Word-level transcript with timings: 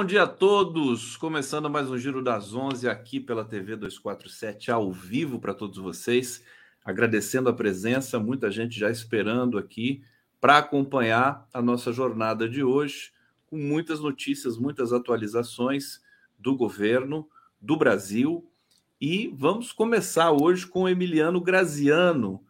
bom 0.00 0.04
dia 0.06 0.22
a 0.22 0.26
todos. 0.26 1.14
Começando 1.18 1.68
mais 1.68 1.90
um 1.90 1.98
Giro 1.98 2.22
das 2.22 2.54
11 2.54 2.88
aqui 2.88 3.20
pela 3.20 3.44
TV 3.44 3.76
247, 3.76 4.70
ao 4.70 4.90
vivo 4.90 5.38
para 5.38 5.52
todos 5.52 5.76
vocês. 5.76 6.42
Agradecendo 6.82 7.50
a 7.50 7.52
presença, 7.52 8.18
muita 8.18 8.50
gente 8.50 8.80
já 8.80 8.90
esperando 8.90 9.58
aqui 9.58 10.02
para 10.40 10.56
acompanhar 10.56 11.46
a 11.52 11.60
nossa 11.60 11.92
jornada 11.92 12.48
de 12.48 12.64
hoje, 12.64 13.12
com 13.46 13.58
muitas 13.58 14.00
notícias, 14.00 14.56
muitas 14.56 14.90
atualizações 14.90 16.00
do 16.38 16.56
governo, 16.56 17.28
do 17.60 17.76
Brasil. 17.76 18.50
E 18.98 19.30
vamos 19.36 19.70
começar 19.70 20.32
hoje 20.32 20.66
com 20.66 20.88
Emiliano 20.88 21.42
Graziano, 21.42 22.42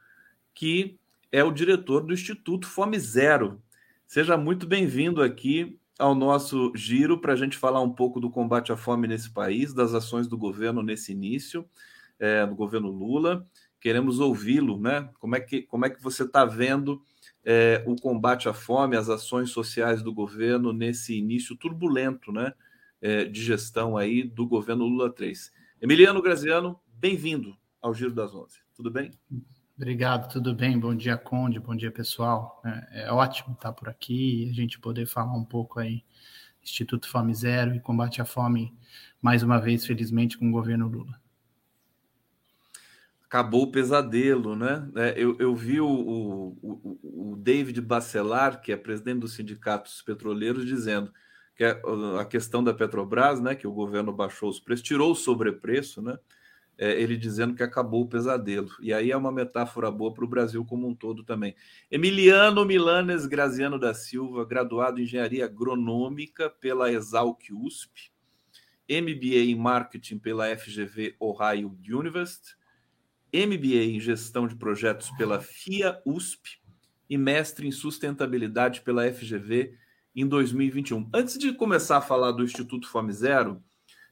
que 0.54 0.96
é 1.32 1.42
o 1.42 1.50
diretor 1.50 2.02
do 2.06 2.14
Instituto 2.14 2.68
Fome 2.68 3.00
Zero. 3.00 3.60
Seja 4.06 4.36
muito 4.36 4.68
bem-vindo 4.68 5.20
aqui 5.20 5.79
ao 6.00 6.14
nosso 6.14 6.72
giro 6.74 7.20
para 7.20 7.34
a 7.34 7.36
gente 7.36 7.58
falar 7.58 7.82
um 7.82 7.92
pouco 7.92 8.18
do 8.18 8.30
combate 8.30 8.72
à 8.72 8.76
fome 8.76 9.06
nesse 9.06 9.30
país, 9.30 9.74
das 9.74 9.92
ações 9.92 10.26
do 10.26 10.36
governo 10.36 10.82
nesse 10.82 11.12
início, 11.12 11.68
é, 12.18 12.46
do 12.46 12.54
governo 12.54 12.90
Lula. 12.90 13.46
Queremos 13.78 14.18
ouvi-lo, 14.18 14.80
né? 14.80 15.10
Como 15.18 15.36
é 15.36 15.40
que, 15.40 15.62
como 15.62 15.84
é 15.84 15.90
que 15.90 16.02
você 16.02 16.24
está 16.24 16.44
vendo 16.44 17.02
é, 17.44 17.84
o 17.86 17.94
combate 17.96 18.48
à 18.48 18.54
fome, 18.54 18.96
as 18.96 19.10
ações 19.10 19.50
sociais 19.50 20.02
do 20.02 20.12
governo 20.12 20.72
nesse 20.72 21.16
início 21.16 21.54
turbulento, 21.54 22.32
né? 22.32 22.54
É, 23.00 23.24
de 23.24 23.42
gestão 23.42 23.96
aí 23.96 24.22
do 24.22 24.46
governo 24.46 24.84
Lula 24.84 25.10
3. 25.10 25.52
Emiliano 25.80 26.20
Graziano, 26.20 26.78
bem-vindo 26.86 27.56
ao 27.80 27.94
Giro 27.94 28.12
das 28.12 28.34
Onze. 28.34 28.58
Tudo 28.74 28.90
bem? 28.90 29.10
Obrigado, 29.80 30.30
tudo 30.30 30.54
bem? 30.54 30.78
Bom 30.78 30.94
dia, 30.94 31.16
Conde, 31.16 31.58
bom 31.58 31.74
dia, 31.74 31.90
pessoal. 31.90 32.60
É, 32.62 33.04
é 33.04 33.12
ótimo 33.12 33.54
estar 33.54 33.72
por 33.72 33.88
aqui 33.88 34.44
e 34.44 34.50
a 34.50 34.52
gente 34.52 34.78
poder 34.78 35.06
falar 35.06 35.32
um 35.32 35.42
pouco 35.42 35.80
aí 35.80 36.04
Instituto 36.62 37.08
Fome 37.08 37.34
Zero 37.34 37.74
e 37.74 37.80
combate 37.80 38.20
à 38.20 38.26
fome, 38.26 38.76
mais 39.22 39.42
uma 39.42 39.58
vez, 39.58 39.86
felizmente, 39.86 40.36
com 40.36 40.50
o 40.50 40.52
governo 40.52 40.86
Lula. 40.86 41.18
Acabou 43.24 43.62
o 43.62 43.72
pesadelo, 43.72 44.54
né? 44.54 44.86
É, 44.96 45.14
eu, 45.16 45.34
eu 45.38 45.56
vi 45.56 45.80
o, 45.80 45.88
o, 45.88 47.32
o 47.32 47.36
David 47.38 47.80
Bacelar, 47.80 48.60
que 48.60 48.72
é 48.72 48.76
presidente 48.76 49.20
dos 49.20 49.32
sindicatos 49.32 50.02
petroleiros, 50.02 50.66
dizendo 50.66 51.10
que 51.56 51.64
a, 51.64 51.80
a 52.20 52.26
questão 52.26 52.62
da 52.62 52.74
Petrobras, 52.74 53.40
né, 53.40 53.54
que 53.54 53.66
o 53.66 53.72
governo 53.72 54.12
baixou 54.12 54.50
os 54.50 54.60
preços, 54.60 54.84
tirou 54.84 55.12
o 55.12 55.16
sobrepreço, 55.16 56.02
né? 56.02 56.18
É, 56.80 56.98
ele 56.98 57.14
dizendo 57.14 57.54
que 57.54 57.62
acabou 57.62 58.04
o 58.04 58.08
pesadelo. 58.08 58.70
E 58.80 58.90
aí 58.90 59.10
é 59.10 59.16
uma 59.16 59.30
metáfora 59.30 59.90
boa 59.90 60.14
para 60.14 60.24
o 60.24 60.28
Brasil 60.28 60.64
como 60.64 60.88
um 60.88 60.94
todo 60.94 61.22
também. 61.22 61.54
Emiliano 61.90 62.64
Milanes 62.64 63.26
Graziano 63.26 63.78
da 63.78 63.92
Silva, 63.92 64.46
graduado 64.46 64.98
em 64.98 65.02
Engenharia 65.02 65.44
Agronômica 65.44 66.48
pela 66.48 66.90
Exalc 66.90 67.52
USP, 67.52 68.10
MBA 68.88 69.50
em 69.50 69.54
Marketing 69.54 70.18
pela 70.18 70.56
FGV 70.56 71.16
Ohio 71.20 71.78
University, 71.86 72.56
MBA 73.30 73.84
em 73.84 74.00
Gestão 74.00 74.48
de 74.48 74.56
Projetos 74.56 75.10
pela 75.18 75.38
FIA 75.38 76.00
USP 76.06 76.62
e 77.10 77.18
mestre 77.18 77.68
em 77.68 77.70
Sustentabilidade 77.70 78.80
pela 78.80 79.06
FGV 79.12 79.74
em 80.16 80.26
2021. 80.26 81.10
Antes 81.12 81.36
de 81.36 81.52
começar 81.52 81.98
a 81.98 82.02
falar 82.02 82.32
do 82.32 82.42
Instituto 82.42 82.88
Fome 82.88 83.12
Zero, 83.12 83.62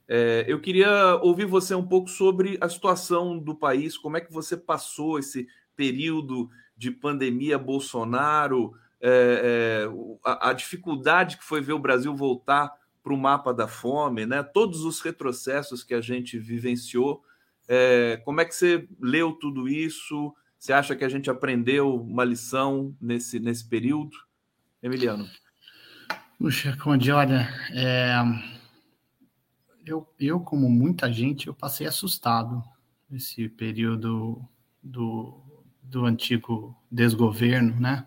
é, 0.09 0.47
eu 0.49 0.59
queria 0.59 1.17
ouvir 1.17 1.45
você 1.45 1.75
um 1.75 1.87
pouco 1.87 2.09
sobre 2.09 2.57
a 2.61 2.69
situação 2.69 3.39
do 3.39 3.55
país, 3.55 3.99
como 3.99 4.17
é 4.17 4.21
que 4.23 4.33
você 4.33 4.57
passou 4.57 5.19
esse 5.19 5.47
período 5.77 6.49
de 6.75 6.91
pandemia 6.91 7.59
Bolsonaro, 7.59 8.73
é, 9.01 9.85
é, 9.85 9.89
a, 10.25 10.51
a, 10.51 10.53
dificuldade 10.53 11.37
que 11.37 11.45
foi 11.45 11.61
ver 11.61 11.75
o 11.75 11.79
Brasil 11.79 12.15
voltar 12.17 12.73
para 13.03 13.13
o 13.13 13.19
mapa 13.19 13.53
da 13.53 13.69
fome, 13.69 14.25
né? 14.25 14.43
todos 14.43 14.85
os 14.85 15.01
retrocessos 15.01 15.85
que 15.85 15.95
a 15.95 16.01
gente 16.01 16.39
vivenciou. 16.39 17.23
É, 17.69 18.21
como 18.25 18.41
é 18.41 18.45
que 18.45 18.55
você 18.55 18.89
leu 19.01 19.33
tudo 19.33 19.69
isso? 19.69 20.35
Você 20.59 20.73
acha 20.73 20.97
que 20.97 21.05
a 21.05 21.09
gente 21.09 21.31
aprendeu 21.31 21.95
uma 21.95 22.25
lição 22.25 22.97
nesse, 23.01 23.39
nesse 23.39 23.69
período? 23.69 24.17
Emiliano. 24.83 25.29
Puxa, 26.39 26.77
Conde, 26.77 27.11
olha, 27.11 27.49
é, 27.73 28.15
eu, 29.89 30.07
eu, 30.19 30.41
como 30.41 30.69
muita 30.69 31.13
gente, 31.13 31.47
eu 31.47 31.55
passei 31.55 31.87
assustado 31.87 32.63
nesse 33.09 33.49
período 33.49 34.47
do, 34.83 35.41
do 35.83 36.05
antigo 36.05 36.77
desgoverno, 36.91 37.79
né? 37.81 38.07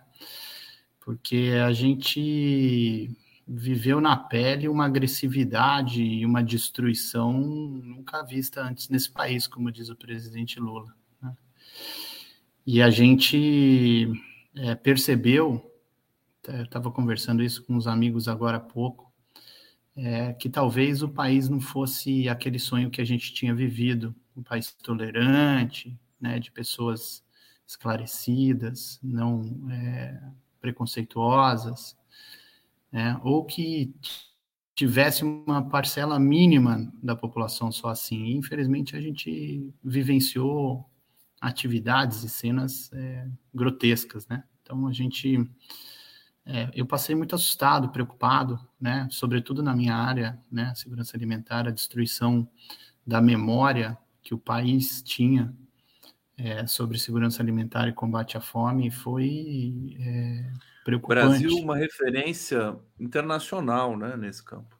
Porque 0.99 1.53
a 1.65 1.73
gente 1.73 3.09
viveu 3.47 3.99
na 3.99 4.15
pele 4.15 4.69
uma 4.69 4.85
agressividade 4.85 6.03
e 6.03 6.25
uma 6.25 6.43
destruição 6.43 7.33
nunca 7.33 8.23
vista 8.23 8.61
antes 8.61 8.87
nesse 8.87 9.11
país, 9.11 9.47
como 9.47 9.71
diz 9.71 9.89
o 9.89 9.95
presidente 9.95 10.59
Lula. 10.59 10.95
Né? 11.21 11.35
E 12.65 12.81
a 12.81 12.89
gente 12.89 14.07
é, 14.55 14.75
percebeu, 14.75 15.69
estava 16.47 16.91
conversando 16.91 17.43
isso 17.43 17.63
com 17.63 17.73
uns 17.73 17.87
amigos 17.87 18.27
agora 18.27 18.57
há 18.57 18.61
pouco, 18.61 19.10
é, 19.95 20.33
que 20.33 20.49
talvez 20.49 21.03
o 21.03 21.09
país 21.09 21.49
não 21.49 21.59
fosse 21.59 22.29
aquele 22.29 22.59
sonho 22.59 22.89
que 22.89 23.01
a 23.01 23.05
gente 23.05 23.33
tinha 23.33 23.53
vivido, 23.53 24.15
um 24.35 24.43
país 24.43 24.73
tolerante, 24.83 25.97
né, 26.19 26.39
de 26.39 26.51
pessoas 26.51 27.23
esclarecidas, 27.67 28.99
não 29.03 29.69
é, 29.71 30.21
preconceituosas, 30.59 31.97
né, 32.91 33.19
ou 33.23 33.45
que 33.45 33.93
tivesse 34.75 35.23
uma 35.23 35.67
parcela 35.67 36.19
mínima 36.19 36.91
da 37.03 37.15
população 37.15 37.71
só 37.71 37.89
assim. 37.89 38.31
infelizmente, 38.31 38.95
a 38.95 39.01
gente 39.01 39.71
vivenciou 39.83 40.89
atividades 41.39 42.23
e 42.23 42.29
cenas 42.29 42.91
é, 42.93 43.27
grotescas, 43.53 44.27
né? 44.27 44.43
Então, 44.61 44.87
a 44.87 44.93
gente 44.93 45.37
é, 46.53 46.69
eu 46.73 46.85
passei 46.85 47.15
muito 47.15 47.33
assustado, 47.33 47.89
preocupado, 47.89 48.59
né, 48.79 49.07
sobretudo 49.09 49.63
na 49.63 49.73
minha 49.73 49.95
área, 49.95 50.37
né, 50.51 50.73
segurança 50.75 51.15
alimentar, 51.15 51.65
a 51.65 51.71
destruição 51.71 52.45
da 53.07 53.21
memória 53.21 53.97
que 54.21 54.33
o 54.33 54.37
país 54.37 55.01
tinha 55.01 55.55
é, 56.37 56.67
sobre 56.67 56.97
segurança 56.97 57.41
alimentar 57.41 57.87
e 57.87 57.93
combate 57.93 58.35
à 58.35 58.41
fome 58.41 58.91
foi 58.91 59.95
é, 59.97 60.51
preocupante. 60.83 61.21
Brasil 61.21 61.55
uma 61.55 61.77
referência 61.77 62.75
internacional, 62.99 63.95
né, 63.95 64.17
nesse 64.17 64.43
campo. 64.43 64.77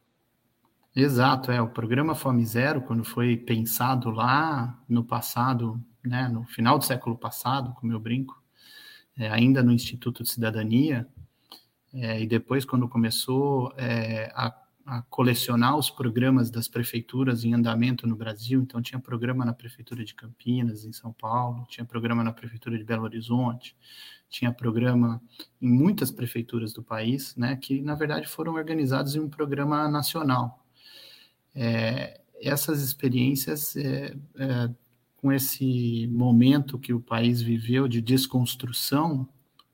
Exato, 0.94 1.53
é 1.53 1.62
o 1.62 1.70
programa 1.70 2.14
Fome 2.14 2.46
Zero, 2.46 2.82
quando 2.82 3.06
foi 3.06 3.38
pensado 3.38 4.09
lá 4.09 4.78
no 4.90 5.06
passado, 5.06 5.82
né, 6.03 6.28
no 6.28 6.44
final 6.44 6.78
do 6.78 6.84
século 6.84 7.17
passado, 7.17 7.74
como 7.76 7.94
eu 7.94 8.00
brinco, 8.00 8.44
é, 9.17 9.29
ainda 9.29 9.64
no 9.64 9.72
Instituto 9.72 10.22
de 10.22 10.29
Cidadania, 10.29 11.08
é, 11.93 12.22
e 12.22 12.28
depois, 12.28 12.64
quando 12.64 12.88
começou 12.88 13.73
é, 13.76 14.32
a, 14.34 14.55
a, 14.85 15.02
colecionar 15.03 15.78
os 15.78 15.90
programas 15.90 16.49
das 16.49 16.67
prefeituras 16.67 17.43
em 17.43 17.53
andamento 17.53 18.08
no 18.08 18.16
Brasil, 18.16 18.61
então 18.61 18.82
tinha 18.82 18.99
programa 18.99 19.43
na 19.43 19.53
Prefeitura 19.53 20.03
de 20.03 20.16
Campinas, 20.16 20.85
em 20.85 20.93
São 20.93 21.11
Paulo, 21.11 21.66
tinha 21.67 21.85
programa 21.85 22.23
na 22.23 22.32
Prefeitura 22.32 22.78
de 22.78 22.84
Belo 22.84 23.03
Horizonte, 23.03 23.76
tinha 24.29 24.53
programa 24.53 25.22
em 25.61 25.70
muitas 25.70 26.09
prefeituras 26.09 26.72
do 26.72 26.82
país, 26.82 27.35
né, 27.35 27.58
que 27.58 27.82
na 27.82 27.96
verdade 27.96 28.28
foram 28.28 28.53
organizados 28.53 29.16
em 29.16 29.20
um 29.20 29.29
programa 29.29 29.90
nacional. 29.90 30.66
É, 31.53 32.22
essas 32.41 32.82
experiências, 32.82 33.76
é, 33.76 34.16
é, 34.38 34.70
com 35.17 35.32
esse 35.32 36.08
momento 36.08 36.79
que 36.79 36.93
o 36.93 36.99
país 37.02 37.41
viveu 37.41 37.88
de 37.88 38.02
desconstrução, 38.02 39.28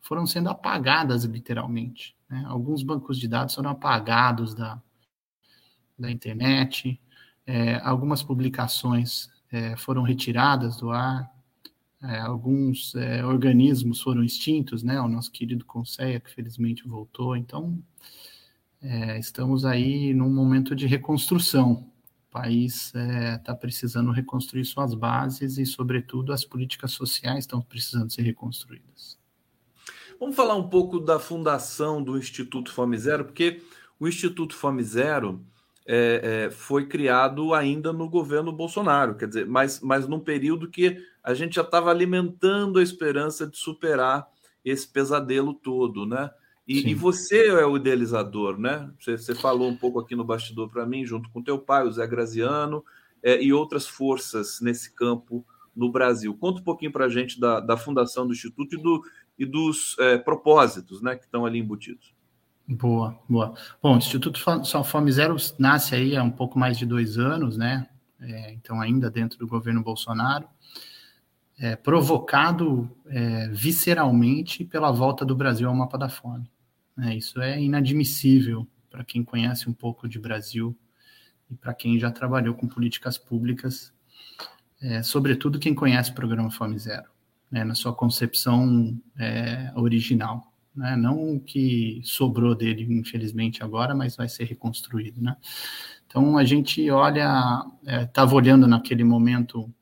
foram 0.07 0.25
sendo 0.25 0.49
apagadas 0.49 1.25
literalmente. 1.25 2.15
Né? 2.29 2.43
Alguns 2.47 2.81
bancos 2.81 3.19
de 3.19 3.27
dados 3.27 3.53
foram 3.53 3.71
apagados 3.71 4.55
da, 4.55 4.81
da 5.99 6.09
internet, 6.09 6.97
é, 7.45 7.75
algumas 7.83 8.23
publicações 8.23 9.29
é, 9.51 9.75
foram 9.75 10.03
retiradas 10.03 10.77
do 10.77 10.91
ar, 10.91 11.29
é, 12.01 12.19
alguns 12.19 12.95
é, 12.95 13.25
organismos 13.25 13.99
foram 13.99 14.23
extintos, 14.23 14.83
né? 14.83 15.01
O 15.01 15.07
nosso 15.07 15.31
querido 15.31 15.65
Conceia, 15.65 16.19
que 16.19 16.29
felizmente 16.29 16.87
voltou. 16.87 17.35
Então, 17.35 17.81
é, 18.81 19.17
estamos 19.17 19.65
aí 19.65 20.13
num 20.13 20.29
momento 20.29 20.75
de 20.75 20.85
reconstrução. 20.85 21.91
O 22.29 22.31
país 22.31 22.93
está 22.93 23.53
é, 23.53 23.55
precisando 23.55 24.11
reconstruir 24.11 24.63
suas 24.63 24.93
bases 24.93 25.57
e, 25.57 25.65
sobretudo, 25.65 26.31
as 26.31 26.45
políticas 26.45 26.91
sociais 26.91 27.39
estão 27.39 27.61
precisando 27.61 28.11
ser 28.11 28.21
reconstruídas. 28.21 29.16
Vamos 30.19 30.35
falar 30.35 30.55
um 30.55 30.67
pouco 30.67 30.99
da 30.99 31.19
fundação 31.19 32.01
do 32.01 32.17
Instituto 32.17 32.71
Fome 32.71 32.97
Zero, 32.97 33.25
porque 33.25 33.61
o 33.99 34.07
Instituto 34.07 34.55
Fome 34.55 34.83
Zero 34.83 35.45
é, 35.85 36.47
é, 36.47 36.51
foi 36.51 36.85
criado 36.87 37.53
ainda 37.53 37.93
no 37.93 38.09
governo 38.09 38.51
Bolsonaro, 38.51 39.15
quer 39.15 39.27
dizer, 39.27 39.45
mas, 39.45 39.79
mas 39.79 40.07
num 40.07 40.19
período 40.19 40.69
que 40.69 40.97
a 41.23 41.33
gente 41.33 41.55
já 41.55 41.61
estava 41.61 41.89
alimentando 41.89 42.79
a 42.79 42.83
esperança 42.83 43.47
de 43.47 43.57
superar 43.57 44.27
esse 44.65 44.87
pesadelo 44.87 45.53
todo, 45.53 46.05
né? 46.05 46.29
E, 46.67 46.89
e, 46.89 46.93
você 46.93 47.47
é 47.47 47.65
o 47.65 47.77
idealizador, 47.77 48.59
né? 48.59 48.91
Você, 48.99 49.17
você 49.17 49.33
falou 49.33 49.69
um 49.69 49.77
pouco 49.77 49.99
aqui 49.99 50.15
no 50.15 50.25
bastidor 50.25 50.69
para 50.69 50.85
mim, 50.85 51.05
junto 51.05 51.29
com 51.29 51.41
teu 51.41 51.57
pai, 51.57 51.87
o 51.87 51.91
Zé 51.91 52.05
Graziano, 52.05 52.83
é, 53.23 53.41
e 53.41 53.53
outras 53.53 53.87
forças 53.87 54.59
nesse 54.59 54.93
campo 54.93 55.45
no 55.73 55.89
Brasil. 55.89 56.35
Conta 56.35 56.59
um 56.59 56.63
pouquinho 56.63 56.91
para 56.91 57.05
a 57.05 57.09
gente 57.09 57.39
da, 57.39 57.61
da, 57.61 57.77
fundação 57.77 58.27
do 58.27 58.33
Instituto 58.33 58.75
e, 58.75 58.81
do, 58.81 59.01
e 59.37 59.45
dos 59.45 59.95
é, 59.99 60.17
propósitos 60.17 61.01
né, 61.01 61.15
que 61.15 61.25
estão 61.25 61.45
ali 61.45 61.59
embutidos. 61.59 62.13
Boa, 62.67 63.17
boa. 63.29 63.53
Bom, 63.81 63.95
o 63.95 63.97
Instituto 63.97 64.41
Fome 64.83 65.11
Zero 65.11 65.37
nasce 65.57 65.95
aí 65.95 66.17
há 66.17 66.23
um 66.23 66.31
pouco 66.31 66.59
mais 66.59 66.77
de 66.77 66.85
dois 66.85 67.17
anos, 67.17 67.55
né? 67.55 67.87
É, 68.19 68.51
então, 68.51 68.81
ainda 68.81 69.09
dentro 69.09 69.37
do 69.37 69.47
governo 69.47 69.81
Bolsonaro 69.81 70.47
é, 71.59 71.75
provocado 71.75 72.91
visceralmente 73.51 74.65
pela 74.65 74.91
volta 74.91 75.25
do 75.25 75.35
Brasil 75.35 75.67
ao 75.69 75.75
mapa 75.75 75.97
da 75.97 76.09
fome. 76.09 76.51
É, 76.99 77.15
isso 77.15 77.39
é 77.41 77.59
inadmissível 77.59 78.67
para 78.89 79.03
quem 79.03 79.23
conhece 79.23 79.69
um 79.69 79.73
pouco 79.73 80.07
de 80.07 80.19
Brasil 80.19 80.77
e 81.49 81.55
para 81.55 81.73
quem 81.73 81.97
já 81.97 82.11
trabalhou 82.11 82.53
com 82.53 82.67
políticas 82.67 83.17
públicas, 83.17 83.93
sobretudo 85.03 85.59
quem 85.59 85.73
conhece 85.73 86.11
o 86.11 86.15
programa 86.15 86.51
Fome 86.51 86.77
Zero, 86.77 87.05
né, 87.51 87.63
na 87.63 87.75
sua 87.75 87.93
concepção 87.93 88.99
é, 89.17 89.71
original. 89.75 90.53
Né, 90.75 90.95
não 90.95 91.35
o 91.35 91.39
que 91.39 92.01
sobrou 92.03 92.53
dele, 92.53 92.83
infelizmente, 92.83 93.63
agora, 93.63 93.95
mas 93.95 94.15
vai 94.15 94.29
ser 94.29 94.43
reconstruído. 94.43 95.21
Né? 95.21 95.35
Então, 96.05 96.37
a 96.37 96.45
gente 96.45 96.89
olha, 96.91 97.65
estava 97.83 98.31
é, 98.31 98.35
olhando 98.35 98.67
naquele 98.67 99.03
momento 99.03 99.73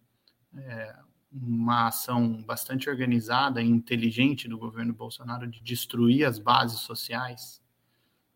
é, 0.56 0.96
uma 1.32 1.88
ação 1.88 2.42
bastante 2.44 2.90
organizada 2.90 3.62
e 3.62 3.68
inteligente 3.68 4.48
do 4.48 4.58
governo 4.58 4.94
Bolsonaro 4.94 5.48
de 5.48 5.62
destruir 5.62 6.26
as 6.26 6.40
bases 6.40 6.80
sociais 6.80 7.62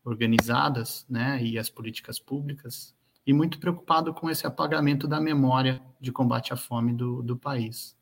organizadas, 0.04 1.06
né, 1.10 1.42
e 1.44 1.58
as 1.58 1.70
políticas 1.70 2.20
públicas, 2.20 2.96
e 3.25 3.34
muito 3.34 3.60
preocupado 3.60 4.14
com 4.14 4.30
esse 4.30 4.46
apagamento 4.48 5.08
da 5.08 5.20
memória 5.20 5.82
de 6.00 6.12
combate 6.12 6.52
à 6.52 6.58
fome 6.58 6.94
do, 6.94 7.22
do 7.22 7.38
país. 7.38 7.96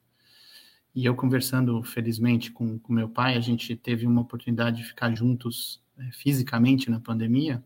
E 0.98 1.06
eu 1.06 1.14
conversando, 1.14 1.84
felizmente, 1.84 2.52
com, 2.52 2.80
com 2.80 2.92
meu 2.92 3.08
pai, 3.08 3.38
a 3.38 3.40
gente 3.40 3.76
teve 3.76 4.08
uma 4.08 4.22
oportunidade 4.22 4.78
de 4.78 4.84
ficar 4.84 5.14
juntos 5.14 5.80
é, 5.96 6.12
fisicamente 6.12 6.90
na 6.90 7.00
pandemia, 7.00 7.64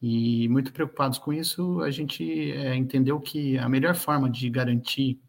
e 0.00 0.48
muito 0.48 0.72
preocupados 0.72 1.18
com 1.18 1.32
isso, 1.32 1.80
a 1.80 1.90
gente 1.90 2.52
é, 2.52 2.76
entendeu 2.76 3.18
que 3.18 3.58
a 3.58 3.68
melhor 3.68 3.96
forma 3.96 4.30
de 4.30 4.48
garantir 4.48 5.20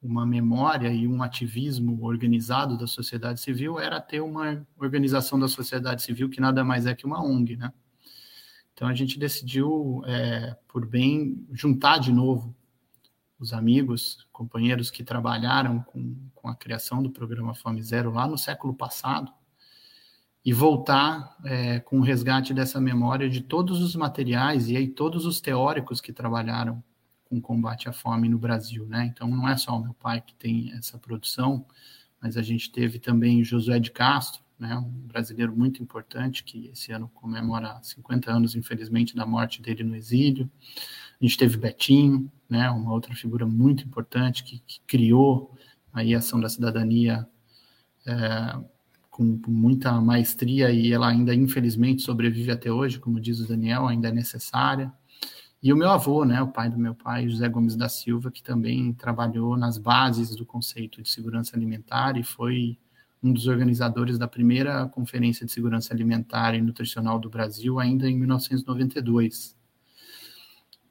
uma 0.00 0.24
memória 0.24 0.88
e 0.88 1.04
um 1.08 1.20
ativismo 1.20 2.04
organizado 2.04 2.78
da 2.78 2.86
sociedade 2.86 3.40
civil 3.40 3.80
era 3.80 4.00
ter 4.00 4.20
uma 4.20 4.64
organização 4.78 5.36
da 5.36 5.48
sociedade 5.48 6.02
civil 6.02 6.30
que 6.30 6.40
nada 6.40 6.62
mais 6.62 6.86
é 6.86 6.94
que 6.94 7.06
uma 7.06 7.20
ONG, 7.20 7.56
né? 7.56 7.72
Então 8.72 8.86
a 8.86 8.94
gente 8.94 9.18
decidiu, 9.18 10.04
é, 10.06 10.56
por 10.68 10.86
bem, 10.86 11.44
juntar 11.50 11.98
de 11.98 12.12
novo 12.12 12.54
os 13.38 13.52
amigos, 13.52 14.26
companheiros 14.32 14.90
que 14.90 15.04
trabalharam 15.04 15.80
com, 15.80 16.16
com 16.34 16.48
a 16.48 16.56
criação 16.56 17.02
do 17.02 17.10
programa 17.10 17.54
Fome 17.54 17.82
Zero 17.82 18.10
lá 18.10 18.26
no 18.26 18.36
século 18.36 18.74
passado 18.74 19.32
e 20.44 20.52
voltar 20.52 21.36
é, 21.44 21.78
com 21.80 21.98
o 21.98 22.02
resgate 22.02 22.54
dessa 22.54 22.80
memória 22.80 23.28
de 23.28 23.40
todos 23.40 23.82
os 23.82 23.94
materiais 23.94 24.68
e 24.68 24.76
aí 24.76 24.88
todos 24.88 25.26
os 25.26 25.40
teóricos 25.40 26.00
que 26.00 26.12
trabalharam 26.12 26.82
com 27.24 27.40
combate 27.40 27.88
à 27.88 27.92
fome 27.92 28.28
no 28.28 28.38
Brasil, 28.38 28.86
né? 28.86 29.04
Então 29.12 29.28
não 29.28 29.48
é 29.48 29.56
só 29.56 29.76
o 29.76 29.82
meu 29.82 29.94
pai 29.94 30.20
que 30.20 30.34
tem 30.34 30.72
essa 30.72 30.98
produção, 30.98 31.66
mas 32.20 32.36
a 32.36 32.42
gente 32.42 32.72
teve 32.72 32.98
também 32.98 33.44
Josué 33.44 33.78
de 33.78 33.90
Castro, 33.90 34.42
né, 34.58 34.76
um 34.76 34.90
brasileiro 35.06 35.54
muito 35.54 35.82
importante 35.82 36.42
que 36.42 36.68
esse 36.68 36.90
ano 36.90 37.08
comemora 37.14 37.78
50 37.82 38.32
anos, 38.32 38.56
infelizmente, 38.56 39.14
da 39.14 39.24
morte 39.24 39.62
dele 39.62 39.84
no 39.84 39.94
exílio. 39.94 40.50
A 41.20 41.24
gente 41.24 41.36
teve 41.36 41.56
Betinho, 41.56 42.30
né, 42.48 42.70
uma 42.70 42.92
outra 42.92 43.14
figura 43.14 43.44
muito 43.44 43.84
importante 43.84 44.44
que, 44.44 44.60
que 44.66 44.80
criou 44.86 45.54
aí 45.92 46.14
a 46.14 46.18
ação 46.18 46.40
da 46.40 46.48
cidadania 46.48 47.26
é, 48.06 48.58
com, 49.10 49.38
com, 49.38 49.50
muita 49.50 50.00
maestria 50.00 50.70
e 50.70 50.92
ela 50.92 51.08
ainda 51.08 51.34
infelizmente 51.34 52.02
sobrevive 52.02 52.52
até 52.52 52.70
hoje, 52.70 53.00
como 53.00 53.20
diz 53.20 53.40
o 53.40 53.48
Daniel, 53.48 53.86
ainda 53.86 54.08
é 54.08 54.12
necessária. 54.12 54.92
E 55.60 55.72
o 55.72 55.76
meu 55.76 55.90
avô, 55.90 56.24
né, 56.24 56.40
o 56.40 56.48
pai 56.48 56.70
do 56.70 56.78
meu 56.78 56.94
pai, 56.94 57.28
José 57.28 57.48
Gomes 57.48 57.74
da 57.74 57.88
Silva, 57.88 58.30
que 58.30 58.42
também 58.42 58.92
trabalhou 58.92 59.56
nas 59.56 59.76
bases 59.76 60.36
do 60.36 60.46
conceito 60.46 61.02
de 61.02 61.08
segurança 61.08 61.56
alimentar 61.56 62.16
e 62.16 62.22
foi 62.22 62.78
um 63.20 63.32
dos 63.32 63.48
organizadores 63.48 64.16
da 64.16 64.28
primeira 64.28 64.86
Conferência 64.86 65.44
de 65.44 65.50
Segurança 65.50 65.92
Alimentar 65.92 66.54
e 66.54 66.62
Nutricional 66.62 67.18
do 67.18 67.28
Brasil, 67.28 67.80
ainda 67.80 68.08
em 68.08 68.16
1992. 68.16 69.57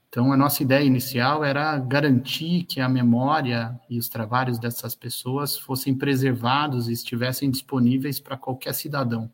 Então, 0.10 0.32
a 0.32 0.38
nossa 0.38 0.64
ideia 0.64 0.86
inicial 0.86 1.44
era 1.44 1.78
garantir 1.78 2.64
que 2.64 2.80
a 2.80 2.88
memória 2.88 3.80
e 3.90 4.00
os 4.00 4.08
trabalhos 4.08 4.58
dessas 4.58 4.96
pessoas 4.96 5.58
fossem 5.58 5.94
preservados 5.94 6.88
e 6.88 6.94
estivessem 6.94 7.52
disponíveis 7.52 8.20
para 8.20 8.38
qualquer 8.38 8.74
cidadão, 8.74 9.30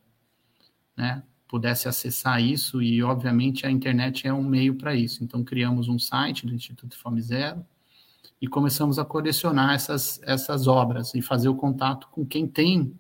né? 0.97 1.23
pudesse 1.47 1.87
acessar 1.87 2.41
isso 2.41 2.81
e, 2.81 3.03
obviamente, 3.03 3.67
a 3.67 3.69
internet 3.69 4.27
é 4.27 4.33
um 4.33 4.43
meio 4.43 4.73
para 4.73 4.95
isso. 4.95 5.23
Então, 5.23 5.43
criamos 5.43 5.87
um 5.87 5.99
site 5.99 6.47
do 6.47 6.55
Instituto 6.55 6.97
Fome 6.97 7.21
Zero 7.21 7.63
e 8.41 8.47
começamos 8.47 8.97
a 8.97 9.05
colecionar 9.05 9.75
essas, 9.75 10.19
essas 10.23 10.65
obras 10.65 11.13
e 11.13 11.21
fazer 11.21 11.49
o 11.49 11.55
contato 11.55 12.07
com 12.09 12.25
quem 12.25 12.47
tem 12.47 12.97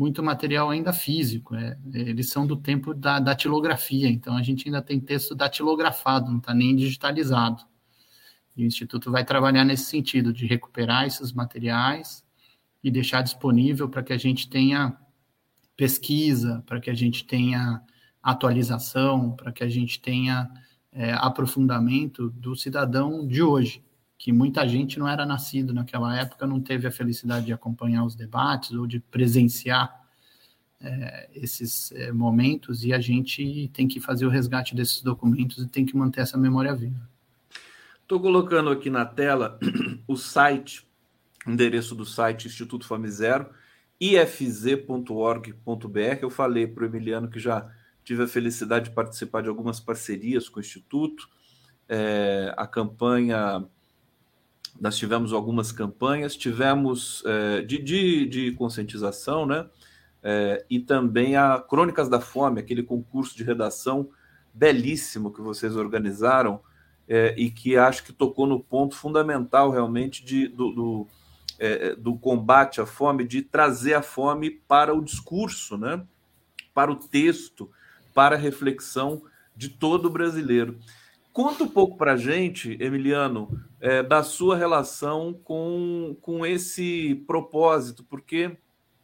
muito 0.00 0.22
material 0.22 0.70
ainda 0.70 0.94
físico. 0.94 1.54
É, 1.54 1.76
eles 1.92 2.30
são 2.30 2.46
do 2.46 2.56
tempo 2.56 2.94
da 2.94 3.20
datilografia, 3.20 4.08
então 4.08 4.34
a 4.34 4.42
gente 4.42 4.66
ainda 4.66 4.80
tem 4.80 4.98
texto 4.98 5.34
datilografado, 5.34 6.30
não 6.30 6.38
está 6.38 6.54
nem 6.54 6.74
digitalizado. 6.74 7.62
E 8.56 8.64
o 8.64 8.66
Instituto 8.66 9.10
vai 9.10 9.26
trabalhar 9.26 9.62
nesse 9.62 9.84
sentido, 9.84 10.32
de 10.32 10.46
recuperar 10.46 11.04
esses 11.04 11.34
materiais 11.34 12.24
e 12.82 12.90
deixar 12.90 13.20
disponível 13.20 13.90
para 13.90 14.02
que 14.02 14.14
a 14.14 14.16
gente 14.16 14.48
tenha 14.48 14.96
pesquisa, 15.76 16.64
para 16.64 16.80
que 16.80 16.88
a 16.88 16.94
gente 16.94 17.26
tenha 17.26 17.82
atualização, 18.22 19.32
para 19.32 19.52
que 19.52 19.62
a 19.62 19.68
gente 19.68 20.00
tenha 20.00 20.50
é, 20.92 21.12
aprofundamento 21.12 22.30
do 22.30 22.56
cidadão 22.56 23.26
de 23.26 23.42
hoje, 23.42 23.84
que 24.20 24.32
muita 24.32 24.68
gente 24.68 24.98
não 24.98 25.08
era 25.08 25.24
nascido 25.24 25.72
naquela 25.72 26.14
época, 26.14 26.46
não 26.46 26.60
teve 26.60 26.86
a 26.86 26.92
felicidade 26.92 27.46
de 27.46 27.54
acompanhar 27.54 28.04
os 28.04 28.14
debates 28.14 28.72
ou 28.72 28.86
de 28.86 29.00
presenciar 29.00 29.98
é, 30.78 31.30
esses 31.32 31.90
é, 31.92 32.12
momentos, 32.12 32.84
e 32.84 32.92
a 32.92 33.00
gente 33.00 33.70
tem 33.72 33.88
que 33.88 33.98
fazer 33.98 34.26
o 34.26 34.28
resgate 34.28 34.74
desses 34.74 35.00
documentos 35.00 35.64
e 35.64 35.66
tem 35.66 35.86
que 35.86 35.96
manter 35.96 36.20
essa 36.20 36.36
memória 36.36 36.74
viva. 36.74 37.00
Estou 38.02 38.20
colocando 38.20 38.68
aqui 38.68 38.90
na 38.90 39.06
tela 39.06 39.58
o 40.06 40.18
site, 40.18 40.86
endereço 41.46 41.94
do 41.94 42.04
site 42.04 42.46
Instituto 42.46 42.86
Fome 42.86 43.10
Zero, 43.10 43.48
ifz.org.br. 43.98 45.58
Eu 46.20 46.28
falei 46.28 46.66
para 46.66 46.84
o 46.84 46.86
Emiliano 46.86 47.30
que 47.30 47.40
já 47.40 47.72
tive 48.04 48.24
a 48.24 48.28
felicidade 48.28 48.90
de 48.90 48.94
participar 48.94 49.40
de 49.42 49.48
algumas 49.48 49.80
parcerias 49.80 50.46
com 50.46 50.58
o 50.58 50.62
Instituto. 50.62 51.26
É, 51.88 52.52
a 52.54 52.66
campanha, 52.66 53.66
nós 54.80 54.96
tivemos 54.96 55.32
algumas 55.32 55.70
campanhas, 55.70 56.34
tivemos 56.34 57.22
é, 57.26 57.60
de, 57.62 57.78
de, 57.78 58.26
de, 58.26 58.52
conscientização, 58.52 59.44
né? 59.44 59.66
É, 60.22 60.64
e 60.68 60.80
também 60.80 61.36
a 61.36 61.58
Crônicas 61.58 62.08
da 62.08 62.20
Fome, 62.20 62.60
aquele 62.60 62.82
concurso 62.82 63.36
de 63.36 63.44
redação 63.44 64.08
belíssimo 64.52 65.32
que 65.32 65.40
vocês 65.40 65.76
organizaram 65.76 66.60
é, 67.08 67.34
e 67.36 67.50
que 67.50 67.76
acho 67.76 68.04
que 68.04 68.12
tocou 68.12 68.46
no 68.46 68.60
ponto 68.60 68.94
fundamental 68.94 69.70
realmente 69.70 70.24
de, 70.24 70.48
do, 70.48 70.72
do 70.72 71.08
é, 71.60 71.94
do 71.94 72.16
combate 72.16 72.80
à 72.80 72.86
fome, 72.86 73.22
de 73.22 73.42
trazer 73.42 73.92
a 73.92 74.00
fome 74.00 74.50
para 74.50 74.94
o 74.94 75.04
discurso, 75.04 75.76
né? 75.76 76.02
para 76.72 76.90
o 76.90 76.96
texto, 76.96 77.70
para 78.14 78.34
a 78.34 78.38
reflexão 78.38 79.22
de 79.54 79.68
todo 79.68 80.08
brasileiro. 80.08 80.78
Conta 81.32 81.64
um 81.64 81.68
pouco 81.68 81.96
para 81.96 82.14
a 82.14 82.16
gente, 82.16 82.76
Emiliano, 82.80 83.60
é, 83.80 84.02
da 84.02 84.22
sua 84.22 84.56
relação 84.56 85.32
com, 85.32 86.16
com 86.20 86.44
esse 86.44 87.14
propósito, 87.26 88.04
porque 88.04 88.56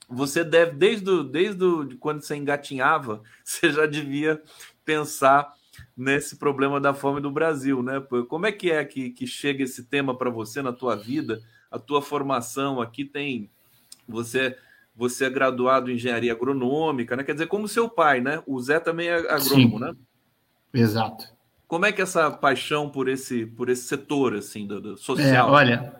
você 0.08 0.42
deve, 0.42 0.72
desde, 0.72 1.10
o, 1.10 1.24
desde 1.24 1.64
o, 1.64 1.96
quando 1.98 2.22
você 2.22 2.36
engatinhava, 2.36 3.22
você 3.44 3.70
já 3.70 3.86
devia 3.86 4.42
pensar 4.84 5.52
nesse 5.96 6.36
problema 6.36 6.80
da 6.80 6.94
fome 6.94 7.20
do 7.20 7.30
Brasil, 7.30 7.82
né? 7.82 8.00
Como 8.28 8.46
é 8.46 8.52
que 8.52 8.70
é 8.70 8.84
que, 8.84 9.10
que 9.10 9.26
chega 9.26 9.62
esse 9.62 9.84
tema 9.84 10.16
para 10.16 10.30
você 10.30 10.62
na 10.62 10.72
tua 10.72 10.96
vida? 10.96 11.42
a 11.70 11.78
tua 11.78 12.02
formação 12.02 12.80
aqui 12.80 13.04
tem 13.04 13.50
você 14.08 14.56
você 14.94 15.26
é 15.26 15.30
graduado 15.30 15.90
em 15.90 15.94
engenharia 15.94 16.32
agronômica, 16.32 17.14
né? 17.14 17.22
Quer 17.22 17.34
dizer, 17.34 17.48
como 17.48 17.68
seu 17.68 17.86
pai, 17.86 18.22
né? 18.22 18.42
O 18.46 18.58
Zé 18.58 18.80
também 18.80 19.08
é 19.08 19.16
agrônomo, 19.30 19.78
Sim. 19.78 19.84
né? 19.84 19.92
Exato. 20.72 21.35
Como 21.66 21.84
é 21.84 21.92
que 21.92 22.00
é 22.00 22.04
essa 22.04 22.30
paixão 22.30 22.88
por 22.88 23.08
esse 23.08 23.44
por 23.46 23.68
esse 23.68 23.82
setor 23.82 24.34
assim 24.34 24.66
do, 24.66 24.80
do 24.80 24.96
social? 24.96 25.48
É, 25.48 25.50
olha, 25.50 25.96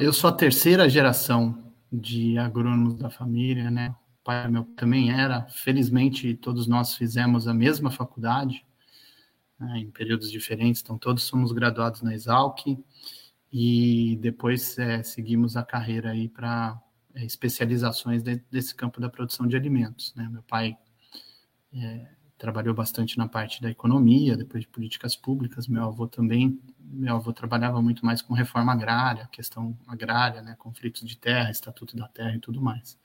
eu 0.00 0.12
sou 0.12 0.30
a 0.30 0.32
terceira 0.32 0.88
geração 0.88 1.72
de 1.92 2.38
agrônomos 2.38 2.94
da 2.94 3.10
família, 3.10 3.70
né? 3.70 3.94
pai 4.24 4.48
meu 4.48 4.64
também 4.76 5.10
era. 5.10 5.42
Felizmente, 5.48 6.34
todos 6.34 6.66
nós 6.66 6.94
fizemos 6.94 7.48
a 7.48 7.54
mesma 7.54 7.90
faculdade, 7.90 8.64
né, 9.58 9.78
em 9.78 9.90
períodos 9.90 10.30
diferentes, 10.30 10.82
então 10.82 10.98
todos 10.98 11.22
somos 11.24 11.52
graduados 11.52 12.02
na 12.02 12.14
Exalc 12.14 12.78
e 13.52 14.16
depois 14.20 14.78
é, 14.78 15.02
seguimos 15.02 15.56
a 15.56 15.62
carreira 15.62 16.10
aí 16.10 16.28
para 16.28 16.80
é, 17.14 17.24
especializações 17.24 18.22
de, 18.22 18.36
desse 18.50 18.74
campo 18.74 19.00
da 19.00 19.08
produção 19.08 19.46
de 19.46 19.56
alimentos. 19.56 20.14
Né? 20.14 20.28
Meu 20.30 20.42
pai 20.42 20.76
é, 21.74 22.06
trabalhou 22.42 22.74
bastante 22.74 23.16
na 23.16 23.28
parte 23.28 23.62
da 23.62 23.70
economia, 23.70 24.36
depois 24.36 24.64
de 24.64 24.68
políticas 24.68 25.14
públicas. 25.14 25.68
Meu 25.68 25.84
avô 25.84 26.08
também, 26.08 26.60
meu 26.80 27.14
avô 27.14 27.32
trabalhava 27.32 27.80
muito 27.80 28.04
mais 28.04 28.20
com 28.20 28.34
reforma 28.34 28.72
agrária, 28.72 29.28
questão 29.30 29.78
agrária, 29.86 30.42
né, 30.42 30.56
conflitos 30.58 31.08
de 31.08 31.16
terra, 31.16 31.52
estatuto 31.52 31.96
da 31.96 32.08
terra 32.08 32.34
e 32.34 32.40
tudo 32.40 32.60
mais. 32.60 32.98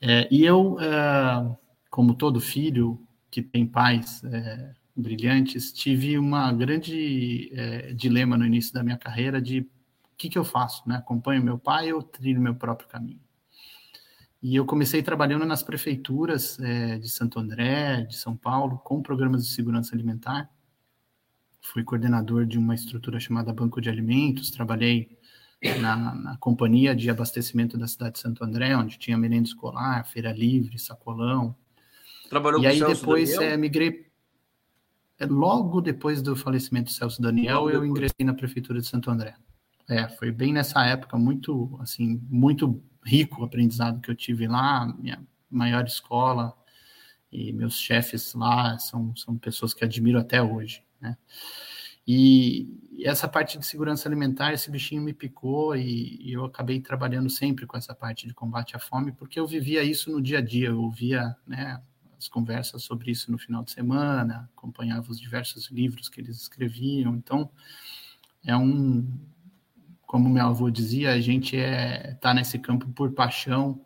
É, 0.00 0.26
e 0.30 0.42
eu, 0.42 0.78
é, 0.80 1.54
como 1.90 2.14
todo 2.14 2.40
filho 2.40 2.98
que 3.30 3.42
tem 3.42 3.66
pais 3.66 4.24
é, 4.24 4.72
brilhantes, 4.96 5.70
tive 5.70 6.16
uma 6.16 6.50
grande 6.50 7.52
é, 7.52 7.92
dilema 7.92 8.38
no 8.38 8.46
início 8.46 8.72
da 8.72 8.82
minha 8.82 8.96
carreira 8.96 9.38
de 9.42 9.60
o 9.60 10.16
que, 10.16 10.30
que 10.30 10.38
eu 10.38 10.44
faço, 10.44 10.82
né? 10.88 10.96
Acompanho 10.96 11.44
meu 11.44 11.58
pai 11.58 11.92
ou 11.92 12.02
trilho 12.02 12.40
meu 12.40 12.54
próprio 12.54 12.88
caminho? 12.88 13.20
E 14.42 14.56
eu 14.56 14.64
comecei 14.64 15.02
trabalhando 15.02 15.44
nas 15.44 15.62
prefeituras 15.62 16.58
é, 16.60 16.98
de 16.98 17.08
Santo 17.10 17.38
André, 17.38 18.02
de 18.02 18.16
São 18.16 18.34
Paulo, 18.34 18.78
com 18.78 19.02
programas 19.02 19.46
de 19.46 19.52
segurança 19.52 19.94
alimentar. 19.94 20.50
Fui 21.60 21.84
coordenador 21.84 22.46
de 22.46 22.58
uma 22.58 22.74
estrutura 22.74 23.20
chamada 23.20 23.52
Banco 23.52 23.82
de 23.82 23.90
Alimentos, 23.90 24.50
trabalhei 24.50 25.18
na, 25.78 26.14
na, 26.14 26.36
companhia 26.38 26.96
de 26.96 27.10
abastecimento 27.10 27.76
da 27.76 27.86
cidade 27.86 28.14
de 28.14 28.20
Santo 28.20 28.42
André, 28.42 28.74
onde 28.74 28.98
tinha 28.98 29.18
merenda 29.18 29.46
escolar, 29.46 30.06
feira 30.06 30.32
livre, 30.32 30.78
sacolão. 30.78 31.54
Trabalhou 32.30 32.62
e 32.62 32.66
aí 32.66 32.82
depois 32.82 33.32
é, 33.34 33.58
migrei. 33.58 34.06
É, 35.18 35.26
logo 35.26 35.82
depois 35.82 36.22
do 36.22 36.34
falecimento 36.34 36.86
do 36.86 36.92
Celso 36.92 37.20
Daniel, 37.20 37.68
eu 37.68 37.84
ingressei 37.84 38.24
na 38.24 38.32
prefeitura 38.32 38.80
de 38.80 38.86
Santo 38.86 39.10
André. 39.10 39.34
É, 39.86 40.08
foi 40.08 40.30
bem 40.30 40.50
nessa 40.50 40.86
época, 40.86 41.18
muito, 41.18 41.76
assim, 41.82 42.22
muito 42.30 42.82
rico 43.04 43.44
aprendizado 43.44 44.00
que 44.00 44.10
eu 44.10 44.14
tive 44.14 44.46
lá, 44.46 44.86
minha 44.98 45.22
maior 45.50 45.84
escola, 45.84 46.54
e 47.32 47.52
meus 47.52 47.78
chefes 47.78 48.34
lá 48.34 48.78
são, 48.78 49.14
são 49.16 49.36
pessoas 49.36 49.72
que 49.72 49.84
admiro 49.84 50.18
até 50.18 50.42
hoje, 50.42 50.82
né? 51.00 51.16
E 52.06 52.68
essa 53.04 53.28
parte 53.28 53.56
de 53.56 53.64
segurança 53.64 54.08
alimentar, 54.08 54.52
esse 54.52 54.70
bichinho 54.70 55.02
me 55.02 55.12
picou 55.12 55.76
e, 55.76 56.18
e, 56.20 56.32
eu 56.32 56.44
acabei 56.44 56.80
trabalhando 56.80 57.30
sempre 57.30 57.66
com 57.66 57.76
essa 57.76 57.94
parte 57.94 58.26
de 58.26 58.34
combate 58.34 58.74
à 58.74 58.80
fome, 58.80 59.12
porque 59.12 59.38
eu 59.38 59.46
vivia 59.46 59.84
isso 59.84 60.10
no 60.10 60.20
dia 60.20 60.38
a 60.38 60.40
dia, 60.40 60.68
eu 60.68 60.82
ouvia 60.82 61.36
né, 61.46 61.80
as 62.18 62.26
conversas 62.26 62.82
sobre 62.82 63.12
isso 63.12 63.30
no 63.30 63.38
final 63.38 63.62
de 63.62 63.70
semana, 63.70 64.50
acompanhava 64.56 65.10
os 65.10 65.20
diversos 65.20 65.70
livros 65.70 66.08
que 66.08 66.20
eles 66.20 66.36
escreviam, 66.40 67.14
então 67.14 67.48
é 68.44 68.56
um, 68.56 69.06
como 70.10 70.28
meu 70.28 70.44
avô 70.44 70.68
dizia, 70.68 71.12
a 71.12 71.20
gente 71.20 71.56
é 71.56 72.18
tá 72.20 72.34
nesse 72.34 72.58
campo 72.58 72.88
por 72.88 73.12
paixão 73.12 73.80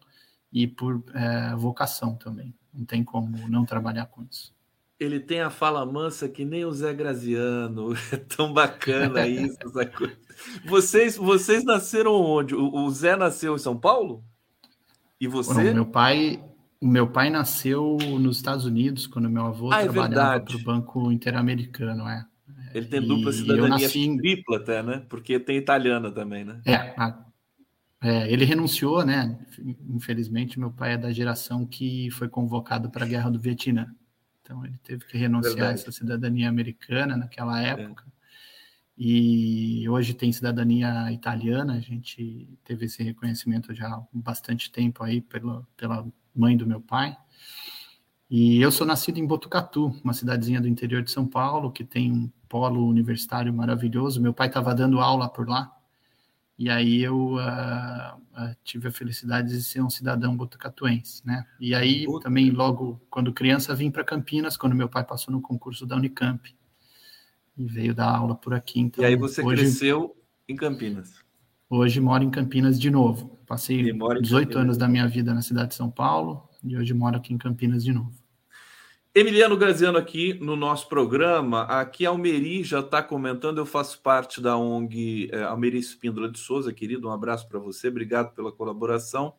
e 0.51 0.67
por 0.67 1.05
é, 1.13 1.55
vocação 1.55 2.15
também. 2.15 2.55
Não 2.73 2.87
tem 2.87 3.05
como 3.05 3.47
não 3.47 3.67
trabalhar 3.67 4.07
com 4.07 4.23
isso. 4.23 4.55
Ele 4.99 5.21
tem 5.21 5.43
a 5.43 5.51
fala 5.51 5.85
mansa 5.85 6.27
que 6.27 6.43
nem 6.43 6.65
o 6.65 6.73
Zé 6.73 6.95
Graziano. 6.95 7.93
É 8.11 8.17
tão 8.17 8.55
bacana 8.55 9.27
isso, 9.27 9.59
essa 9.67 9.85
coisa. 9.85 10.17
Vocês, 10.65 11.15
vocês 11.15 11.63
nasceram 11.63 12.15
onde? 12.15 12.55
O, 12.55 12.89
Zé 12.91 13.17
nasceu 13.17 13.55
em 13.55 13.59
São 13.59 13.77
Paulo? 13.77 14.25
E 15.21 15.29
você? 15.29 15.63
Não, 15.63 15.75
meu 15.75 15.87
pai, 15.87 16.43
o 16.81 16.89
meu 16.89 17.07
pai 17.07 17.29
nasceu 17.29 17.99
nos 18.19 18.39
Estados 18.39 18.65
Unidos 18.65 19.07
quando 19.07 19.29
meu 19.29 19.45
avô 19.45 19.71
ah, 19.71 19.83
é 19.83 19.83
trabalhava 19.83 20.37
é 20.37 20.41
para 20.41 20.57
o 20.57 20.63
Banco 20.63 21.13
Interamericano, 21.13 22.09
é. 22.09 22.25
Ele 22.75 22.87
tem 22.87 23.01
dupla 23.01 23.33
cidadania 23.33 23.69
nasci... 23.69 24.17
tripla 24.17 24.57
até, 24.57 24.83
né? 24.83 25.07
Porque 25.09 25.39
tem 25.39 25.57
italiana 25.57 26.11
também, 26.11 26.45
né? 26.45 26.61
É, 26.67 26.75
a... 26.75 27.25
é, 28.03 28.33
ele 28.33 28.45
renunciou, 28.45 29.07
né? 29.07 29.39
Infelizmente, 29.89 30.59
meu 30.59 30.73
pai 30.73 30.95
é 30.95 30.99
da 30.99 31.13
geração 31.13 31.65
que 31.65 32.11
foi 32.11 32.29
convocado 32.29 32.91
para 32.91 33.05
a 33.05 33.09
Guerra 33.09 33.31
do 33.31 33.39
Vietnã. 33.39 33.87
Então, 34.43 34.67
ele 34.67 34.79
teve 34.83 35.05
que 35.07 35.17
renunciar 35.17 35.69
a 35.69 35.73
essa 35.73 35.93
cidadania 35.93 36.49
americana 36.49 37.17
naquela 37.17 37.63
é. 37.63 37.69
época. 37.69 38.05
É. 38.09 38.15
E 38.99 39.89
hoje 39.89 40.13
tem 40.13 40.33
cidadania 40.33 41.11
italiana. 41.13 41.75
A 41.75 41.81
gente 41.81 42.49
teve 42.65 42.87
esse 42.87 43.03
reconhecimento 43.03 43.73
já 43.73 43.87
há 43.89 44.05
bastante 44.13 44.71
tempo 44.71 45.03
aí 45.03 45.21
pela, 45.21 45.67
pela 45.77 46.07
mãe 46.35 46.57
do 46.57 46.67
meu 46.67 46.81
pai. 46.81 47.17
E 48.29 48.61
eu 48.61 48.73
sou 48.73 48.87
nascido 48.87 49.19
em 49.19 49.27
Botucatu, 49.27 49.95
uma 50.03 50.13
cidadezinha 50.13 50.61
do 50.61 50.67
interior 50.67 51.03
de 51.03 51.11
São 51.11 51.27
Paulo, 51.27 51.71
que 51.71 51.85
tem 51.85 52.11
um 52.11 52.31
polo 52.55 52.87
universitário 52.87 53.53
maravilhoso. 53.53 54.23
Meu 54.23 54.33
pai 54.33 54.47
estava 54.47 54.73
dando 54.73 55.01
aula 55.01 55.29
por 55.29 55.49
lá. 55.49 55.77
E 56.57 56.71
aí 56.71 57.03
eu 57.03 57.33
uh, 57.33 58.17
uh, 58.17 58.57
tive 58.63 58.87
a 58.87 58.93
felicidade 58.93 59.49
de 59.49 59.61
ser 59.61 59.83
um 59.83 59.91
cidadão 59.91 60.37
botucatuense, 60.37 61.21
né? 61.27 61.45
E 61.59 61.75
aí 61.75 62.07
também 62.23 62.53
logo 62.53 63.01
quando 63.11 63.33
criança 63.33 63.75
vim 63.75 63.91
para 63.91 64.05
Campinas, 64.05 64.57
quando 64.57 64.77
meu 64.77 64.89
pai 64.89 65.03
passou 65.03 65.35
no 65.35 65.43
concurso 65.43 65.85
da 65.85 65.97
Unicamp 65.97 66.55
e 67.59 67.65
veio 67.65 67.93
dar 67.93 68.15
aula 68.15 68.37
por 68.37 68.55
aqui. 68.55 68.79
Então, 68.79 69.03
e 69.03 69.07
aí 69.09 69.17
você 69.17 69.43
hoje, 69.43 69.63
cresceu 69.63 70.17
em 70.49 70.55
Campinas? 70.55 71.13
Hoje 71.69 72.01
moro 72.01 72.23
em 72.23 72.31
Campinas 72.31 72.79
de 72.79 72.89
novo. 72.89 73.37
Passei 73.49 73.93
18 74.23 74.57
anos 74.57 74.79
da 74.79 74.87
minha 74.87 75.09
vida 75.09 75.35
na 75.35 75.43
cidade 75.43 75.71
de 75.71 75.75
São 75.75 75.91
Paulo 75.91 76.49
e 76.63 76.77
hoje 76.77 76.95
moro 76.95 77.17
aqui 77.17 77.35
em 77.35 77.39
Campinas 77.39 77.83
de 77.83 77.93
novo. 77.93 78.13
Emiliano 79.17 79.57
Graziano 79.57 79.97
aqui 79.97 80.35
no 80.35 80.57
nosso 80.57 80.89
programa. 80.89 81.63
Aqui 81.67 82.05
Almeri 82.05 82.65
já 82.65 82.81
está 82.81 83.01
comentando. 83.01 83.59
Eu 83.59 83.65
faço 83.65 84.01
parte 84.03 84.41
da 84.41 84.57
ONG 84.57 85.31
é, 85.33 85.45
Almeri 85.45 85.79
Espíndola 85.79 86.29
de 86.29 86.37
Souza, 86.37 86.73
querido. 86.73 87.07
Um 87.07 87.13
abraço 87.13 87.49
para 87.49 87.61
você. 87.61 87.87
Obrigado 87.87 88.35
pela 88.35 88.51
colaboração. 88.51 89.33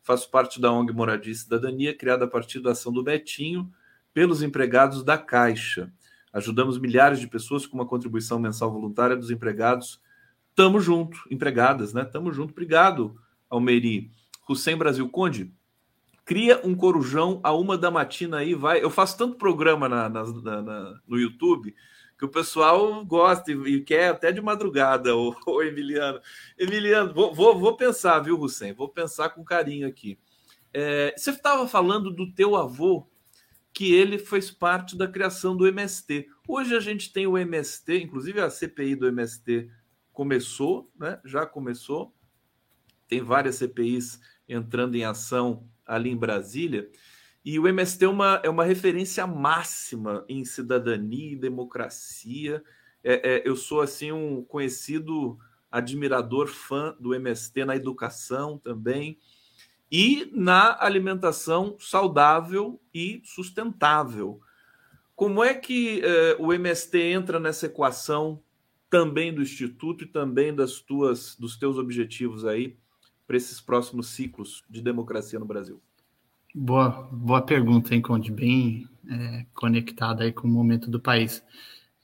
Faço 0.00 0.30
parte 0.30 0.60
da 0.60 0.70
ONG 0.70 0.92
Moradia 0.92 1.32
e 1.32 1.34
Cidadania, 1.34 1.92
criada 1.92 2.24
a 2.24 2.28
partir 2.28 2.60
da 2.60 2.70
ação 2.70 2.92
do 2.92 3.02
Betinho 3.02 3.68
pelos 4.14 4.44
empregados 4.44 5.02
da 5.02 5.18
Caixa. 5.18 5.92
Ajudamos 6.32 6.78
milhares 6.78 7.18
de 7.18 7.26
pessoas 7.26 7.66
com 7.66 7.78
uma 7.78 7.86
contribuição 7.86 8.38
mensal 8.38 8.70
voluntária 8.70 9.16
dos 9.16 9.32
empregados. 9.32 10.00
Tamo 10.54 10.78
junto, 10.78 11.18
empregadas, 11.28 11.92
né? 11.92 12.04
Tamo 12.04 12.32
junto. 12.32 12.52
Obrigado, 12.52 13.20
Almeri. 13.50 14.08
Hussein 14.48 14.76
Brasil 14.76 15.08
Conde, 15.08 15.52
cria 16.30 16.60
um 16.62 16.76
corujão 16.76 17.40
a 17.42 17.52
uma 17.52 17.76
da 17.76 17.90
matina 17.90 18.38
aí, 18.38 18.54
vai. 18.54 18.80
Eu 18.80 18.88
faço 18.88 19.18
tanto 19.18 19.36
programa 19.36 19.88
na, 19.88 20.08
na, 20.08 20.22
na, 20.62 21.00
no 21.04 21.18
YouTube 21.18 21.74
que 22.16 22.24
o 22.24 22.28
pessoal 22.28 23.04
gosta 23.04 23.50
e, 23.50 23.80
quer 23.80 24.10
até 24.10 24.30
de 24.30 24.40
madrugada, 24.40 25.10
o, 25.18 25.34
o 25.44 25.60
Emiliano. 25.60 26.20
Emiliano, 26.56 27.12
vou, 27.12 27.34
vou, 27.34 27.58
vou, 27.58 27.76
pensar, 27.76 28.20
viu, 28.20 28.38
Hussein? 28.38 28.72
Vou 28.72 28.88
pensar 28.88 29.30
com 29.30 29.44
carinho 29.44 29.88
aqui. 29.88 30.20
É, 30.72 31.12
você 31.16 31.30
estava 31.30 31.66
falando 31.66 32.12
do 32.12 32.32
teu 32.32 32.54
avô, 32.54 33.08
que 33.72 33.92
ele 33.92 34.16
fez 34.16 34.52
parte 34.52 34.96
da 34.96 35.08
criação 35.08 35.56
do 35.56 35.66
MST. 35.66 36.28
Hoje 36.46 36.76
a 36.76 36.80
gente 36.80 37.12
tem 37.12 37.26
o 37.26 37.36
MST, 37.36 38.04
inclusive 38.04 38.40
a 38.40 38.48
CPI 38.48 38.94
do 38.94 39.08
MST 39.08 39.68
começou, 40.12 40.88
né? 40.96 41.18
Já 41.24 41.44
começou. 41.44 42.14
Tem 43.08 43.20
várias 43.20 43.56
CPIs 43.56 44.20
entrando 44.48 44.94
em 44.94 45.04
ação 45.04 45.68
ali 45.90 46.10
em 46.10 46.16
Brasília. 46.16 46.88
E 47.44 47.58
o 47.58 47.66
MST 47.66 48.04
é 48.04 48.08
uma, 48.08 48.40
é 48.44 48.48
uma 48.48 48.64
referência 48.64 49.26
máxima 49.26 50.24
em 50.28 50.44
cidadania 50.44 51.32
e 51.32 51.36
democracia. 51.36 52.62
É, 53.02 53.36
é, 53.36 53.48
eu 53.48 53.56
sou 53.56 53.80
assim 53.80 54.12
um 54.12 54.44
conhecido 54.44 55.38
admirador, 55.70 56.46
fã 56.48 56.94
do 57.00 57.14
MST 57.14 57.64
na 57.64 57.76
educação 57.76 58.58
também 58.58 59.18
e 59.90 60.30
na 60.32 60.76
alimentação 60.80 61.76
saudável 61.80 62.80
e 62.94 63.20
sustentável. 63.24 64.40
Como 65.16 65.42
é 65.42 65.54
que 65.54 66.02
é, 66.04 66.36
o 66.38 66.52
MST 66.52 66.98
entra 66.98 67.40
nessa 67.40 67.66
equação 67.66 68.42
também 68.88 69.32
do 69.32 69.42
Instituto 69.42 70.04
e 70.04 70.06
também 70.06 70.54
das 70.54 70.80
tuas, 70.80 71.36
dos 71.36 71.56
teus 71.56 71.78
objetivos 71.78 72.44
aí 72.44 72.76
para 73.30 73.36
esses 73.36 73.60
próximos 73.60 74.08
ciclos 74.08 74.64
de 74.68 74.82
democracia 74.82 75.38
no 75.38 75.46
Brasil? 75.46 75.80
Boa, 76.52 77.08
boa 77.12 77.40
pergunta, 77.40 77.94
hein, 77.94 78.02
Conde? 78.02 78.32
Bem 78.32 78.88
é, 79.08 79.46
conectada 79.54 80.24
aí 80.24 80.32
com 80.32 80.48
o 80.48 80.50
momento 80.50 80.90
do 80.90 80.98
país. 80.98 81.40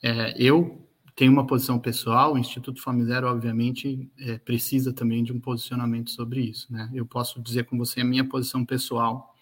É, 0.00 0.40
eu 0.40 0.88
tenho 1.16 1.32
uma 1.32 1.44
posição 1.44 1.80
pessoal, 1.80 2.34
o 2.34 2.38
Instituto 2.38 2.80
Zero, 3.04 3.26
obviamente, 3.26 4.08
é, 4.20 4.38
precisa 4.38 4.92
também 4.92 5.24
de 5.24 5.32
um 5.32 5.40
posicionamento 5.40 6.12
sobre 6.12 6.42
isso, 6.42 6.72
né? 6.72 6.88
Eu 6.94 7.04
posso 7.04 7.42
dizer 7.42 7.64
com 7.64 7.76
você 7.76 8.02
a 8.02 8.04
minha 8.04 8.24
posição 8.24 8.64
pessoal, 8.64 9.34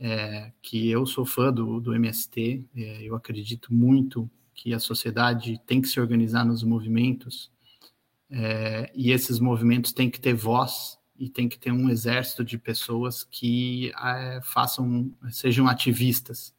é, 0.00 0.50
que 0.62 0.88
eu 0.88 1.04
sou 1.04 1.26
fã 1.26 1.52
do, 1.52 1.78
do 1.78 1.94
MST, 1.94 2.64
é, 2.74 3.02
eu 3.02 3.14
acredito 3.14 3.70
muito 3.70 4.30
que 4.54 4.72
a 4.72 4.78
sociedade 4.78 5.60
tem 5.66 5.82
que 5.82 5.88
se 5.88 6.00
organizar 6.00 6.42
nos 6.42 6.62
movimentos, 6.62 7.52
é, 8.30 8.90
e 8.94 9.10
esses 9.10 9.38
movimentos 9.38 9.92
têm 9.92 10.08
que 10.08 10.18
ter 10.18 10.32
voz 10.32 11.01
e 11.22 11.28
tem 11.28 11.48
que 11.48 11.56
ter 11.56 11.70
um 11.70 11.88
exército 11.88 12.44
de 12.44 12.58
pessoas 12.58 13.22
que 13.22 13.92
é, 13.96 14.40
façam, 14.42 15.14
sejam 15.30 15.68
ativistas. 15.68 16.52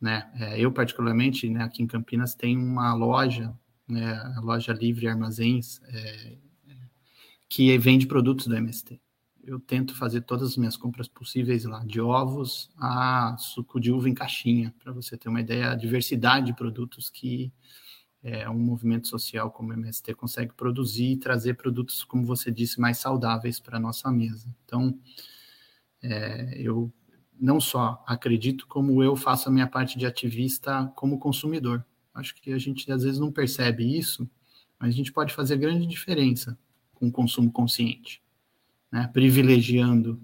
Né? 0.00 0.26
É, 0.36 0.58
eu, 0.58 0.72
particularmente, 0.72 1.50
né, 1.50 1.62
aqui 1.62 1.82
em 1.82 1.86
Campinas, 1.86 2.34
tenho 2.34 2.58
uma 2.58 2.94
loja, 2.94 3.54
né, 3.86 4.14
a 4.36 4.40
loja 4.40 4.72
Livre 4.72 5.06
Armazéns, 5.06 5.82
é, 5.84 6.38
que 7.46 7.76
vende 7.76 8.06
produtos 8.06 8.46
do 8.46 8.56
MST. 8.56 8.98
Eu 9.44 9.60
tento 9.60 9.94
fazer 9.94 10.22
todas 10.22 10.48
as 10.48 10.56
minhas 10.56 10.76
compras 10.78 11.06
possíveis 11.06 11.66
lá, 11.66 11.84
de 11.84 12.00
ovos 12.00 12.70
a 12.78 13.36
suco 13.38 13.78
de 13.78 13.92
uva 13.92 14.08
em 14.08 14.14
caixinha, 14.14 14.74
para 14.82 14.94
você 14.94 15.14
ter 15.14 15.28
uma 15.28 15.42
ideia, 15.42 15.72
a 15.72 15.74
diversidade 15.74 16.46
de 16.46 16.54
produtos 16.54 17.10
que 17.10 17.52
é, 18.22 18.48
um 18.48 18.58
movimento 18.58 19.06
social 19.08 19.50
como 19.50 19.70
o 19.70 19.72
MST 19.72 20.14
consegue 20.14 20.52
produzir 20.52 21.12
e 21.12 21.16
trazer 21.16 21.54
produtos, 21.54 22.02
como 22.04 22.24
você 22.24 22.50
disse, 22.50 22.80
mais 22.80 22.98
saudáveis 22.98 23.60
para 23.60 23.76
a 23.76 23.80
nossa 23.80 24.10
mesa. 24.10 24.48
Então, 24.64 24.98
é, 26.02 26.54
eu 26.60 26.92
não 27.40 27.60
só 27.60 28.02
acredito, 28.06 28.66
como 28.66 29.02
eu 29.02 29.14
faço 29.14 29.48
a 29.48 29.52
minha 29.52 29.66
parte 29.66 29.98
de 29.98 30.06
ativista 30.06 30.92
como 30.96 31.18
consumidor. 31.18 31.84
Acho 32.12 32.34
que 32.34 32.52
a 32.52 32.58
gente 32.58 32.90
às 32.90 33.04
vezes 33.04 33.20
não 33.20 33.30
percebe 33.30 33.96
isso, 33.96 34.28
mas 34.78 34.92
a 34.92 34.96
gente 34.96 35.12
pode 35.12 35.32
fazer 35.32 35.56
grande 35.56 35.86
diferença 35.86 36.58
com 36.94 37.06
o 37.06 37.12
consumo 37.12 37.50
consciente, 37.52 38.20
né? 38.90 39.08
privilegiando. 39.12 40.20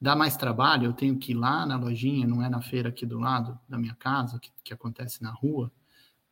Dá 0.00 0.16
mais 0.16 0.36
trabalho, 0.36 0.86
eu 0.86 0.92
tenho 0.92 1.16
que 1.18 1.32
ir 1.32 1.36
lá 1.36 1.64
na 1.64 1.76
lojinha, 1.76 2.26
não 2.26 2.42
é 2.42 2.48
na 2.48 2.60
feira 2.60 2.88
aqui 2.88 3.06
do 3.06 3.18
lado 3.18 3.58
da 3.68 3.78
minha 3.78 3.94
casa, 3.94 4.40
que, 4.40 4.50
que 4.64 4.74
acontece 4.74 5.22
na 5.22 5.30
rua, 5.30 5.70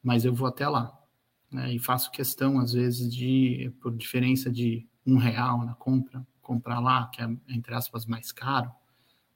mas 0.03 0.25
eu 0.25 0.35
vou 0.35 0.49
até 0.49 0.69
lá. 0.69 0.97
Né? 1.51 1.75
E 1.75 1.79
faço 1.79 2.11
questão, 2.11 2.59
às 2.59 2.73
vezes, 2.73 3.13
de, 3.13 3.73
por 3.81 3.97
diferença 3.97 4.51
de 4.51 4.87
um 5.07 5.17
real 5.17 5.65
na 5.65 5.75
compra, 5.75 6.27
comprar 6.41 6.81
lá, 6.81 7.07
que 7.09 7.23
é, 7.23 7.29
entre 7.49 7.75
aspas, 7.75 8.07
mais 8.07 8.33
caro, 8.33 8.71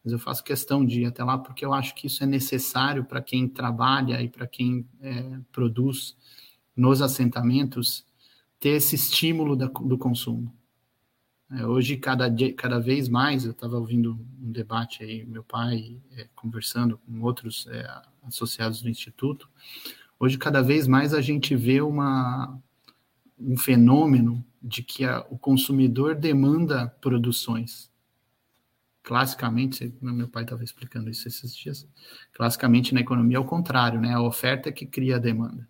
mas 0.04 0.12
eu 0.12 0.19
faço 0.19 0.42
questão 0.42 0.85
de 0.85 1.02
ir 1.02 1.07
até 1.07 1.23
lá 1.23 1.38
porque 1.38 1.64
eu 1.64 1.73
acho 1.73 1.95
que 1.95 2.07
isso 2.07 2.25
é 2.25 2.26
necessário 2.26 3.04
para 3.04 3.23
quem 3.23 3.49
trabalha 3.49 4.21
e 4.21 4.28
para 4.28 4.47
quem 4.47 4.87
é, 5.00 5.38
produz 5.52 6.16
nos 6.76 7.00
assentamentos 7.00 8.04
ter 8.59 8.71
esse 8.71 8.97
estímulo 8.97 9.54
da, 9.54 9.66
do 9.66 9.97
consumo. 9.97 10.52
É, 11.50 11.66
hoje, 11.66 11.97
cada, 11.97 12.28
dia, 12.28 12.52
cada 12.54 12.78
vez 12.81 13.09
mais, 13.09 13.45
eu 13.45 13.50
estava 13.50 13.76
ouvindo 13.76 14.19
um 14.40 14.50
debate 14.50 15.04
aí, 15.04 15.25
meu 15.26 15.45
pai 15.45 16.00
é, 16.12 16.26
conversando 16.35 16.99
com 16.99 17.21
outros 17.21 17.66
é, 17.66 17.87
associados 18.23 18.81
do 18.81 18.88
Instituto, 18.88 19.49
Hoje, 20.23 20.38
cada 20.38 20.62
vez 20.62 20.87
mais, 20.87 21.12
a 21.12 21.21
gente 21.21 21.57
vê 21.57 21.81
uma, 21.81 22.57
um 23.37 23.57
fenômeno 23.57 24.47
de 24.62 24.81
que 24.81 25.05
a, 25.05 25.26
o 25.29 25.37
consumidor 25.37 26.15
demanda 26.15 26.87
produções. 27.00 27.91
Classicamente, 29.02 29.93
meu 30.00 30.28
pai 30.28 30.45
estava 30.45 30.63
explicando 30.63 31.11
isso 31.11 31.26
esses 31.26 31.52
dias, 31.52 31.89
classicamente 32.32 32.95
na 32.95 33.00
economia 33.00 33.37
é 33.37 33.41
o 33.41 33.45
contrário, 33.45 34.00
né? 34.00 34.15
A 34.15 34.23
oferta 34.23 34.69
é 34.69 34.73
que 34.73 34.87
cria 34.87 35.17
a 35.17 35.19
demanda. 35.19 35.69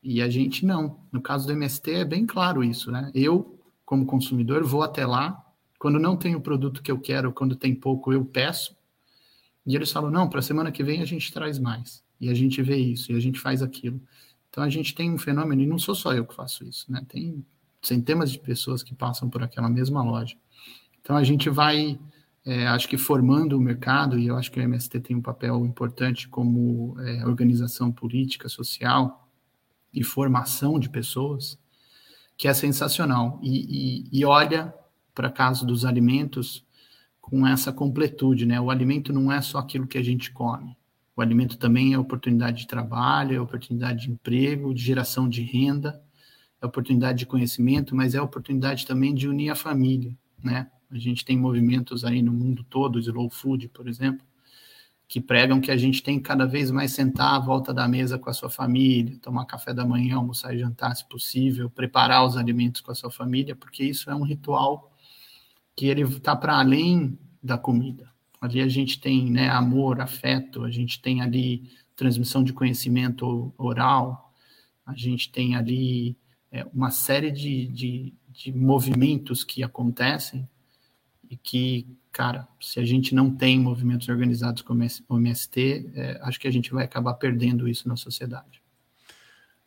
E 0.00 0.22
a 0.22 0.30
gente 0.30 0.64
não. 0.64 1.00
No 1.10 1.20
caso 1.20 1.44
do 1.44 1.52
MST 1.52 1.90
é 1.90 2.04
bem 2.04 2.24
claro 2.24 2.62
isso, 2.62 2.92
né? 2.92 3.10
Eu, 3.12 3.58
como 3.84 4.06
consumidor, 4.06 4.62
vou 4.62 4.84
até 4.84 5.04
lá, 5.04 5.44
quando 5.76 5.98
não 5.98 6.16
tem 6.16 6.36
o 6.36 6.40
produto 6.40 6.84
que 6.84 6.92
eu 6.92 7.00
quero, 7.00 7.32
quando 7.32 7.56
tem 7.56 7.74
pouco, 7.74 8.12
eu 8.12 8.24
peço, 8.24 8.76
e 9.66 9.74
eles 9.74 9.90
falam, 9.90 10.08
não, 10.08 10.28
para 10.28 10.38
a 10.38 10.42
semana 10.42 10.70
que 10.70 10.84
vem 10.84 11.02
a 11.02 11.04
gente 11.04 11.32
traz 11.32 11.58
mais. 11.58 12.05
E 12.20 12.28
a 12.28 12.34
gente 12.34 12.62
vê 12.62 12.76
isso, 12.76 13.12
e 13.12 13.14
a 13.14 13.20
gente 13.20 13.38
faz 13.38 13.62
aquilo. 13.62 14.00
Então 14.50 14.64
a 14.64 14.70
gente 14.70 14.94
tem 14.94 15.12
um 15.12 15.18
fenômeno, 15.18 15.62
e 15.62 15.66
não 15.66 15.78
sou 15.78 15.94
só 15.94 16.12
eu 16.12 16.24
que 16.24 16.34
faço 16.34 16.64
isso, 16.64 16.90
né? 16.90 17.04
Tem 17.08 17.44
centenas 17.82 18.32
de 18.32 18.38
pessoas 18.38 18.82
que 18.82 18.94
passam 18.94 19.28
por 19.28 19.42
aquela 19.42 19.68
mesma 19.68 20.02
loja. 20.02 20.36
Então 21.00 21.16
a 21.16 21.22
gente 21.22 21.48
vai, 21.50 21.98
é, 22.44 22.66
acho 22.68 22.88
que 22.88 22.96
formando 22.96 23.56
o 23.56 23.60
mercado, 23.60 24.18
e 24.18 24.26
eu 24.26 24.36
acho 24.36 24.50
que 24.50 24.58
o 24.58 24.62
MST 24.62 25.00
tem 25.00 25.16
um 25.16 25.22
papel 25.22 25.64
importante 25.64 26.28
como 26.28 26.96
é, 27.00 27.24
organização 27.26 27.92
política, 27.92 28.48
social 28.48 29.28
e 29.92 30.02
formação 30.02 30.78
de 30.78 30.88
pessoas, 30.88 31.58
que 32.36 32.48
é 32.48 32.54
sensacional. 32.54 33.38
E, 33.42 34.08
e, 34.10 34.20
e 34.20 34.24
olha 34.24 34.74
para 35.14 35.30
caso 35.30 35.66
dos 35.66 35.84
alimentos 35.84 36.64
com 37.20 37.46
essa 37.46 37.72
completude, 37.72 38.46
né? 38.46 38.60
O 38.60 38.70
alimento 38.70 39.12
não 39.12 39.32
é 39.32 39.40
só 39.40 39.58
aquilo 39.58 39.86
que 39.86 39.98
a 39.98 40.02
gente 40.02 40.30
come. 40.30 40.76
O 41.16 41.22
alimento 41.22 41.56
também 41.56 41.94
é 41.94 41.98
oportunidade 41.98 42.58
de 42.58 42.66
trabalho, 42.66 43.34
é 43.34 43.40
oportunidade 43.40 44.02
de 44.02 44.10
emprego, 44.10 44.74
de 44.74 44.82
geração 44.82 45.26
de 45.26 45.42
renda, 45.42 46.02
é 46.60 46.66
oportunidade 46.66 47.20
de 47.20 47.26
conhecimento, 47.26 47.96
mas 47.96 48.14
é 48.14 48.20
oportunidade 48.20 48.86
também 48.86 49.14
de 49.14 49.26
unir 49.26 49.48
a 49.48 49.54
família, 49.54 50.14
né? 50.42 50.70
A 50.90 50.98
gente 50.98 51.24
tem 51.24 51.36
movimentos 51.36 52.04
aí 52.04 52.20
no 52.20 52.32
mundo 52.32 52.62
todo, 52.64 52.98
slow 52.98 53.30
food, 53.30 53.68
por 53.68 53.88
exemplo, 53.88 54.24
que 55.08 55.20
pregam 55.20 55.60
que 55.60 55.70
a 55.70 55.76
gente 55.76 56.02
tem 56.02 56.20
cada 56.20 56.44
vez 56.44 56.70
mais 56.70 56.92
sentar 56.92 57.34
à 57.34 57.38
volta 57.38 57.72
da 57.72 57.88
mesa 57.88 58.18
com 58.18 58.28
a 58.28 58.34
sua 58.34 58.50
família, 58.50 59.18
tomar 59.20 59.46
café 59.46 59.72
da 59.72 59.86
manhã, 59.86 60.16
almoçar 60.16 60.54
e 60.54 60.58
jantar, 60.58 60.94
se 60.94 61.08
possível, 61.08 61.70
preparar 61.70 62.26
os 62.26 62.36
alimentos 62.36 62.82
com 62.82 62.92
a 62.92 62.94
sua 62.94 63.10
família, 63.10 63.56
porque 63.56 63.82
isso 63.82 64.10
é 64.10 64.14
um 64.14 64.22
ritual 64.22 64.92
que 65.74 65.86
ele 65.86 66.02
está 66.02 66.36
para 66.36 66.58
além 66.58 67.18
da 67.42 67.56
comida. 67.56 68.15
Ali 68.40 68.60
a 68.60 68.68
gente 68.68 69.00
tem 69.00 69.30
né, 69.30 69.48
amor, 69.48 70.00
afeto, 70.00 70.64
a 70.64 70.70
gente 70.70 71.00
tem 71.00 71.22
ali 71.22 71.70
transmissão 71.94 72.44
de 72.44 72.52
conhecimento 72.52 73.52
oral, 73.56 74.32
a 74.84 74.94
gente 74.94 75.32
tem 75.32 75.56
ali 75.56 76.16
é, 76.52 76.64
uma 76.72 76.90
série 76.90 77.30
de, 77.30 77.66
de, 77.66 78.14
de 78.28 78.52
movimentos 78.52 79.42
que 79.42 79.62
acontecem 79.62 80.48
e 81.28 81.36
que, 81.36 81.86
cara, 82.12 82.46
se 82.60 82.78
a 82.78 82.84
gente 82.84 83.14
não 83.14 83.34
tem 83.34 83.58
movimentos 83.58 84.08
organizados 84.08 84.62
como 84.62 84.84
o 85.08 85.16
MST, 85.16 85.90
é, 85.94 86.20
acho 86.22 86.38
que 86.38 86.46
a 86.46 86.52
gente 86.52 86.72
vai 86.72 86.84
acabar 86.84 87.14
perdendo 87.14 87.66
isso 87.66 87.88
na 87.88 87.96
sociedade. 87.96 88.62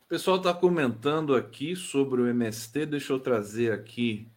O 0.01 0.07
pessoal 0.09 0.37
está 0.37 0.53
comentando 0.53 1.35
aqui 1.35 1.75
sobre 1.75 2.21
o 2.21 2.27
MST, 2.27 2.85
deixa 2.85 3.13
eu 3.13 3.19
trazer 3.19 3.73
aqui 3.73 4.27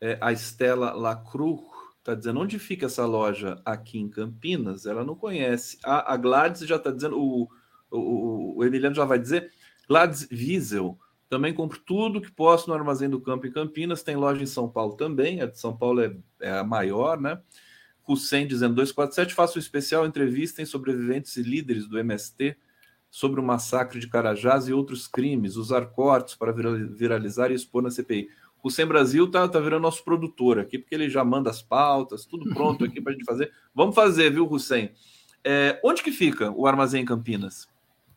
é, 0.00 0.16
a 0.20 0.32
Estela 0.32 0.92
Lacru 0.92 1.67
está 2.08 2.14
dizendo 2.14 2.40
onde 2.40 2.58
fica 2.58 2.86
essa 2.86 3.04
loja 3.04 3.60
aqui 3.64 3.98
em 3.98 4.08
Campinas. 4.08 4.86
Ela 4.86 5.04
não 5.04 5.14
conhece. 5.14 5.78
A, 5.84 6.14
a 6.14 6.16
Gladys 6.16 6.66
já 6.66 6.76
está 6.76 6.90
dizendo, 6.90 7.20
o, 7.20 7.48
o, 7.90 8.56
o, 8.56 8.64
Emiliano 8.64 8.96
já 8.96 9.04
vai 9.04 9.18
dizer. 9.18 9.52
Gladys 9.86 10.26
Wiesel, 10.32 10.98
também 11.28 11.52
compro 11.52 11.78
tudo 11.78 12.20
que 12.20 12.30
posso 12.30 12.68
no 12.68 12.74
Armazém 12.74 13.10
do 13.10 13.20
Campo 13.20 13.46
em 13.46 13.52
Campinas. 13.52 14.02
Tem 14.02 14.16
loja 14.16 14.42
em 14.42 14.46
São 14.46 14.68
Paulo 14.68 14.94
também. 14.94 15.42
A 15.42 15.46
de 15.46 15.58
São 15.58 15.76
Paulo 15.76 16.00
é, 16.00 16.16
é 16.40 16.50
a 16.50 16.64
maior, 16.64 17.20
né? 17.20 17.40
Hussein 18.06 18.46
dizendo 18.46 18.74
247, 18.76 19.34
faço 19.34 19.58
um 19.58 19.60
especial 19.60 20.06
entrevista 20.06 20.62
em 20.62 20.64
sobreviventes 20.64 21.36
e 21.36 21.42
líderes 21.42 21.86
do 21.86 21.98
MST 21.98 22.56
sobre 23.10 23.38
o 23.38 23.42
massacre 23.42 24.00
de 24.00 24.08
Carajás 24.08 24.66
e 24.66 24.72
outros 24.72 25.06
crimes, 25.06 25.56
usar 25.56 25.84
cortes 25.88 26.34
para 26.34 26.52
viralizar 26.52 27.50
e 27.50 27.54
expor 27.54 27.82
na 27.82 27.90
CPI. 27.90 28.30
O 28.68 28.70
Sem 28.70 28.84
Brasil 28.84 29.30
tá, 29.30 29.48
tá 29.48 29.58
virando 29.58 29.80
nosso 29.80 30.04
produtor 30.04 30.58
aqui, 30.58 30.78
porque 30.78 30.94
ele 30.94 31.08
já 31.08 31.24
manda 31.24 31.48
as 31.48 31.62
pautas, 31.62 32.26
tudo 32.26 32.52
pronto 32.52 32.84
aqui 32.84 33.00
para 33.00 33.12
a 33.12 33.14
gente 33.14 33.24
fazer. 33.24 33.50
Vamos 33.74 33.94
fazer, 33.94 34.30
viu, 34.30 34.46
Hussein? 34.46 34.90
É, 35.42 35.80
onde 35.82 36.02
que 36.02 36.12
fica 36.12 36.50
o 36.50 36.66
Armazém 36.66 37.02
Campinas? 37.02 37.66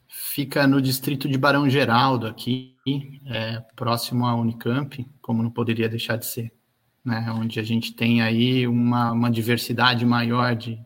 Fica 0.10 0.68
no 0.68 0.82
distrito 0.82 1.30
de 1.30 1.38
Barão 1.38 1.70
Geraldo, 1.70 2.28
aqui, 2.28 2.76
é, 3.28 3.64
próximo 3.78 4.26
à 4.26 4.36
Unicamp, 4.36 5.10
como 5.22 5.42
não 5.42 5.50
poderia 5.50 5.88
deixar 5.88 6.18
de 6.18 6.26
ser. 6.26 6.52
Né, 7.04 7.26
onde 7.32 7.58
a 7.58 7.64
gente 7.64 7.94
tem 7.94 8.22
aí 8.22 8.68
uma, 8.68 9.14
uma 9.14 9.32
diversidade 9.32 10.06
maior 10.06 10.54
de, 10.54 10.78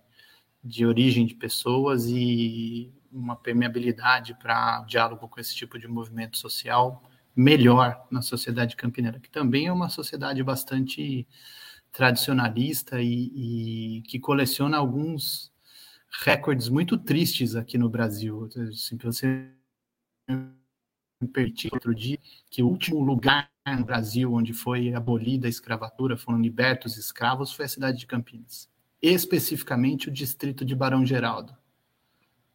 de 0.64 0.86
origem 0.86 1.26
de 1.26 1.34
pessoas 1.34 2.06
e 2.06 2.94
uma 3.12 3.36
permeabilidade 3.36 4.36
para 4.36 4.86
diálogo 4.88 5.28
com 5.28 5.40
esse 5.40 5.56
tipo 5.56 5.80
de 5.80 5.88
movimento 5.88 6.38
social 6.38 7.02
melhor 7.36 8.08
na 8.10 8.22
sociedade 8.22 8.76
campineira, 8.76 9.20
que 9.20 9.30
também 9.30 9.68
é 9.68 9.74
uma 9.74 9.90
sociedade 9.90 10.42
bastante 10.44 11.28
tradicionalista 11.92 13.02
e, 13.02 13.98
e 13.98 14.02
que 14.04 14.20
coleciona 14.20 14.78
alguns 14.78 15.52
recordes 16.24 16.70
muito 16.70 16.98
tristes 16.98 17.56
aqui 17.56 17.78
no 17.78 17.90
Brasil. 17.90 18.50
Assim, 18.70 18.98
você 18.98 19.50
me 20.28 21.28
permitir 21.28 21.70
outro 21.74 21.94
dia 21.94 22.20
que 22.50 22.62
o 22.64 22.68
último 22.68 23.00
lugar 23.02 23.50
no 23.66 23.84
Brasil 23.84 24.34
onde 24.34 24.54
foi 24.54 24.94
abolida 24.94 25.48
a 25.48 25.50
escravatura, 25.50 26.18
foram 26.18 26.40
libertos 26.40 26.98
escravos, 26.98 27.52
foi 27.52 27.66
a 27.66 27.70
cidade 27.70 27.98
de 27.98 28.06
Campinas, 28.06 28.70
especificamente 29.02 30.10
o 30.10 30.12
distrito 30.12 30.64
de 30.64 30.76
Barão 30.76 31.06
Geraldo. 31.06 31.56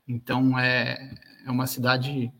Então 0.07 0.59
é, 0.59 1.15
é 1.45 1.51
uma 1.51 1.67
cidade 1.67 2.33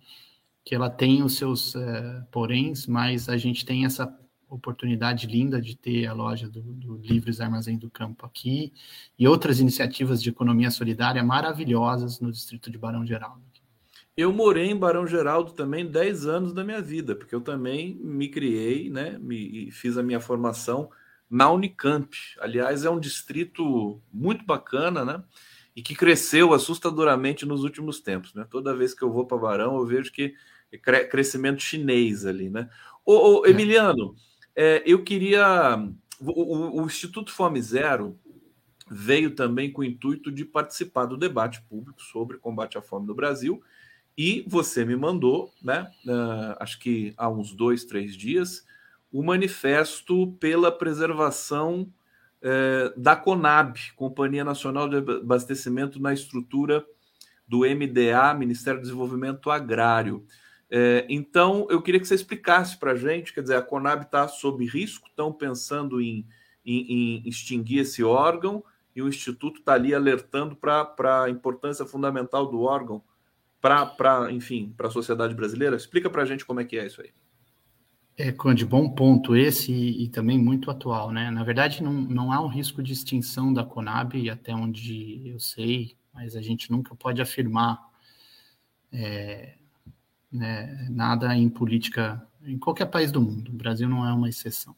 que 0.71 0.75
ela 0.77 0.89
tem 0.89 1.21
os 1.25 1.37
seus 1.37 1.75
uh, 1.75 2.25
poréns, 2.31 2.87
mas 2.87 3.29
a 3.29 3.37
gente 3.37 3.67
tem 3.67 3.85
essa 3.85 4.17
oportunidade 4.49 5.27
linda 5.27 5.61
de 5.61 5.77
ter 5.77 6.07
a 6.07 6.13
loja 6.13 6.49
do, 6.49 6.63
do 6.63 6.97
Livres 6.99 7.41
Armazém 7.41 7.77
do 7.77 7.91
Campo 7.91 8.25
aqui 8.25 8.73
e 9.19 9.27
outras 9.27 9.59
iniciativas 9.59 10.23
de 10.23 10.29
economia 10.29 10.71
solidária 10.71 11.25
maravilhosas 11.25 12.21
no 12.21 12.31
distrito 12.31 12.71
de 12.71 12.79
Barão 12.79 13.05
Geraldo. 13.05 13.43
Eu 14.17 14.33
morei 14.33 14.71
em 14.71 14.77
Barão 14.77 15.09
Geraldo 15.09 15.55
também 15.55 15.85
10 15.85 16.27
anos 16.27 16.53
da 16.53 16.63
minha 16.63 16.81
vida, 16.81 17.17
porque 17.17 17.35
eu 17.35 17.41
também 17.41 17.97
me 17.97 18.29
criei, 18.29 18.89
né, 18.89 19.19
me, 19.19 19.73
fiz 19.73 19.99
a 19.99 20.05
minha 20.05 20.21
formação 20.21 20.89
na 21.29 21.51
Unicamp. 21.51 22.17
Aliás, 22.39 22.85
é 22.85 22.91
um 22.91 23.01
distrito 23.01 24.01
muito 24.13 24.47
bacana, 24.47 25.05
né? 25.05 25.21
E 25.75 25.83
que 25.83 25.97
cresceu 25.97 26.55
assustadoramente 26.55 27.45
nos 27.45 27.65
últimos 27.65 28.01
tempos, 28.01 28.35
né? 28.35 28.47
Toda 28.49 28.77
vez 28.77 28.95
que 28.95 29.03
eu 29.03 29.11
vou 29.11 29.27
para 29.27 29.37
Barão, 29.37 29.77
eu 29.77 29.85
vejo 29.85 30.13
que 30.13 30.35
é 30.73 31.05
crescimento 31.05 31.63
chinês 31.63 32.25
ali, 32.25 32.49
né? 32.49 32.69
Ô, 33.05 33.41
ô 33.41 33.47
é. 33.47 33.51
Emiliano, 33.51 34.15
é, 34.55 34.83
eu 34.87 35.03
queria. 35.03 35.77
O, 36.21 36.83
o, 36.83 36.87
Instituto 36.87 37.33
Fome 37.33 37.61
Zero 37.63 38.19
veio 38.91 39.31
também 39.31 39.73
com 39.73 39.81
o 39.81 39.85
intuito 39.85 40.31
de 40.31 40.45
participar 40.45 41.07
do 41.07 41.17
debate 41.17 41.63
público 41.63 42.03
sobre 42.03 42.39
combate 42.39 42.77
à 42.77 42.83
fome 42.83 43.07
no 43.07 43.15
Brasil. 43.15 43.63
E 44.19 44.45
você 44.47 44.85
me 44.85 44.97
mandou, 44.97 45.51
né? 45.63 45.91
Uh, 46.05 46.57
acho 46.59 46.79
que 46.79 47.15
há 47.17 47.29
uns 47.29 47.55
dois, 47.55 47.85
três 47.85 48.15
dias, 48.15 48.67
o 49.11 49.23
manifesto 49.23 50.33
pela 50.39 50.71
preservação 50.71 51.91
uh, 52.43 53.01
da 53.01 53.17
CONAB, 53.17 53.79
Companhia 53.97 54.45
Nacional 54.45 54.89
de 54.89 54.97
Abastecimento 54.97 56.01
na 56.01 56.13
estrutura 56.13 56.85
do 57.49 57.61
MDA, 57.61 58.35
Ministério 58.35 58.81
do 58.81 58.85
Desenvolvimento 58.85 59.51
Agrário. 59.51 60.27
É, 60.71 61.05
então, 61.09 61.67
eu 61.69 61.83
queria 61.83 62.01
que 62.01 62.07
você 62.07 62.15
explicasse 62.15 62.79
para 62.79 62.93
a 62.93 62.97
gente, 62.97 63.35
quer 63.35 63.43
dizer, 63.43 63.57
a 63.57 63.63
Conab 63.63 64.05
está 64.05 64.29
sob 64.29 64.65
risco, 64.65 65.09
estão 65.09 65.33
pensando 65.33 66.01
em, 66.01 66.25
em, 66.65 66.93
em, 66.93 67.29
extinguir 67.29 67.81
esse 67.81 68.05
órgão 68.05 68.63
e 68.95 69.03
o 69.03 69.09
Instituto 69.09 69.59
está 69.59 69.75
ali 69.75 69.93
alertando 69.93 70.55
para 70.55 71.25
a 71.25 71.31
importância 71.31 71.85
fundamental 71.85 72.47
do 72.47 72.61
órgão 72.61 73.03
para, 73.61 74.31
enfim, 74.31 74.73
para 74.77 74.87
a 74.87 74.91
sociedade 74.91 75.35
brasileira. 75.35 75.77
Explica 75.77 76.09
para 76.09 76.23
a 76.23 76.27
gente 76.27 76.47
como 76.47 76.61
é 76.61 76.65
que 76.65 76.79
é 76.79 76.87
isso 76.87 77.01
aí. 77.01 77.11
É, 78.17 78.31
Conde, 78.33 78.65
bom 78.65 78.89
ponto 78.91 79.35
esse 79.35 79.73
e, 79.73 80.05
e, 80.05 80.09
também 80.09 80.39
muito 80.39 80.71
atual, 80.71 81.11
né? 81.11 81.31
Na 81.31 81.43
verdade, 81.43 81.83
não, 81.83 81.93
não 81.93 82.33
há 82.33 82.41
um 82.41 82.49
risco 82.49 82.83
de 82.83 82.93
extinção 82.93 83.53
da 83.53 83.65
Conab, 83.65 84.29
até 84.29 84.55
onde 84.55 85.27
eu 85.27 85.41
sei, 85.41 85.97
mas 86.13 86.37
a 86.37 86.43
gente 86.43 86.71
nunca 86.71 86.95
pode 86.95 87.23
afirmar 87.23 87.81
é, 88.93 89.57
né, 90.31 90.87
nada 90.91 91.35
em 91.37 91.49
política 91.49 92.25
em 92.43 92.59
qualquer 92.59 92.87
país 92.87 93.13
do 93.13 93.21
mundo. 93.21 93.51
O 93.51 93.57
Brasil 93.57 93.89
não 93.89 94.07
é 94.07 94.13
uma 94.13 94.29
exceção. 94.29 94.75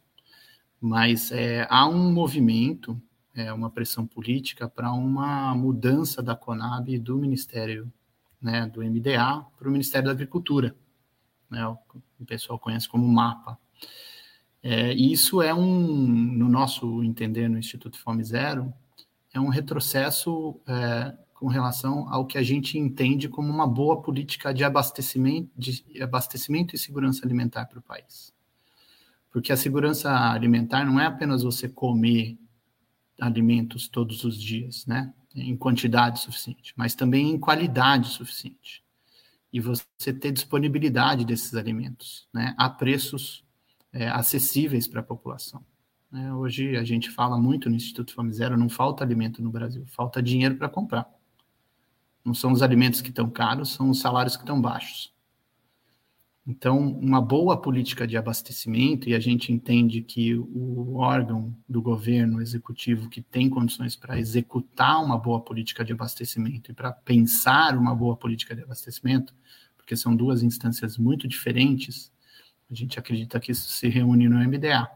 Mas 0.80 1.30
é, 1.30 1.66
há 1.70 1.86
um 1.86 2.12
movimento, 2.12 3.00
é, 3.34 3.52
uma 3.52 3.70
pressão 3.70 4.06
política 4.06 4.68
para 4.68 4.92
uma 4.92 5.54
mudança 5.54 6.22
da 6.22 6.34
Conab 6.34 6.98
do 6.98 7.16
Ministério, 7.18 7.92
né, 8.40 8.66
do 8.66 8.82
MDA, 8.82 9.46
para 9.56 9.68
o 9.68 9.70
Ministério 9.70 10.06
da 10.06 10.12
Agricultura. 10.12 10.74
Né, 11.48 11.64
o, 11.66 11.78
pessoal 12.26 12.58
conhece 12.58 12.88
como 12.88 13.06
MAPA. 13.06 13.58
É, 14.62 14.92
isso 14.92 15.42
é 15.42 15.52
um, 15.54 15.66
no 15.66 16.48
nosso 16.48 17.02
entender 17.02 17.48
no 17.48 17.58
Instituto 17.58 17.98
Fome 17.98 18.22
Zero, 18.24 18.72
é 19.34 19.40
um 19.40 19.48
retrocesso 19.48 20.60
é, 20.66 21.16
com 21.42 21.48
relação 21.48 22.08
ao 22.08 22.24
que 22.24 22.38
a 22.38 22.42
gente 22.42 22.78
entende 22.78 23.28
como 23.28 23.50
uma 23.50 23.66
boa 23.66 24.00
política 24.00 24.54
de 24.54 24.62
abastecimento, 24.62 25.50
de 25.56 25.84
abastecimento 26.00 26.76
e 26.76 26.78
segurança 26.78 27.26
alimentar 27.26 27.66
para 27.66 27.80
o 27.80 27.82
país. 27.82 28.32
Porque 29.28 29.50
a 29.50 29.56
segurança 29.56 30.08
alimentar 30.30 30.84
não 30.84 31.00
é 31.00 31.06
apenas 31.06 31.42
você 31.42 31.68
comer 31.68 32.38
alimentos 33.20 33.88
todos 33.88 34.22
os 34.22 34.40
dias, 34.40 34.86
né? 34.86 35.12
Em 35.34 35.56
quantidade 35.56 36.20
suficiente, 36.20 36.72
mas 36.76 36.94
também 36.94 37.30
em 37.30 37.38
qualidade 37.40 38.06
suficiente. 38.10 38.84
E 39.52 39.58
você 39.58 40.12
ter 40.12 40.30
disponibilidade 40.30 41.24
desses 41.24 41.56
alimentos, 41.56 42.28
né? 42.32 42.54
A 42.56 42.70
preços 42.70 43.44
é, 43.92 44.08
acessíveis 44.08 44.86
para 44.86 45.00
a 45.00 45.04
população. 45.04 45.64
É, 46.14 46.32
hoje 46.32 46.76
a 46.76 46.84
gente 46.84 47.10
fala 47.10 47.36
muito 47.36 47.68
no 47.68 47.74
Instituto 47.74 48.14
Fome 48.14 48.32
Zero, 48.32 48.56
não 48.56 48.68
falta 48.68 49.02
alimento 49.02 49.42
no 49.42 49.50
Brasil, 49.50 49.84
falta 49.88 50.22
dinheiro 50.22 50.54
para 50.54 50.68
comprar. 50.68 51.10
Não 52.24 52.34
são 52.34 52.52
os 52.52 52.62
alimentos 52.62 53.00
que 53.00 53.10
estão 53.10 53.28
caros, 53.28 53.70
são 53.70 53.90
os 53.90 54.00
salários 54.00 54.36
que 54.36 54.42
estão 54.42 54.60
baixos. 54.60 55.12
Então, 56.44 56.78
uma 56.98 57.20
boa 57.20 57.60
política 57.60 58.04
de 58.04 58.16
abastecimento, 58.16 59.08
e 59.08 59.14
a 59.14 59.20
gente 59.20 59.52
entende 59.52 60.02
que 60.02 60.34
o 60.34 60.96
órgão 60.96 61.56
do 61.68 61.80
governo 61.80 62.42
executivo 62.42 63.08
que 63.08 63.22
tem 63.22 63.48
condições 63.48 63.94
para 63.94 64.18
executar 64.18 65.04
uma 65.04 65.16
boa 65.16 65.40
política 65.40 65.84
de 65.84 65.92
abastecimento 65.92 66.72
e 66.72 66.74
para 66.74 66.90
pensar 66.90 67.78
uma 67.78 67.94
boa 67.94 68.16
política 68.16 68.56
de 68.56 68.62
abastecimento, 68.62 69.32
porque 69.76 69.94
são 69.94 70.16
duas 70.16 70.42
instâncias 70.42 70.98
muito 70.98 71.28
diferentes, 71.28 72.10
a 72.68 72.74
gente 72.74 72.98
acredita 72.98 73.38
que 73.38 73.52
isso 73.52 73.68
se 73.68 73.88
reúne 73.88 74.28
no 74.28 74.36
MDA. 74.36 74.90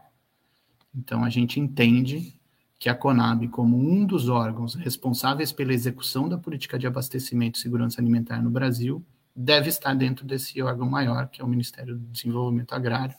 Então, 0.93 1.23
a 1.23 1.29
gente 1.29 1.61
entende 1.61 2.36
que 2.79 2.89
a 2.89 2.95
Conab, 2.95 3.47
como 3.47 3.77
um 3.77 4.05
dos 4.05 4.29
órgãos 4.29 4.75
responsáveis 4.75 5.51
pela 5.51 5.73
execução 5.73 6.29
da 6.29 6.37
política 6.37 6.77
de 6.77 6.85
abastecimento 6.85 7.57
e 7.57 7.61
segurança 7.61 7.99
alimentar 7.99 8.41
no 8.41 8.49
Brasil, 8.49 9.03
deve 9.35 9.69
estar 9.69 9.93
dentro 9.95 10.25
desse 10.25 10.61
órgão 10.61 10.87
maior, 10.87 11.27
que 11.27 11.41
é 11.41 11.43
o 11.43 11.47
Ministério 11.47 11.97
do 11.97 12.05
Desenvolvimento 12.07 12.73
Agrário, 12.73 13.15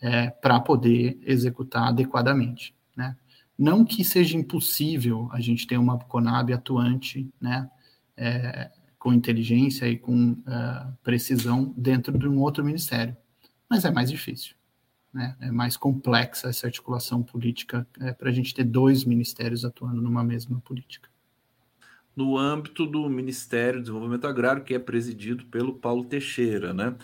é, 0.00 0.30
para 0.30 0.60
poder 0.60 1.18
executar 1.22 1.88
adequadamente. 1.88 2.74
Né? 2.96 3.16
Não 3.58 3.84
que 3.84 4.02
seja 4.04 4.36
impossível 4.36 5.28
a 5.32 5.40
gente 5.40 5.66
ter 5.66 5.76
uma 5.76 5.98
Conab 5.98 6.52
atuante, 6.52 7.30
né, 7.40 7.70
é, 8.16 8.70
com 8.98 9.12
inteligência 9.12 9.86
e 9.86 9.98
com 9.98 10.30
uh, 10.32 10.96
precisão 11.02 11.74
dentro 11.76 12.16
de 12.18 12.26
um 12.26 12.40
outro 12.40 12.64
ministério, 12.64 13.14
mas 13.68 13.84
é 13.84 13.90
mais 13.90 14.10
difícil 14.10 14.54
né? 15.14 15.36
É 15.40 15.50
mais 15.50 15.76
complexa 15.76 16.48
essa 16.48 16.66
articulação 16.66 17.22
política 17.22 17.86
é, 18.00 18.12
para 18.12 18.28
a 18.28 18.32
gente 18.32 18.52
ter 18.52 18.64
dois 18.64 19.04
ministérios 19.04 19.64
atuando 19.64 20.02
numa 20.02 20.24
mesma 20.24 20.60
política. 20.60 21.08
No 22.16 22.36
âmbito 22.36 22.84
do 22.86 23.08
Ministério 23.08 23.80
do 23.80 23.84
Desenvolvimento 23.84 24.26
Agrário, 24.26 24.64
que 24.64 24.74
é 24.74 24.78
presidido 24.78 25.46
pelo 25.46 25.74
Paulo 25.74 26.04
Teixeira, 26.04 26.74
né? 26.74 26.94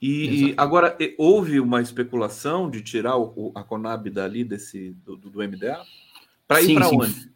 E, 0.00 0.50
e 0.50 0.54
agora 0.56 0.96
houve 1.16 1.60
uma 1.60 1.80
especulação 1.80 2.68
de 2.68 2.82
tirar 2.82 3.16
o, 3.16 3.52
a 3.54 3.62
Conab 3.62 4.10
dali 4.10 4.42
desse 4.42 4.90
do, 5.04 5.16
do 5.16 5.38
MDA 5.38 5.80
para 6.48 6.60
ir 6.60 6.74
para 6.74 6.88
onde? 6.88 7.31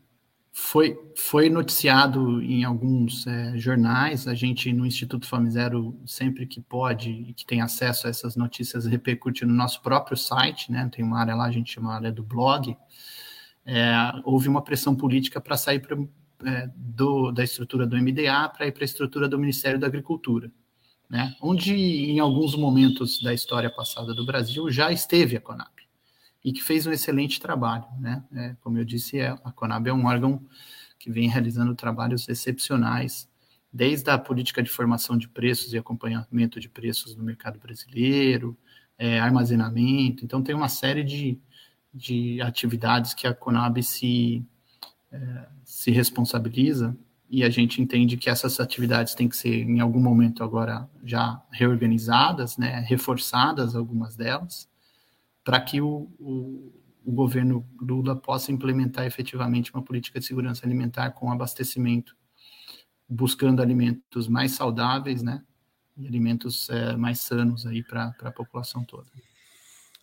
Foi, 0.59 0.99
foi 1.15 1.51
noticiado 1.51 2.41
em 2.41 2.65
alguns 2.65 3.27
é, 3.27 3.59
jornais, 3.59 4.27
a 4.27 4.35
gente 4.35 4.73
no 4.73 4.87
Instituto 4.87 5.27
Fome 5.27 5.51
Zero, 5.51 5.95
sempre 6.07 6.47
que 6.47 6.63
pode 6.63 7.11
e 7.11 7.35
que 7.35 7.45
tem 7.45 7.61
acesso 7.61 8.07
a 8.07 8.11
essas 8.11 8.37
notícias, 8.37 8.87
repercute 8.87 9.45
no 9.45 9.53
nosso 9.53 9.83
próprio 9.83 10.17
site, 10.17 10.73
né? 10.73 10.89
tem 10.91 11.05
uma 11.05 11.21
área 11.21 11.35
lá, 11.35 11.45
a 11.45 11.51
gente 11.51 11.75
chama 11.75 11.95
área 11.95 12.11
do 12.11 12.23
blog. 12.23 12.75
É, 13.67 13.95
houve 14.25 14.49
uma 14.49 14.63
pressão 14.63 14.97
política 14.97 15.43
para 15.43 15.59
sair 15.59 15.79
pra, 15.79 15.95
é, 16.51 16.71
do, 16.75 17.31
da 17.33 17.45
estrutura 17.45 17.87
do 17.87 17.95
MDA 17.95 18.49
para 18.49 18.67
ir 18.67 18.73
para 18.73 18.83
a 18.83 18.87
estrutura 18.87 19.29
do 19.29 19.39
Ministério 19.39 19.79
da 19.79 19.87
Agricultura, 19.87 20.51
né? 21.09 21.37
onde 21.43 21.75
em 21.75 22.19
alguns 22.19 22.57
momentos 22.57 23.23
da 23.23 23.35
história 23.35 23.69
passada 23.69 24.15
do 24.15 24.25
Brasil 24.25 24.71
já 24.71 24.91
esteve 24.91 25.37
a 25.37 25.41
Conab 25.41 25.76
e 26.47 26.53
que 26.53 26.63
fez 26.63 26.87
um 26.87 26.93
excelente 26.93 27.41
trabalho. 27.41 27.87
Né? 27.99 28.23
É, 28.33 28.57
como 28.61 28.79
eu 28.79 28.85
disse, 28.85 29.19
é, 29.19 29.31
a 29.31 29.51
Conab 29.51 29.89
é 29.89 29.93
um 29.93 30.07
órgão 30.07 30.41
que 30.97 31.11
vem 31.11 31.29
realizando 31.29 31.75
trabalhos 31.75 32.29
excepcionais, 32.29 33.29
desde 33.73 34.09
a 34.11 34.17
política 34.17 34.63
de 34.63 34.71
formação 34.71 35.19
de 35.19 35.29
preços 35.29 35.73
e 35.73 35.79
acompanhamento 35.79 36.61
de 36.61 36.69
preços 36.69 37.17
no 37.17 37.25
mercado 37.25 37.59
brasileiro, 37.59 38.57
é, 38.97 39.19
armazenamento. 39.19 40.25
Então, 40.25 40.41
tem 40.41 40.55
uma 40.55 40.69
série 40.69 41.03
de, 41.03 41.37
de 41.93 42.41
atividades 42.41 43.13
que 43.13 43.27
a 43.27 43.35
Conab 43.35 43.83
se, 43.83 44.47
é, 45.11 45.49
se 45.65 45.91
responsabiliza 45.91 46.97
e 47.29 47.43
a 47.43 47.51
gente 47.51 47.83
entende 47.83 48.17
que 48.17 48.31
essas 48.31 48.61
atividades 48.61 49.17
têm 49.17 49.29
que 49.29 49.37
ser, 49.37 49.63
em 49.63 49.81
algum 49.81 50.01
momento 50.01 50.45
agora, 50.45 50.89
já 51.03 51.43
reorganizadas, 51.51 52.57
né, 52.57 52.85
reforçadas 52.87 53.75
algumas 53.75 54.15
delas, 54.15 54.69
para 55.47 55.61
que 55.61 55.81
o, 55.81 56.11
o, 56.19 56.73
o, 57.05 57.13
governo 57.13 57.65
Lula 57.81 58.17
possa 58.17 58.51
implementar 58.51 59.07
efetivamente 59.07 59.73
uma 59.73 59.81
política 59.81 60.19
de 60.19 60.27
segurança 60.27 60.67
alimentar 60.67 61.13
com 61.13 61.31
abastecimento, 61.31 62.17
buscando 63.09 63.63
alimentos 63.63 64.27
mais 64.27 64.51
saudáveis, 64.51 65.23
né? 65.23 65.45
E 65.97 66.05
alimentos 66.05 66.69
é, 66.69 66.97
mais 66.97 67.21
sanos 67.21 67.65
aí 67.65 67.81
para 67.81 68.13
a 68.23 68.33
população 68.33 68.83
toda. 68.83 69.07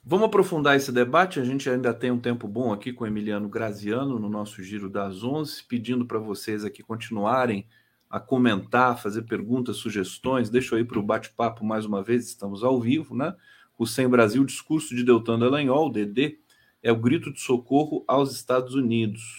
Vamos 0.02 0.28
aprofundar 0.28 0.78
esse 0.78 0.94
debate. 0.94 1.42
A 1.42 1.44
gente 1.44 1.70
ainda 1.70 1.94
tem 1.94 2.10
um 2.10 2.22
tempo 2.22 2.48
bom 2.48 2.72
aqui 2.72 2.94
com 2.94 3.06
Emiliano 3.06 3.50
Graziano 3.50 4.18
no 4.18 4.30
nosso 4.30 4.64
giro 4.64 4.90
das 4.90 5.26
11, 5.26 5.66
pedindo 5.66 6.06
para 6.06 6.20
vocês 6.20 6.64
aqui 6.64 6.82
continuarem 6.82 7.68
a 8.10 8.18
comentar, 8.18 8.98
fazer 8.98 9.24
perguntas, 9.24 9.76
sugestões. 9.76 10.50
Deixa 10.50 10.74
eu 10.76 10.80
ir 10.80 10.86
para 10.86 11.00
o 11.00 11.04
bate-papo 11.04 11.66
mais 11.66 11.86
uma 11.86 12.02
vez, 12.02 12.28
estamos 12.28 12.64
ao 12.64 12.80
vivo, 12.80 13.14
né? 13.14 13.36
O 13.78 13.86
Sem 13.86 14.08
Brasil, 14.08 14.44
discurso 14.44 14.96
de 14.96 15.04
Deltan 15.04 15.40
Dallagnol, 15.40 15.92
DD, 15.92 16.38
é 16.82 16.92
o 16.92 16.98
grito 16.98 17.32
de 17.32 17.40
socorro 17.40 18.04
aos 18.08 18.34
Estados 18.34 18.76
Unidos. 18.76 19.38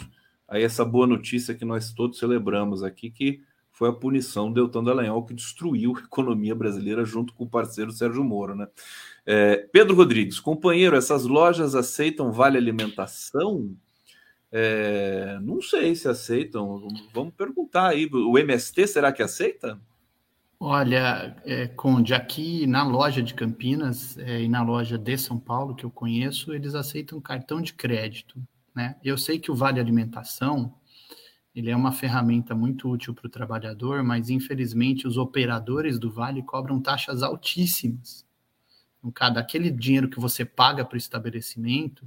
Aí 0.49 0.63
essa 0.63 0.85
boa 0.85 1.07
notícia 1.07 1.55
que 1.55 1.65
nós 1.65 1.93
todos 1.93 2.19
celebramos 2.19 2.83
aqui, 2.83 3.11
que 3.11 3.43
foi 3.71 3.89
a 3.89 3.93
punição 3.93 4.53
do 4.53 4.55
Deltan 4.55 4.85
Dallagnol, 4.85 5.25
que 5.27 5.35
destruiu 5.35 5.95
a 5.97 6.01
economia 6.01 6.55
brasileira 6.55 7.05
junto 7.05 7.35
com 7.35 7.45
o 7.45 7.51
parceiro 7.51 7.91
Sérgio 7.91 8.23
Moro. 8.23 8.55
Né? 8.55 8.69
É, 9.27 9.57
Pedro 9.73 9.97
Rodrigues, 9.97 10.39
companheiro, 10.39 10.97
essas 10.97 11.25
lojas 11.25 11.75
aceitam 11.75 12.31
vale 12.31 12.57
alimentação? 12.57 13.77
É, 14.57 15.37
não 15.43 15.61
sei 15.61 15.97
se 15.97 16.07
aceitam. 16.07 16.87
Vamos 17.13 17.35
perguntar 17.35 17.89
aí. 17.89 18.09
O 18.13 18.39
MST 18.39 18.87
será 18.87 19.13
que 19.13 19.23
aceita? 19.23 19.81
Olha, 20.59 21.37
é, 21.45 21.67
Conde, 21.69 22.15
aqui 22.15 22.67
na 22.67 22.83
loja 22.85 23.23
de 23.23 23.35
Campinas 23.35 24.17
é, 24.19 24.43
e 24.43 24.49
na 24.49 24.63
loja 24.63 24.97
de 24.97 25.17
São 25.19 25.39
Paulo, 25.39 25.75
que 25.75 25.85
eu 25.85 25.91
conheço, 25.91 26.55
eles 26.55 26.75
aceitam 26.75 27.21
cartão 27.21 27.61
de 27.61 27.75
crédito. 27.75 28.41
Né? 28.75 28.97
Eu 29.05 29.19
sei 29.19 29.39
que 29.39 29.51
o 29.51 29.55
Vale 29.55 29.81
Alimentação 29.81 30.75
ele 31.55 31.71
é 31.71 31.77
uma 31.77 31.93
ferramenta 31.93 32.55
muito 32.55 32.91
útil 32.91 33.15
para 33.15 33.29
o 33.29 33.31
trabalhador, 33.31 34.03
mas 34.03 34.29
infelizmente 34.29 35.07
os 35.07 35.17
operadores 35.17 35.99
do 36.01 36.11
Vale 36.11 36.43
cobram 36.43 36.81
taxas 36.81 37.23
altíssimas. 37.23 38.27
Então, 38.99 39.11
cada 39.13 39.39
aquele 39.39 39.71
dinheiro 39.71 40.09
que 40.09 40.19
você 40.19 40.45
paga 40.45 40.85
para 40.85 40.97
o 40.97 40.99
estabelecimento, 40.99 42.05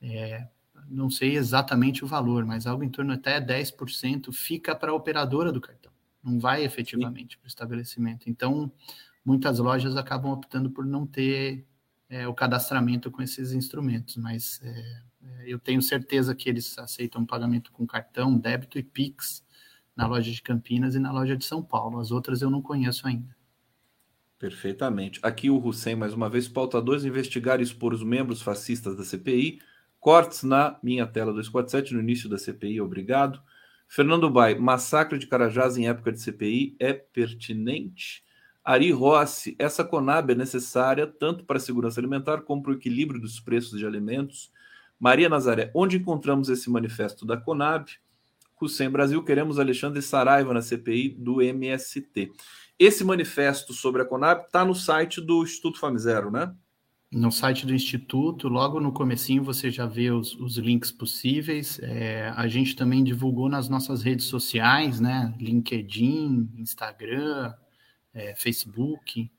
é, 0.00 0.46
não 0.88 1.10
sei 1.10 1.36
exatamente 1.36 2.04
o 2.04 2.06
valor, 2.06 2.44
mas 2.44 2.64
algo 2.66 2.84
em 2.84 2.88
torno 2.88 3.12
até 3.12 3.40
10% 3.40 4.32
fica 4.32 4.74
para 4.74 4.92
a 4.92 4.94
operadora 4.94 5.50
do 5.50 5.60
cartão, 5.60 5.83
não 6.24 6.38
vai 6.38 6.64
efetivamente 6.64 7.36
para 7.38 7.46
o 7.46 7.48
estabelecimento. 7.48 8.28
Então, 8.28 8.72
muitas 9.24 9.58
lojas 9.58 9.96
acabam 9.96 10.32
optando 10.32 10.70
por 10.70 10.86
não 10.86 11.06
ter 11.06 11.66
é, 12.08 12.26
o 12.26 12.34
cadastramento 12.34 13.10
com 13.10 13.22
esses 13.22 13.52
instrumentos, 13.52 14.16
mas 14.16 14.60
é, 14.62 15.02
é 15.22 15.52
eu 15.52 15.58
tenho 15.58 15.82
certeza 15.82 16.34
que 16.34 16.48
eles 16.48 16.78
aceitam 16.78 17.24
pagamento 17.24 17.70
com 17.72 17.86
cartão, 17.86 18.38
débito 18.38 18.78
e 18.78 18.82
Pix 18.82 19.44
na 19.94 20.06
loja 20.06 20.30
de 20.30 20.42
Campinas 20.42 20.94
e 20.94 20.98
na 20.98 21.12
loja 21.12 21.36
de 21.36 21.44
São 21.44 21.62
Paulo. 21.62 22.00
As 22.00 22.10
outras 22.10 22.42
eu 22.42 22.50
não 22.50 22.60
conheço 22.62 23.06
ainda. 23.06 23.36
Perfeitamente. 24.38 25.20
Aqui 25.22 25.48
o 25.48 25.64
Hussein, 25.64 25.94
mais 25.94 26.12
uma 26.12 26.28
vez, 26.28 26.48
pauta 26.48 26.80
2, 26.82 27.04
investigar 27.04 27.60
e 27.60 27.62
expor 27.62 27.94
os 27.94 28.02
membros 28.02 28.42
fascistas 28.42 28.96
da 28.96 29.04
CPI 29.04 29.60
Cortes 30.04 30.42
na 30.42 30.78
minha 30.82 31.06
tela 31.06 31.32
247 31.32 31.94
no 31.94 32.00
início 32.00 32.28
da 32.28 32.36
CPI, 32.36 32.78
obrigado. 32.78 33.40
Fernando 33.86 34.28
Bai, 34.28 34.54
massacre 34.54 35.18
de 35.18 35.26
Carajás 35.26 35.76
em 35.76 35.88
época 35.88 36.12
de 36.12 36.20
CPI 36.20 36.76
é 36.78 36.92
pertinente? 36.92 38.24
Ari 38.64 38.90
Rossi, 38.90 39.54
essa 39.58 39.84
Conab 39.84 40.32
é 40.32 40.34
necessária 40.34 41.06
tanto 41.06 41.44
para 41.44 41.58
a 41.58 41.60
segurança 41.60 42.00
alimentar 42.00 42.42
como 42.42 42.62
para 42.62 42.72
o 42.72 42.74
equilíbrio 42.74 43.20
dos 43.20 43.38
preços 43.38 43.78
de 43.78 43.86
alimentos. 43.86 44.50
Maria 44.98 45.28
Nazaré, 45.28 45.70
onde 45.74 45.98
encontramos 45.98 46.48
esse 46.48 46.70
manifesto 46.70 47.26
da 47.26 47.36
Conab? 47.36 47.90
Hussein 48.60 48.88
Brasil, 48.88 49.22
queremos 49.22 49.58
Alexandre 49.58 50.00
Saraiva 50.00 50.54
na 50.54 50.62
CPI 50.62 51.10
do 51.10 51.42
MST. 51.42 52.32
Esse 52.78 53.04
manifesto 53.04 53.74
sobre 53.74 54.00
a 54.00 54.04
Conab 54.04 54.46
está 54.46 54.64
no 54.64 54.74
site 54.74 55.20
do 55.20 55.42
Instituto 55.42 55.78
Famizero, 55.78 56.30
né? 56.30 56.54
No 57.14 57.30
site 57.30 57.66
do 57.66 57.74
Instituto, 57.74 58.48
logo 58.48 58.80
no 58.80 58.92
comecinho 58.92 59.42
você 59.42 59.70
já 59.70 59.86
vê 59.86 60.10
os, 60.10 60.34
os 60.34 60.58
links 60.58 60.90
possíveis. 60.90 61.78
É, 61.82 62.32
a 62.36 62.46
gente 62.48 62.74
também 62.74 63.04
divulgou 63.04 63.48
nas 63.48 63.68
nossas 63.68 64.02
redes 64.02 64.26
sociais, 64.26 65.00
né? 65.00 65.34
LinkedIn, 65.38 66.50
Instagram, 66.58 67.54
é, 68.12 68.34
Facebook, 68.34 69.30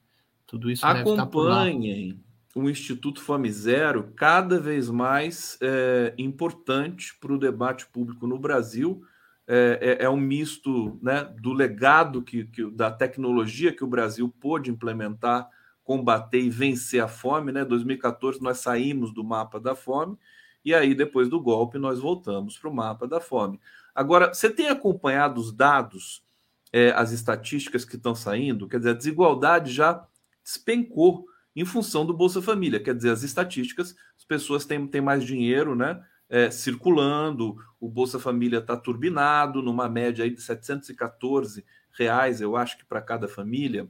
tudo 0.48 0.72
isso 0.72 0.86
Acompanhem 0.86 2.24
o 2.56 2.70
Instituto 2.70 3.22
Fome 3.22 3.52
Zero, 3.52 4.14
cada 4.16 4.58
vez 4.58 4.90
mais 4.90 5.58
é, 5.62 6.14
importante 6.18 7.14
para 7.20 7.34
o 7.34 7.38
debate 7.38 7.86
público 7.88 8.26
no 8.26 8.40
Brasil. 8.40 9.04
É, 9.46 9.98
é, 10.00 10.06
é, 10.06 10.10
um 10.10 10.18
misto 10.18 10.98
né, 11.04 11.24
do 11.40 11.52
legado 11.52 12.24
que, 12.24 12.46
que, 12.46 12.72
da 12.72 12.90
tecnologia 12.90 13.76
que 13.76 13.84
o 13.84 13.88
Brasil 13.88 14.34
pôde 14.40 14.72
implementar 14.72 15.48
combater 15.86 16.40
e 16.40 16.50
vencer 16.50 17.02
a 17.02 17.08
fome, 17.08 17.52
né? 17.52 17.64
2014 17.64 18.42
nós 18.42 18.58
saímos 18.58 19.14
do 19.14 19.24
mapa 19.24 19.60
da 19.60 19.76
fome 19.76 20.18
e 20.66 20.74
aí 20.74 20.96
depois 20.96 21.30
do 21.30 21.40
golpe 21.40 21.78
nós 21.78 22.00
voltamos 22.00 22.58
para 22.58 22.70
o 22.70 22.74
mapa 22.74 23.08
da 23.08 23.22
fome. 23.22 23.62
Agora, 23.94 24.34
você 24.34 24.50
tem 24.50 24.68
acompanhado 24.68 25.40
os 25.40 25.54
dados, 25.54 26.26
é, 26.74 26.90
as 26.92 27.12
estatísticas 27.12 27.86
que 27.86 27.96
estão 27.96 28.16
saindo? 28.16 28.68
Quer 28.68 28.80
dizer, 28.80 28.90
a 28.90 28.96
desigualdade 28.96 29.72
já 29.72 30.06
despencou 30.44 31.28
em 31.56 31.64
função 31.64 32.04
do 32.04 32.14
Bolsa 32.14 32.42
Família. 32.42 32.80
Quer 32.80 32.96
dizer, 32.96 33.12
as 33.12 33.22
estatísticas, 33.22 33.96
as 34.18 34.26
pessoas 34.26 34.66
têm, 34.66 34.86
têm 34.88 35.02
mais 35.02 35.24
dinheiro, 35.24 35.76
né? 35.76 36.04
É, 36.28 36.50
circulando, 36.50 37.56
o 37.80 37.88
Bolsa 37.88 38.20
Família 38.20 38.58
está 38.58 38.76
turbinado, 38.76 39.62
numa 39.62 39.88
média 39.88 40.26
aí 40.26 40.32
de 40.32 40.42
714 40.42 41.64
reais, 41.92 42.42
eu 42.42 42.58
acho 42.58 42.78
que 42.78 42.84
para 42.84 43.00
cada 43.02 43.28
família 43.28 43.88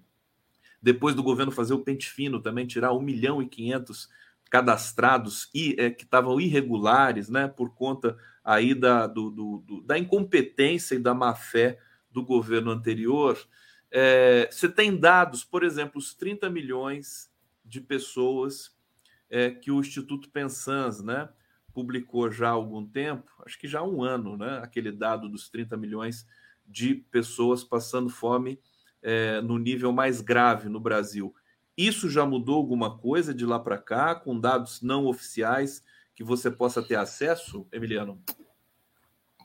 depois 0.85 1.15
do 1.15 1.23
governo 1.23 1.51
fazer 1.51 1.73
o 1.73 1.79
pente 1.79 2.07
fino 2.07 2.39
também, 2.39 2.67
tirar 2.67 2.93
1 2.93 3.01
milhão 3.01 3.41
e 3.41 3.49
500 3.49 4.07
cadastrados 4.51 5.49
e, 5.51 5.75
é, 5.79 5.89
que 5.89 6.03
estavam 6.03 6.39
irregulares, 6.39 7.27
né, 7.27 7.47
por 7.47 7.73
conta 7.73 8.15
aí 8.43 8.75
da, 8.75 9.07
do, 9.07 9.31
do, 9.31 9.63
do, 9.65 9.81
da 9.81 9.97
incompetência 9.97 10.93
e 10.93 10.99
da 10.99 11.11
má 11.11 11.33
fé 11.33 11.79
do 12.11 12.23
governo 12.23 12.69
anterior. 12.69 13.35
É, 13.89 14.47
você 14.51 14.69
tem 14.69 14.95
dados, 14.95 15.43
por 15.43 15.63
exemplo, 15.63 15.97
os 15.97 16.13
30 16.13 16.51
milhões 16.51 17.31
de 17.65 17.81
pessoas 17.81 18.77
é, 19.27 19.49
que 19.49 19.71
o 19.71 19.79
Instituto 19.79 20.29
Pensans, 20.29 21.01
né, 21.01 21.27
publicou 21.73 22.29
já 22.29 22.49
há 22.49 22.51
algum 22.51 22.85
tempo, 22.85 23.31
acho 23.43 23.57
que 23.57 23.67
já 23.67 23.79
há 23.79 23.83
um 23.83 24.03
ano, 24.03 24.37
né, 24.37 24.59
aquele 24.61 24.91
dado 24.91 25.27
dos 25.27 25.49
30 25.49 25.75
milhões 25.77 26.27
de 26.63 26.93
pessoas 26.93 27.63
passando 27.63 28.07
fome 28.07 28.59
é, 29.05 29.39
no 29.39 29.59
nível 29.59 29.93
mais 29.93 30.19
grave 30.19 30.67
no 30.67 30.79
Brasil. 30.79 31.33
Isso 31.77 32.09
já 32.09 32.25
mudou 32.25 32.55
alguma 32.55 32.97
coisa 32.97 33.33
de 33.33 33.45
lá 33.45 33.59
para 33.59 33.77
cá, 33.77 34.15
com 34.15 34.39
dados 34.39 34.81
não 34.81 35.05
oficiais 35.05 35.83
que 36.15 36.23
você 36.23 36.49
possa 36.49 36.81
ter 36.81 36.95
acesso, 36.95 37.67
Emiliano? 37.71 38.19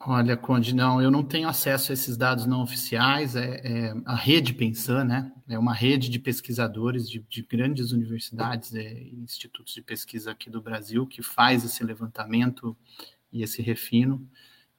Olha, 0.06 0.34
Conde, 0.34 0.74
não, 0.74 1.02
eu 1.02 1.10
não 1.10 1.22
tenho 1.22 1.46
acesso 1.46 1.92
a 1.92 1.94
esses 1.94 2.16
dados 2.16 2.46
não 2.46 2.62
oficiais. 2.62 3.36
É, 3.36 3.60
é 3.62 3.94
a 4.06 4.14
rede 4.14 4.54
Pensan, 4.54 5.04
né? 5.04 5.30
É 5.46 5.58
uma 5.58 5.74
rede 5.74 6.08
de 6.08 6.18
pesquisadores 6.18 7.10
de, 7.10 7.18
de 7.28 7.42
grandes 7.42 7.92
universidades 7.92 8.72
e 8.72 8.78
é, 8.78 9.02
institutos 9.12 9.74
de 9.74 9.82
pesquisa 9.82 10.30
aqui 10.30 10.48
do 10.48 10.62
Brasil 10.62 11.06
que 11.06 11.22
faz 11.22 11.64
esse 11.64 11.84
levantamento 11.84 12.74
e 13.30 13.42
esse 13.42 13.60
refino. 13.60 14.26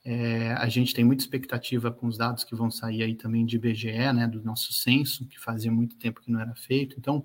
É, 0.04 0.54
a 0.54 0.68
gente 0.68 0.94
tem 0.94 1.06
muita 1.06 1.24
expectativa 1.24 1.92
com 1.92 2.08
os 2.08 2.18
dados 2.18 2.44
que 2.44 2.56
vão 2.56 2.72
sair 2.72 3.04
aí 3.04 3.16
também 3.16 3.46
de 3.46 3.56
IBGE, 3.56 4.14
né, 4.14 4.28
do 4.28 4.42
nosso 4.44 4.74
censo, 4.74 5.28
que 5.28 5.40
fazia 5.40 5.72
muito 5.72 5.96
tempo 5.96 6.22
que 6.22 6.32
não 6.32 6.40
era 6.40 6.56
feito. 6.56 6.96
Então, 6.98 7.24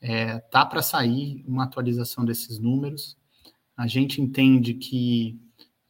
é, 0.00 0.38
tá 0.38 0.64
para 0.64 0.80
sair 0.80 1.44
uma 1.46 1.64
atualização 1.64 2.24
desses 2.24 2.58
números. 2.58 3.16
A 3.76 3.86
gente 3.86 4.22
entende 4.22 4.74
que 4.74 5.38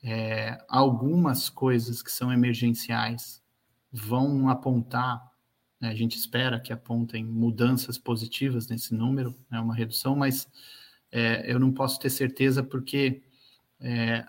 é, 0.03 0.59
algumas 0.69 1.49
coisas 1.49 2.03
que 2.03 2.11
são 2.11 2.33
emergenciais 2.33 3.43
vão 3.93 4.49
apontar, 4.49 5.23
né, 5.81 5.89
a 5.89 5.95
gente 5.95 6.17
espera 6.17 6.61
que 6.61 6.73
apontem 6.73 7.25
mudanças 7.25 7.97
positivas 7.97 8.67
nesse 8.69 8.93
número, 8.93 9.37
né, 9.51 9.61
uma 9.61 9.75
redução, 9.75 10.17
mas 10.17 10.49
é, 11.13 11.51
eu 11.51 11.59
não 11.61 11.73
posso 11.73 11.99
ter 12.01 12.11
certeza 12.11 12.63
porque 12.63 13.23
é, 13.81 14.27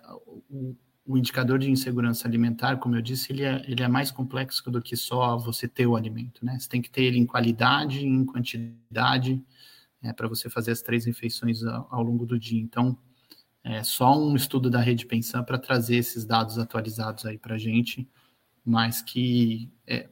o, 0.49 0.75
o 1.10 1.17
indicador 1.17 1.58
de 1.58 1.72
insegurança 1.72 2.28
alimentar, 2.28 2.78
como 2.78 2.95
eu 2.95 3.02
disse, 3.02 3.34
ele 3.34 3.41
é, 3.43 3.63
ele 3.67 3.82
é 3.82 3.88
mais 3.88 4.12
complexo 4.12 4.69
do 4.69 4.80
que 4.80 4.95
só 4.95 5.36
você 5.39 5.67
ter 5.67 5.88
o 5.88 5.95
alimento, 5.95 6.45
né? 6.45 6.60
Você 6.60 6.69
tem 6.69 6.84
que 6.84 6.89
ter 6.91 7.02
ele 7.02 7.17
em 7.17 7.26
qualidade, 7.26 8.06
em 8.06 8.24
quantidade, 8.24 9.43
é, 10.04 10.13
para 10.13 10.28
você 10.28 10.52
fazer 10.52 10.69
as 10.69 10.84
três 10.84 11.06
refeições 11.06 11.63
ao, 11.63 11.88
ao, 11.89 12.04
longo 12.04 12.28
do 12.28 12.38
dia. 12.38 12.62
Então, 12.62 12.95
é 13.63 13.82
só 13.82 14.15
um 14.22 14.36
estudo 14.36 14.69
da 14.69 14.80
Rede 14.80 15.08
Pensão 15.08 15.43
para 15.43 15.58
trazer 15.58 15.95
esses 15.95 16.26
dados 16.26 16.60
atualizados 16.60 17.26
aí 17.26 17.39
para 17.39 17.56
a 17.56 17.58
gente, 17.58 18.08
mas 18.63 19.02
que 19.02 19.74
é, 19.88 20.10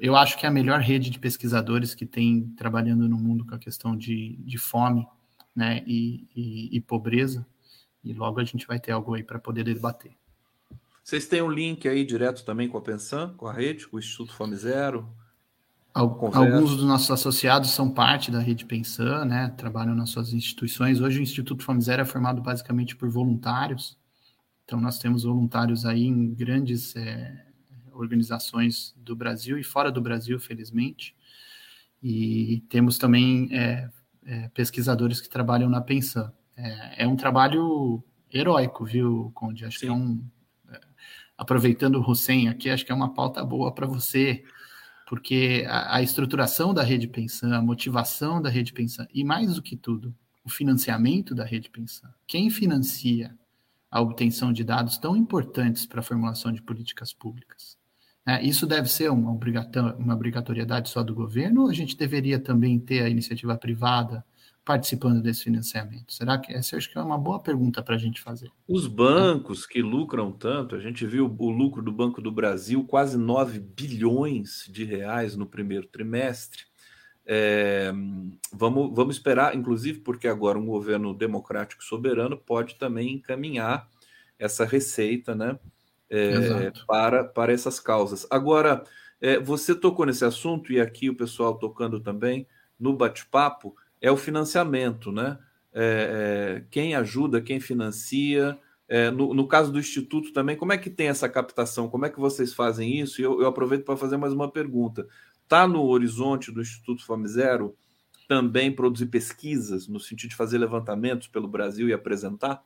eu 0.00 0.16
acho 0.16 0.36
que 0.36 0.46
é 0.46 0.48
a 0.48 0.52
melhor 0.52 0.80
rede 0.80 1.10
de 1.10 1.18
pesquisadores 1.20 1.94
que 1.94 2.04
tem 2.04 2.48
trabalhando 2.56 3.08
no 3.08 3.16
mundo 3.16 3.46
com 3.46 3.54
a 3.54 3.58
questão 3.58 3.96
de, 3.96 4.34
de 4.38 4.58
fome 4.58 5.06
né, 5.54 5.84
e, 5.86 6.26
e, 6.34 6.76
e 6.76 6.80
pobreza, 6.80 7.46
e 8.02 8.12
logo 8.12 8.40
a 8.40 8.44
gente 8.44 8.66
vai 8.66 8.80
ter 8.80 8.90
algo 8.90 9.14
aí 9.14 9.22
para 9.22 9.38
poder 9.38 9.62
debater. 9.62 10.12
Vocês 11.04 11.26
têm 11.26 11.42
um 11.42 11.50
link 11.50 11.86
aí 11.86 12.02
direto 12.02 12.46
também 12.46 12.66
com 12.66 12.78
a 12.78 12.80
Pensan, 12.80 13.34
com 13.36 13.46
a 13.46 13.52
rede, 13.52 13.86
com 13.86 13.98
o 13.98 14.00
Instituto 14.00 14.32
Fome 14.32 14.56
Zero? 14.56 15.06
Alguns 15.92 16.76
dos 16.76 16.84
nossos 16.84 17.10
associados 17.10 17.72
são 17.72 17.90
parte 17.90 18.30
da 18.30 18.40
rede 18.40 18.64
Pensan, 18.64 19.26
né? 19.26 19.52
Trabalham 19.54 19.94
nas 19.94 20.08
suas 20.08 20.32
instituições. 20.32 21.02
Hoje 21.02 21.20
o 21.20 21.22
Instituto 21.22 21.62
Fome 21.62 21.82
Zero 21.82 22.00
é 22.00 22.04
formado 22.06 22.40
basicamente 22.40 22.96
por 22.96 23.10
voluntários. 23.10 23.98
Então 24.64 24.80
nós 24.80 24.98
temos 24.98 25.24
voluntários 25.24 25.84
aí 25.84 26.06
em 26.06 26.32
grandes 26.32 26.96
é, 26.96 27.48
organizações 27.92 28.94
do 28.96 29.14
Brasil 29.14 29.58
e 29.58 29.62
fora 29.62 29.92
do 29.92 30.00
Brasil, 30.00 30.40
felizmente. 30.40 31.14
E 32.02 32.64
temos 32.70 32.96
também 32.96 33.50
é, 33.52 33.90
é, 34.24 34.48
pesquisadores 34.48 35.20
que 35.20 35.28
trabalham 35.28 35.68
na 35.68 35.82
Pensan. 35.82 36.32
É, 36.56 37.04
é, 37.04 37.06
um 37.06 37.14
trabalho 37.14 38.02
heróico, 38.32 38.86
viu, 38.86 39.30
Conde? 39.34 39.66
Acho 39.66 39.80
Sim. 39.80 39.86
que 39.86 39.92
é 39.92 39.94
um 39.94 40.24
aproveitando 41.36 41.96
o 41.96 42.10
Hussein 42.10 42.48
aqui, 42.48 42.70
acho 42.70 42.84
que 42.84 42.92
é 42.92 42.94
uma 42.94 43.12
pauta 43.12 43.44
boa 43.44 43.72
para 43.72 43.86
você, 43.86 44.44
porque 45.08 45.64
a, 45.68 45.96
a, 45.96 46.02
estruturação 46.02 46.72
da 46.72 46.82
rede 46.82 47.08
pensão, 47.08 47.52
a 47.52 47.62
motivação 47.62 48.40
da 48.40 48.48
rede 48.48 48.72
pensão, 48.72 49.06
e 49.12 49.24
mais 49.24 49.54
do 49.54 49.62
que 49.62 49.76
tudo, 49.76 50.14
o 50.44 50.48
financiamento 50.48 51.34
da 51.34 51.44
rede 51.44 51.70
pensão. 51.70 52.10
Quem 52.26 52.50
financia 52.50 53.36
a 53.90 54.00
obtenção 54.00 54.52
de 54.52 54.64
dados 54.64 54.98
tão 54.98 55.16
importantes 55.16 55.86
para 55.86 56.00
a 56.00 56.02
formulação 56.02 56.52
de 56.52 56.62
políticas 56.62 57.12
públicas? 57.12 57.76
É, 58.26 58.42
isso 58.42 58.66
deve 58.66 58.88
ser 58.88 59.10
uma 59.10 59.32
obrigatoriedade 60.14 60.88
só 60.88 61.02
do 61.02 61.14
governo 61.14 61.62
ou 61.62 61.68
a 61.68 61.74
gente 61.74 61.96
deveria 61.96 62.38
também 62.38 62.78
ter 62.78 63.02
a 63.02 63.08
iniciativa 63.08 63.56
privada 63.56 64.24
participando 64.64 65.22
desse 65.22 65.44
financiamento? 65.44 66.12
Será 66.12 66.38
que 66.38 66.52
essa 66.52 66.76
acho 66.76 66.90
que 66.90 66.98
é 66.98 67.02
uma 67.02 67.18
boa 67.18 67.38
pergunta 67.38 67.82
para 67.82 67.94
a 67.94 67.98
gente 67.98 68.20
fazer. 68.20 68.50
Os 68.66 68.86
bancos 68.86 69.66
que 69.66 69.82
lucram 69.82 70.32
tanto, 70.32 70.74
a 70.74 70.80
gente 70.80 71.04
viu 71.06 71.34
o 71.38 71.50
lucro 71.50 71.82
do 71.82 71.92
Banco 71.92 72.22
do 72.22 72.32
Brasil, 72.32 72.84
quase 72.84 73.18
9 73.18 73.58
bilhões 73.58 74.68
de 74.70 74.84
reais 74.84 75.36
no 75.36 75.46
primeiro 75.46 75.86
trimestre. 75.86 76.62
É, 77.26 77.92
vamos, 78.52 78.94
vamos 78.94 79.16
esperar, 79.16 79.56
inclusive, 79.56 80.00
porque 80.00 80.28
agora 80.28 80.58
um 80.58 80.66
governo 80.66 81.14
democrático 81.14 81.82
soberano 81.82 82.36
pode 82.36 82.76
também 82.76 83.14
encaminhar 83.14 83.88
essa 84.38 84.64
receita, 84.64 85.34
né? 85.34 85.58
é, 86.14 86.72
para, 86.86 87.24
para 87.24 87.52
essas 87.52 87.80
causas. 87.80 88.26
Agora, 88.30 88.84
é, 89.20 89.38
você 89.38 89.74
tocou 89.74 90.06
nesse 90.06 90.24
assunto, 90.24 90.72
e 90.72 90.80
aqui 90.80 91.10
o 91.10 91.16
pessoal 91.16 91.58
tocando 91.58 92.00
também 92.00 92.46
no 92.78 92.94
bate-papo, 92.94 93.74
é 94.00 94.10
o 94.10 94.16
financiamento, 94.16 95.10
né? 95.10 95.38
É, 95.72 96.60
é 96.60 96.64
quem 96.70 96.94
ajuda, 96.94 97.40
quem 97.40 97.60
financia. 97.60 98.58
É, 98.86 99.10
no, 99.10 99.32
no, 99.32 99.48
caso 99.48 99.72
do 99.72 99.78
Instituto 99.78 100.32
também, 100.32 100.56
como 100.56 100.72
é 100.72 100.78
que 100.78 100.90
tem 100.90 101.08
essa 101.08 101.28
captação? 101.28 101.88
Como 101.88 102.04
é 102.04 102.10
que 102.10 102.20
vocês 102.20 102.52
fazem 102.52 103.00
isso? 103.00 103.20
E 103.20 103.24
eu, 103.24 103.40
eu 103.40 103.46
aproveito 103.46 103.84
para 103.84 103.96
fazer 103.96 104.16
mais 104.16 104.32
uma 104.32 104.50
pergunta. 104.50 105.06
Está 105.42 105.66
no 105.66 105.82
horizonte 105.84 106.52
do 106.52 106.60
Instituto 106.60 107.04
Fome 107.04 107.26
Zero 107.26 107.74
também 108.28 108.72
produzir 108.72 109.06
pesquisas, 109.06 109.88
no 109.88 110.00
sentido 110.00 110.30
de 110.30 110.36
fazer 110.36 110.58
levantamentos 110.58 111.28
pelo 111.28 111.48
Brasil 111.48 111.88
e 111.88 111.92
apresentar? 111.92 112.62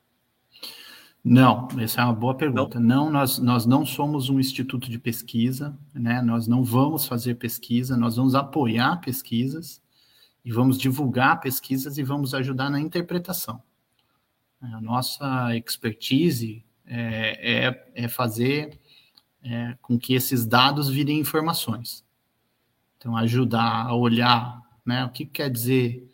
Não, 1.25 1.69
essa 1.79 2.01
é 2.01 2.05
uma 2.05 2.13
boa 2.13 2.35
pergunta. 2.35 2.79
Não, 2.79 3.07
não 3.07 3.13
nós, 3.13 3.39
nós 3.39 3.67
não 3.67 3.85
somos 3.85 4.31
um 4.31 4.39
instituto 4.39 4.89
de 4.89 4.99
pesquisa, 4.99 5.77
né? 5.93 6.23
Nós 6.23 6.47
não 6.47 6.63
vamos 6.63 7.07
fazer 7.07 7.35
pesquisa, 7.35 7.97
nós 7.97 8.17
vamos 8.17 8.35
apoiar 8.35 9.01
pesquisas 9.01 9.83
e 10.49 10.51
vamos 10.51 10.79
divulgar 10.79 11.41
pesquisas 11.41 11.99
e 11.99 12.03
vamos 12.03 12.33
ajudar 12.33 12.71
na 12.71 12.81
interpretação. 12.81 13.63
A 14.63 14.81
nossa 14.81 15.55
expertise 15.55 16.65
é, 16.87 17.67
é, 17.67 17.93
é 17.95 18.09
fazer 18.09 18.81
é, 19.43 19.77
com 19.83 19.99
que 19.99 20.15
esses 20.15 20.47
dados 20.47 20.89
virem 20.89 21.21
informações. 21.21 22.03
Então, 22.97 23.15
ajudar 23.15 23.89
a 23.89 23.95
olhar 23.95 24.63
né, 24.87 25.05
o 25.05 25.11
que 25.11 25.27
quer 25.27 25.51
dizer 25.51 26.11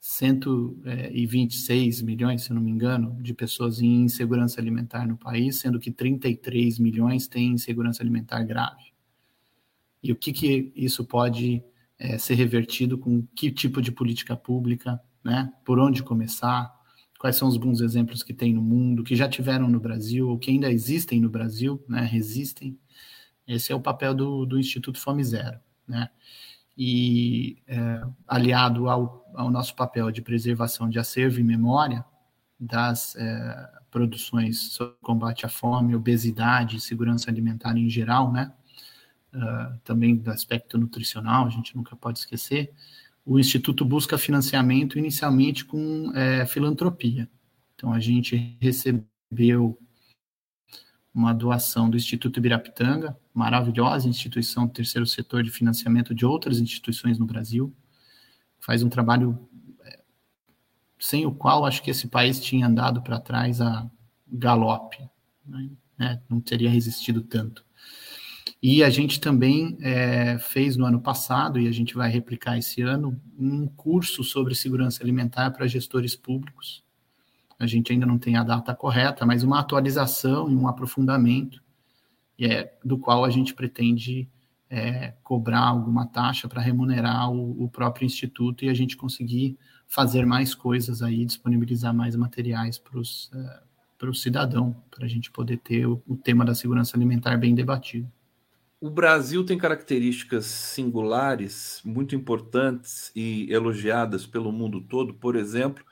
126 0.00 2.02
milhões, 2.02 2.42
se 2.42 2.52
não 2.52 2.60
me 2.60 2.72
engano, 2.72 3.16
de 3.22 3.32
pessoas 3.32 3.80
em 3.80 4.02
insegurança 4.02 4.60
alimentar 4.60 5.06
no 5.06 5.16
país, 5.16 5.60
sendo 5.60 5.78
que 5.78 5.92
33 5.92 6.80
milhões 6.80 7.28
têm 7.28 7.52
insegurança 7.52 8.02
alimentar 8.02 8.42
grave. 8.42 8.92
E 10.02 10.10
o 10.10 10.16
que, 10.16 10.32
que 10.32 10.72
isso 10.74 11.04
pode 11.04 11.62
é, 11.98 12.18
ser 12.18 12.34
revertido 12.34 12.98
com 12.98 13.26
que 13.34 13.50
tipo 13.50 13.80
de 13.80 13.92
política 13.92 14.36
pública, 14.36 15.00
né? 15.24 15.52
Por 15.64 15.78
onde 15.78 16.02
começar? 16.02 16.74
Quais 17.18 17.36
são 17.36 17.48
os 17.48 17.56
bons 17.56 17.80
exemplos 17.80 18.22
que 18.22 18.34
tem 18.34 18.52
no 18.52 18.62
mundo, 18.62 19.02
que 19.02 19.16
já 19.16 19.28
tiveram 19.28 19.68
no 19.68 19.80
Brasil, 19.80 20.28
ou 20.28 20.38
que 20.38 20.50
ainda 20.50 20.70
existem 20.70 21.20
no 21.20 21.30
Brasil, 21.30 21.82
né? 21.88 22.02
Resistem. 22.02 22.78
Esse 23.46 23.72
é 23.72 23.74
o 23.74 23.80
papel 23.80 24.14
do, 24.14 24.44
do 24.44 24.58
Instituto 24.58 25.00
Fome 25.00 25.24
Zero, 25.24 25.58
né? 25.86 26.10
e 26.76 27.56
é, 27.66 28.02
aliado 28.28 28.88
ao, 28.88 29.24
ao, 29.34 29.50
nosso 29.50 29.74
papel 29.74 30.10
de 30.10 30.20
preservação 30.20 30.88
de 30.90 30.98
acervo 30.98 31.40
e 31.40 31.42
memória 31.42 32.04
das 32.60 33.16
é, 33.16 33.70
produções 33.90 34.72
sobre 34.72 34.96
combate 35.00 35.46
à 35.46 35.48
fome, 35.48 35.94
obesidade, 35.94 36.80
segurança 36.80 37.30
alimentar 37.30 37.76
em 37.78 37.88
geral, 37.88 38.30
né? 38.30 38.52
Uh, 39.36 39.78
também 39.84 40.16
do 40.16 40.30
aspecto 40.30 40.78
nutricional, 40.78 41.44
a 41.46 41.50
gente 41.50 41.76
nunca 41.76 41.94
pode 41.94 42.20
esquecer. 42.20 42.72
O 43.22 43.38
Instituto 43.38 43.84
busca 43.84 44.16
financiamento 44.16 44.98
inicialmente 44.98 45.62
com 45.62 46.10
é, 46.14 46.46
filantropia. 46.46 47.28
Então, 47.74 47.92
a 47.92 48.00
gente 48.00 48.56
recebeu 48.62 49.78
uma 51.12 51.34
doação 51.34 51.90
do 51.90 51.98
Instituto 51.98 52.38
Ibirapitanga, 52.38 53.18
maravilhosa 53.34 54.08
instituição 54.08 54.66
do 54.66 54.72
terceiro 54.72 55.06
setor 55.06 55.42
de 55.42 55.50
financiamento 55.50 56.14
de 56.14 56.24
outras 56.24 56.58
instituições 56.58 57.18
no 57.18 57.26
Brasil. 57.26 57.74
Faz 58.58 58.82
um 58.82 58.88
trabalho 58.88 59.38
é, 59.84 60.00
sem 60.98 61.26
o 61.26 61.34
qual 61.34 61.66
acho 61.66 61.82
que 61.82 61.90
esse 61.90 62.08
país 62.08 62.40
tinha 62.40 62.66
andado 62.66 63.02
para 63.02 63.20
trás 63.20 63.60
a 63.60 63.90
galope, 64.26 65.06
né? 65.98 66.22
não 66.28 66.40
teria 66.40 66.70
resistido 66.70 67.20
tanto. 67.20 67.65
E 68.62 68.82
a 68.82 68.90
gente 68.90 69.20
também 69.20 69.76
é, 69.80 70.38
fez 70.38 70.76
no 70.76 70.86
ano 70.86 71.00
passado, 71.00 71.60
e 71.60 71.68
a 71.68 71.72
gente 71.72 71.94
vai 71.94 72.10
replicar 72.10 72.56
esse 72.56 72.82
ano, 72.82 73.20
um 73.38 73.66
curso 73.66 74.24
sobre 74.24 74.54
segurança 74.54 75.02
alimentar 75.02 75.50
para 75.50 75.66
gestores 75.66 76.16
públicos, 76.16 76.84
a 77.58 77.66
gente 77.66 77.92
ainda 77.92 78.04
não 78.04 78.18
tem 78.18 78.36
a 78.36 78.44
data 78.44 78.74
correta, 78.74 79.24
mas 79.24 79.42
uma 79.42 79.58
atualização 79.60 80.50
e 80.50 80.54
um 80.54 80.68
aprofundamento, 80.68 81.62
é, 82.38 82.70
do 82.84 82.98
qual 82.98 83.24
a 83.24 83.30
gente 83.30 83.54
pretende 83.54 84.28
é, 84.68 85.14
cobrar 85.22 85.68
alguma 85.68 86.06
taxa 86.06 86.48
para 86.48 86.60
remunerar 86.60 87.30
o, 87.30 87.64
o, 87.64 87.68
próprio 87.68 88.04
instituto 88.04 88.64
e 88.64 88.68
a 88.68 88.74
gente 88.74 88.96
conseguir 88.96 89.56
fazer 89.86 90.26
mais 90.26 90.54
coisas 90.54 91.02
aí, 91.02 91.24
disponibilizar 91.24 91.94
mais 91.94 92.14
materiais 92.14 92.78
para 92.78 93.00
é, 93.00 94.10
o 94.10 94.14
cidadão, 94.14 94.76
para 94.90 95.06
a 95.06 95.08
gente 95.08 95.30
poder 95.30 95.58
ter 95.58 95.86
o, 95.86 96.02
o 96.06 96.16
tema 96.16 96.44
da 96.44 96.54
segurança 96.54 96.96
alimentar 96.96 97.38
bem 97.38 97.54
debatido. 97.54 98.10
O 98.80 98.90
Brasil 98.90 99.44
tem 99.44 99.56
características 99.56 100.44
singulares, 100.44 101.80
muito 101.82 102.14
importantes 102.14 103.10
e 103.16 103.50
elogiadas 103.50 104.26
pelo 104.26 104.52
mundo 104.52 104.82
todo, 104.82 105.14
por 105.14 105.34
exemplo, 105.34 105.82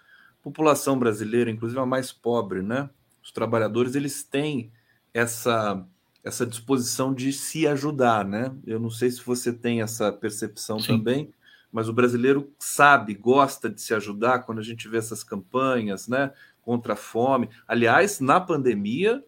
população 0.42 0.98
brasileira, 0.98 1.50
inclusive 1.50 1.80
a 1.80 1.86
mais 1.86 2.12
pobre, 2.12 2.60
né? 2.60 2.90
Os 3.22 3.32
trabalhadores, 3.32 3.94
eles 3.94 4.22
têm 4.22 4.70
essa 5.12 5.86
essa 6.22 6.46
disposição 6.46 7.12
de 7.12 7.30
se 7.34 7.66
ajudar, 7.66 8.24
né? 8.24 8.50
Eu 8.66 8.80
não 8.80 8.88
sei 8.88 9.10
se 9.10 9.22
você 9.22 9.52
tem 9.52 9.82
essa 9.82 10.10
percepção 10.10 10.78
Sim. 10.78 10.96
também, 10.96 11.34
mas 11.70 11.86
o 11.86 11.92
brasileiro 11.92 12.50
sabe, 12.58 13.12
gosta 13.12 13.68
de 13.68 13.78
se 13.82 13.92
ajudar 13.92 14.38
quando 14.40 14.58
a 14.58 14.62
gente 14.62 14.88
vê 14.88 14.96
essas 14.96 15.22
campanhas, 15.22 16.08
né? 16.08 16.32
Contra 16.62 16.94
a 16.94 16.96
fome. 16.96 17.50
Aliás, 17.68 18.20
na 18.20 18.40
pandemia 18.40 19.22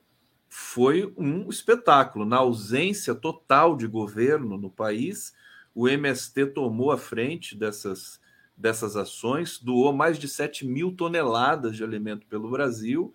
foi 0.59 1.13
um 1.19 1.51
espetáculo. 1.51 2.25
Na 2.25 2.39
ausência 2.39 3.15
total 3.15 3.77
de 3.77 3.87
governo 3.87 4.57
no 4.57 4.71
país, 4.71 5.35
o 5.75 5.87
MST 5.87 6.47
tomou 6.47 6.91
a 6.91 6.97
frente 6.97 7.55
dessas 7.55 8.19
dessas 8.57 8.97
ações, 8.97 9.59
doou 9.59 9.93
mais 9.93 10.19
de 10.19 10.27
7 10.27 10.67
mil 10.67 10.91
toneladas 10.97 11.77
de 11.77 11.85
alimento 11.85 12.27
pelo 12.27 12.51
Brasil. 12.51 13.15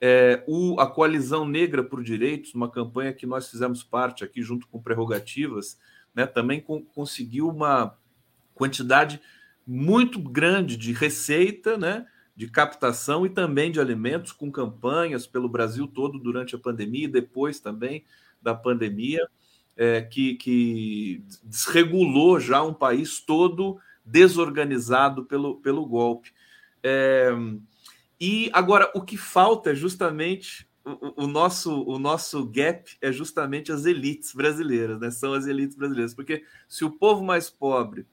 É, 0.00 0.44
o, 0.46 0.78
a 0.78 0.86
Coalizão 0.88 1.44
Negra 1.44 1.82
por 1.82 2.04
Direitos, 2.04 2.54
uma 2.54 2.70
campanha 2.70 3.12
que 3.12 3.26
nós 3.26 3.50
fizemos 3.50 3.82
parte 3.82 4.22
aqui 4.22 4.40
junto 4.40 4.68
com 4.68 4.80
Prerrogativas, 4.80 5.76
né, 6.14 6.24
também 6.24 6.60
com, 6.60 6.84
conseguiu 6.84 7.48
uma 7.48 7.98
quantidade 8.54 9.20
muito 9.66 10.20
grande 10.20 10.76
de 10.76 10.92
receita, 10.92 11.76
né, 11.76 12.06
de 12.36 12.48
captação 12.48 13.24
e 13.24 13.30
também 13.30 13.72
de 13.72 13.80
alimentos, 13.80 14.30
com 14.30 14.52
campanhas 14.52 15.26
pelo 15.26 15.48
Brasil 15.48 15.86
todo 15.86 16.18
durante 16.18 16.54
a 16.54 16.58
pandemia 16.58 17.06
e 17.06 17.08
depois 17.08 17.58
também 17.58 18.04
da 18.42 18.54
pandemia, 18.54 19.26
é, 19.74 20.02
que, 20.02 20.34
que 20.34 21.24
desregulou 21.42 22.38
já 22.38 22.62
um 22.62 22.74
país 22.74 23.20
todo 23.20 23.78
desorganizado 24.04 25.24
pelo, 25.24 25.56
pelo 25.56 25.86
golpe. 25.86 26.32
É, 26.82 27.30
e 28.20 28.50
agora 28.52 28.90
o 28.94 29.00
que 29.00 29.16
falta 29.16 29.70
é 29.70 29.74
justamente 29.74 30.68
o, 30.84 31.24
o, 31.24 31.26
nosso 31.26 31.82
o 31.82 31.98
nosso 31.98 32.46
gap 32.46 32.96
é 33.00 33.10
justamente 33.10 33.72
as 33.72 33.86
elites 33.86 34.32
brasileiras, 34.32 35.00
né? 35.00 35.10
São 35.10 35.32
as 35.32 35.46
elites 35.46 35.76
brasileiras, 35.76 36.14
porque 36.14 36.44
se 36.68 36.84
o 36.84 36.92
povo 36.92 37.24
mais 37.24 37.50
pobre 37.50 38.06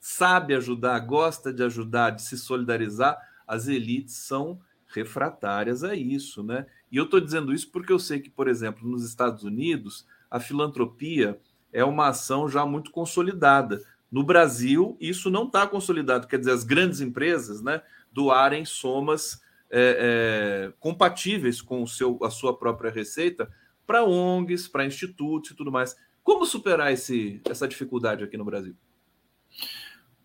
sabe 0.00 0.54
ajudar, 0.54 0.98
gosta 1.00 1.52
de 1.52 1.62
ajudar, 1.62 2.10
de 2.10 2.22
se 2.22 2.38
solidarizar, 2.38 3.18
as 3.46 3.68
elites 3.68 4.14
são 4.14 4.60
refratárias 4.86 5.84
a 5.84 5.94
isso, 5.94 6.42
né? 6.42 6.66
E 6.90 6.96
eu 6.96 7.04
estou 7.04 7.20
dizendo 7.20 7.52
isso 7.52 7.70
porque 7.70 7.92
eu 7.92 7.98
sei 7.98 8.20
que, 8.20 8.30
por 8.30 8.48
exemplo, 8.48 8.88
nos 8.88 9.04
Estados 9.04 9.42
Unidos, 9.42 10.06
a 10.30 10.40
filantropia 10.40 11.38
é 11.72 11.84
uma 11.84 12.08
ação 12.08 12.48
já 12.48 12.64
muito 12.64 12.90
consolidada. 12.90 13.82
No 14.10 14.22
Brasil, 14.22 14.96
isso 15.00 15.30
não 15.30 15.44
está 15.44 15.66
consolidado, 15.66 16.26
quer 16.26 16.38
dizer, 16.38 16.52
as 16.52 16.64
grandes 16.64 17.00
empresas 17.00 17.60
né, 17.60 17.82
doarem 18.12 18.64
somas 18.64 19.42
é, 19.70 20.68
é, 20.70 20.72
compatíveis 20.78 21.60
com 21.60 21.82
o 21.82 21.88
seu, 21.88 22.18
a 22.22 22.30
sua 22.30 22.56
própria 22.56 22.90
receita 22.90 23.50
para 23.86 24.04
ONGs, 24.04 24.68
para 24.68 24.86
institutos 24.86 25.50
e 25.50 25.54
tudo 25.54 25.72
mais. 25.72 25.96
Como 26.22 26.46
superar 26.46 26.92
esse, 26.92 27.40
essa 27.44 27.68
dificuldade 27.68 28.24
aqui 28.24 28.36
no 28.36 28.44
Brasil? 28.44 28.74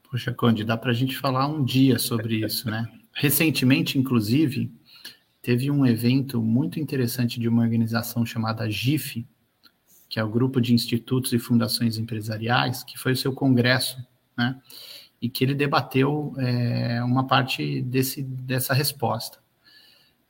Poxa, 0.09 0.33
Conde, 0.33 0.63
dá 0.63 0.77
para 0.77 0.91
a 0.91 0.93
gente 0.93 1.17
falar 1.17 1.47
um 1.47 1.63
dia 1.63 1.97
sobre 1.97 2.45
isso, 2.45 2.69
né? 2.69 2.87
Recentemente, 3.13 3.97
inclusive, 3.97 4.71
teve 5.41 5.69
um 5.69 5.85
evento 5.85 6.41
muito 6.41 6.79
interessante 6.79 7.39
de 7.39 7.47
uma 7.47 7.61
organização 7.61 8.25
chamada 8.25 8.69
GIF, 8.69 9.25
que 10.07 10.19
é 10.19 10.23
o 10.23 10.29
Grupo 10.29 10.59
de 10.59 10.73
Institutos 10.73 11.31
e 11.33 11.39
Fundações 11.39 11.97
Empresariais, 11.97 12.83
que 12.83 12.97
foi 12.97 13.13
o 13.13 13.17
seu 13.17 13.33
congresso, 13.33 13.97
né? 14.37 14.59
E 15.21 15.29
que 15.29 15.43
ele 15.43 15.53
debateu 15.53 16.33
é, 16.37 17.03
uma 17.03 17.27
parte 17.27 17.81
desse, 17.81 18.23
dessa 18.23 18.73
resposta. 18.73 19.39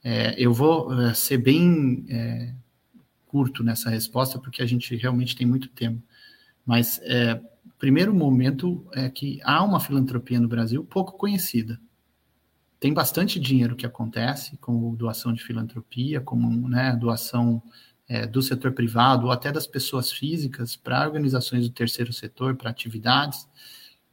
É, 0.03 0.35
eu 0.37 0.53
vou 0.53 0.93
é, 1.01 1.13
ser 1.13 1.37
bem 1.37 2.05
é, 2.09 2.53
curto 3.25 3.63
nessa 3.63 3.89
resposta, 3.89 4.37
porque 4.37 4.61
a 4.61 4.65
gente 4.65 4.95
realmente 4.95 5.35
tem 5.35 5.47
muito 5.47 5.69
tempo. 5.69 6.01
Mas, 6.65 6.99
é, 7.03 7.41
primeiro 7.79 8.13
momento 8.13 8.85
é 8.93 9.09
que 9.09 9.39
há 9.43 9.63
uma 9.63 9.79
filantropia 9.79 10.39
no 10.39 10.47
Brasil 10.47 10.83
pouco 10.83 11.17
conhecida. 11.17 11.79
Tem 12.81 12.91
bastante 12.91 13.39
dinheiro 13.39 13.75
que 13.75 13.85
acontece, 13.85 14.57
como 14.57 14.95
doação 14.95 15.31
de 15.31 15.43
filantropia, 15.43 16.19
como 16.19 16.67
né, 16.67 16.95
doação 16.95 17.61
é, 18.07 18.25
do 18.25 18.41
setor 18.41 18.71
privado 18.71 19.27
ou 19.27 19.31
até 19.31 19.51
das 19.51 19.67
pessoas 19.67 20.11
físicas 20.11 20.75
para 20.75 21.05
organizações 21.05 21.69
do 21.69 21.71
terceiro 21.71 22.11
setor, 22.11 22.55
para 22.55 22.71
atividades, 22.71 23.47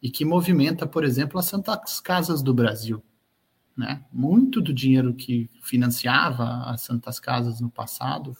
e 0.03 0.11
que 0.11 0.23
movimenta, 0.23 0.87
por 0.87 1.03
exemplo, 1.03 1.39
as 1.39 1.47
Santas 1.47 1.99
Casas 1.99 2.43
do 2.43 2.53
Brasil. 2.53 3.03
Né? 3.75 4.05
Muito 4.13 4.61
do 4.61 4.75
dinheiro 4.75 5.15
que 5.15 5.49
financiava 5.63 6.65
as 6.65 6.83
Santas 6.83 7.19
Casas 7.19 7.63
no 7.63 7.71
passado 7.71 8.37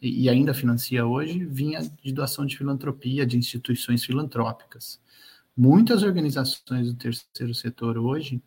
e 0.00 0.28
ainda 0.28 0.54
financia 0.54 1.04
hoje, 1.04 1.44
vinha 1.44 1.80
de 2.04 2.12
doação 2.12 2.46
de 2.46 2.56
filantropia, 2.56 3.26
de 3.26 3.36
instituições 3.36 4.04
filantrópicas. 4.04 5.00
Muitas 5.56 6.04
organizações 6.04 6.86
do 6.86 6.94
terceiro 6.94 7.52
setor 7.52 7.98
hoje 7.98 8.40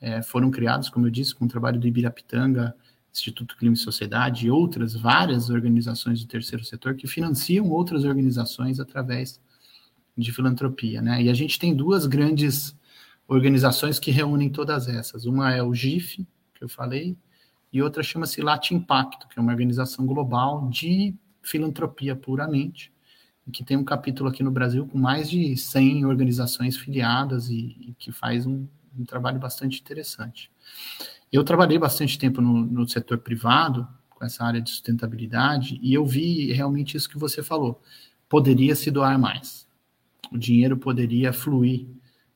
é, 0.00 0.22
foram 0.22 0.50
criadas, 0.50 0.88
como 0.88 1.06
eu 1.06 1.10
disse, 1.10 1.34
com 1.34 1.44
o 1.44 1.48
trabalho 1.48 1.78
do 1.78 1.86
Ibirapitanga, 1.86 2.74
Instituto 3.12 3.56
Clima 3.56 3.74
e 3.74 3.78
Sociedade 3.78 4.46
e 4.46 4.50
outras 4.50 4.94
várias 4.94 5.50
organizações 5.50 6.20
do 6.20 6.28
terceiro 6.28 6.64
setor 6.64 6.94
que 6.94 7.06
financiam 7.06 7.68
outras 7.68 8.04
organizações 8.04 8.78
através 8.78 9.40
de 10.16 10.32
filantropia, 10.32 11.02
né? 11.02 11.22
E 11.22 11.28
a 11.28 11.34
gente 11.34 11.58
tem 11.58 11.74
duas 11.74 12.06
grandes 12.06 12.76
organizações 13.26 13.98
que 13.98 14.10
reúnem 14.10 14.48
todas 14.48 14.88
essas. 14.88 15.24
Uma 15.24 15.52
é 15.52 15.62
o 15.62 15.74
GIF, 15.74 16.26
que 16.54 16.64
eu 16.64 16.68
falei, 16.68 17.16
e 17.72 17.82
outra 17.82 18.02
chama-se 18.02 18.40
Latin 18.40 18.76
Impacto, 18.76 19.28
que 19.28 19.38
é 19.38 19.42
uma 19.42 19.52
organização 19.52 20.06
global 20.06 20.68
de 20.68 21.14
filantropia 21.42 22.14
puramente, 22.14 22.92
que 23.52 23.64
tem 23.64 23.76
um 23.76 23.84
capítulo 23.84 24.28
aqui 24.28 24.42
no 24.42 24.50
Brasil 24.50 24.86
com 24.86 24.98
mais 24.98 25.28
de 25.28 25.56
100 25.56 26.04
organizações 26.06 26.76
filiadas 26.76 27.48
e, 27.48 27.76
e 27.80 27.94
que 27.98 28.12
faz 28.12 28.46
um, 28.46 28.66
um, 28.98 29.04
trabalho 29.04 29.38
bastante 29.38 29.80
interessante. 29.80 30.50
Eu 31.32 31.44
trabalhei 31.44 31.78
bastante 31.78 32.18
tempo 32.18 32.40
no, 32.40 32.64
no 32.64 32.88
setor 32.88 33.18
privado, 33.18 33.86
com 34.08 34.24
essa 34.24 34.44
área 34.44 34.60
de 34.60 34.70
sustentabilidade, 34.70 35.78
e 35.82 35.94
eu 35.94 36.04
vi 36.04 36.52
realmente 36.52 36.96
isso 36.96 37.08
que 37.08 37.18
você 37.18 37.42
falou. 37.42 37.80
Poderia 38.28 38.74
se 38.74 38.90
doar 38.90 39.18
mais. 39.18 39.66
O 40.30 40.38
dinheiro 40.38 40.76
poderia 40.76 41.32
fluir 41.32 41.86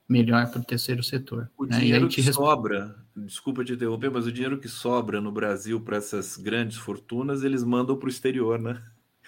melhor 0.09 0.51
para 0.51 0.61
o 0.61 0.65
terceiro 0.65 1.03
setor. 1.03 1.51
O 1.57 1.65
né? 1.65 1.79
dinheiro 1.79 2.09
que 2.09 2.21
resp... 2.21 2.35
sobra, 2.35 2.97
desculpa 3.17 3.65
te 3.65 3.73
interromper, 3.73 4.11
mas 4.11 4.27
o 4.27 4.33
dinheiro 4.33 4.59
que 4.59 4.69
sobra 4.69 5.21
no 5.21 5.33
Brasil 5.33 5.81
para 5.81 5.97
essas 5.97 6.37
grandes 6.37 6.77
fortunas, 6.77 7.43
eles 7.43 7.63
mandam 7.63 7.97
para 7.97 8.07
o 8.07 8.11
exterior, 8.11 8.59
né? 8.59 8.83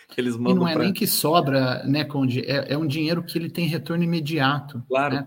Eles 0.16 0.37
mandam 0.37 0.53
e 0.53 0.57
não 0.57 0.68
é 0.68 0.74
pra... 0.74 0.85
nem 0.85 0.93
que 0.93 1.07
sobra, 1.07 1.83
né, 1.85 2.05
Conde? 2.05 2.41
É, 2.41 2.74
é, 2.74 2.79
um 2.79 2.87
dinheiro 2.87 3.22
que 3.22 3.37
ele 3.37 3.51
tem 3.51 3.66
retorno 3.66 4.05
imediato. 4.05 4.85
Claro. 4.87 5.14
Né? 5.14 5.27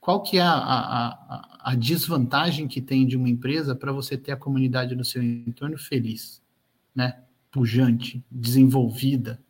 Qual 0.00 0.22
que 0.22 0.38
é 0.38 0.42
a, 0.42 0.54
a, 0.54 1.58
a 1.60 1.74
desvantagem 1.74 2.66
que 2.66 2.80
tem 2.80 3.06
de 3.06 3.16
uma 3.16 3.28
empresa 3.28 3.74
para 3.74 3.92
você 3.92 4.16
ter 4.16 4.32
a 4.32 4.36
comunidade 4.36 4.96
no 4.96 5.04
seu 5.04 5.22
entorno 5.22 5.78
feliz, 5.78 6.42
né? 6.94 7.22
Pujante, 7.50 8.24
desenvolvida, 8.30 9.42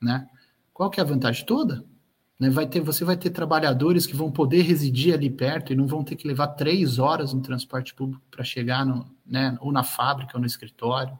né? 0.00 0.28
Qual 0.72 0.90
que 0.90 0.98
é 0.98 1.02
a 1.02 1.06
vantagem 1.06 1.44
toda? 1.46 1.84
Né? 2.38 2.50
Vai 2.50 2.66
ter, 2.66 2.80
você 2.80 3.04
vai 3.04 3.16
ter 3.16 3.30
trabalhadores 3.30 4.06
que 4.06 4.14
vão 4.14 4.30
poder 4.30 4.62
residir 4.62 5.12
ali 5.12 5.28
perto 5.28 5.72
e 5.72 5.76
não 5.76 5.86
vão 5.86 6.04
ter 6.04 6.16
que 6.16 6.26
levar 6.26 6.48
três 6.48 6.98
horas 6.98 7.32
no 7.32 7.40
transporte 7.40 7.94
público 7.94 8.22
para 8.30 8.44
chegar 8.44 8.86
no, 8.86 9.10
né, 9.26 9.56
ou 9.60 9.72
na 9.72 9.82
fábrica 9.82 10.36
ou 10.36 10.40
no 10.40 10.46
escritório. 10.46 11.18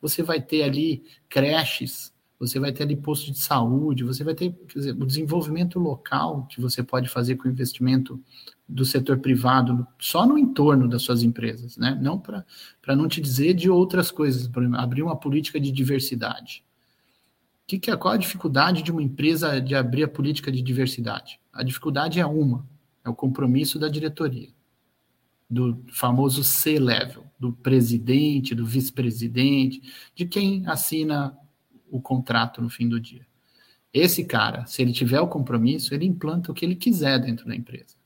Você 0.00 0.22
vai 0.22 0.40
ter 0.40 0.62
ali 0.62 1.04
creches, 1.28 2.12
você 2.38 2.60
vai 2.60 2.72
ter 2.72 2.84
ali 2.84 2.96
posto 2.96 3.32
de 3.32 3.38
saúde, 3.38 4.04
você 4.04 4.22
vai 4.22 4.34
ter 4.34 4.54
dizer, 4.74 4.92
o 4.92 5.04
desenvolvimento 5.04 5.78
local 5.78 6.46
que 6.46 6.60
você 6.60 6.82
pode 6.82 7.08
fazer 7.08 7.36
com 7.36 7.48
o 7.48 7.50
investimento 7.50 8.20
do 8.68 8.84
setor 8.84 9.18
privado 9.18 9.86
só 9.98 10.26
no 10.26 10.38
entorno 10.38 10.86
das 10.86 11.02
suas 11.02 11.22
empresas, 11.22 11.76
né? 11.76 11.98
Não 12.00 12.18
para 12.18 12.44
não 12.94 13.08
te 13.08 13.20
dizer 13.20 13.54
de 13.54 13.68
outras 13.68 14.10
coisas, 14.10 14.48
abrir 14.76 15.02
uma 15.02 15.16
política 15.16 15.58
de 15.58 15.72
diversidade 15.72 16.62
que, 17.68 17.78
que 17.78 17.90
é, 17.90 17.96
qual 17.96 18.14
a 18.14 18.16
dificuldade 18.16 18.82
de 18.82 18.90
uma 18.90 19.02
empresa 19.02 19.60
de 19.60 19.74
abrir 19.74 20.02
a 20.02 20.08
política 20.08 20.50
de 20.50 20.62
diversidade? 20.62 21.38
A 21.52 21.62
dificuldade 21.62 22.18
é 22.18 22.24
uma, 22.24 22.66
é 23.04 23.10
o 23.10 23.14
compromisso 23.14 23.78
da 23.78 23.90
diretoria, 23.90 24.48
do 25.50 25.84
famoso 25.92 26.42
C-level, 26.42 27.26
do 27.38 27.52
presidente, 27.52 28.54
do 28.54 28.64
vice-presidente, 28.64 29.82
de 30.14 30.24
quem 30.24 30.66
assina 30.66 31.36
o 31.90 32.00
contrato 32.00 32.60
no 32.60 32.68
fim 32.68 32.88
do 32.88 33.00
dia. 33.00 33.26
Esse 33.92 34.24
cara, 34.24 34.66
se 34.66 34.82
ele 34.82 34.92
tiver 34.92 35.20
o 35.20 35.28
compromisso, 35.28 35.94
ele 35.94 36.04
implanta 36.04 36.52
o 36.52 36.54
que 36.54 36.64
ele 36.64 36.76
quiser 36.76 37.18
dentro 37.18 37.46
da 37.46 37.56
empresa. 37.56 37.96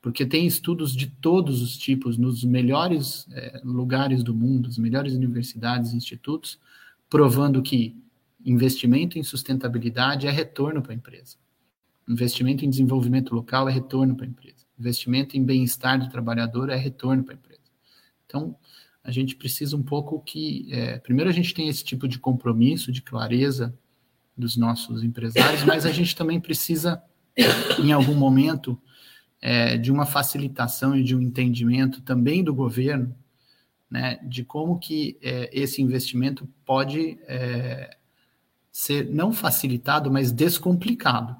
Porque 0.00 0.24
tem 0.24 0.46
estudos 0.46 0.94
de 0.94 1.06
todos 1.06 1.62
os 1.62 1.76
tipos, 1.76 2.18
nos 2.18 2.44
melhores 2.44 3.26
é, 3.32 3.60
lugares 3.64 4.22
do 4.22 4.34
mundo, 4.34 4.68
as 4.68 4.78
melhores 4.78 5.14
universidades 5.14 5.92
institutos, 5.92 6.58
provando 7.08 7.62
que 7.62 7.96
investimento 8.44 9.18
em 9.18 9.22
sustentabilidade 9.22 10.26
é 10.26 10.30
retorno 10.30 10.82
para 10.82 10.92
a 10.92 10.94
empresa. 10.94 11.36
Investimento 12.06 12.64
em 12.64 12.70
desenvolvimento 12.70 13.34
local 13.34 13.68
é 13.68 13.72
retorno 13.72 14.14
para 14.14 14.26
a 14.26 14.28
empresa. 14.28 14.66
Investimento 14.78 15.36
em 15.36 15.44
bem-estar 15.44 15.98
do 15.98 16.10
trabalhador 16.10 16.68
é 16.68 16.76
retorno 16.76 17.24
para 17.24 17.34
a 17.34 17.36
empresa. 17.36 17.62
Então, 18.26 18.56
a 19.04 19.10
gente 19.10 19.36
precisa 19.36 19.76
um 19.76 19.82
pouco 19.82 20.18
que, 20.20 20.66
é, 20.72 20.98
primeiro, 20.98 21.28
a 21.28 21.32
gente 21.32 21.52
tem 21.52 21.68
esse 21.68 21.84
tipo 21.84 22.08
de 22.08 22.18
compromisso, 22.18 22.90
de 22.90 23.02
clareza 23.02 23.78
dos 24.36 24.56
nossos 24.56 25.04
empresários, 25.04 25.62
mas 25.64 25.84
a 25.84 25.92
gente 25.92 26.16
também 26.16 26.40
precisa, 26.40 27.02
em 27.78 27.92
algum 27.92 28.14
momento, 28.14 28.80
é, 29.42 29.76
de 29.76 29.92
uma 29.92 30.06
facilitação 30.06 30.96
e 30.96 31.04
de 31.04 31.14
um 31.14 31.20
entendimento 31.20 32.00
também 32.00 32.42
do 32.42 32.54
governo, 32.54 33.14
né, 33.90 34.18
de 34.24 34.42
como 34.42 34.78
que 34.78 35.18
é, 35.20 35.50
esse 35.52 35.82
investimento 35.82 36.48
pode 36.64 37.18
é, 37.28 37.94
ser 38.72 39.08
não 39.10 39.32
facilitado, 39.32 40.10
mas 40.10 40.32
descomplicado. 40.32 41.36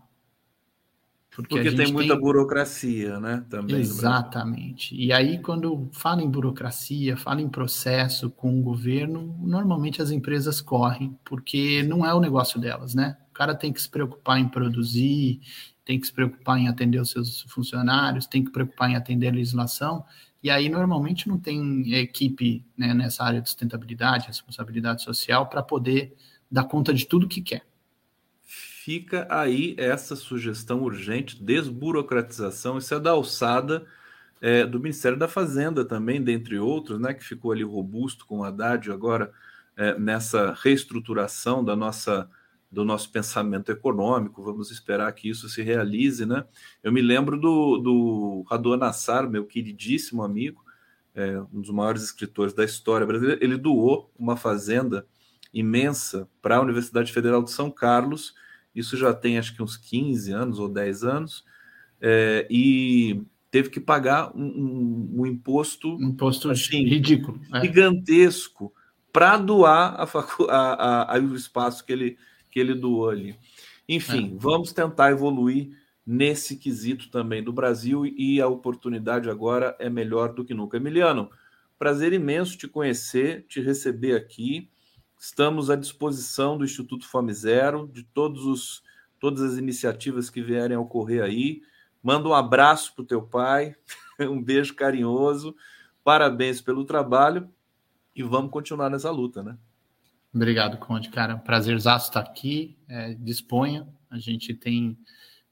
Porque, 1.35 1.57
Porque 1.57 1.72
tem 1.72 1.93
muita 1.93 2.14
tem... 2.14 2.22
burocracia, 2.22 3.18
né? 3.18 3.45
Também 3.51 3.80
Exatamente. 3.80 4.95
E 4.95 5.12
aí, 5.12 5.41
quando 5.41 5.89
fala 5.93 6.22
em 6.22 6.30
burocracia, 6.30 7.16
fala 7.16 7.43
em 7.43 7.49
processo 7.49 8.30
com 8.30 8.57
o 8.57 8.62
governo, 8.62 9.37
normalmente 9.43 10.01
as 10.01 10.12
empresas 10.12 10.61
correm, 10.61 11.18
porque 11.24 11.82
não 11.82 12.07
é 12.07 12.14
o 12.14 12.20
negócio 12.20 12.61
delas, 12.61 12.95
né? 12.95 13.16
O 13.30 13.35
cara 13.35 13.53
tem 13.53 13.72
que 13.72 13.82
se 13.82 13.89
preocupar 13.89 14.39
em 14.39 14.49
produzir, 14.49 15.41
tem 15.85 15.99
que 15.99 16.07
se 16.07 16.12
preocupar 16.12 16.57
em 16.57 16.68
atender 16.68 17.01
os 17.01 17.11
seus 17.11 17.43
funcionários, 17.43 18.28
tem 18.28 18.43
que 18.43 18.51
se 18.51 18.53
preocupar 18.53 18.91
em 18.91 18.95
atender 18.95 19.28
a 19.28 19.32
legislação, 19.32 20.05
e 20.41 20.51
aí 20.51 20.68
normalmente 20.68 21.28
não 21.28 21.37
tem 21.37 21.93
equipe 21.95 22.64
né, 22.78 22.95
nessa 22.95 23.24
área 23.24 23.41
de 23.41 23.49
sustentabilidade, 23.49 24.28
responsabilidade 24.28 25.03
social, 25.03 25.49
para 25.49 25.64
poder 25.64 26.14
dar 26.49 26.64
conta 26.64 26.95
de 26.95 27.07
tudo 27.07 27.26
que 27.26 27.43
quer. 27.43 27.66
Fica 28.85 29.26
aí 29.30 29.74
essa 29.78 30.14
sugestão 30.14 30.82
urgente, 30.82 31.43
desburocratização, 31.43 32.76
isso 32.76 32.93
é 32.93 33.01
da 33.01 33.12
alçada 33.12 33.87
é, 34.43 34.66
do 34.66 34.78
Ministério 34.78 35.16
da 35.16 35.26
Fazenda 35.26 35.87
também, 35.87 36.22
dentre 36.22 36.59
outros, 36.59 37.01
né, 37.01 37.14
que 37.14 37.24
ficou 37.24 37.51
ali 37.53 37.62
robusto 37.62 38.26
com 38.26 38.41
o 38.41 38.45
Haddad 38.45 38.93
agora 38.93 39.32
é, 39.74 39.99
nessa 39.99 40.55
reestruturação 40.62 41.64
da 41.64 41.74
nossa 41.74 42.28
do 42.70 42.85
nosso 42.85 43.11
pensamento 43.11 43.72
econômico, 43.72 44.43
vamos 44.43 44.70
esperar 44.70 45.11
que 45.12 45.30
isso 45.30 45.49
se 45.49 45.62
realize, 45.62 46.26
né? 46.26 46.45
Eu 46.82 46.93
me 46.93 47.01
lembro 47.01 47.41
do, 47.41 47.78
do 47.78 48.45
Radon 48.51 48.76
Nassar, 48.76 49.30
meu 49.30 49.47
queridíssimo 49.47 50.22
amigo, 50.22 50.62
é, 51.14 51.41
um 51.41 51.62
dos 51.62 51.70
maiores 51.70 52.03
escritores 52.03 52.53
da 52.53 52.64
história 52.64 53.07
brasileira, 53.07 53.43
ele 53.43 53.57
doou 53.57 54.12
uma 54.18 54.37
fazenda 54.37 55.07
imensa 55.55 56.28
para 56.43 56.57
a 56.57 56.61
Universidade 56.61 57.11
Federal 57.12 57.43
de 57.43 57.51
São 57.51 57.70
Carlos. 57.70 58.35
Isso 58.75 58.97
já 58.97 59.14
tem 59.14 59.39
acho 59.39 59.55
que 59.55 59.62
uns 59.62 59.77
15 59.77 60.33
anos 60.33 60.59
ou 60.59 60.68
10 60.68 61.05
anos. 61.05 61.45
É, 62.01 62.47
e 62.51 63.22
teve 63.51 63.70
que 63.70 63.81
pagar 63.81 64.37
um, 64.37 64.45
um, 64.45 65.11
um 65.20 65.27
imposto, 65.27 65.97
imposto 66.01 66.51
assim, 66.51 66.85
ridículo, 66.85 67.41
é. 67.53 67.61
gigantesco 67.61 68.75
para 69.12 69.37
doar 69.37 69.95
a, 69.97 70.03
a, 70.51 71.16
a, 71.16 71.20
o 71.20 71.37
espaço 71.37 71.85
que 71.85 71.93
ele, 71.93 72.18
que 72.51 72.59
ele 72.59 72.75
doou 72.75 73.09
ali. 73.09 73.37
Enfim, 73.89 74.35
é. 74.35 74.39
vamos 74.39 74.72
tentar 74.72 75.12
evoluir 75.12 75.70
nesse 76.05 76.57
quesito 76.57 77.09
também 77.11 77.43
do 77.43 77.53
Brasil 77.53 78.05
e 78.05 78.41
a 78.41 78.49
oportunidade 78.49 79.31
agora 79.31 79.77
é 79.79 79.89
melhor 79.89 80.35
do 80.35 80.45
que 80.45 80.53
nunca. 80.53 80.77
Emiliano, 80.77 81.31
prazer 81.79 82.12
imenso 82.12 82.59
te 82.59 82.66
conhecer, 82.66 83.47
te 83.49 83.61
receber 83.61 84.16
aqui. 84.16 84.68
Estamos 85.25 85.70
à 85.70 85.75
disposição 85.75 86.59
do 86.59 86.66
Instituto 86.66 87.09
Fome 87.09 87.33
Zero, 87.33 87.89
de 87.91 88.03
todos 88.03 88.45
os, 88.45 88.83
todas 89.18 89.41
as 89.41 89.57
iniciativas 89.57 90.29
que 90.29 90.43
vierem 90.43 90.77
a 90.77 90.81
ocorrer 90.81 91.25
aí. 91.25 91.62
Manda 92.03 92.29
um 92.29 92.35
abraço 92.35 92.95
para 92.95 93.03
o 93.03 93.07
teu 93.07 93.22
pai, 93.22 93.75
um 94.20 94.41
beijo 94.41 94.75
carinhoso, 94.75 95.57
parabéns 96.05 96.61
pelo 96.61 96.85
trabalho 96.85 97.51
e 98.14 98.22
vamos 98.22 98.51
continuar 98.51 98.91
nessa 98.91 99.11
luta, 99.11 99.43
né? 99.43 99.57
Obrigado, 100.33 100.77
Conde. 100.77 101.09
Cara, 101.09 101.39
prazerzaço 101.39 102.11
estar 102.11 102.20
aqui. 102.20 102.77
É, 102.87 103.14
disponha. 103.14 103.89
A 104.11 104.18
gente 104.18 104.53
tem 104.53 104.97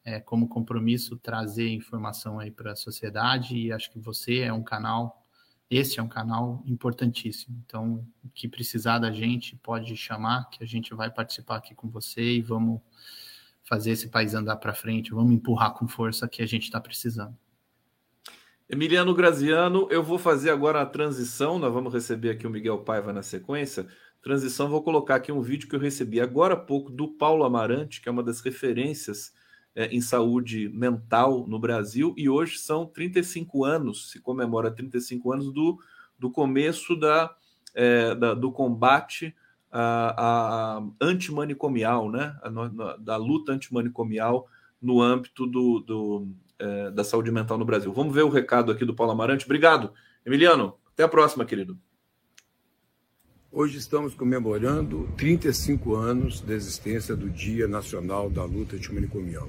é, 0.04 0.20
como 0.20 0.48
compromisso 0.48 1.16
trazer 1.16 1.70
informação 1.70 2.38
aí 2.38 2.50
para 2.50 2.72
a 2.72 2.76
sociedade 2.76 3.56
e 3.56 3.72
acho 3.72 3.90
que 3.90 3.98
você 3.98 4.40
é 4.40 4.52
um 4.52 4.62
canal, 4.62 5.21
esse 5.74 5.98
é 5.98 6.02
um 6.02 6.08
canal 6.08 6.62
importantíssimo. 6.66 7.62
Então, 7.64 8.06
o 8.22 8.28
que 8.28 8.46
precisar 8.46 8.98
da 8.98 9.10
gente 9.10 9.56
pode 9.56 9.96
chamar, 9.96 10.50
que 10.50 10.62
a 10.62 10.66
gente 10.66 10.94
vai 10.94 11.10
participar 11.10 11.56
aqui 11.56 11.74
com 11.74 11.88
você 11.88 12.22
e 12.22 12.42
vamos 12.42 12.80
fazer 13.64 13.92
esse 13.92 14.08
país 14.08 14.34
andar 14.34 14.56
para 14.56 14.74
frente, 14.74 15.12
vamos 15.12 15.32
empurrar 15.32 15.72
com 15.72 15.88
força 15.88 16.28
que 16.28 16.42
a 16.42 16.46
gente 16.46 16.64
está 16.64 16.78
precisando. 16.78 17.34
Emiliano 18.68 19.14
Graziano, 19.14 19.88
eu 19.90 20.02
vou 20.02 20.18
fazer 20.18 20.50
agora 20.50 20.82
a 20.82 20.86
transição. 20.86 21.58
Nós 21.58 21.72
vamos 21.72 21.92
receber 21.92 22.30
aqui 22.30 22.46
o 22.46 22.50
Miguel 22.50 22.80
Paiva 22.80 23.10
na 23.10 23.22
sequência. 23.22 23.86
Transição, 24.22 24.68
vou 24.68 24.82
colocar 24.82 25.14
aqui 25.14 25.32
um 25.32 25.40
vídeo 25.40 25.68
que 25.68 25.74
eu 25.74 25.80
recebi 25.80 26.20
agora 26.20 26.52
há 26.52 26.56
pouco 26.56 26.90
do 26.90 27.08
Paulo 27.08 27.44
Amarante, 27.44 28.02
que 28.02 28.08
é 28.10 28.12
uma 28.12 28.22
das 28.22 28.40
referências 28.40 29.32
é, 29.74 29.86
em 29.86 30.00
saúde 30.00 30.68
mental 30.68 31.46
no 31.46 31.58
Brasil, 31.58 32.14
e 32.16 32.28
hoje 32.28 32.58
são 32.58 32.86
35 32.86 33.64
anos, 33.64 34.10
se 34.10 34.20
comemora 34.20 34.70
35 34.70 35.32
anos 35.32 35.52
do, 35.52 35.78
do 36.18 36.30
começo 36.30 36.94
da, 36.94 37.34
é, 37.74 38.14
da 38.14 38.34
do 38.34 38.52
combate 38.52 39.34
a, 39.70 40.76
a 40.76 40.82
antimanicomial, 41.00 42.10
né? 42.10 42.36
Da 43.00 43.16
luta 43.16 43.52
antimanicomial 43.52 44.46
no 44.80 45.00
âmbito 45.00 45.46
do, 45.46 45.80
do 45.80 46.28
é, 46.58 46.90
da 46.90 47.02
saúde 47.02 47.30
mental 47.30 47.56
no 47.56 47.64
Brasil. 47.64 47.92
Vamos 47.92 48.14
ver 48.14 48.22
o 48.22 48.28
recado 48.28 48.70
aqui 48.70 48.84
do 48.84 48.94
Paulo 48.94 49.12
Amarante. 49.12 49.46
Obrigado, 49.46 49.92
Emiliano. 50.26 50.74
Até 50.92 51.02
a 51.04 51.08
próxima, 51.08 51.44
querido. 51.44 51.78
Hoje 53.54 53.76
estamos 53.76 54.14
comemorando 54.14 55.06
35 55.18 55.94
anos 55.94 56.40
da 56.40 56.54
existência 56.54 57.14
do 57.14 57.28
Dia 57.28 57.68
Nacional 57.68 58.30
da 58.30 58.42
Luta 58.44 58.76
Antimanicomial. 58.76 59.46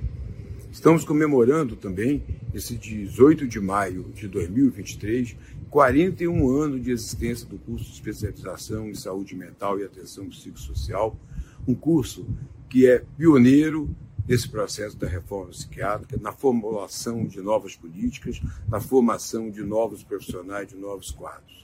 Estamos 0.70 1.06
comemorando 1.06 1.78
também, 1.78 2.22
esse 2.54 2.76
18 2.76 3.48
de 3.48 3.62
maio 3.62 4.12
de 4.14 4.28
2023, 4.28 5.38
41 5.70 6.50
anos 6.50 6.84
de 6.84 6.92
existência 6.92 7.48
do 7.48 7.58
curso 7.58 7.86
de 7.86 7.94
especialização 7.94 8.90
em 8.90 8.94
saúde 8.94 9.38
mental 9.38 9.80
e 9.80 9.86
atenção 9.86 10.28
psicossocial, 10.28 11.18
um 11.66 11.74
curso 11.74 12.26
que 12.70 12.86
é 12.86 13.06
pioneiro 13.18 13.90
nesse 14.28 14.50
processo 14.50 14.98
da 14.98 15.08
reforma 15.08 15.52
psiquiátrica, 15.52 16.18
na 16.22 16.34
formulação 16.34 17.26
de 17.26 17.40
novas 17.40 17.78
políticas, 17.78 18.42
na 18.68 18.82
formação 18.82 19.50
de 19.50 19.64
novos 19.64 20.04
profissionais, 20.04 20.68
de 20.68 20.76
novos 20.76 21.10
quadros. 21.10 21.64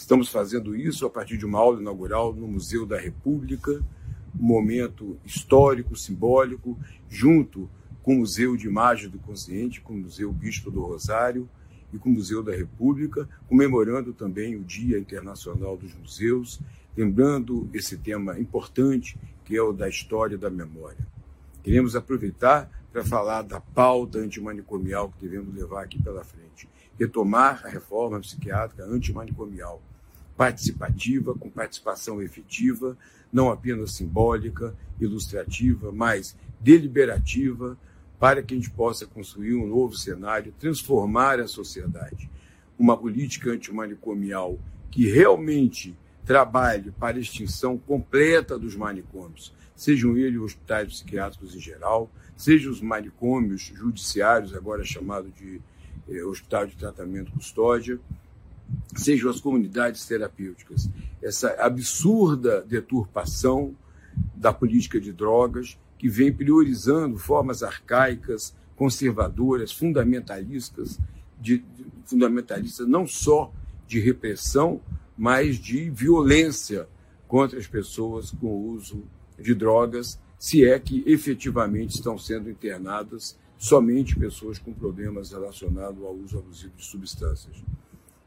Estamos 0.00 0.30
fazendo 0.30 0.74
isso 0.74 1.04
a 1.04 1.10
partir 1.10 1.36
de 1.36 1.44
uma 1.44 1.58
aula 1.58 1.78
inaugural 1.78 2.34
no 2.34 2.48
Museu 2.48 2.86
da 2.86 2.98
República, 2.98 3.84
um 4.34 4.42
momento 4.42 5.18
histórico, 5.26 5.94
simbólico, 5.94 6.76
junto 7.06 7.68
com 8.02 8.14
o 8.14 8.18
Museu 8.20 8.56
de 8.56 8.66
Imagem 8.66 9.10
do 9.10 9.18
Consciente, 9.18 9.78
com 9.82 9.92
o 9.92 9.98
Museu 9.98 10.32
Bispo 10.32 10.70
do 10.70 10.80
Rosário 10.80 11.46
e 11.92 11.98
com 11.98 12.08
o 12.08 12.14
Museu 12.14 12.42
da 12.42 12.56
República, 12.56 13.28
comemorando 13.46 14.14
também 14.14 14.56
o 14.56 14.64
Dia 14.64 14.98
Internacional 14.98 15.76
dos 15.76 15.94
Museus, 15.94 16.58
lembrando 16.96 17.68
esse 17.74 17.98
tema 17.98 18.40
importante 18.40 19.18
que 19.44 19.54
é 19.54 19.62
o 19.62 19.70
da 19.70 19.86
história 19.86 20.38
da 20.38 20.48
memória. 20.48 21.06
Queremos 21.62 21.94
aproveitar 21.94 22.70
para 22.90 23.04
falar 23.04 23.42
da 23.42 23.60
pauta 23.60 24.18
antimanicomial 24.18 25.10
que 25.10 25.28
devemos 25.28 25.54
levar 25.54 25.84
aqui 25.84 26.02
pela 26.02 26.24
frente. 26.24 26.66
Retomar 26.98 27.60
a 27.66 27.68
reforma 27.68 28.18
psiquiátrica 28.18 28.84
antimanicomial, 28.84 29.80
participativa, 30.40 31.34
com 31.34 31.50
participação 31.50 32.22
efetiva, 32.22 32.96
não 33.30 33.50
apenas 33.50 33.92
simbólica, 33.92 34.74
ilustrativa, 34.98 35.92
mas 35.92 36.34
deliberativa, 36.58 37.76
para 38.18 38.42
que 38.42 38.54
a 38.54 38.56
gente 38.56 38.70
possa 38.70 39.06
construir 39.06 39.54
um 39.54 39.66
novo 39.66 39.94
cenário, 39.94 40.54
transformar 40.58 41.38
a 41.40 41.46
sociedade. 41.46 42.30
Uma 42.78 42.96
política 42.96 43.50
antimanicomial 43.50 44.58
que 44.90 45.10
realmente 45.10 45.94
trabalhe 46.24 46.90
para 46.92 47.18
a 47.18 47.20
extinção 47.20 47.76
completa 47.76 48.58
dos 48.58 48.74
manicômios, 48.74 49.52
sejam 49.76 50.16
eles 50.16 50.40
hospitais 50.40 50.88
psiquiátricos 50.88 51.54
em 51.54 51.60
geral, 51.60 52.10
sejam 52.34 52.72
os 52.72 52.80
manicômios 52.80 53.60
judiciários, 53.74 54.54
agora 54.54 54.84
chamado 54.84 55.30
de 55.30 55.60
eh, 56.08 56.24
Hospital 56.24 56.66
de 56.66 56.76
Tratamento 56.76 57.30
Custódia, 57.30 58.00
sejam 58.96 59.30
as 59.30 59.40
comunidades 59.40 60.04
terapêuticas. 60.06 60.88
Essa 61.22 61.54
absurda 61.58 62.62
deturpação 62.62 63.74
da 64.34 64.52
política 64.52 65.00
de 65.00 65.12
drogas, 65.12 65.78
que 65.98 66.08
vem 66.08 66.32
priorizando 66.32 67.18
formas 67.18 67.62
arcaicas, 67.62 68.54
conservadoras, 68.74 69.72
fundamentalistas, 69.72 70.98
de, 71.38 71.62
fundamentalistas 72.04 72.88
não 72.88 73.06
só 73.06 73.52
de 73.86 74.00
repressão, 74.00 74.80
mas 75.16 75.56
de 75.56 75.90
violência 75.90 76.88
contra 77.28 77.58
as 77.58 77.66
pessoas 77.66 78.30
com 78.30 78.46
o 78.46 78.70
uso 78.70 79.04
de 79.38 79.54
drogas, 79.54 80.18
se 80.38 80.64
é 80.64 80.78
que 80.78 81.04
efetivamente 81.06 81.96
estão 81.96 82.16
sendo 82.18 82.50
internadas 82.50 83.38
somente 83.58 84.18
pessoas 84.18 84.58
com 84.58 84.72
problemas 84.72 85.32
relacionados 85.32 86.02
ao 86.02 86.14
uso 86.14 86.38
abusivo 86.38 86.72
de 86.74 86.84
substâncias. 86.84 87.62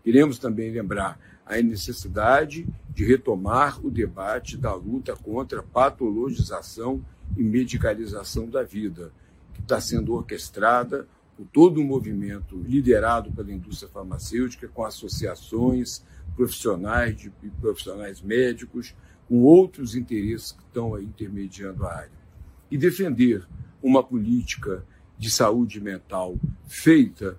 Queremos 0.04 0.38
também 0.38 0.70
lembrar 0.72 1.20
a 1.46 1.62
necessidade 1.62 2.68
de 2.90 3.06
retomar 3.06 3.84
o 3.86 3.90
debate 3.90 4.58
da 4.58 4.74
luta 4.74 5.16
contra 5.16 5.62
a 5.62 5.64
patologização 5.64 7.04
e 7.38 7.44
medicalização 7.44 8.48
da 8.48 8.64
vida, 8.64 9.12
que 9.54 9.62
está 9.62 9.80
sendo 9.80 10.14
orquestrada 10.14 11.08
por 11.36 11.48
todo 11.48 11.82
um 11.82 11.86
movimento 11.86 12.58
liderado 12.58 13.32
pela 13.32 13.52
indústria 13.52 13.90
farmacêutica, 13.90 14.68
com 14.68 14.86
associações 14.86 16.04
profissionais 16.36 17.16
de, 17.16 17.32
profissionais 17.62 18.22
médicos, 18.22 18.96
com 19.28 19.42
outros 19.42 19.96
interesses 19.96 20.52
que 20.52 20.64
estão 20.64 20.94
aí 20.94 21.06
intermediando 21.06 21.86
a 21.86 21.94
área. 21.94 22.24
E 22.70 22.78
defender 22.78 23.48
uma 23.82 24.04
política 24.04 24.86
de 25.18 25.32
saúde 25.32 25.80
mental 25.80 26.38
feita 26.68 27.38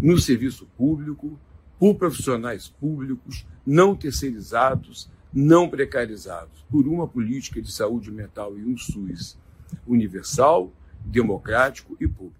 no 0.00 0.18
serviço 0.18 0.66
público, 0.76 1.38
por 1.80 1.94
profissionais 1.94 2.68
públicos, 2.68 3.46
não 3.66 3.96
terceirizados, 3.96 5.10
não 5.32 5.66
precarizados, 5.66 6.62
por 6.70 6.86
uma 6.86 7.08
política 7.08 7.62
de 7.62 7.72
saúde 7.72 8.10
mental 8.10 8.58
e 8.58 8.64
um 8.66 8.76
SUS 8.76 9.38
universal, 9.86 10.70
democrático 11.02 11.96
e 11.98 12.06
público. 12.06 12.38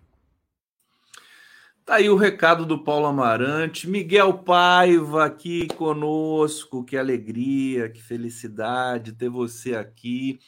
Tá 1.86 1.94
aí 1.96 2.10
o 2.10 2.16
recado 2.16 2.66
do 2.66 2.78
Paulo 2.84 3.06
Amarante. 3.06 3.88
Miguel 3.88 4.34
Paiva 4.34 5.24
aqui 5.24 5.66
conosco. 5.68 6.84
Que 6.84 6.96
alegria, 6.96 7.88
que 7.88 8.02
felicidade 8.02 9.12
ter 9.12 9.30
você 9.30 9.74
aqui. 9.74 10.38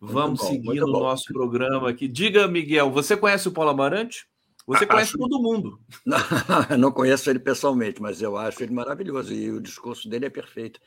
Vamos 0.00 0.40
bom, 0.40 0.46
seguir 0.48 0.80
no 0.80 0.88
nosso 0.88 1.32
programa 1.32 1.88
aqui. 1.88 2.08
Diga, 2.08 2.48
Miguel, 2.48 2.90
você 2.90 3.16
conhece 3.16 3.48
o 3.48 3.52
Paulo 3.52 3.70
Amarante? 3.70 4.26
Você 4.66 4.86
conhece 4.86 5.10
acho... 5.10 5.18
todo 5.18 5.42
mundo. 5.42 5.78
Não, 6.04 6.18
não 6.78 6.92
conheço 6.92 7.28
ele 7.28 7.38
pessoalmente, 7.38 8.00
mas 8.00 8.22
eu 8.22 8.36
acho 8.36 8.62
ele 8.62 8.72
maravilhoso 8.72 9.32
e 9.32 9.50
o 9.50 9.60
discurso 9.60 10.08
dele 10.08 10.26
é 10.26 10.30
perfeito. 10.30 10.80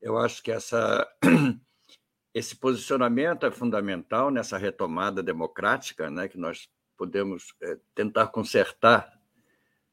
Eu 0.00 0.16
acho 0.16 0.42
que 0.42 0.50
essa, 0.50 1.06
esse 2.32 2.56
posicionamento 2.56 3.44
é 3.44 3.50
fundamental 3.50 4.30
nessa 4.30 4.56
retomada 4.56 5.22
democrática, 5.22 6.10
né, 6.10 6.28
que 6.28 6.38
nós 6.38 6.68
podemos 6.96 7.54
é, 7.62 7.76
tentar 7.94 8.28
consertar 8.28 9.18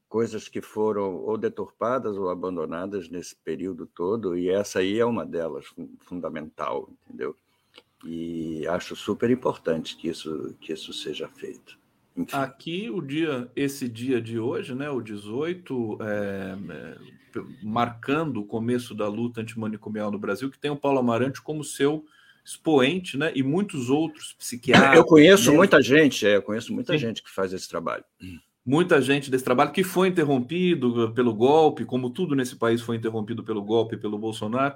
coisas 0.08 0.48
que 0.48 0.62
foram 0.62 1.16
ou 1.16 1.36
deturpadas 1.36 2.16
ou 2.16 2.30
abandonadas 2.30 3.08
nesse 3.08 3.36
período 3.36 3.86
todo, 3.86 4.36
e 4.36 4.48
essa 4.48 4.78
aí 4.78 4.98
é 4.98 5.04
uma 5.04 5.26
delas, 5.26 5.66
fundamental, 6.00 6.88
entendeu? 7.04 7.36
E 8.04 8.66
acho 8.68 8.94
super 8.94 9.30
importante 9.30 9.96
que 9.96 10.08
isso, 10.08 10.54
que 10.60 10.72
isso 10.72 10.92
seja 10.92 11.28
feito. 11.28 11.78
Enfim. 12.16 12.36
Aqui, 12.36 12.90
o 12.90 13.00
dia, 13.00 13.48
esse 13.54 13.88
dia 13.88 14.20
de 14.20 14.38
hoje, 14.38 14.74
né, 14.74 14.88
o 14.88 15.00
18, 15.00 15.98
é, 16.00 16.56
é, 16.70 16.96
marcando 17.62 18.40
o 18.40 18.44
começo 18.44 18.94
da 18.94 19.06
luta 19.06 19.42
antimanicomial 19.42 20.10
no 20.10 20.18
Brasil, 20.18 20.50
que 20.50 20.58
tem 20.58 20.70
o 20.70 20.76
Paulo 20.76 20.98
Amarante 20.98 21.42
como 21.42 21.62
seu 21.62 22.04
expoente, 22.44 23.18
né, 23.18 23.32
e 23.34 23.42
muitos 23.42 23.90
outros 23.90 24.32
psiquiatras. 24.32 24.96
Eu 24.96 25.04
conheço 25.04 25.50
né? 25.50 25.56
muita 25.56 25.82
gente, 25.82 26.26
é, 26.26 26.36
eu 26.36 26.42
conheço 26.42 26.72
muita 26.72 26.92
Sim. 26.94 26.98
gente 26.98 27.22
que 27.22 27.30
faz 27.30 27.52
esse 27.52 27.68
trabalho. 27.68 28.04
Muita 28.64 29.00
gente 29.00 29.30
desse 29.30 29.44
trabalho 29.44 29.70
que 29.70 29.84
foi 29.84 30.08
interrompido 30.08 31.12
pelo 31.12 31.34
golpe, 31.34 31.84
como 31.84 32.10
tudo 32.10 32.34
nesse 32.34 32.56
país 32.56 32.80
foi 32.80 32.96
interrompido 32.96 33.44
pelo 33.44 33.62
golpe, 33.62 33.96
pelo 33.96 34.18
Bolsonaro. 34.18 34.74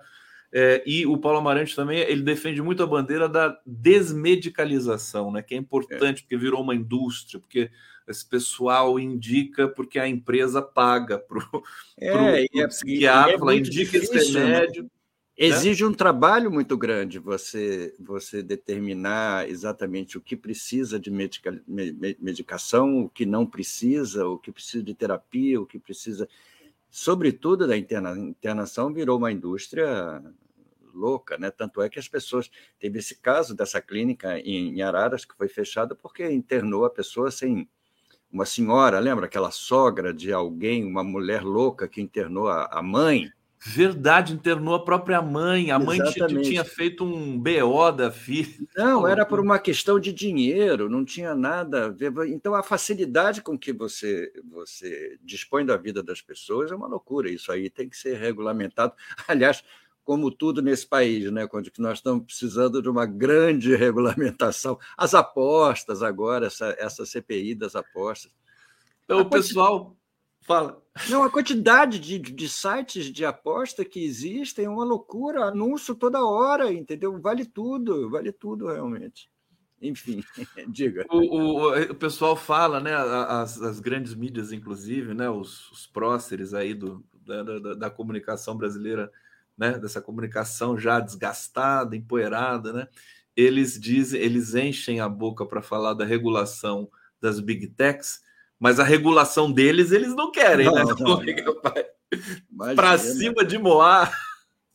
É, 0.53 0.82
e 0.84 1.07
o 1.07 1.16
Paulo 1.16 1.38
Amarante 1.38 1.76
também 1.76 2.01
ele 2.01 2.22
defende 2.22 2.61
muito 2.61 2.82
a 2.82 2.86
bandeira 2.86 3.28
da 3.28 3.57
desmedicalização, 3.64 5.30
né? 5.30 5.42
Que 5.42 5.55
é 5.55 5.59
importante 5.59 6.18
é. 6.18 6.22
porque 6.22 6.36
virou 6.36 6.61
uma 6.61 6.74
indústria, 6.74 7.38
porque 7.38 7.70
esse 8.09 8.26
pessoal 8.26 8.98
indica 8.98 9.68
porque 9.68 9.98
a 9.98 10.09
empresa 10.09 10.61
paga 10.61 11.18
para 11.18 11.38
o 11.38 11.62
é, 11.96 12.46
é, 12.53 12.66
psiquiatra, 12.66 13.53
é 13.53 13.57
indica 13.57 13.98
difícil, 13.98 14.16
esse 14.16 14.32
né? 14.32 14.44
remédio. 14.44 14.82
Né? 14.82 14.90
Exige 15.36 15.86
um 15.86 15.94
trabalho 15.94 16.51
muito 16.51 16.76
grande 16.76 17.18
você 17.18 17.94
você 17.98 18.42
determinar 18.42 19.48
exatamente 19.48 20.18
o 20.18 20.20
que 20.20 20.36
precisa 20.36 20.98
de 20.98 21.11
medica, 21.11 21.62
medicação, 21.66 23.05
o 23.05 23.09
que 23.09 23.24
não 23.24 23.46
precisa, 23.46 24.26
o 24.26 24.36
que 24.36 24.53
precisa 24.53 24.82
de 24.82 24.92
terapia, 24.92 25.59
o 25.59 25.64
que 25.64 25.78
precisa 25.78 26.28
sobretudo 26.91 27.66
da 27.66 27.76
interna, 27.76 28.18
internação, 28.18 28.93
virou 28.93 29.18
uma 29.18 29.32
indústria 29.32 30.22
louca, 30.93 31.38
né? 31.38 31.51
Tanto 31.51 31.80
é 31.80 31.88
que 31.88 31.99
as 31.99 32.09
pessoas. 32.09 32.51
Teve 32.78 32.99
esse 32.99 33.16
caso 33.16 33.55
dessa 33.55 33.80
clínica 33.80 34.38
em, 34.41 34.82
Araras 34.82 35.24
que 35.24 35.36
foi 35.36 35.49
fechada 35.49 35.95
porque 35.95 36.30
internou 36.30 36.84
a 36.84 36.91
pessoa 36.91 37.30
sem. 37.30 37.68
Uma 38.32 38.47
senhora, 38.47 39.01
lembra 39.01 39.26
aquela 39.26 39.51
sogra 39.51 40.14
de 40.14 40.32
alguém, 40.32 40.84
uma 40.84 41.03
mulher 41.03 41.43
louca 41.43 41.88
que 41.88 42.01
internou 42.01 42.49
a, 42.49 42.66
a 42.66 42.80
mãe? 42.80 43.28
Verdade, 43.63 44.33
internou 44.33 44.75
a 44.75 44.83
própria 44.83 45.21
mãe. 45.21 45.71
A 45.71 45.77
Exatamente. 45.77 46.35
mãe 46.35 46.43
tinha 46.43 46.65
feito 46.65 47.05
um 47.05 47.39
BO 47.39 47.93
da 47.93 48.11
filha. 48.11 48.57
Não, 48.75 49.07
era 49.07 49.27
por 49.27 49.39
uma 49.39 49.59
questão 49.59 50.01
de 50.01 50.15
dinheiro, 50.15 50.89
não 50.89 51.05
tinha 51.05 51.35
nada 51.35 51.87
a 51.87 51.89
ver. 51.91 52.11
Então, 52.29 52.55
a 52.55 52.63
facilidade 52.63 53.43
com 53.43 53.59
que 53.59 53.71
você, 53.71 54.33
você 54.51 55.19
dispõe 55.23 55.67
da 55.67 55.77
vida 55.77 56.03
das 56.03 56.23
pessoas 56.23 56.73
é 56.73 56.75
uma 56.75 56.87
loucura. 56.87 57.31
Isso 57.31 57.53
aí 57.53 57.69
tem 57.69 57.87
que 57.87 57.99
ser 57.99 58.17
regulamentado. 58.17 58.95
Aliás, 59.29 59.63
como 60.03 60.31
tudo 60.31 60.63
nesse 60.63 60.87
país, 60.87 61.31
né, 61.31 61.47
que 61.47 61.83
nós 61.83 61.99
estamos 61.99 62.25
precisando 62.25 62.81
de 62.81 62.89
uma 62.89 63.05
grande 63.05 63.77
regulamentação. 63.77 64.79
As 64.97 65.13
apostas 65.13 66.03
agora, 66.03 66.47
essa, 66.47 66.75
essa 66.79 67.05
CPI 67.05 67.55
das 67.55 67.77
apostas. 67.77 68.33
Então, 69.05 69.21
o 69.21 69.29
pessoal 69.29 69.95
Fala. 70.51 70.82
Não, 71.09 71.22
a 71.22 71.30
quantidade 71.30 72.01
de, 72.01 72.18
de 72.18 72.48
sites 72.48 73.05
de 73.05 73.24
aposta 73.24 73.84
que 73.84 74.05
existem 74.05 74.64
é 74.64 74.68
uma 74.68 74.84
loucura, 74.84 75.44
anúncio 75.44 75.94
toda 75.94 76.26
hora, 76.26 76.72
entendeu? 76.72 77.20
Vale 77.20 77.44
tudo, 77.44 78.11
vale 78.11 78.32
tudo 78.32 78.66
realmente. 78.66 79.30
Enfim, 79.80 80.24
diga. 80.66 81.07
O, 81.09 81.18
o, 81.18 81.80
o, 81.92 81.94
pessoal 81.94 82.34
fala, 82.34 82.80
né? 82.80 82.92
As, 82.92 83.62
as 83.62 83.78
grandes 83.78 84.12
mídias, 84.12 84.51
inclusive, 84.51 85.14
né? 85.14 85.30
Os, 85.30 85.70
os 85.70 85.86
próceres 85.86 86.53
aí 86.53 86.74
do, 86.74 87.05
da, 87.24 87.44
da, 87.44 87.74
da 87.74 87.88
comunicação 87.88 88.57
brasileira, 88.57 89.09
né? 89.57 89.78
Dessa 89.78 90.03
comunicação 90.03 90.76
já 90.76 90.98
desgastada, 90.98 91.94
empoeirada, 91.94 92.72
né? 92.72 92.88
Eles 93.36 93.78
dizem, 93.78 94.20
eles 94.20 94.57
enchem 94.57 94.98
a 94.98 95.09
boca 95.09 95.46
para 95.46 95.62
falar 95.62 95.94
da 95.94 96.05
regulação 96.05 96.90
das 97.20 97.38
big 97.38 97.68
techs 97.68 98.28
mas 98.61 98.79
a 98.79 98.85
regulação 98.85 99.51
deles 99.51 99.91
eles 99.91 100.15
não 100.15 100.31
querem, 100.31 100.67
não, 100.67 100.75
né? 100.75 100.85
Para 102.77 102.99
cima 102.99 103.43
de 103.43 103.57
Moá. 103.57 104.13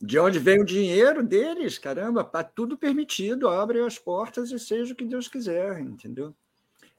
De 0.02 0.18
onde 0.18 0.38
vem 0.38 0.60
o 0.60 0.64
dinheiro 0.64 1.22
deles, 1.22 1.78
caramba, 1.78 2.24
tá 2.24 2.42
tudo 2.42 2.76
permitido, 2.76 3.48
abre 3.48 3.80
as 3.80 3.98
portas 3.98 4.50
e 4.50 4.58
seja 4.58 4.92
o 4.92 4.96
que 4.96 5.04
Deus 5.04 5.28
quiser, 5.28 5.80
entendeu? 5.80 6.34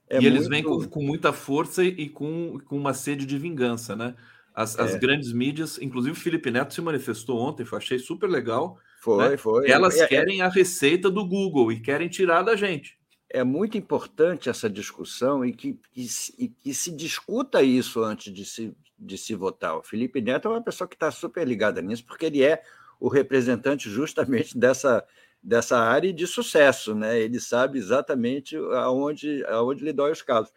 É 0.10 0.18
e 0.18 0.22
muito... 0.22 0.34
eles 0.34 0.48
vêm 0.48 0.64
com, 0.64 0.88
com, 0.88 1.04
muita 1.04 1.34
força 1.34 1.84
e 1.84 2.10
com, 2.10 2.58
com 2.66 2.78
uma 2.78 2.94
sede 2.94 3.26
de 3.26 3.38
vingança, 3.38 3.96
né? 3.96 4.16
As, 4.56 4.80
é. 4.80 4.82
as 4.82 4.96
grandes 4.96 5.32
mídias, 5.32 5.80
inclusive 5.80 6.18
o 6.18 6.20
Felipe 6.20 6.50
Neto 6.50 6.74
se 6.74 6.82
manifestou 6.82 7.38
ontem, 7.38 7.68
eu 7.70 7.78
achei 7.78 8.00
super 8.00 8.28
legal. 8.28 8.80
Foi, 9.00 9.30
né? 9.30 9.38
foi. 9.38 9.70
Elas 9.70 9.98
é, 9.98 10.06
é. 10.06 10.08
querem 10.08 10.42
a 10.42 10.48
receita 10.48 11.12
do 11.12 11.24
Google 11.24 11.72
e 11.72 11.80
querem 11.80 12.08
tirar 12.08 12.42
da 12.42 12.56
gente 12.56 12.97
é 13.30 13.44
muito 13.44 13.78
importante 13.78 14.50
essa 14.50 14.70
discussão 14.70 15.44
e 15.44 15.54
que, 15.54 15.80
que, 15.92 16.08
e 16.38 16.48
que 16.48 16.74
se 16.74 16.92
discuta 16.92 17.62
isso 17.62 18.02
antes 18.02 18.34
de 18.34 18.46
se, 18.46 18.76
de 18.98 19.18
se 19.18 19.36
votar. 19.36 19.78
O 19.78 19.84
Felipe 19.84 20.22
Neto 20.22 20.48
é 20.48 20.52
uma 20.52 20.64
pessoa 20.64 20.88
que 20.88 20.96
está 20.96 21.12
super 21.12 21.46
ligada 21.46 21.82
nisso, 21.82 22.06
porque 22.06 22.26
ele 22.26 22.44
é 22.44 22.62
o 23.00 23.10
representante 23.10 23.90
justamente 23.90 24.58
dessa, 24.58 25.06
dessa 25.44 25.78
área 25.78 26.12
de 26.14 26.26
sucesso, 26.26 26.96
né? 26.96 27.20
Ele 27.20 27.40
sabe 27.40 27.78
exatamente 27.78 28.56
aonde, 28.56 29.44
aonde 29.46 29.84
lhe 29.84 29.94
dói 29.94 30.12
os 30.12 30.22
calos. 30.22 30.52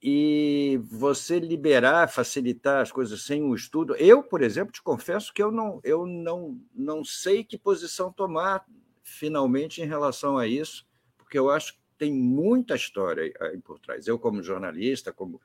E 0.00 0.80
você 0.84 1.40
liberar, 1.40 2.08
facilitar 2.08 2.80
as 2.80 2.92
coisas 2.92 3.22
sem 3.22 3.42
o 3.42 3.54
estudo. 3.54 3.96
Eu, 3.96 4.22
por 4.22 4.42
exemplo, 4.42 4.72
te 4.72 4.80
confesso 4.80 5.34
que 5.34 5.42
eu 5.42 5.50
não, 5.50 5.80
eu 5.82 6.06
não, 6.06 6.58
não 6.72 7.04
sei 7.04 7.42
que 7.42 7.58
posição 7.58 8.12
tomar 8.12 8.64
finalmente 9.02 9.82
em 9.82 9.86
relação 9.86 10.38
a 10.38 10.46
isso 10.46 10.87
porque 11.28 11.38
eu 11.38 11.50
acho 11.50 11.74
que 11.74 11.80
tem 11.98 12.10
muita 12.10 12.74
história 12.74 13.30
aí 13.38 13.58
por 13.58 13.78
trás. 13.78 14.08
Eu, 14.08 14.18
como 14.18 14.42
jornalista, 14.42 15.12
como 15.12 15.38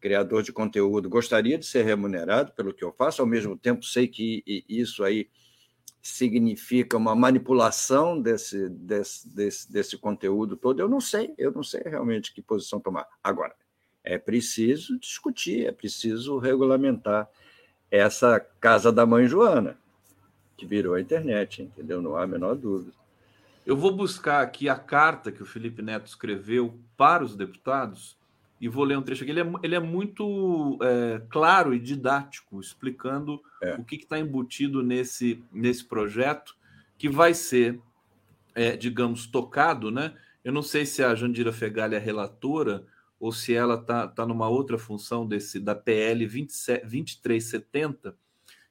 criador 0.00 0.44
de 0.44 0.52
conteúdo, 0.52 1.10
gostaria 1.10 1.58
de 1.58 1.66
ser 1.66 1.84
remunerado 1.84 2.52
pelo 2.52 2.72
que 2.72 2.84
eu 2.84 2.92
faço, 2.92 3.20
ao 3.20 3.26
mesmo 3.26 3.56
tempo 3.56 3.84
sei 3.84 4.06
que 4.06 4.44
isso 4.68 5.02
aí 5.02 5.28
significa 6.00 6.96
uma 6.96 7.16
manipulação 7.16 8.20
desse, 8.20 8.68
desse, 8.68 9.28
desse, 9.34 9.72
desse 9.72 9.98
conteúdo 9.98 10.56
todo. 10.56 10.78
Eu 10.78 10.88
não 10.88 11.00
sei, 11.00 11.34
eu 11.36 11.50
não 11.50 11.64
sei 11.64 11.82
realmente 11.84 12.32
que 12.32 12.40
posição 12.40 12.78
tomar. 12.78 13.08
Agora, 13.20 13.56
é 14.04 14.16
preciso 14.16 14.96
discutir, 15.00 15.66
é 15.66 15.72
preciso 15.72 16.38
regulamentar 16.38 17.28
essa 17.90 18.38
casa 18.60 18.92
da 18.92 19.04
mãe 19.04 19.26
Joana, 19.26 19.76
que 20.56 20.64
virou 20.64 20.94
a 20.94 21.00
internet, 21.00 21.62
entendeu? 21.62 22.00
Não 22.00 22.14
há 22.14 22.22
a 22.22 22.28
menor 22.28 22.54
dúvida. 22.54 22.92
Eu 23.66 23.76
vou 23.76 23.90
buscar 23.90 24.42
aqui 24.42 24.68
a 24.68 24.76
carta 24.76 25.32
que 25.32 25.42
o 25.42 25.46
Felipe 25.46 25.82
Neto 25.82 26.06
escreveu 26.06 26.78
para 26.96 27.24
os 27.24 27.34
deputados 27.34 28.16
e 28.60 28.68
vou 28.68 28.84
ler 28.84 28.96
um 28.96 29.02
trecho 29.02 29.24
aqui. 29.24 29.32
Ele 29.32 29.40
é, 29.40 29.52
ele 29.60 29.74
é 29.74 29.80
muito 29.80 30.78
é, 30.80 31.20
claro 31.28 31.74
e 31.74 31.80
didático, 31.80 32.60
explicando 32.60 33.42
é. 33.60 33.74
o 33.74 33.82
que 33.82 33.96
está 33.96 34.20
embutido 34.20 34.84
nesse, 34.84 35.42
nesse 35.52 35.84
projeto, 35.84 36.56
que 36.96 37.08
vai 37.08 37.34
ser, 37.34 37.80
é, 38.54 38.76
digamos, 38.76 39.26
tocado, 39.26 39.90
né? 39.90 40.14
Eu 40.44 40.52
não 40.52 40.62
sei 40.62 40.86
se 40.86 41.02
a 41.02 41.12
Jandira 41.16 41.52
Fegali 41.52 41.96
é 41.96 41.98
relatora 41.98 42.86
ou 43.18 43.32
se 43.32 43.52
ela 43.52 43.74
está 43.74 44.06
tá 44.06 44.24
numa 44.24 44.48
outra 44.48 44.78
função 44.78 45.26
desse 45.26 45.58
da 45.58 45.74
PL 45.74 46.24
27, 46.24 46.82
2370, 46.82 48.16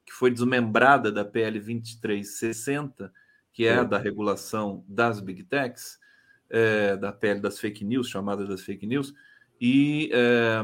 que 0.06 0.14
foi 0.14 0.32
desmembrada 0.32 1.12
da 1.12 1.26
PL 1.26 1.60
2360 1.60 3.12
que 3.56 3.66
é 3.66 3.86
da 3.86 3.98
regulação 3.98 4.84
das 4.86 5.22
big 5.22 5.42
techs, 5.44 5.98
é, 6.50 6.98
da 6.98 7.14
pele 7.14 7.40
das 7.40 7.58
fake 7.58 7.86
news, 7.86 8.10
chamadas 8.10 8.50
das 8.50 8.62
fake 8.62 8.86
news, 8.86 9.14
e 9.60 10.12
é, 10.14 10.62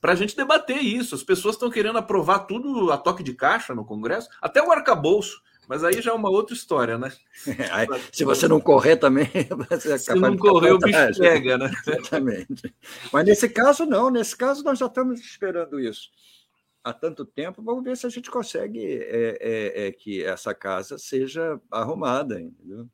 para 0.00 0.12
a 0.12 0.16
gente 0.16 0.36
debater 0.36 0.78
isso. 0.78 1.14
As 1.14 1.22
pessoas 1.22 1.54
estão 1.54 1.70
querendo 1.70 1.98
aprovar 1.98 2.40
tudo 2.40 2.90
a 2.90 2.98
toque 2.98 3.22
de 3.22 3.32
caixa 3.32 3.76
no 3.76 3.84
Congresso, 3.84 4.28
até 4.42 4.60
o 4.60 4.72
arcabouço. 4.72 5.40
Mas 5.68 5.82
aí 5.82 6.00
já 6.02 6.10
é 6.10 6.14
uma 6.14 6.28
outra 6.28 6.54
história, 6.54 6.98
né? 6.98 7.12
se 8.12 8.24
você 8.24 8.48
não 8.48 8.60
correr 8.60 8.96
também, 8.96 9.28
você 9.70 9.92
é 9.92 9.98
Se 9.98 10.14
não 10.14 10.36
correr, 10.36 10.72
o 10.72 10.78
bicho 10.78 11.18
pega, 11.18 11.58
né? 11.58 11.70
Exatamente. 11.86 12.74
Mas 13.12 13.24
nesse 13.24 13.48
caso, 13.48 13.86
não. 13.86 14.10
Nesse 14.10 14.36
caso, 14.36 14.64
nós 14.64 14.78
já 14.80 14.86
estamos 14.86 15.20
esperando 15.20 15.78
isso 15.78 16.10
há 16.86 16.92
tanto 16.92 17.24
tempo, 17.24 17.60
vamos 17.62 17.82
ver 17.82 17.96
se 17.96 18.06
a 18.06 18.08
gente 18.08 18.30
consegue 18.30 18.80
é, 18.80 19.38
é, 19.40 19.86
é, 19.86 19.92
que 19.92 20.22
essa 20.22 20.54
casa 20.54 20.96
seja 20.96 21.60
arrumada. 21.68 22.40
Entendeu? 22.40 22.88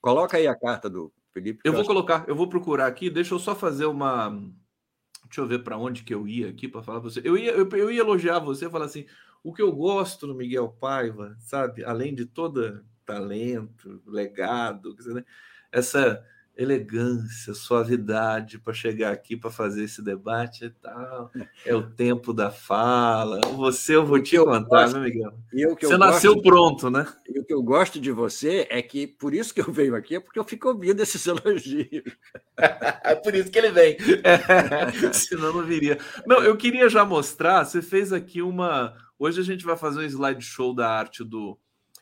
Coloca 0.00 0.38
aí 0.38 0.46
a 0.46 0.58
carta 0.58 0.88
do 0.88 1.12
Felipe. 1.34 1.60
Eu 1.62 1.74
vou 1.74 1.84
colocar, 1.84 2.24
eu 2.26 2.34
vou 2.34 2.48
procurar 2.48 2.86
aqui, 2.86 3.10
deixa 3.10 3.34
eu 3.34 3.38
só 3.38 3.54
fazer 3.54 3.84
uma. 3.84 4.30
Deixa 5.26 5.40
eu 5.40 5.46
ver 5.46 5.58
para 5.58 5.76
onde 5.76 6.02
que 6.02 6.14
eu 6.14 6.26
ia 6.26 6.48
aqui 6.48 6.66
para 6.66 6.82
falar 6.82 7.00
para 7.00 7.10
você. 7.10 7.20
Eu 7.22 7.36
ia, 7.36 7.50
eu, 7.50 7.68
eu 7.68 7.90
ia 7.90 8.00
elogiar 8.00 8.38
você, 8.38 8.70
falar 8.70 8.86
assim: 8.86 9.04
o 9.44 9.52
que 9.52 9.60
eu 9.60 9.70
gosto 9.70 10.26
no 10.26 10.34
Miguel 10.34 10.74
Paiva, 10.80 11.36
sabe, 11.38 11.84
além 11.84 12.14
de 12.14 12.24
todo 12.24 12.82
talento, 13.04 14.00
legado, 14.06 14.96
essa 15.70 16.24
elegância, 16.56 17.52
suavidade 17.52 18.58
para 18.58 18.72
chegar 18.72 19.12
aqui 19.12 19.36
para 19.36 19.50
fazer 19.50 19.84
esse 19.84 20.02
debate 20.02 20.64
e 20.64 20.70
tal. 20.70 21.30
É 21.64 21.74
o 21.74 21.82
tempo 21.82 22.32
da 22.32 22.50
fala. 22.50 23.40
Você 23.54 23.94
eu 23.94 24.06
vou 24.06 24.20
te 24.22 24.38
contar, 24.38 24.84
gosto, 24.84 24.98
né, 24.98 25.04
Miguel? 25.04 25.34
você 25.78 25.98
nasceu 25.98 26.34
de, 26.34 26.42
pronto, 26.42 26.88
né? 26.88 27.06
E 27.28 27.38
o 27.38 27.44
que 27.44 27.52
eu 27.52 27.62
gosto 27.62 28.00
de 28.00 28.10
você 28.10 28.66
é 28.70 28.80
que, 28.80 29.06
por 29.06 29.34
isso 29.34 29.52
que 29.52 29.60
eu 29.60 29.70
venho 29.70 29.94
aqui, 29.94 30.16
é 30.16 30.20
porque 30.20 30.38
eu 30.38 30.44
fico 30.44 30.68
ouvindo 30.68 31.02
esses 31.02 31.24
elogios. 31.28 32.04
é 32.56 33.14
por 33.14 33.34
isso 33.34 33.50
que 33.50 33.58
ele 33.58 33.70
vem. 33.70 33.96
É, 34.24 35.12
senão 35.12 35.52
não 35.52 35.62
viria. 35.62 35.98
Não, 36.26 36.42
eu 36.42 36.56
queria 36.56 36.88
já 36.88 37.04
mostrar, 37.04 37.64
você 37.64 37.82
fez 37.82 38.14
aqui 38.14 38.40
uma. 38.40 38.94
Hoje 39.18 39.40
a 39.40 39.44
gente 39.44 39.64
vai 39.64 39.76
fazer 39.76 40.00
um 40.00 40.04
slideshow 40.04 40.74
da 40.74 40.88
arte 40.88 41.22
do, 41.22 41.58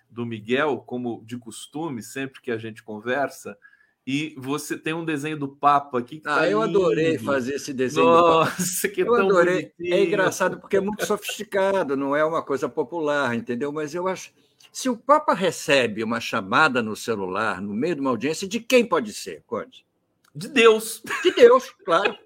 do 0.09 0.25
Miguel, 0.25 0.79
como 0.87 1.25
de 1.27 1.37
costume, 1.37 2.03
sempre 2.03 2.41
que 2.41 2.53
a 2.53 2.59
gente 2.59 2.85
conversa. 2.85 3.59
E 4.07 4.35
você 4.37 4.77
tem 4.77 4.93
um 4.93 5.05
desenho 5.05 5.39
do 5.39 5.49
Papa 5.49 5.99
aqui. 5.99 6.21
ah, 6.27 6.37
tá 6.37 6.51
eu 6.51 6.63
lindo. 6.63 6.79
adorei 6.79 7.19
fazer 7.19 7.55
esse 7.55 7.73
desenho. 7.73 8.07
Nossa, 8.07 8.89
que 8.89 9.01
eu 9.01 9.15
adorei. 9.15 9.73
Bonitinho. 9.79 9.95
É 9.95 10.05
engraçado 10.05 10.61
porque 10.61 10.77
é 10.77 10.81
muito 10.81 11.07
sofisticado, 11.07 11.97
não 11.97 12.15
é 12.15 12.23
uma 12.23 12.43
coisa 12.43 12.69
popular, 12.69 13.35
entendeu? 13.35 13.73
Mas 13.73 13.95
eu 13.95 14.07
acho. 14.07 14.31
Se 14.71 14.91
o 14.91 14.97
Papa 14.97 15.33
recebe 15.33 16.03
uma 16.03 16.21
chamada 16.21 16.83
no 16.83 16.95
celular, 16.95 17.63
no 17.63 17.73
meio 17.73 17.95
de 17.95 18.01
uma 18.01 18.11
audiência, 18.11 18.47
de 18.47 18.61
quem 18.61 18.85
pode 18.85 19.13
ser, 19.13 19.43
Conde? 19.47 19.87
De 20.35 20.49
Deus. 20.49 21.01
De 21.23 21.31
Deus, 21.31 21.71
claro. 21.85 22.19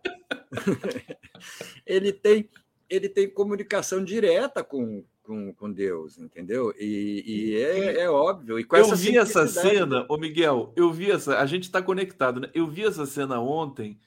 ele, 1.87 2.11
tem, 2.11 2.49
ele 2.89 3.09
tem 3.09 3.29
comunicação 3.29 4.03
direta 4.03 4.65
com, 4.65 5.05
com, 5.29 5.53
com 5.53 5.71
Deus, 5.71 6.17
entendeu? 6.17 6.75
E, 6.79 7.23
e 7.27 7.57
é, 7.63 8.01
é, 8.01 8.11
óbvio. 8.11 8.59
E 8.59 8.65
com 8.65 8.79
eu 8.79 8.97
vi 8.97 9.19
essa 9.19 9.47
cena, 9.47 10.07
ô 10.09 10.17
Miguel, 10.17 10.73
eu 10.75 10.91
vi 10.91 11.11
essa. 11.11 11.39
A 11.39 11.45
gente 11.45 11.65
está 11.65 11.83
conectado, 11.83 12.41
né? 12.41 12.49
Eu 12.55 12.67
vi 12.67 12.87
essa 12.87 13.05
cena 13.05 13.39
ontem, 13.39 14.01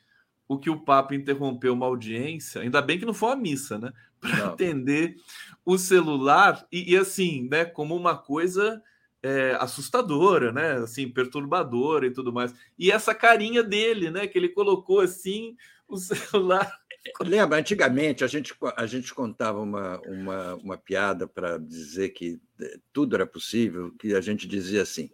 o 0.47 0.57
que 0.57 0.67
o 0.67 0.79
Papa 0.79 1.13
interrompeu 1.13 1.73
uma 1.73 1.85
audiência, 1.85 2.61
ainda 2.61 2.81
bem 2.81 2.97
que 2.97 3.05
não 3.05 3.13
foi 3.13 3.33
a 3.33 3.35
missa, 3.35 3.77
né? 3.77 3.93
Para 4.19 4.47
atender 4.47 5.15
o 5.63 5.77
celular, 5.77 6.65
e, 6.71 6.93
e, 6.93 6.97
assim, 6.97 7.47
né, 7.49 7.65
como 7.65 7.95
uma 7.95 8.17
coisa. 8.17 8.81
É, 9.23 9.55
assustadora, 9.59 10.51
né? 10.51 10.77
Assim, 10.77 11.07
perturbadora 11.07 12.07
e 12.07 12.11
tudo 12.11 12.33
mais. 12.33 12.55
E 12.75 12.91
essa 12.91 13.13
carinha 13.13 13.61
dele, 13.61 14.09
né? 14.09 14.25
Que 14.25 14.35
ele 14.35 14.49
colocou 14.49 14.99
assim 14.99 15.55
o 15.87 15.95
celular 16.01 16.80
Lembra, 17.21 17.57
antigamente 17.57 18.23
a 18.23 18.27
gente, 18.27 18.53
a 18.77 18.85
gente 18.85 19.13
contava 19.13 19.59
uma, 19.59 19.99
uma, 20.01 20.55
uma 20.55 20.77
piada 20.77 21.27
para 21.27 21.57
dizer 21.57 22.09
que 22.09 22.39
eh, 22.61 22.77
tudo 22.93 23.15
era 23.15 23.25
possível, 23.25 23.91
que 23.97 24.13
a 24.13 24.21
gente 24.21 24.47
dizia 24.47 24.83
assim, 24.83 25.09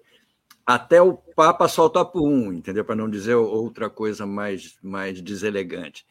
até 0.65 1.01
o 1.01 1.13
Papa 1.13 1.65
solta 1.69 2.03
por 2.03 2.27
um, 2.27 2.51
entendeu? 2.51 2.83
Para 2.83 2.95
não 2.95 3.09
dizer 3.09 3.35
outra 3.35 3.89
coisa 3.89 4.25
mais, 4.25 4.77
mais 4.81 5.21
deselegante. 5.21 6.05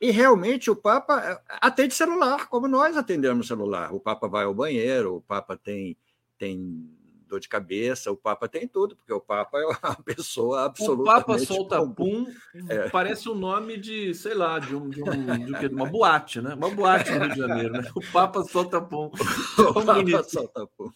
E 0.00 0.10
realmente 0.10 0.70
o 0.70 0.76
Papa 0.76 1.22
eh, 1.22 1.40
atende 1.60 1.94
celular, 1.94 2.48
como 2.48 2.66
nós 2.66 2.96
atendemos 2.96 3.46
celular. 3.46 3.94
O 3.94 4.00
Papa 4.00 4.26
vai 4.26 4.44
ao 4.44 4.54
banheiro, 4.54 5.16
o 5.16 5.22
Papa 5.22 5.56
tem, 5.56 5.96
tem 6.36 6.90
dor 7.26 7.40
de 7.40 7.48
cabeça, 7.48 8.10
o 8.10 8.16
Papa 8.16 8.48
tem 8.48 8.66
tudo, 8.66 8.96
porque 8.96 9.12
o 9.12 9.20
Papa 9.20 9.58
é 9.58 9.66
uma 9.66 9.96
pessoa 10.04 10.64
absolutamente... 10.64 11.22
O 11.22 11.26
Papa 11.26 11.38
solta 11.38 11.86
pum, 11.86 12.26
é. 12.68 12.88
parece 12.88 13.28
o 13.28 13.34
nome 13.34 13.76
de, 13.76 14.14
sei 14.14 14.34
lá, 14.34 14.58
de, 14.58 14.74
um, 14.74 14.88
de, 14.88 15.02
um, 15.02 15.46
de, 15.46 15.68
de 15.68 15.74
uma 15.74 15.86
boate, 15.86 16.40
né? 16.40 16.54
Uma 16.54 16.70
boate 16.70 17.10
no 17.10 17.24
Rio 17.24 17.34
de 17.34 17.38
Janeiro, 17.38 17.72
né? 17.74 17.90
O 17.94 18.00
Papa 18.12 18.42
solta 18.44 18.80
pum. 18.80 19.10
O 19.58 19.84
Papa 19.84 20.22
solta 20.24 20.66
pum. 20.76 20.90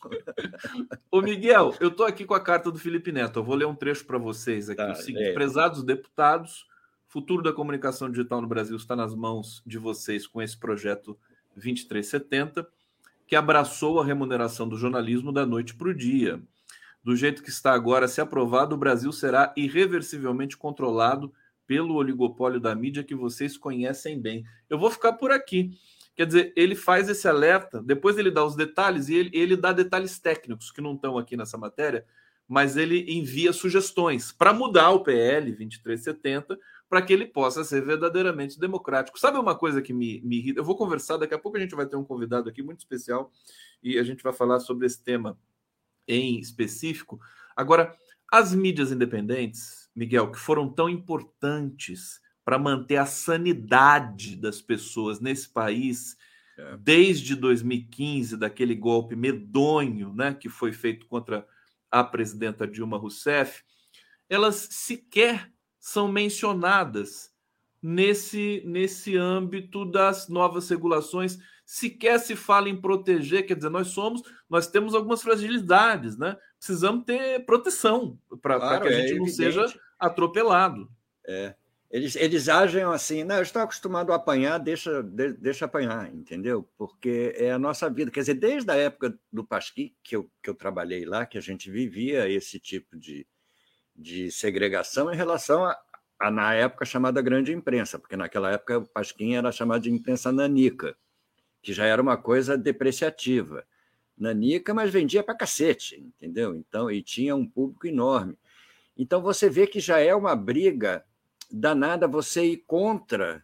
Ô 1.10 1.20
Miguel, 1.20 1.74
eu 1.80 1.88
estou 1.88 2.06
aqui 2.06 2.24
com 2.24 2.34
a 2.34 2.40
carta 2.40 2.70
do 2.70 2.78
Felipe 2.78 3.12
Neto, 3.12 3.38
eu 3.38 3.44
vou 3.44 3.54
ler 3.54 3.66
um 3.66 3.74
trecho 3.74 4.04
para 4.04 4.18
vocês 4.18 4.70
aqui. 4.70 4.76
Tá, 4.76 4.92
o 4.92 4.96
seguinte, 4.96 5.30
é. 5.30 5.32
prezados 5.32 5.82
deputados, 5.82 6.66
futuro 7.06 7.42
da 7.42 7.52
comunicação 7.52 8.10
digital 8.10 8.40
no 8.40 8.48
Brasil 8.48 8.76
está 8.76 8.94
nas 8.94 9.14
mãos 9.14 9.62
de 9.66 9.78
vocês 9.78 10.26
com 10.26 10.40
esse 10.40 10.56
projeto 10.56 11.18
2370 11.54 12.66
que 13.30 13.36
abraçou 13.36 14.00
a 14.00 14.04
remuneração 14.04 14.68
do 14.68 14.76
jornalismo 14.76 15.30
da 15.30 15.46
noite 15.46 15.76
para 15.76 15.88
o 15.88 15.94
dia. 15.94 16.42
Do 17.00 17.14
jeito 17.14 17.44
que 17.44 17.48
está 17.48 17.72
agora, 17.72 18.08
se 18.08 18.20
aprovado, 18.20 18.74
o 18.74 18.78
Brasil 18.78 19.12
será 19.12 19.54
irreversivelmente 19.56 20.56
controlado 20.56 21.32
pelo 21.64 21.94
oligopólio 21.94 22.58
da 22.58 22.74
mídia 22.74 23.04
que 23.04 23.14
vocês 23.14 23.56
conhecem 23.56 24.20
bem. 24.20 24.44
Eu 24.68 24.80
vou 24.80 24.90
ficar 24.90 25.12
por 25.12 25.30
aqui. 25.30 25.78
Quer 26.16 26.26
dizer, 26.26 26.52
ele 26.56 26.74
faz 26.74 27.08
esse 27.08 27.28
alerta, 27.28 27.80
depois 27.80 28.18
ele 28.18 28.32
dá 28.32 28.44
os 28.44 28.56
detalhes 28.56 29.08
e 29.08 29.14
ele, 29.14 29.30
ele 29.32 29.56
dá 29.56 29.72
detalhes 29.72 30.18
técnicos 30.18 30.72
que 30.72 30.80
não 30.80 30.94
estão 30.94 31.16
aqui 31.16 31.36
nessa 31.36 31.56
matéria, 31.56 32.04
mas 32.48 32.76
ele 32.76 33.12
envia 33.12 33.52
sugestões 33.52 34.32
para 34.32 34.52
mudar 34.52 34.90
o 34.90 35.04
PL 35.04 35.52
2370 35.52 36.58
para 36.90 37.00
que 37.00 37.12
ele 37.12 37.24
possa 37.24 37.62
ser 37.62 37.84
verdadeiramente 37.84 38.58
democrático. 38.58 39.18
Sabe 39.18 39.38
uma 39.38 39.54
coisa 39.54 39.80
que 39.80 39.92
me, 39.92 40.20
me 40.22 40.38
irrita? 40.38 40.58
Eu 40.58 40.64
vou 40.64 40.76
conversar, 40.76 41.18
daqui 41.18 41.32
a 41.32 41.38
pouco 41.38 41.56
a 41.56 41.60
gente 41.60 41.76
vai 41.76 41.86
ter 41.86 41.94
um 41.94 42.02
convidado 42.02 42.48
aqui 42.48 42.64
muito 42.64 42.80
especial 42.80 43.30
e 43.80 43.96
a 43.96 44.02
gente 44.02 44.24
vai 44.24 44.32
falar 44.32 44.58
sobre 44.58 44.88
esse 44.88 45.00
tema 45.00 45.38
em 46.08 46.40
específico. 46.40 47.20
Agora, 47.54 47.96
as 48.30 48.52
mídias 48.52 48.90
independentes, 48.90 49.88
Miguel, 49.94 50.32
que 50.32 50.38
foram 50.38 50.68
tão 50.68 50.88
importantes 50.88 52.20
para 52.44 52.58
manter 52.58 52.96
a 52.96 53.06
sanidade 53.06 54.34
das 54.34 54.60
pessoas 54.60 55.20
nesse 55.20 55.48
país 55.48 56.16
é. 56.58 56.76
desde 56.76 57.36
2015, 57.36 58.36
daquele 58.36 58.74
golpe 58.74 59.14
medonho 59.14 60.12
né, 60.12 60.34
que 60.34 60.48
foi 60.48 60.72
feito 60.72 61.06
contra 61.06 61.46
a 61.88 62.02
presidenta 62.02 62.66
Dilma 62.66 62.98
Rousseff, 62.98 63.62
elas 64.28 64.56
sequer 64.72 65.52
são 65.80 66.06
mencionadas 66.06 67.30
nesse, 67.82 68.62
nesse 68.66 69.16
âmbito 69.16 69.84
das 69.84 70.28
novas 70.28 70.68
regulações. 70.68 71.38
Sequer 71.64 72.18
se 72.20 72.36
fala 72.36 72.68
em 72.68 72.80
proteger, 72.80 73.46
quer 73.46 73.54
dizer, 73.54 73.70
nós 73.70 73.88
somos, 73.88 74.22
nós 74.48 74.66
temos 74.66 74.94
algumas 74.94 75.22
fragilidades, 75.22 76.18
né? 76.18 76.36
Precisamos 76.58 77.04
ter 77.04 77.44
proteção 77.46 78.18
para 78.42 78.58
claro, 78.58 78.82
que 78.82 78.88
a 78.88 78.92
gente 78.92 79.12
é 79.12 79.16
não 79.16 79.26
seja 79.26 79.64
atropelado. 79.98 80.90
É. 81.26 81.54
Eles, 81.90 82.14
eles 82.14 82.48
agem 82.48 82.84
assim, 82.84 83.24
não, 83.24 83.36
eu 83.36 83.42
estou 83.42 83.62
acostumado 83.62 84.12
a 84.12 84.16
apanhar, 84.16 84.58
deixa, 84.58 85.02
de, 85.02 85.32
deixa 85.32 85.64
apanhar, 85.64 86.12
entendeu? 86.14 86.68
Porque 86.78 87.34
é 87.36 87.50
a 87.50 87.58
nossa 87.58 87.90
vida. 87.90 88.12
Quer 88.12 88.20
dizer, 88.20 88.34
desde 88.34 88.70
a 88.70 88.76
época 88.76 89.18
do 89.32 89.44
Pasqui, 89.44 89.96
que 90.02 90.14
eu, 90.14 90.30
que 90.40 90.48
eu 90.48 90.54
trabalhei 90.54 91.04
lá, 91.04 91.26
que 91.26 91.36
a 91.36 91.40
gente 91.40 91.68
vivia 91.68 92.28
esse 92.28 92.60
tipo 92.60 92.96
de, 92.96 93.26
de 93.94 94.30
segregação 94.30 95.12
em 95.12 95.16
relação 95.16 95.64
a, 95.64 95.78
a, 96.18 96.30
na 96.30 96.54
época, 96.54 96.84
chamada 96.84 97.22
grande 97.22 97.52
imprensa, 97.52 97.98
porque 97.98 98.16
naquela 98.16 98.50
época 98.52 98.78
o 98.78 98.86
Pasquim 98.86 99.34
era 99.34 99.52
chamado 99.52 99.82
de 99.82 99.90
imprensa 99.90 100.32
nanica, 100.32 100.96
que 101.62 101.72
já 101.72 101.84
era 101.84 102.00
uma 102.00 102.16
coisa 102.16 102.56
depreciativa. 102.56 103.66
Nanica, 104.16 104.74
mas 104.74 104.90
vendia 104.90 105.22
para 105.22 105.34
cacete, 105.34 105.96
entendeu? 105.98 106.54
Então, 106.54 106.90
e 106.90 107.02
tinha 107.02 107.34
um 107.34 107.46
público 107.46 107.86
enorme. 107.86 108.36
Então, 108.96 109.22
você 109.22 109.48
vê 109.48 109.66
que 109.66 109.80
já 109.80 109.98
é 109.98 110.14
uma 110.14 110.36
briga 110.36 111.04
danada 111.50 112.06
você 112.06 112.44
ir 112.44 112.58
contra 112.66 113.42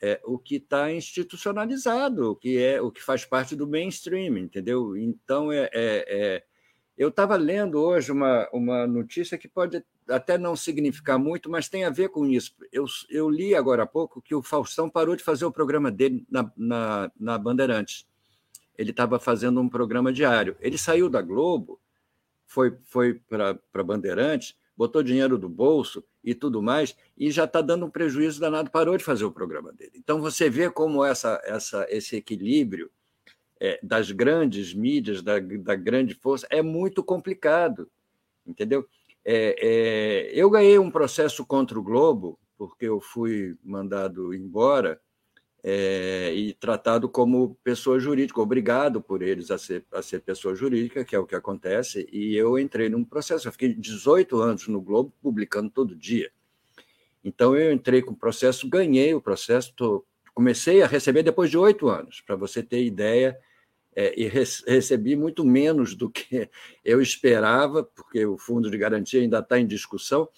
é, 0.00 0.20
o 0.24 0.38
que 0.38 0.56
está 0.56 0.92
institucionalizado, 0.92 2.30
o 2.30 2.36
que 2.36 2.62
é 2.62 2.80
o 2.80 2.90
que 2.90 3.02
faz 3.02 3.24
parte 3.24 3.56
do 3.56 3.66
mainstream, 3.66 4.38
entendeu? 4.38 4.96
Então 4.96 5.50
é, 5.50 5.68
é, 5.72 6.04
é 6.08 6.44
eu 6.98 7.10
estava 7.10 7.36
lendo 7.36 7.80
hoje 7.80 8.10
uma, 8.10 8.48
uma 8.52 8.84
notícia 8.84 9.38
que 9.38 9.46
pode 9.46 9.84
até 10.08 10.36
não 10.36 10.56
significar 10.56 11.16
muito, 11.16 11.48
mas 11.48 11.68
tem 11.68 11.84
a 11.84 11.90
ver 11.90 12.08
com 12.08 12.26
isso. 12.26 12.52
Eu, 12.72 12.86
eu 13.08 13.30
li 13.30 13.54
agora 13.54 13.84
há 13.84 13.86
pouco 13.86 14.20
que 14.20 14.34
o 14.34 14.42
Faustão 14.42 14.90
parou 14.90 15.14
de 15.14 15.22
fazer 15.22 15.44
o 15.44 15.52
programa 15.52 15.92
dele 15.92 16.26
na, 16.28 16.50
na, 16.56 17.12
na 17.18 17.38
Bandeirantes. 17.38 18.04
Ele 18.76 18.90
estava 18.90 19.20
fazendo 19.20 19.60
um 19.60 19.68
programa 19.68 20.12
diário. 20.12 20.56
Ele 20.60 20.76
saiu 20.76 21.08
da 21.08 21.22
Globo, 21.22 21.80
foi, 22.46 22.76
foi 22.82 23.14
para 23.14 23.84
Bandeirantes, 23.84 24.56
botou 24.76 25.00
dinheiro 25.00 25.38
do 25.38 25.48
bolso 25.48 26.02
e 26.24 26.34
tudo 26.34 26.60
mais, 26.60 26.96
e 27.16 27.30
já 27.30 27.44
está 27.44 27.60
dando 27.60 27.86
um 27.86 27.90
prejuízo 27.90 28.40
danado, 28.40 28.72
parou 28.72 28.96
de 28.96 29.04
fazer 29.04 29.24
o 29.24 29.30
programa 29.30 29.72
dele. 29.72 29.92
Então 29.94 30.20
você 30.20 30.50
vê 30.50 30.68
como 30.68 31.04
essa, 31.04 31.40
essa, 31.44 31.86
esse 31.90 32.16
equilíbrio 32.16 32.90
é, 33.60 33.78
das 33.82 34.10
grandes 34.10 34.72
mídias, 34.72 35.22
da, 35.22 35.38
da, 35.38 35.74
grande 35.74 36.14
força, 36.14 36.46
é 36.50 36.62
muito 36.62 37.02
complicado, 37.02 37.90
entendeu? 38.46 38.86
É, 39.24 39.56
é, 39.60 40.30
eu 40.32 40.48
ganhei 40.48 40.78
um 40.78 40.90
processo 40.90 41.44
contra 41.44 41.78
o 41.78 41.82
Globo, 41.82 42.38
porque 42.56 42.86
eu 42.86 43.00
fui 43.00 43.56
mandado 43.62 44.32
embora 44.34 45.00
é, 45.62 46.32
e 46.34 46.54
tratado 46.54 47.08
como 47.08 47.56
pessoa 47.64 47.98
jurídica, 47.98 48.40
obrigado 48.40 49.02
por 49.02 49.22
eles 49.22 49.50
a 49.50 49.58
ser, 49.58 49.84
a 49.92 50.00
ser 50.00 50.20
pessoa 50.20 50.54
jurídica, 50.54 51.04
que 51.04 51.16
é 51.16 51.18
o 51.18 51.26
que 51.26 51.34
acontece, 51.34 52.08
e 52.12 52.36
eu 52.36 52.58
entrei 52.58 52.88
num 52.88 53.04
processo. 53.04 53.48
Eu 53.48 53.52
fiquei 53.52 53.74
18 53.74 54.40
anos 54.40 54.68
no 54.68 54.80
Globo, 54.80 55.12
publicando 55.20 55.70
todo 55.70 55.96
dia. 55.96 56.30
Então, 57.24 57.56
eu 57.56 57.72
entrei 57.72 58.00
com 58.00 58.12
o 58.12 58.16
processo, 58.16 58.68
ganhei 58.68 59.12
o 59.14 59.20
processo, 59.20 59.74
tô, 59.76 60.04
comecei 60.32 60.80
a 60.82 60.86
receber 60.86 61.24
depois 61.24 61.50
de 61.50 61.58
oito 61.58 61.88
anos, 61.88 62.20
para 62.20 62.36
você 62.36 62.62
ter 62.62 62.84
ideia 62.84 63.38
é, 64.00 64.14
e 64.16 64.28
recebi 64.28 65.16
muito 65.16 65.44
menos 65.44 65.96
do 65.96 66.08
que 66.08 66.48
eu 66.84 67.02
esperava, 67.02 67.82
porque 67.82 68.24
o 68.24 68.38
fundo 68.38 68.70
de 68.70 68.78
garantia 68.78 69.20
ainda 69.20 69.40
está 69.40 69.58
em 69.58 69.66
discussão, 69.66 70.28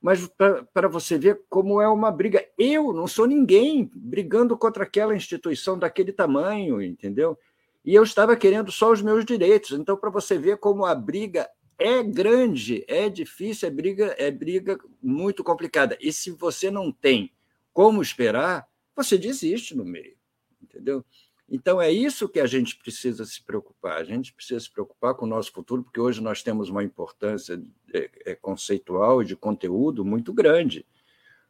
mas 0.00 0.30
para 0.72 0.86
você 0.86 1.18
ver 1.18 1.42
como 1.48 1.80
é 1.80 1.88
uma 1.88 2.12
briga. 2.12 2.46
Eu 2.56 2.92
não 2.92 3.08
sou 3.08 3.26
ninguém 3.26 3.90
brigando 3.92 4.56
contra 4.56 4.84
aquela 4.84 5.16
instituição 5.16 5.76
daquele 5.76 6.12
tamanho, 6.12 6.80
entendeu? 6.80 7.36
E 7.84 7.94
eu 7.94 8.04
estava 8.04 8.36
querendo 8.36 8.70
só 8.70 8.92
os 8.92 9.02
meus 9.02 9.24
direitos. 9.24 9.72
Então, 9.72 9.96
para 9.96 10.10
você 10.10 10.38
ver 10.38 10.58
como 10.58 10.84
a 10.84 10.94
briga 10.94 11.48
é 11.76 12.00
grande, 12.00 12.84
é 12.86 13.08
difícil, 13.08 13.66
é 13.66 13.70
briga, 13.72 14.14
é 14.18 14.30
briga 14.30 14.78
muito 15.02 15.42
complicada. 15.42 15.98
E 16.00 16.12
se 16.12 16.30
você 16.30 16.70
não 16.70 16.92
tem 16.92 17.32
como 17.72 18.00
esperar, 18.00 18.68
você 18.94 19.18
desiste 19.18 19.74
no 19.74 19.84
meio, 19.84 20.16
entendeu? 20.62 21.04
Então, 21.48 21.80
é 21.80 21.90
isso 21.90 22.28
que 22.28 22.40
a 22.40 22.46
gente 22.46 22.76
precisa 22.76 23.24
se 23.24 23.42
preocupar. 23.42 23.98
A 23.98 24.04
gente 24.04 24.32
precisa 24.32 24.60
se 24.60 24.70
preocupar 24.70 25.14
com 25.14 25.26
o 25.26 25.28
nosso 25.28 25.52
futuro, 25.52 25.82
porque 25.82 26.00
hoje 26.00 26.22
nós 26.22 26.42
temos 26.42 26.70
uma 26.70 26.82
importância 26.82 27.60
é, 27.92 28.10
é, 28.24 28.34
conceitual 28.34 29.22
e 29.22 29.26
de 29.26 29.36
conteúdo 29.36 30.04
muito 30.04 30.32
grande. 30.32 30.86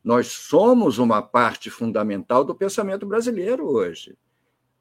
Nós 0.03 0.27
somos 0.27 0.99
uma 0.99 1.23
parte 1.23 1.71
fundamental 1.71 2.45
do 2.45 2.55
pensamento 2.55 3.07
brasileiro 3.07 3.67
hoje. 3.67 4.19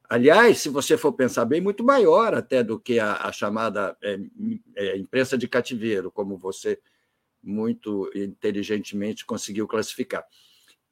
Aliás, 0.09 0.59
se 0.59 0.70
você 0.70 0.97
for 0.97 1.14
pensar 1.14 1.45
bem, 1.45 1.61
muito 1.61 1.84
maior 1.84 2.34
até 2.34 2.64
do 2.64 2.80
que 2.80 2.99
a, 2.99 3.16
a 3.16 3.32
chamada 3.32 3.95
é, 4.01 4.20
é, 4.76 4.97
imprensa 4.97 5.38
de 5.38 5.47
cativeiro, 5.47 6.11
como 6.11 6.38
você 6.38 6.80
muito 7.41 8.09
inteligentemente 8.16 9.26
conseguiu 9.26 9.68
classificar 9.68 10.26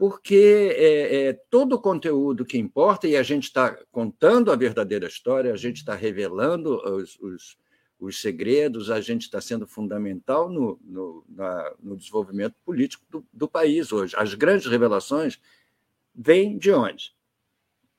porque 0.02 0.74
é, 0.80 1.28
é, 1.28 1.34
todo 1.34 1.74
o 1.74 1.80
conteúdo 1.80 2.43
que 2.43 2.58
importa, 2.58 3.08
e 3.08 3.16
a 3.16 3.22
gente 3.22 3.43
está 3.43 3.78
contando 3.91 4.52
a 4.52 4.56
verdadeira 4.56 5.06
história, 5.06 5.54
a 5.54 5.56
gente 5.56 5.78
está 5.78 5.93
revelando 5.93 6.78
os, 6.78 7.20
os, 7.20 7.58
os, 7.99 8.20
segredos, 8.20 8.89
a 8.89 8.99
gente 8.99 9.22
está 9.22 9.39
sendo 9.39 9.68
fundamental 9.68 10.49
no, 10.49 10.80
no, 10.84 11.24
na, 11.30 11.72
no 11.80 11.95
desenvolvimento 11.95 12.56
político 12.66 13.06
do, 13.12 13.24
do, 13.32 13.47
país 13.47 13.91
hoje. 13.91 14.16
As 14.18 14.34
grandes 14.34 14.66
revelações 14.66 15.39
vêm 16.16 16.58
de 16.58 16.72
onde? 16.72 17.14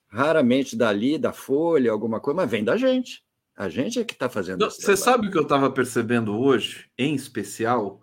Raramente 0.08 0.74
dali, 0.74 1.16
da 1.16 1.32
Folha, 1.32 1.92
alguma 1.92 2.18
coisa, 2.18 2.34
mas 2.38 2.50
vem 2.50 2.64
da 2.64 2.76
gente. 2.76 3.24
A 3.56 3.68
gente 3.68 4.00
é 4.00 4.04
que 4.04 4.14
está 4.14 4.28
fazendo 4.28 4.66
isso. 4.66 4.82
Você 4.82 4.96
sabe 4.96 5.28
o 5.28 5.30
que 5.30 5.38
eu 5.38 5.42
estava 5.42 5.70
percebendo 5.70 6.36
hoje, 6.36 6.90
em 6.98 7.14
especial? 7.14 8.01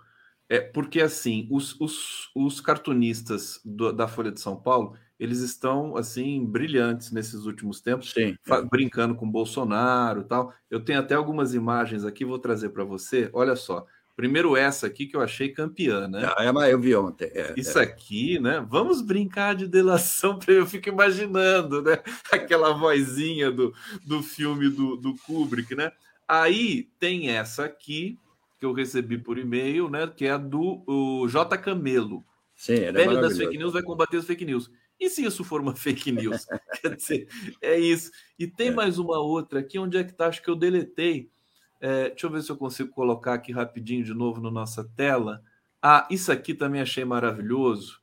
É 0.50 0.60
porque 0.60 1.00
assim, 1.00 1.48
os, 1.52 1.80
os, 1.80 2.32
os 2.36 2.60
cartunistas 2.60 3.62
do, 3.64 3.94
da 3.94 4.08
Folha 4.08 4.32
de 4.32 4.42
São 4.42 4.56
Paulo, 4.56 4.96
eles 5.20 5.42
estão 5.42 5.96
assim 5.96 6.44
brilhantes 6.44 7.12
nesses 7.12 7.46
últimos 7.46 7.80
tempos, 7.80 8.12
Sim, 8.12 8.36
é. 8.48 8.62
brincando 8.64 9.14
com 9.14 9.30
Bolsonaro, 9.30 10.24
tal. 10.24 10.52
Eu 10.70 10.80
tenho 10.80 11.00
até 11.00 11.14
algumas 11.14 11.54
imagens 11.54 12.04
aqui, 12.04 12.26
vou 12.26 12.40
trazer 12.40 12.70
para 12.70 12.84
você. 12.84 13.30
Olha 13.32 13.56
só. 13.56 13.86
Primeiro 14.16 14.58
essa 14.58 14.86
aqui 14.86 15.06
que 15.06 15.16
eu 15.16 15.22
achei 15.22 15.48
campeã, 15.48 16.06
né? 16.06 16.30
Ah, 16.36 16.44
é, 16.44 16.74
eu 16.74 16.80
vi 16.80 16.94
ontem. 16.94 17.32
É, 17.34 17.54
Isso 17.56 17.80
é. 17.80 17.84
aqui, 17.84 18.38
né? 18.38 18.66
Vamos 18.68 19.02
brincar 19.02 19.56
de 19.56 19.66
delação, 19.66 20.38
eu 20.46 20.66
fico 20.66 20.90
imaginando, 20.90 21.82
né? 21.82 22.00
Aquela 22.30 22.74
vozinha 22.74 23.50
do, 23.50 23.74
do 24.06 24.22
filme 24.22 24.68
do, 24.68 24.98
do 24.98 25.16
Kubrick, 25.26 25.74
né? 25.74 25.94
Aí 26.28 26.90
tem 27.00 27.30
essa 27.30 27.64
aqui, 27.64 28.20
que 28.60 28.66
eu 28.66 28.74
recebi 28.74 29.18
por 29.18 29.38
e-mail, 29.38 29.90
né? 29.90 30.06
Que 30.08 30.26
é 30.26 30.32
a 30.32 30.38
do 30.38 30.84
o 30.86 31.28
J. 31.28 31.58
Camelo. 31.58 32.26
Sim, 32.56 32.76
Pele 32.76 33.16
é 33.16 33.22
das 33.22 33.38
fake 33.38 33.58
news 33.58 33.72
vai 33.72 33.82
combater 33.82 34.18
as 34.18 34.26
fake 34.26 34.44
news. 34.44 34.70
E 35.00 35.10
se 35.10 35.24
isso 35.24 35.46
for 35.46 35.62
uma 35.62 35.74
fake 35.78 36.12
news? 36.12 36.46
Quer 36.82 36.96
dizer, 36.96 37.28
é 37.62 37.80
isso. 37.80 38.12
E 38.38 38.46
tem 38.46 38.68
é. 38.68 38.72
mais 38.72 39.00
uma 39.00 39.18
outra 39.18 39.62
aqui, 39.62 39.80
onde 39.80 39.98
é 39.98 40.04
que 40.04 40.14
tá? 40.14 40.28
Acho 40.28 40.44
que 40.44 40.50
eu 40.50 40.58
deletei. 40.58 41.32
É, 41.80 42.10
deixa 42.10 42.28
eu 42.28 42.32
ver 42.32 42.44
se 42.44 42.52
eu 42.52 42.58
consigo 42.58 42.90
colocar 42.90 43.34
aqui 43.34 43.54
rapidinho 43.54 44.04
de 44.04 44.14
novo 44.14 44.42
na 44.42 44.52
nossa 44.52 44.84
tela. 44.96 45.42
Ah, 45.82 46.06
isso 46.12 46.30
aqui 46.30 46.54
também 46.54 46.82
achei 46.82 47.06
maravilhoso. 47.06 48.02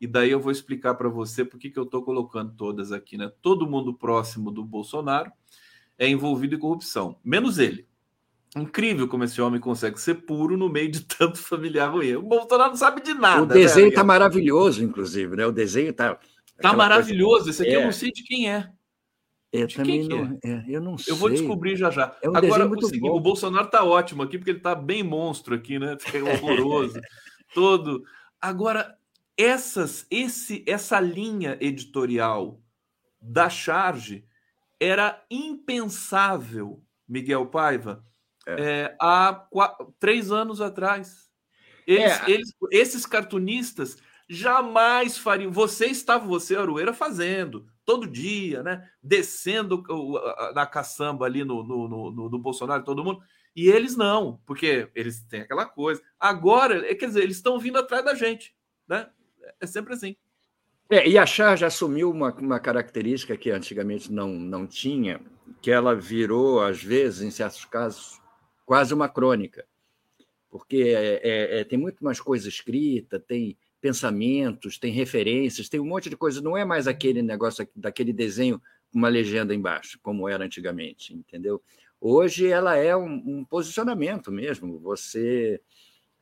E 0.00 0.06
daí 0.06 0.30
eu 0.30 0.40
vou 0.40 0.52
explicar 0.52 0.94
para 0.94 1.08
você 1.08 1.44
por 1.44 1.58
que, 1.58 1.68
que 1.68 1.78
eu 1.78 1.82
estou 1.82 2.02
colocando 2.02 2.54
todas 2.56 2.92
aqui, 2.92 3.18
né? 3.18 3.30
Todo 3.42 3.68
mundo 3.68 3.92
próximo 3.92 4.50
do 4.50 4.64
Bolsonaro 4.64 5.30
é 5.98 6.08
envolvido 6.08 6.54
em 6.54 6.58
corrupção, 6.58 7.18
menos 7.22 7.58
ele. 7.58 7.87
Incrível 8.56 9.06
como 9.06 9.24
esse 9.24 9.40
homem 9.40 9.60
consegue 9.60 10.00
ser 10.00 10.14
puro 10.14 10.56
no 10.56 10.68
meio 10.68 10.90
de 10.90 11.00
tanto 11.06 11.38
familiar 11.38 11.90
ruim. 11.92 12.16
O 12.16 12.22
Bolsonaro 12.22 12.70
não 12.70 12.76
sabe 12.76 13.02
de 13.02 13.14
nada. 13.14 13.42
O 13.42 13.46
desenho 13.46 13.88
está 13.88 14.02
né? 14.02 14.06
maravilhoso, 14.06 14.82
inclusive, 14.82 15.36
né? 15.36 15.46
O 15.46 15.52
desenho 15.52 15.90
está. 15.90 16.18
Está 16.56 16.72
maravilhoso. 16.72 17.44
Coisa... 17.44 17.50
Esse 17.50 17.62
aqui 17.62 17.72
é. 17.72 17.76
eu 17.76 17.84
não 17.84 17.92
sei 17.92 18.10
de 18.10 18.22
quem 18.24 18.50
é. 18.50 18.70
Eu 19.52 19.66
de 19.66 19.76
também 19.76 20.06
não, 20.06 20.38
é? 20.44 20.50
É, 20.50 20.64
eu 20.68 20.80
não 20.80 20.98
sei. 20.98 21.12
Eu 21.12 21.16
vou 21.16 21.30
descobrir 21.30 21.76
já 21.76 21.90
já. 21.90 22.16
É 22.22 22.28
um 22.28 22.36
Agora, 22.36 22.66
o, 22.66 23.16
o 23.16 23.20
Bolsonaro 23.20 23.66
está 23.66 23.82
ótimo 23.82 24.22
aqui, 24.22 24.36
porque 24.36 24.50
ele 24.50 24.58
está 24.58 24.74
bem 24.74 25.02
monstro 25.02 25.54
aqui, 25.54 25.78
né? 25.78 25.96
É 26.12 26.22
horroroso. 26.22 27.00
todo. 27.54 28.02
Agora, 28.40 28.98
essas, 29.36 30.06
esse, 30.10 30.64
essa 30.66 31.00
linha 31.00 31.56
editorial 31.60 32.60
da 33.20 33.48
charge 33.48 34.24
era 34.80 35.24
impensável, 35.30 36.82
Miguel 37.08 37.46
Paiva, 37.46 38.04
é. 38.48 38.60
É, 38.60 38.96
há 38.98 39.46
quatro, 39.50 39.94
três 39.98 40.32
anos 40.32 40.60
atrás. 40.60 41.28
Eles, 41.86 42.20
é. 42.22 42.30
eles, 42.30 42.54
esses 42.70 43.04
cartunistas 43.04 43.96
jamais 44.28 45.18
fariam. 45.18 45.50
Você 45.50 45.86
estava, 45.86 46.26
você, 46.26 46.56
Arueira, 46.56 46.92
fazendo 46.92 47.66
todo 47.84 48.06
dia, 48.06 48.62
né? 48.62 48.88
Descendo 49.02 49.82
na 50.54 50.66
caçamba 50.66 51.26
ali 51.26 51.44
no, 51.44 51.62
no, 51.62 51.88
no, 51.88 52.30
no 52.30 52.38
Bolsonaro, 52.38 52.84
todo 52.84 53.04
mundo. 53.04 53.20
E 53.56 53.68
eles 53.68 53.96
não, 53.96 54.40
porque 54.46 54.90
eles 54.94 55.24
têm 55.24 55.40
aquela 55.40 55.66
coisa. 55.66 56.00
Agora, 56.18 56.86
é, 56.88 56.94
quer 56.94 57.06
dizer, 57.06 57.22
eles 57.22 57.36
estão 57.36 57.58
vindo 57.58 57.78
atrás 57.78 58.04
da 58.04 58.14
gente, 58.14 58.54
né? 58.86 59.08
É 59.60 59.66
sempre 59.66 59.94
assim. 59.94 60.16
É, 60.90 61.06
e 61.06 61.18
a 61.18 61.26
charge 61.26 61.64
assumiu 61.64 62.10
uma, 62.10 62.32
uma 62.34 62.60
característica 62.60 63.36
que 63.36 63.50
antigamente 63.50 64.12
não, 64.12 64.28
não 64.28 64.66
tinha, 64.66 65.20
que 65.60 65.70
ela 65.70 65.94
virou, 65.94 66.62
às 66.62 66.82
vezes, 66.82 67.22
em 67.22 67.30
certos 67.30 67.64
casos, 67.64 68.20
quase 68.68 68.92
uma 68.92 69.08
crônica, 69.08 69.64
porque 70.50 70.94
é, 70.94 71.20
é, 71.24 71.60
é, 71.60 71.64
tem 71.64 71.78
muito 71.78 72.04
mais 72.04 72.20
coisa 72.20 72.50
escrita, 72.50 73.18
tem 73.18 73.56
pensamentos, 73.80 74.76
tem 74.76 74.92
referências, 74.92 75.70
tem 75.70 75.80
um 75.80 75.86
monte 75.86 76.10
de 76.10 76.18
coisa. 76.18 76.42
Não 76.42 76.54
é 76.54 76.66
mais 76.66 76.86
aquele 76.86 77.22
negócio 77.22 77.66
daquele 77.74 78.12
desenho 78.12 78.60
com 78.92 78.98
uma 78.98 79.08
legenda 79.08 79.54
embaixo, 79.54 79.98
como 80.02 80.28
era 80.28 80.44
antigamente, 80.44 81.14
entendeu? 81.14 81.62
Hoje 81.98 82.46
ela 82.46 82.76
é 82.76 82.94
um, 82.94 83.38
um 83.38 83.42
posicionamento 83.42 84.30
mesmo. 84.30 84.78
Você 84.80 85.62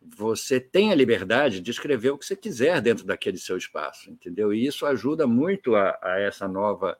você 0.00 0.60
tem 0.60 0.92
a 0.92 0.94
liberdade 0.94 1.60
de 1.60 1.72
escrever 1.72 2.10
o 2.10 2.18
que 2.18 2.26
você 2.26 2.36
quiser 2.36 2.80
dentro 2.80 3.04
daquele 3.04 3.38
seu 3.38 3.56
espaço, 3.56 4.08
entendeu? 4.08 4.54
E 4.54 4.64
isso 4.64 4.86
ajuda 4.86 5.26
muito 5.26 5.74
a, 5.74 5.98
a 6.00 6.20
essa 6.20 6.46
nova 6.46 6.96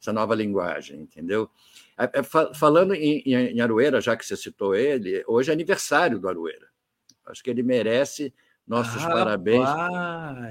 essa 0.00 0.12
nova 0.12 0.34
linguagem, 0.34 1.00
entendeu? 1.00 1.50
É, 1.98 2.20
é, 2.20 2.22
falando 2.54 2.94
em, 2.94 3.22
em 3.24 3.60
Arueira, 3.60 4.00
já 4.00 4.16
que 4.16 4.24
você 4.24 4.36
citou 4.36 4.74
ele, 4.74 5.22
hoje 5.26 5.50
é 5.50 5.52
aniversário 5.52 6.18
do 6.18 6.28
Arueira. 6.28 6.68
Acho 7.26 7.42
que 7.42 7.50
ele 7.50 7.62
merece 7.62 8.32
nossos 8.66 9.02
ah, 9.02 9.08
parabéns. 9.08 9.66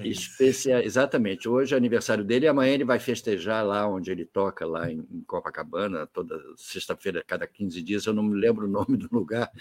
Especial, 0.04 0.82
exatamente. 0.82 1.48
Hoje 1.48 1.74
é 1.74 1.78
aniversário 1.78 2.24
dele 2.24 2.46
e 2.46 2.50
amanhã 2.50 2.74
ele 2.74 2.84
vai 2.84 3.00
festejar 3.00 3.66
lá 3.66 3.88
onde 3.88 4.12
ele 4.12 4.26
toca, 4.26 4.66
lá 4.66 4.92
em, 4.92 5.06
em 5.12 5.22
Copacabana, 5.22 6.08
toda 6.08 6.40
sexta-feira, 6.56 7.24
cada 7.26 7.48
15 7.48 7.82
dias. 7.82 8.06
Eu 8.06 8.14
não 8.14 8.24
me 8.24 8.40
lembro 8.40 8.66
o 8.66 8.70
nome 8.70 8.98
do 8.98 9.08
lugar, 9.12 9.52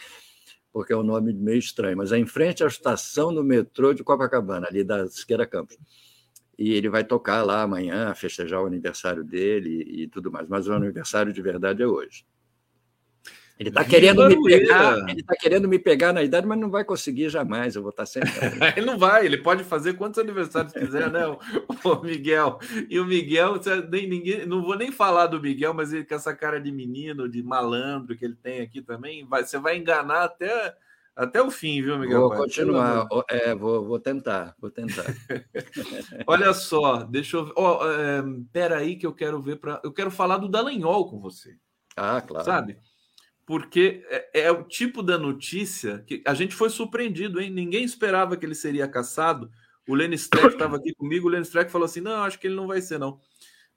porque 0.73 0.93
é 0.93 0.97
um 0.97 1.03
nome 1.03 1.33
meio 1.33 1.59
estranho, 1.59 1.97
mas 1.99 2.13
é 2.13 2.19
em 2.19 2.27
frente 2.27 2.65
à 2.65 2.67
estação 2.67 3.33
do 3.33 3.45
metrô 3.45 3.93
de 3.93 4.03
Copacabana, 4.03 4.67
ali 4.67 4.83
da 4.83 5.07
Siqueira 5.07 5.47
Campos 5.47 5.77
e 6.59 6.73
ele 6.73 6.89
vai 6.89 7.05
tocar 7.05 7.43
lá 7.43 7.63
amanhã, 7.63 8.15
festejar 8.15 8.63
o 8.63 8.67
aniversário 8.67 9.23
dele 9.23 9.85
e, 9.87 10.09
tudo 10.09 10.33
mais. 10.33 10.49
Mas 10.49 10.67
o 10.67 10.73
aniversário 10.73 11.33
de 11.33 11.43
verdade 11.43 11.83
é 11.83 11.87
hoje. 11.87 12.25
Ele 13.59 13.71
está 13.71 13.83
querendo 13.83 14.27
me 14.29 14.43
pegar, 14.43 15.09
ele 15.09 15.23
tá 15.23 15.35
querendo 15.35 15.67
me 15.67 15.79
pegar 15.79 16.13
na 16.13 16.23
idade, 16.23 16.47
mas 16.47 16.59
não 16.59 16.71
vai 16.71 16.85
conseguir 16.85 17.31
jamais. 17.31 17.75
Eu 17.75 17.83
vou 17.83 17.91
estar 17.91 18.03
tá 18.03 18.07
sempre. 18.07 18.31
ele 18.77 18.85
não 18.85 18.99
vai, 18.99 19.25
ele 19.25 19.39
pode 19.39 19.65
fazer 19.65 19.95
quantos 19.95 20.19
aniversários 20.19 20.75
quiser, 20.75 21.11
né, 21.11 21.27
o, 21.27 21.39
o 21.89 22.03
Miguel? 22.03 22.59
E 22.91 23.01
o 23.01 23.07
Miguel, 23.07 23.55
nem, 23.91 24.07
ninguém, 24.07 24.45
não 24.45 24.63
vou 24.63 24.77
nem 24.77 24.93
falar 24.93 25.27
do 25.29 25.41
Miguel, 25.41 25.73
mas 25.73 25.91
ele 25.91 26.05
com 26.05 26.15
essa 26.15 26.35
cara 26.35 26.61
de 26.61 26.71
menino, 26.71 27.29
de 27.29 27.43
malandro 27.43 28.15
que 28.15 28.27
ele 28.27 28.37
tem 28.43 28.61
aqui 28.61 28.83
também, 28.83 29.27
vai, 29.27 29.43
você 29.43 29.59
vai 29.59 29.79
enganar 29.79 30.25
até 30.25 30.75
até 31.17 31.41
o 31.41 31.51
fim, 31.51 31.81
viu, 31.81 31.99
Miguel? 31.99 32.29
Vou 32.29 32.37
continuar, 32.37 33.09
é, 33.31 33.55
vou, 33.55 33.87
vou 33.87 33.99
tentar, 33.99 34.55
vou 34.61 34.71
tentar. 34.71 35.05
Olha 36.27 36.53
só, 36.53 37.05
deixa 37.05 37.39
eu 37.39 37.47
ver. 37.47 37.53
Oh, 37.57 37.79
é, 37.87 38.23
pera 38.53 38.77
aí 38.77 38.97
que 38.97 39.07
eu 39.07 39.15
quero 39.15 39.41
ver 39.41 39.57
para. 39.57 39.81
Eu 39.83 39.95
quero 39.95 40.11
falar 40.11 40.37
do 40.37 40.49
Dallagnol 40.49 41.09
com 41.09 41.19
você. 41.19 41.57
Ah, 41.97 42.21
claro. 42.21 42.45
Sabe? 42.45 42.79
Porque 43.47 44.05
é, 44.11 44.43
é, 44.43 44.53
o 44.53 44.65
tipo 44.65 45.03
da 45.03 45.17
notícia 45.17 46.05
que 46.07 46.23
a 46.27 46.35
gente 46.35 46.55
foi 46.55 46.69
surpreendido, 46.69 47.41
hein? 47.41 47.49
Ninguém 47.49 47.83
esperava 47.83 48.37
que 48.37 48.45
ele 48.45 48.55
seria 48.55 48.87
caçado. 48.87 49.51
O 49.89 49.95
Lenny 49.95 50.17
Streck 50.17 50.49
estava 50.49 50.77
aqui 50.77 50.93
comigo, 50.95 51.29
o 51.29 51.31
Lenny 51.31 51.45
Streck 51.45 51.73
falou 51.73 51.87
assim: 51.87 52.03
não, 52.03 52.25
acho 52.25 52.39
que 52.39 52.47
ele 52.47 52.57
não 52.57 52.67
vai 52.67 52.83
ser, 52.83 52.99
não. 52.99 53.19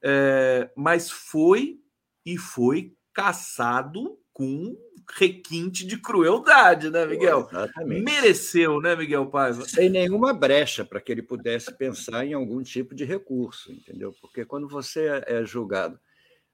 É, 0.03 0.69
mas 0.75 1.09
foi 1.09 1.79
e 2.25 2.37
foi 2.37 2.93
caçado 3.13 4.19
com 4.33 4.75
requinte 5.15 5.85
de 5.85 5.97
crueldade, 5.97 6.89
né, 6.89 7.05
Miguel? 7.05 7.47
Exatamente. 7.49 8.03
Mereceu, 8.03 8.79
né, 8.79 8.95
Miguel 8.95 9.25
Paiva? 9.27 9.67
Sem 9.67 9.89
nenhuma 9.89 10.33
brecha 10.33 10.85
para 10.85 11.01
que 11.01 11.11
ele 11.11 11.21
pudesse 11.21 11.75
pensar 11.75 12.25
em 12.25 12.33
algum 12.33 12.61
tipo 12.61 12.93
de 12.93 13.03
recurso, 13.03 13.71
entendeu? 13.71 14.13
Porque 14.21 14.45
quando 14.45 14.67
você 14.67 15.23
é 15.25 15.43
julgado. 15.43 15.99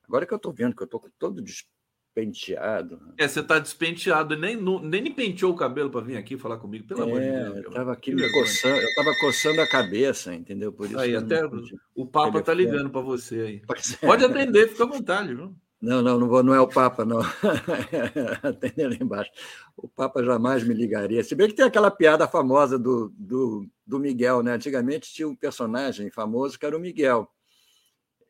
Agora 0.07 0.25
que 0.25 0.33
eu 0.33 0.37
estou 0.37 0.53
vendo 0.53 0.75
que 0.75 0.83
eu 0.83 0.85
estou 0.85 1.03
todo 1.17 1.41
despenteado. 1.41 3.13
É, 3.17 3.27
você 3.27 3.39
está 3.39 3.59
despenteado, 3.59 4.37
nem, 4.37 4.55
nem 4.55 5.01
me 5.01 5.13
penteou 5.13 5.51
o 5.51 5.55
cabelo 5.55 5.89
para 5.89 6.01
vir 6.01 6.17
aqui 6.17 6.37
falar 6.37 6.57
comigo, 6.57 6.87
pelo 6.87 7.01
é, 7.01 7.03
amor 7.03 7.19
de 7.19 7.27
é, 7.27 7.43
Deus. 7.43 7.55
Eu 7.55 7.69
estava 7.69 7.91
aqui 7.91 8.13
me 8.13 8.31
coçando, 8.31 8.77
eu 8.77 8.87
estava 8.87 9.15
coçando 9.19 9.61
a 9.61 9.67
cabeça, 9.67 10.33
entendeu? 10.33 10.71
Por 10.71 10.85
isso 10.85 10.99
aí, 10.99 11.15
até 11.15 11.41
o 11.95 12.05
Papa 12.05 12.39
está 12.39 12.53
ligando 12.53 12.89
para 12.89 13.01
você 13.01 13.39
aí. 13.41 13.61
É. 14.01 14.05
Pode 14.05 14.23
atender, 14.23 14.69
fica 14.69 14.83
à 14.83 14.87
vontade, 14.87 15.33
viu? 15.33 15.55
Não, 15.81 16.01
não, 16.01 16.19
não, 16.19 16.27
vou, 16.27 16.41
não 16.41 16.53
é 16.53 16.59
o 16.59 16.67
Papa, 16.67 17.05
não. 17.05 17.19
Atender 18.41 18.87
lá 18.89 18.95
embaixo. 18.99 19.31
O 19.75 19.87
Papa 19.87 20.23
jamais 20.23 20.63
me 20.63 20.73
ligaria. 20.73 21.23
Se 21.23 21.35
bem 21.35 21.47
que 21.47 21.53
tem 21.53 21.65
aquela 21.65 21.91
piada 21.91 22.27
famosa 22.27 22.79
do, 22.79 23.13
do, 23.17 23.67
do 23.85 23.99
Miguel, 23.99 24.41
né? 24.41 24.53
Antigamente 24.53 25.13
tinha 25.13 25.27
um 25.27 25.35
personagem 25.35 26.09
famoso 26.09 26.57
que 26.57 26.65
era 26.65 26.75
o 26.75 26.79
Miguel. 26.79 27.29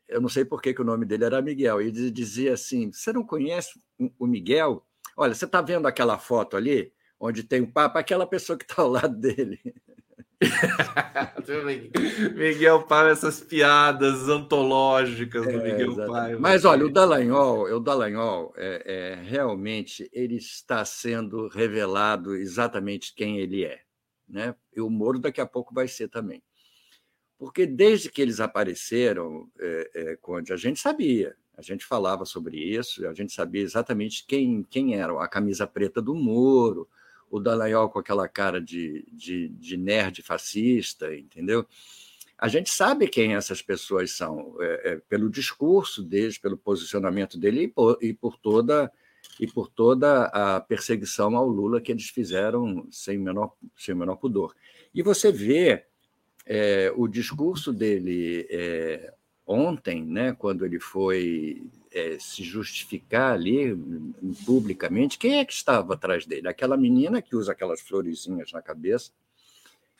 Eu 0.08 0.20
não 0.20 0.28
sei 0.28 0.44
por 0.44 0.60
que, 0.60 0.74
que 0.74 0.82
o 0.82 0.84
nome 0.84 1.06
dele 1.06 1.24
era 1.24 1.40
Miguel. 1.40 1.80
E 1.80 1.90
dizia 1.90 2.54
assim: 2.54 2.92
Você 2.92 3.12
não 3.12 3.24
conhece 3.24 3.80
o 4.18 4.26
Miguel? 4.26 4.84
Olha, 5.16 5.34
você 5.34 5.46
está 5.46 5.62
vendo 5.62 5.86
aquela 5.86 6.18
foto 6.18 6.56
ali, 6.56 6.92
onde 7.18 7.42
tem 7.42 7.62
o 7.62 7.72
Papa, 7.72 7.98
aquela 8.00 8.26
pessoa 8.26 8.58
que 8.58 8.64
está 8.64 8.82
ao 8.82 8.90
lado 8.90 9.16
dele. 9.16 9.60
Miguel 12.34 12.82
Paiva, 12.82 13.10
essas 13.10 13.40
piadas 13.40 14.28
antológicas 14.28 15.44
do 15.44 15.50
é, 15.50 15.72
Miguel 15.72 15.96
Paiva. 16.06 16.40
Mas 16.40 16.64
olha, 16.64 16.84
o 16.84 16.90
Dallagnol, 16.90 17.64
o 17.74 17.80
Dallagnol 17.80 18.52
é, 18.56 18.82
é, 18.84 19.14
realmente 19.22 20.08
ele 20.12 20.36
está 20.36 20.84
sendo 20.84 21.48
revelado 21.48 22.34
exatamente 22.34 23.14
quem 23.14 23.38
ele 23.38 23.64
é. 23.64 23.80
Né? 24.28 24.54
E 24.74 24.80
o 24.80 24.90
Moro 24.90 25.18
daqui 25.18 25.40
a 25.40 25.46
pouco 25.46 25.72
vai 25.74 25.88
ser 25.88 26.08
também. 26.08 26.42
Porque 27.38 27.66
desde 27.66 28.10
que 28.10 28.20
eles 28.20 28.40
apareceram, 28.40 29.48
é, 29.58 29.90
é, 29.94 30.16
Conde, 30.16 30.52
a 30.52 30.56
gente 30.56 30.80
sabia, 30.80 31.36
a 31.56 31.62
gente 31.62 31.84
falava 31.84 32.24
sobre 32.24 32.58
isso, 32.58 33.06
a 33.06 33.12
gente 33.12 33.32
sabia 33.32 33.62
exatamente 33.62 34.24
quem, 34.26 34.62
quem 34.62 34.96
era 34.96 35.22
a 35.22 35.28
camisa 35.28 35.66
preta 35.66 36.00
do 36.00 36.14
Moro, 36.14 36.88
o 37.30 37.40
Dallagnol 37.40 37.88
com 37.88 37.98
aquela 37.98 38.28
cara 38.28 38.60
de, 38.60 39.06
de, 39.12 39.48
de, 39.48 39.76
nerd 39.76 40.22
fascista, 40.22 41.14
entendeu? 41.14 41.66
A 42.38 42.48
gente 42.48 42.70
sabe 42.70 43.08
quem 43.08 43.34
essas 43.34 43.62
pessoas 43.62 44.12
são, 44.12 44.56
é, 44.60 44.92
é, 44.92 44.96
pelo 45.08 45.30
discurso 45.30 46.02
deles, 46.02 46.38
pelo 46.38 46.56
posicionamento 46.56 47.38
dele 47.38 47.62
e 47.62 47.68
por, 47.68 47.98
e 48.00 48.12
por, 48.12 48.36
toda 48.36 48.92
e 49.40 49.46
por 49.46 49.68
toda 49.68 50.24
a 50.26 50.60
perseguição 50.60 51.34
ao 51.36 51.48
Lula 51.48 51.80
que 51.80 51.92
eles 51.92 52.08
fizeram 52.08 52.86
sem 52.90 53.18
menor, 53.18 53.54
sem 53.76 53.94
menor 53.94 54.16
pudor. 54.16 54.54
E 54.94 55.02
você 55.02 55.32
vê 55.32 55.84
é, 56.44 56.92
o 56.94 57.08
discurso 57.08 57.72
dele 57.72 58.46
é, 58.50 59.12
ontem, 59.46 60.04
né, 60.04 60.32
quando 60.32 60.64
ele 60.64 60.78
foi 60.78 61.62
é, 61.96 62.18
se 62.20 62.44
justificar 62.44 63.32
ali 63.32 63.74
publicamente, 64.44 65.16
quem 65.16 65.38
é 65.38 65.44
que 65.46 65.52
estava 65.54 65.94
atrás 65.94 66.26
dele? 66.26 66.46
Aquela 66.46 66.76
menina 66.76 67.22
que 67.22 67.34
usa 67.34 67.52
aquelas 67.52 67.80
florezinhas 67.80 68.52
na 68.52 68.60
cabeça, 68.60 69.10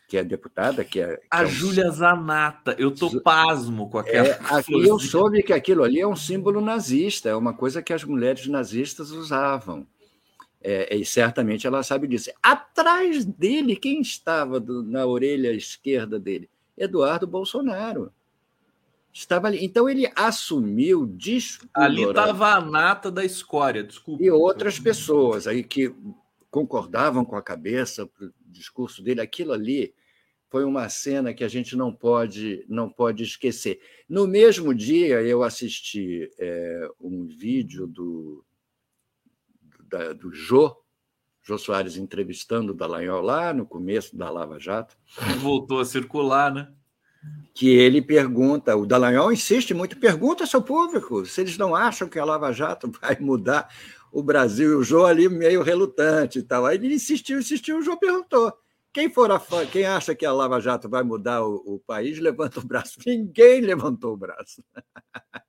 que 0.07 0.19
é 0.19 0.23
deputada, 0.23 0.85
que 0.85 1.01
é. 1.01 1.17
Que 1.17 1.23
a 1.31 1.43
é 1.43 1.47
um... 1.47 1.49
Júlia 1.49 1.91
Zanata, 1.91 2.77
eu 2.79 2.95
tô 2.95 3.21
pasmo 3.23 3.89
com 3.89 3.99
aquela. 3.99 4.29
É, 4.29 4.39
aqui 4.51 4.87
eu 4.87 4.99
soube 4.99 5.43
que 5.43 5.55
aquilo 5.55 5.83
ali 5.83 5.99
é 5.99 6.07
um 6.07 6.15
símbolo 6.15 6.61
nazista, 6.61 7.31
é 7.31 7.35
uma 7.35 7.55
coisa 7.55 7.83
que 7.83 7.95
as 7.95 8.05
mulheres 8.05 8.47
nazistas 8.47 9.11
usavam. 9.11 9.87
É, 10.61 10.95
e 10.95 11.05
certamente 11.05 11.67
ela 11.67 11.83
sabe 11.83 12.07
disso. 12.07 12.31
Atrás 12.43 13.25
dele, 13.25 13.75
quem 13.75 14.01
estava 14.03 14.61
do, 14.61 14.83
na 14.83 15.07
orelha 15.07 15.53
esquerda 15.53 16.19
dele? 16.19 16.51
Eduardo 16.77 17.27
Bolsonaro. 17.27 18.13
Estava 19.17 19.47
ali. 19.47 19.65
Então 19.65 19.89
ele 19.89 20.13
assumiu 20.15 21.07
Ali 21.73 22.03
estava 22.03 22.49
a 22.49 22.61
nata 22.61 23.11
da 23.11 23.25
escória, 23.25 23.83
desculpa. 23.83 24.23
E 24.23 24.31
outras 24.31 24.79
pessoas 24.79 25.47
aí 25.47 25.65
que 25.65 25.95
concordavam 26.51 27.25
com 27.25 27.35
a 27.35 27.43
cabeça, 27.43 28.05
o 28.05 28.11
discurso 28.45 29.03
dele, 29.03 29.23
aquilo 29.23 29.55
ali 29.55 29.95
foi 30.51 30.65
uma 30.65 30.91
cena 30.91 31.33
que 31.33 31.43
a 31.43 31.49
gente 31.49 31.75
não 31.75 31.95
pode 31.95 32.63
não 32.69 32.91
pode 32.91 33.23
esquecer. 33.23 33.81
No 34.07 34.27
mesmo 34.27 34.75
dia 34.75 35.23
eu 35.23 35.43
assisti 35.43 36.31
é, 36.39 36.87
um 37.01 37.25
vídeo 37.25 37.87
do 37.87 38.45
da, 39.81 40.13
do 40.13 40.31
Jô, 40.31 40.77
Jô 41.43 41.57
Soares 41.57 41.97
entrevistando 41.97 42.73
o 42.73 42.77
Dallagnol 42.77 43.23
lá 43.23 43.55
no 43.55 43.65
começo 43.65 44.15
da 44.15 44.29
Lava 44.29 44.59
Jato. 44.59 44.95
Voltou 45.41 45.81
a 45.81 45.87
circular, 45.87 46.53
né? 46.53 46.71
Que 47.55 47.71
ele 47.71 48.03
pergunta, 48.03 48.77
o 48.77 48.85
Dallagnol 48.85 49.33
insiste 49.33 49.73
muito, 49.73 49.99
pergunta 49.99 50.45
ao 50.45 50.47
seu 50.47 50.61
público 50.61 51.25
se 51.25 51.41
eles 51.41 51.57
não 51.57 51.75
acham 51.75 52.07
que 52.07 52.19
a 52.19 52.25
Lava 52.25 52.53
Jato 52.53 52.93
vai 53.01 53.17
mudar 53.19 53.69
o 54.13 54.23
Brasil, 54.23 54.73
e 54.73 54.75
o 54.75 54.83
João 54.83 55.07
ali 55.07 55.29
meio 55.29 55.63
relutante 55.63 56.39
e 56.39 56.43
tal. 56.43 56.67
Aí 56.67 56.77
ele 56.77 56.95
insistiu, 56.95 57.39
insistiu, 57.39 57.79
o 57.79 57.83
João 57.83 57.99
perguntou. 57.99 58.53
Quem 58.93 59.11
for 59.11 59.31
a, 59.31 59.41
quem 59.71 59.85
acha 59.85 60.15
que 60.15 60.25
a 60.25 60.33
Lava 60.33 60.61
Jato 60.61 60.89
vai 60.89 61.03
mudar 61.03 61.45
o, 61.45 61.57
o 61.67 61.79
país, 61.79 62.19
levanta 62.19 62.61
o 62.61 62.67
braço. 62.67 62.99
Ninguém 63.07 63.61
levantou 63.61 64.15
o 64.15 64.17
braço. 64.17 64.63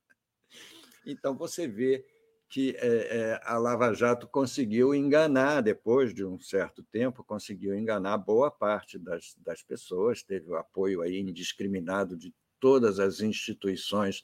então 1.05 1.35
você 1.35 1.67
vê 1.67 2.05
que 2.49 2.75
é, 2.77 2.87
é, 2.87 3.41
a 3.43 3.57
Lava 3.57 3.93
Jato 3.93 4.27
conseguiu 4.27 4.95
enganar, 4.95 5.61
depois 5.61 6.13
de 6.13 6.23
um 6.23 6.39
certo 6.39 6.81
tempo, 6.83 7.23
conseguiu 7.23 7.75
enganar 7.75 8.17
boa 8.17 8.49
parte 8.49 8.97
das, 8.97 9.35
das 9.39 9.61
pessoas, 9.61 10.23
teve 10.23 10.49
o 10.49 10.55
apoio 10.55 11.01
aí 11.01 11.19
indiscriminado 11.19 12.15
de 12.15 12.33
todas 12.59 12.99
as 12.99 13.19
instituições 13.19 14.23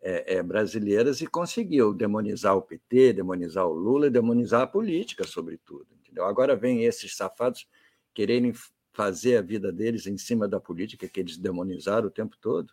é, 0.00 0.42
brasileiras 0.42 1.22
e 1.22 1.26
conseguiu 1.26 1.94
demonizar 1.94 2.54
o 2.54 2.62
PT, 2.62 3.14
demonizar 3.14 3.66
o 3.66 3.72
Lula 3.72 4.10
demonizar 4.10 4.62
a 4.62 4.66
política, 4.66 5.24
sobretudo. 5.26 5.86
Entendeu? 5.98 6.26
Agora 6.26 6.54
vem 6.54 6.84
esses 6.84 7.16
safados 7.16 7.66
quererem 8.12 8.52
fazer 8.92 9.38
a 9.38 9.42
vida 9.42 9.72
deles 9.72 10.06
em 10.06 10.18
cima 10.18 10.46
da 10.46 10.60
política 10.60 11.08
que 11.08 11.20
eles 11.20 11.38
demonizaram 11.38 12.08
o 12.08 12.10
tempo 12.10 12.36
todo. 12.40 12.72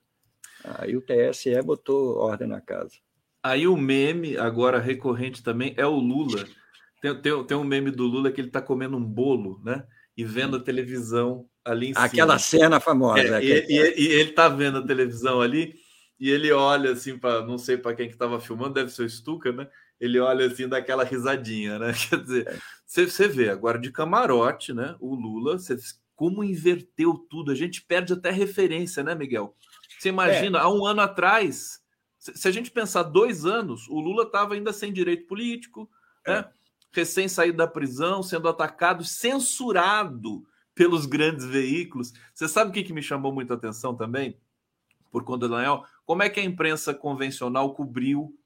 Aí 0.63 0.95
o 0.95 1.01
TSE 1.01 1.59
botou 1.63 2.17
ordem 2.17 2.47
na 2.47 2.61
casa. 2.61 2.97
Aí 3.43 3.67
o 3.67 3.75
meme, 3.75 4.37
agora 4.37 4.79
recorrente 4.79 5.41
também, 5.41 5.73
é 5.75 5.85
o 5.85 5.95
Lula. 5.95 6.45
Tem, 7.01 7.19
tem, 7.19 7.43
tem 7.43 7.57
um 7.57 7.63
meme 7.63 7.89
do 7.89 8.05
Lula 8.05 8.31
que 8.31 8.39
ele 8.39 8.49
está 8.49 8.61
comendo 8.61 8.95
um 8.95 9.03
bolo, 9.03 9.59
né? 9.63 9.83
E 10.15 10.23
vendo 10.23 10.57
a 10.57 10.59
televisão 10.59 11.47
ali 11.65 11.89
em 11.89 11.93
Aquela 11.95 12.37
cima. 12.37 12.63
cena 12.63 12.79
famosa. 12.79 13.41
É, 13.41 13.43
e, 13.43 13.65
e, 13.67 13.99
e, 13.99 14.07
ele 14.07 14.29
está 14.29 14.47
vendo 14.47 14.77
a 14.77 14.85
televisão 14.85 15.41
ali 15.41 15.73
e 16.19 16.29
ele 16.29 16.51
olha 16.51 16.91
assim 16.91 17.17
para 17.17 17.45
não 17.45 17.57
sei 17.57 17.77
para 17.77 17.95
quem 17.95 18.07
que 18.07 18.13
estava 18.13 18.39
filmando, 18.39 18.75
deve 18.75 18.91
ser 18.91 19.03
o 19.03 19.09
Stuka, 19.09 19.51
né? 19.51 19.67
Ele 19.99 20.19
olha 20.19 20.45
assim 20.45 20.67
daquela 20.67 21.03
risadinha, 21.03 21.79
né? 21.79 21.93
Quer 22.09 22.19
dizer, 22.21 22.61
você, 22.85 23.09
você 23.09 23.27
vê 23.27 23.49
agora 23.49 23.79
de 23.79 23.91
camarote, 23.91 24.73
né? 24.73 24.95
O 24.99 25.15
Lula, 25.15 25.57
você, 25.57 25.75
como 26.15 26.43
inverteu 26.43 27.15
tudo, 27.27 27.51
a 27.51 27.55
gente 27.55 27.83
perde 27.83 28.13
até 28.13 28.29
referência, 28.29 29.03
né, 29.03 29.15
Miguel? 29.15 29.55
Você 29.97 30.09
imagina, 30.09 30.59
é. 30.59 30.61
há 30.61 30.69
um 30.69 30.85
ano 30.85 31.01
atrás 31.01 31.80
se 32.21 32.47
a 32.47 32.51
gente 32.51 32.69
pensar 32.69 33.01
dois 33.01 33.45
anos, 33.47 33.87
o 33.87 33.99
Lula 33.99 34.23
estava 34.23 34.53
ainda 34.53 34.71
sem 34.71 34.93
direito 34.93 35.25
político, 35.25 35.89
é. 36.25 36.35
né? 36.35 36.49
recém 36.91 37.27
saído 37.27 37.57
da 37.57 37.67
prisão, 37.67 38.21
sendo 38.21 38.47
atacado, 38.47 39.03
censurado 39.03 40.45
pelos 40.75 41.07
grandes 41.07 41.45
veículos. 41.45 42.13
Você 42.33 42.47
sabe 42.47 42.69
o 42.69 42.73
que, 42.73 42.83
que 42.83 42.93
me 42.93 43.01
chamou 43.01 43.31
muita 43.31 43.55
atenção 43.55 43.95
também? 43.95 44.37
Por 45.09 45.23
conta 45.23 45.47
do 45.47 45.49
Dallagnol? 45.49 45.85
Como 46.05 46.21
é 46.21 46.29
que 46.29 46.39
a 46.39 46.43
imprensa 46.43 46.93
convencional 46.93 47.73
cobriu 47.73 48.37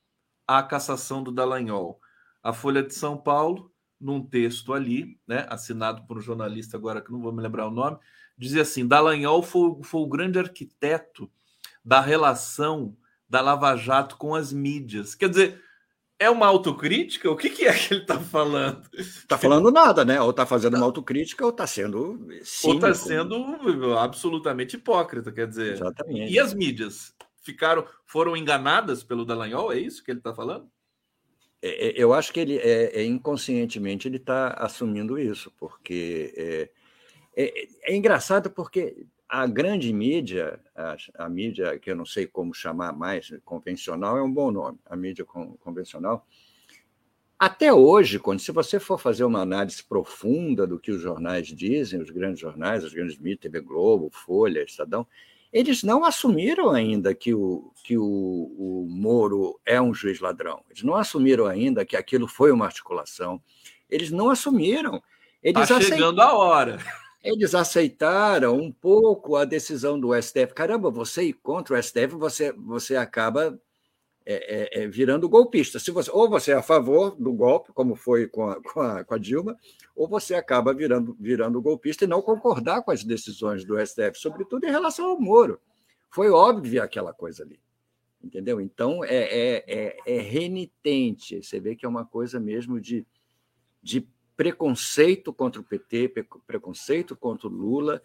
a 0.47 0.63
cassação 0.63 1.21
do 1.21 1.31
Dallagnol? 1.31 1.99
A 2.41 2.53
Folha 2.53 2.81
de 2.81 2.93
São 2.93 3.17
Paulo, 3.17 3.71
num 3.99 4.23
texto 4.25 4.73
ali, 4.73 5.19
né, 5.27 5.45
assinado 5.49 6.05
por 6.05 6.17
um 6.17 6.21
jornalista 6.21 6.77
agora 6.77 7.01
que 7.01 7.11
não 7.11 7.21
vou 7.21 7.33
me 7.33 7.41
lembrar 7.41 7.67
o 7.67 7.71
nome, 7.71 7.97
dizia 8.37 8.61
assim: 8.61 8.87
Dallagnol 8.87 9.43
foi, 9.43 9.83
foi 9.83 10.01
o 10.01 10.07
grande 10.07 10.39
arquiteto 10.39 11.29
da 11.83 11.99
relação 11.99 12.95
da 13.27 13.41
Lava 13.41 13.75
Jato 13.75 14.17
com 14.17 14.35
as 14.35 14.53
mídias. 14.53 15.15
Quer 15.15 15.29
dizer, 15.29 15.61
é 16.17 16.29
uma 16.29 16.47
autocrítica? 16.47 17.29
O 17.29 17.35
que, 17.35 17.49
que 17.49 17.65
é 17.65 17.73
que 17.73 17.93
ele 17.93 18.01
está 18.01 18.19
falando? 18.19 18.87
Está 18.93 19.37
falando 19.37 19.71
nada, 19.71 20.05
né? 20.05 20.21
Ou 20.21 20.29
está 20.29 20.45
fazendo 20.45 20.77
uma 20.77 20.85
autocrítica 20.85 21.43
ou 21.43 21.51
está 21.51 21.67
sendo 21.67 22.17
cínico. 22.43 22.67
Ou 22.67 22.75
está 22.75 22.93
sendo 22.93 23.97
absolutamente 23.97 24.75
hipócrita, 24.75 25.31
quer 25.31 25.47
dizer. 25.47 25.73
Exatamente. 25.73 26.31
E 26.31 26.39
as 26.39 26.53
mídias 26.53 27.13
ficaram, 27.41 27.85
foram 28.05 28.35
enganadas 28.35 29.03
pelo 29.03 29.25
Dallagnol? 29.25 29.71
É 29.71 29.79
isso 29.79 30.03
que 30.03 30.11
ele 30.11 30.19
está 30.19 30.33
falando? 30.33 30.69
É, 31.61 31.87
é, 31.87 31.93
eu 31.95 32.13
acho 32.13 32.31
que 32.31 32.39
ele 32.39 32.57
é, 32.57 33.01
é 33.01 33.05
inconscientemente 33.05 34.07
ele 34.07 34.17
está 34.17 34.49
assumindo 34.49 35.17
isso, 35.17 35.51
porque 35.57 36.33
é, 36.37 36.69
é, 37.35 37.67
é 37.91 37.95
engraçado 37.95 38.49
porque 38.49 39.05
a 39.27 39.47
grande 39.47 39.91
mídia, 39.91 40.59
a, 40.75 40.95
a, 41.19 41.29
mídia 41.29 41.77
que 41.79 41.89
eu 41.89 41.95
não 41.95 42.05
sei 42.05 42.27
como 42.27 42.53
chamar 42.53 42.93
mais, 42.93 43.33
convencional 43.43 44.17
é 44.17 44.23
um 44.23 44.31
bom 44.31 44.51
nome, 44.51 44.79
a 44.85 44.95
mídia 44.95 45.25
con, 45.25 45.57
convencional, 45.63 46.25
Até 47.37 47.73
hoje, 47.73 48.19
quando 48.19 48.39
se 48.39 48.51
você 48.51 48.79
for 48.79 48.99
fazer 48.99 49.23
uma 49.23 49.41
análise 49.41 49.83
profunda 49.83 50.65
do 50.65 50.79
que 50.79 50.91
os 50.91 51.01
jornais 51.01 51.47
dizem, 51.47 52.01
os 52.01 52.09
grandes 52.09 52.39
jornais, 52.39 52.83
os 52.83 52.93
grandes 52.93 53.17
mídias, 53.17 53.41
TV 53.41 53.61
Globo, 53.61 54.09
Folha, 54.11 54.63
Estadão, 54.63 55.05
eles 55.51 55.83
não 55.83 56.03
assumiram 56.03 56.69
ainda 56.69 57.15
que 57.15 57.33
o, 57.33 57.71
que 57.83 57.97
o, 57.97 58.03
o 58.03 58.87
Moro 58.89 59.59
é 59.65 59.81
um 59.81 59.93
juiz 59.93 60.19
ladrão. 60.19 60.63
Eles 60.69 60.83
não 60.83 60.95
assumiram 60.95 61.45
ainda 61.45 61.85
que 61.85 61.95
aquilo 61.95 62.27
foi 62.27 62.51
uma 62.51 62.65
articulação. 62.65 63.41
Eles 63.89 64.11
não 64.11 64.29
assumiram. 64.29 65.01
Eles 65.41 65.67
tá 65.67 65.79
chegando 65.79 66.21
a 66.21 66.33
hora. 66.33 66.77
Eles 67.25 67.55
aceitaram 67.55 68.55
um 68.55 68.71
pouco 68.71 69.35
a 69.35 69.45
decisão 69.45 69.99
do 69.99 70.13
STF. 70.13 70.53
Caramba, 70.53 70.91
você 70.91 71.23
ir 71.23 71.33
contra 71.33 71.75
o 71.75 71.81
STF, 71.81 72.15
você, 72.15 72.51
você 72.51 72.95
acaba 72.95 73.59
é, 74.23 74.79
é, 74.79 74.83
é, 74.83 74.87
virando 74.87 75.27
golpista. 75.27 75.79
Se 75.79 75.89
você, 75.91 76.11
ou 76.11 76.29
você 76.29 76.51
é 76.51 76.55
a 76.55 76.61
favor 76.61 77.15
do 77.15 77.33
golpe, 77.33 77.73
como 77.73 77.95
foi 77.95 78.27
com 78.27 78.49
a, 78.49 78.61
com 78.61 78.79
a, 78.79 79.03
com 79.03 79.13
a 79.13 79.17
Dilma, 79.17 79.57
ou 79.95 80.07
você 80.07 80.35
acaba 80.35 80.73
virando, 80.73 81.15
virando 81.19 81.61
golpista 81.61 82.05
e 82.05 82.07
não 82.07 82.21
concordar 82.21 82.83
com 82.83 82.91
as 82.91 83.03
decisões 83.03 83.65
do 83.65 83.75
STF, 83.83 84.15
sobretudo 84.15 84.65
em 84.65 84.71
relação 84.71 85.07
ao 85.07 85.19
Moro. 85.19 85.59
Foi 86.09 86.29
óbvio 86.29 86.81
aquela 86.81 87.13
coisa 87.13 87.43
ali. 87.43 87.59
Entendeu? 88.23 88.59
Então, 88.59 89.03
é, 89.03 89.15
é, 89.15 89.63
é, 89.67 89.97
é 90.07 90.19
renitente. 90.19 91.43
Você 91.43 91.59
vê 91.59 91.75
que 91.75 91.85
é 91.85 91.89
uma 91.89 92.05
coisa 92.05 92.39
mesmo 92.39 92.79
de, 92.79 93.05
de 93.81 94.07
preconceito 94.35 95.33
contra 95.33 95.61
o 95.61 95.63
PT, 95.63 96.13
preconceito 96.45 97.15
contra 97.15 97.47
o 97.47 97.51
Lula, 97.51 98.01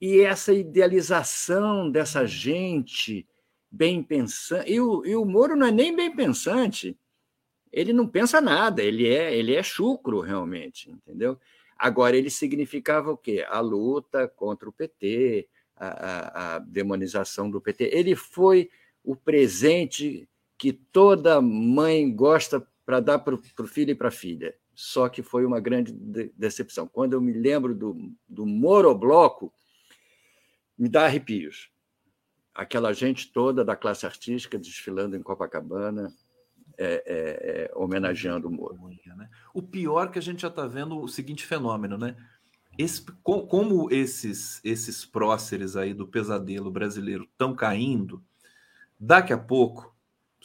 e 0.00 0.20
essa 0.20 0.52
idealização 0.52 1.90
dessa 1.90 2.26
gente 2.26 3.26
bem 3.70 4.02
pensante. 4.02 4.70
E 4.70 4.80
o, 4.80 5.04
e 5.04 5.16
o 5.16 5.24
Moro 5.24 5.56
não 5.56 5.66
é 5.66 5.70
nem 5.70 5.94
bem 5.94 6.14
pensante, 6.14 6.96
ele 7.72 7.92
não 7.92 8.06
pensa 8.06 8.40
nada, 8.40 8.82
ele 8.82 9.06
é, 9.06 9.36
ele 9.36 9.54
é 9.54 9.62
chucro 9.62 10.20
realmente, 10.20 10.90
entendeu? 10.90 11.38
Agora, 11.78 12.16
ele 12.16 12.30
significava 12.30 13.10
o 13.10 13.16
quê? 13.16 13.44
A 13.46 13.60
luta 13.60 14.26
contra 14.26 14.68
o 14.68 14.72
PT, 14.72 15.46
a, 15.76 15.86
a, 15.86 16.56
a 16.56 16.58
demonização 16.60 17.50
do 17.50 17.60
PT. 17.60 17.90
Ele 17.92 18.16
foi 18.16 18.70
o 19.04 19.14
presente 19.14 20.26
que 20.56 20.72
toda 20.72 21.40
mãe 21.42 22.10
gosta 22.10 22.66
para 22.84 23.00
dar 23.00 23.18
para 23.18 23.34
o 23.34 23.66
filho 23.66 23.90
e 23.90 23.94
para 23.94 24.08
a 24.08 24.12
filha. 24.12 24.54
Só 24.76 25.08
que 25.08 25.22
foi 25.22 25.44
uma 25.44 25.58
grande 25.58 25.90
de 25.90 26.30
decepção. 26.36 26.86
Quando 26.86 27.14
eu 27.14 27.20
me 27.20 27.32
lembro 27.32 27.74
do, 27.74 28.12
do 28.28 28.46
Morobloco, 28.46 29.52
me 30.78 30.88
dá 30.88 31.06
arrepios 31.06 31.70
aquela 32.56 32.92
gente 32.92 33.30
toda 33.30 33.64
da 33.64 33.76
classe 33.76 34.06
artística 34.06 34.58
desfilando 34.58 35.14
em 35.14 35.22
Copacabana, 35.22 36.12
é, 36.78 36.84
é, 36.84 37.00
é, 37.06 37.72
homenageando 37.74 38.48
o 38.48 38.50
Moro. 38.50 38.78
Né? 39.04 39.28
O 39.52 39.62
pior 39.62 40.10
que 40.10 40.18
a 40.18 40.22
gente 40.22 40.40
já 40.40 40.48
está 40.48 40.66
vendo 40.66 40.98
o 40.98 41.08
seguinte 41.08 41.44
fenômeno, 41.44 41.98
né? 41.98 42.16
Esse, 42.78 43.02
como 43.22 43.90
esses 43.90 44.60
esses 44.62 45.04
próceres 45.04 45.76
aí 45.76 45.94
do 45.94 46.06
pesadelo 46.06 46.70
brasileiro 46.70 47.24
estão 47.24 47.54
caindo, 47.54 48.22
daqui 49.00 49.32
a 49.32 49.38
pouco, 49.38 49.95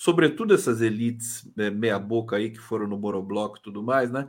sobretudo 0.01 0.55
essas 0.55 0.81
elites 0.81 1.47
né, 1.55 1.69
meia 1.69 1.99
boca 1.99 2.35
aí 2.35 2.49
que 2.49 2.57
foram 2.57 2.87
no 2.87 2.97
Morobloco 2.97 3.59
e 3.59 3.61
tudo 3.61 3.83
mais, 3.83 4.09
né? 4.09 4.27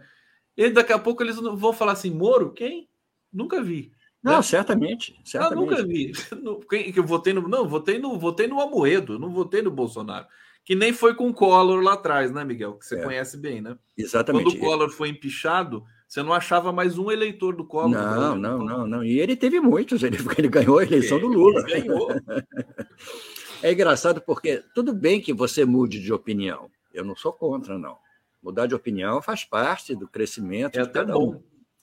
E 0.55 0.69
daqui 0.69 0.93
a 0.93 0.99
pouco 0.99 1.23
eles 1.23 1.37
vão 1.37 1.73
falar 1.73 1.93
assim, 1.93 2.11
Moro, 2.11 2.53
quem? 2.53 2.91
Nunca 3.33 3.63
vi. 3.63 3.91
Não, 4.23 4.37
né? 4.37 4.43
certamente, 4.43 5.19
certamente. 5.25 5.57
Eu 5.57 5.79
nunca 5.79 5.83
vi. 5.83 6.13
Quem, 6.69 6.93
que 6.93 6.99
eu 6.99 7.07
votei 7.07 7.33
no. 7.33 7.49
Não, 7.49 7.67
votei 7.67 7.99
no, 7.99 8.19
votei 8.19 8.47
no 8.47 8.61
Amoedo, 8.61 9.19
não 9.19 9.33
votei 9.33 9.63
no 9.63 9.71
Bolsonaro. 9.71 10.27
Que 10.63 10.75
nem 10.75 10.93
foi 10.93 11.15
com 11.15 11.31
o 11.31 11.35
Collor 11.35 11.83
lá 11.83 11.95
atrás, 11.95 12.31
né, 12.31 12.45
Miguel? 12.45 12.75
Que 12.75 12.85
você 12.85 12.97
é. 12.97 13.03
conhece 13.03 13.39
bem, 13.39 13.63
né? 13.63 13.75
Exatamente. 13.97 14.45
Quando 14.45 14.57
o 14.57 14.61
Collor 14.61 14.91
foi 14.91 15.09
empichado, 15.09 15.83
você 16.07 16.23
não 16.23 16.35
achava 16.35 16.71
mais 16.71 16.99
um 16.99 17.11
eleitor 17.11 17.57
do 17.57 17.65
Collor. 17.65 17.91
Não, 17.91 18.37
não, 18.37 18.59
não, 18.59 18.87
não. 18.87 19.03
E 19.03 19.19
ele 19.19 19.35
teve 19.35 19.59
muitos, 19.59 20.03
ele, 20.03 20.19
ele 20.37 20.49
ganhou 20.49 20.79
a 20.79 20.85
eleição 20.85 21.19
do 21.19 21.29
Lula. 21.29 21.65
Ele 21.67 21.81
ganhou. 21.81 22.09
é 23.63 23.73
engraçado 23.73 24.21
porque 24.21 24.63
tudo 24.75 24.93
bem 24.93 25.21
que 25.21 25.33
você 25.33 25.65
mude 25.65 26.01
de 26.01 26.13
opinião. 26.13 26.71
Eu 26.93 27.05
não 27.05 27.17
sou 27.17 27.33
contra, 27.33 27.79
não. 27.79 27.97
Mudar 28.43 28.67
de 28.67 28.75
opinião 28.75 29.23
faz 29.23 29.45
parte 29.45 29.95
do 29.95 30.09
crescimento 30.09 30.79
é 30.79 30.83
de 30.83 30.91
cada 30.91 31.15
bom. 31.15 31.35
um. 31.35 31.43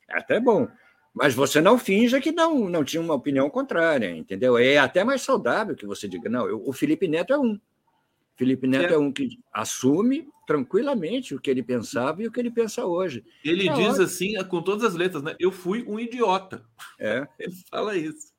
É 0.10 0.18
até 0.18 0.40
bom. 0.40 0.68
Mas 1.14 1.34
você 1.34 1.60
não 1.60 1.78
finja 1.78 2.22
que 2.22 2.32
não, 2.32 2.70
não 2.70 2.84
tinha 2.84 3.02
uma 3.02 3.14
opinião 3.14 3.50
contrária, 3.50 4.16
entendeu? 4.16 4.58
É 4.58 4.78
até 4.78 5.04
mais 5.04 5.22
saudável 5.22 5.76
que 5.76 5.86
você 5.86 6.08
diga, 6.08 6.30
não, 6.30 6.48
eu, 6.48 6.62
o 6.66 6.72
Felipe 6.72 7.08
Neto 7.08 7.34
é 7.34 7.40
um. 7.40 7.60
Felipe 8.36 8.68
Neto 8.68 8.92
é. 8.92 8.96
é. 8.96 8.98
um 8.98 9.12
que 9.12 9.40
assume 9.52 10.28
tranquilamente 10.46 11.36
o 11.36 11.40
que 11.40 11.50
ele 11.50 11.62
pensava 11.62 12.24
e 12.24 12.28
o 12.28 12.32
que 12.32 12.40
ele 12.40 12.50
pensa 12.50 12.86
hoje. 12.86 13.24
Ele 13.44 13.68
é 13.68 13.74
diz 13.74 14.00
assim, 14.00 14.34
com 14.46 14.62
todas 14.62 14.84
as 14.84 14.96
letras, 14.96 15.22
né? 15.22 15.36
Eu 15.40 15.52
fui 15.52 15.84
um 15.88 16.00
idiota. 16.00 16.64
É. 17.00 17.28
Ele 17.38 17.54
fala 17.70 17.96
isso. 17.96 18.34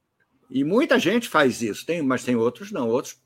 E 0.51 0.65
muita 0.65 0.99
gente 0.99 1.29
faz 1.29 1.63
isso, 1.63 1.87
tem, 1.87 2.03
mas 2.03 2.25
tem 2.25 2.35
outros 2.35 2.73
não. 2.73 2.89
Outros 2.89 3.21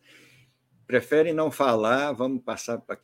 preferem 0.86 1.32
não 1.32 1.50
falar, 1.50 2.12
vamos 2.12 2.42
passar 2.42 2.78
para 2.78 2.98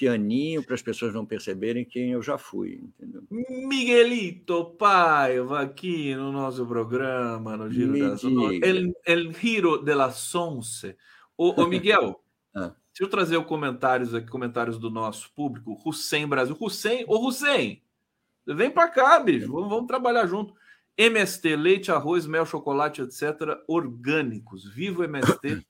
pianinho 0.00 0.64
para 0.64 0.74
as 0.74 0.80
pessoas 0.80 1.12
não 1.12 1.26
perceberem 1.26 1.84
quem 1.84 2.12
eu 2.12 2.22
já 2.22 2.38
fui, 2.38 2.80
entendeu? 2.82 3.22
Miguelito 3.30 4.64
Paiva 4.78 5.60
aqui 5.60 6.14
no 6.14 6.32
nosso 6.32 6.64
programa, 6.66 7.54
no 7.54 7.70
Giro 7.70 7.92
Me 7.92 8.00
das 8.00 8.24
El, 8.24 8.94
El 9.04 9.34
Giro 9.34 9.76
de 9.76 9.94
las 9.94 10.34
Onze. 10.34 10.96
Ô, 11.36 11.60
ô 11.62 11.66
Miguel, 11.66 12.18
ah. 12.56 12.74
deixa 12.92 13.02
eu 13.02 13.08
trazer 13.08 13.36
os 13.36 13.44
comentários 13.44 14.14
aqui, 14.14 14.28
comentários 14.28 14.78
do 14.78 14.88
nosso 14.88 15.30
público. 15.34 15.78
Hussein 15.84 16.26
Brasil. 16.26 16.56
Hussein, 16.58 17.04
ô 17.06 17.26
Hussein, 17.26 17.82
vem 18.46 18.70
para 18.70 18.88
cá, 18.88 19.20
bicho, 19.20 19.52
vamos, 19.52 19.68
vamos 19.68 19.86
trabalhar 19.86 20.26
junto. 20.26 20.54
MST, 20.96 21.56
leite, 21.56 21.90
arroz, 21.90 22.26
mel, 22.26 22.46
chocolate, 22.46 23.02
etc. 23.02 23.58
Orgânicos. 23.66 24.66
Viva 24.66 25.02
o 25.02 25.04
MST. 25.04 25.64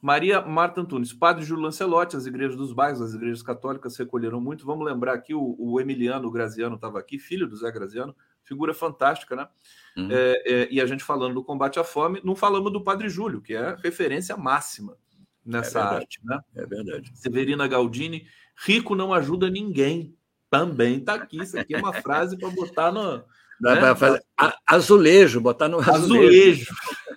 Maria 0.00 0.40
Marta 0.40 0.80
Antunes, 0.80 1.12
Padre 1.12 1.44
Júlio 1.44 1.64
Lancelotti, 1.64 2.16
as 2.16 2.26
igrejas 2.26 2.56
dos 2.56 2.72
bairros, 2.72 3.00
as 3.00 3.14
igrejas 3.14 3.42
católicas 3.42 3.96
recolheram 3.96 4.40
muito. 4.40 4.64
Vamos 4.64 4.86
lembrar 4.86 5.14
aqui, 5.14 5.34
o, 5.34 5.56
o 5.58 5.80
Emiliano 5.80 6.30
Graziano 6.30 6.76
estava 6.76 6.98
aqui, 7.00 7.18
filho 7.18 7.48
do 7.48 7.56
Zé 7.56 7.70
Graziano, 7.70 8.14
figura 8.44 8.72
fantástica, 8.72 9.34
né? 9.34 9.48
Uhum. 9.96 10.08
É, 10.10 10.42
é, 10.46 10.68
e 10.70 10.80
a 10.80 10.86
gente 10.86 11.02
falando 11.02 11.34
do 11.34 11.44
combate 11.44 11.80
à 11.80 11.84
fome, 11.84 12.20
não 12.24 12.36
falamos 12.36 12.72
do 12.72 12.82
Padre 12.82 13.08
Júlio, 13.08 13.42
que 13.42 13.54
é 13.54 13.76
referência 13.82 14.36
máxima 14.36 14.96
nessa 15.44 15.80
é 15.80 15.82
arte, 15.82 16.20
né? 16.22 16.38
É 16.54 16.66
verdade. 16.66 17.10
Severina 17.14 17.66
Galdini, 17.66 18.26
rico 18.64 18.94
não 18.94 19.12
ajuda 19.12 19.50
ninguém. 19.50 20.14
Também 20.50 20.98
está 20.98 21.14
aqui. 21.14 21.42
Isso 21.42 21.58
aqui 21.58 21.74
é 21.74 21.78
uma 21.78 21.92
frase 22.00 22.38
para 22.38 22.50
botar 22.50 22.92
no. 22.92 23.24
Dá 23.60 23.74
né? 23.74 23.94
fazer 23.94 24.22
azulejo, 24.66 25.40
botar 25.40 25.68
no 25.68 25.78
azulejo. 25.78 25.94
Azulejo. 25.94 26.74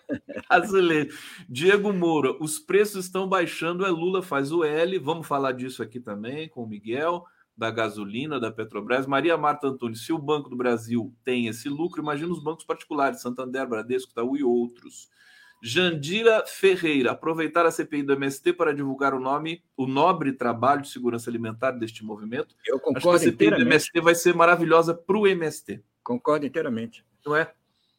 azulejo. 0.50 1.18
Diego 1.48 1.94
Moura, 1.94 2.36
os 2.40 2.60
preços 2.60 3.06
estão 3.06 3.28
baixando, 3.28 3.86
é 3.86 3.90
Lula 3.90 4.22
faz 4.22 4.52
o 4.52 4.64
L. 4.64 4.98
Vamos 5.00 5.28
falar 5.28 5.52
disso 5.52 5.84
aqui 5.84 6.00
também 6.00 6.50
com 6.50 6.64
o 6.64 6.68
Miguel, 6.68 7.24
da 7.56 7.70
gasolina, 7.70 8.40
da 8.40 8.52
Petrobras. 8.52 9.06
Maria 9.06 9.38
Marta 9.38 9.68
Antunes, 9.68 10.06
se 10.06 10.12
o 10.12 10.18
Banco 10.18 10.50
do 10.50 10.56
Brasil 10.56 11.14
tem 11.24 11.48
esse 11.48 11.70
lucro, 11.70 12.02
imagina 12.02 12.32
os 12.32 12.44
bancos 12.44 12.66
particulares, 12.66 13.22
Santander, 13.22 13.68
Bradesco, 13.68 14.12
Itaú 14.12 14.36
e 14.36 14.44
outros. 14.44 15.10
Jandira 15.64 16.44
Ferreira, 16.48 17.12
aproveitar 17.12 17.68
a 17.68 17.72
CPI 17.72 18.02
do 18.02 18.14
MST 18.14 18.54
para 18.54 18.74
divulgar 18.74 19.14
o 19.14 19.20
nome, 19.20 19.64
o 19.78 19.86
nobre 19.86 20.34
trabalho 20.34 20.82
de 20.82 20.90
segurança 20.90 21.30
alimentar 21.30 21.72
deste 21.72 22.04
movimento. 22.04 22.56
Eu 22.66 22.80
concordo. 22.80 23.10
Acho 23.10 23.20
que 23.20 23.28
a 23.28 23.32
CPI 23.32 23.52
do 23.52 23.62
MST 23.62 24.02
vai 24.02 24.16
ser 24.16 24.34
maravilhosa 24.34 24.96
para 24.96 25.18
o 25.18 25.28
MST. 25.28 25.84
Concordo 26.12 26.46
inteiramente. 26.46 27.06
Não 27.26 27.36
é? 27.36 27.54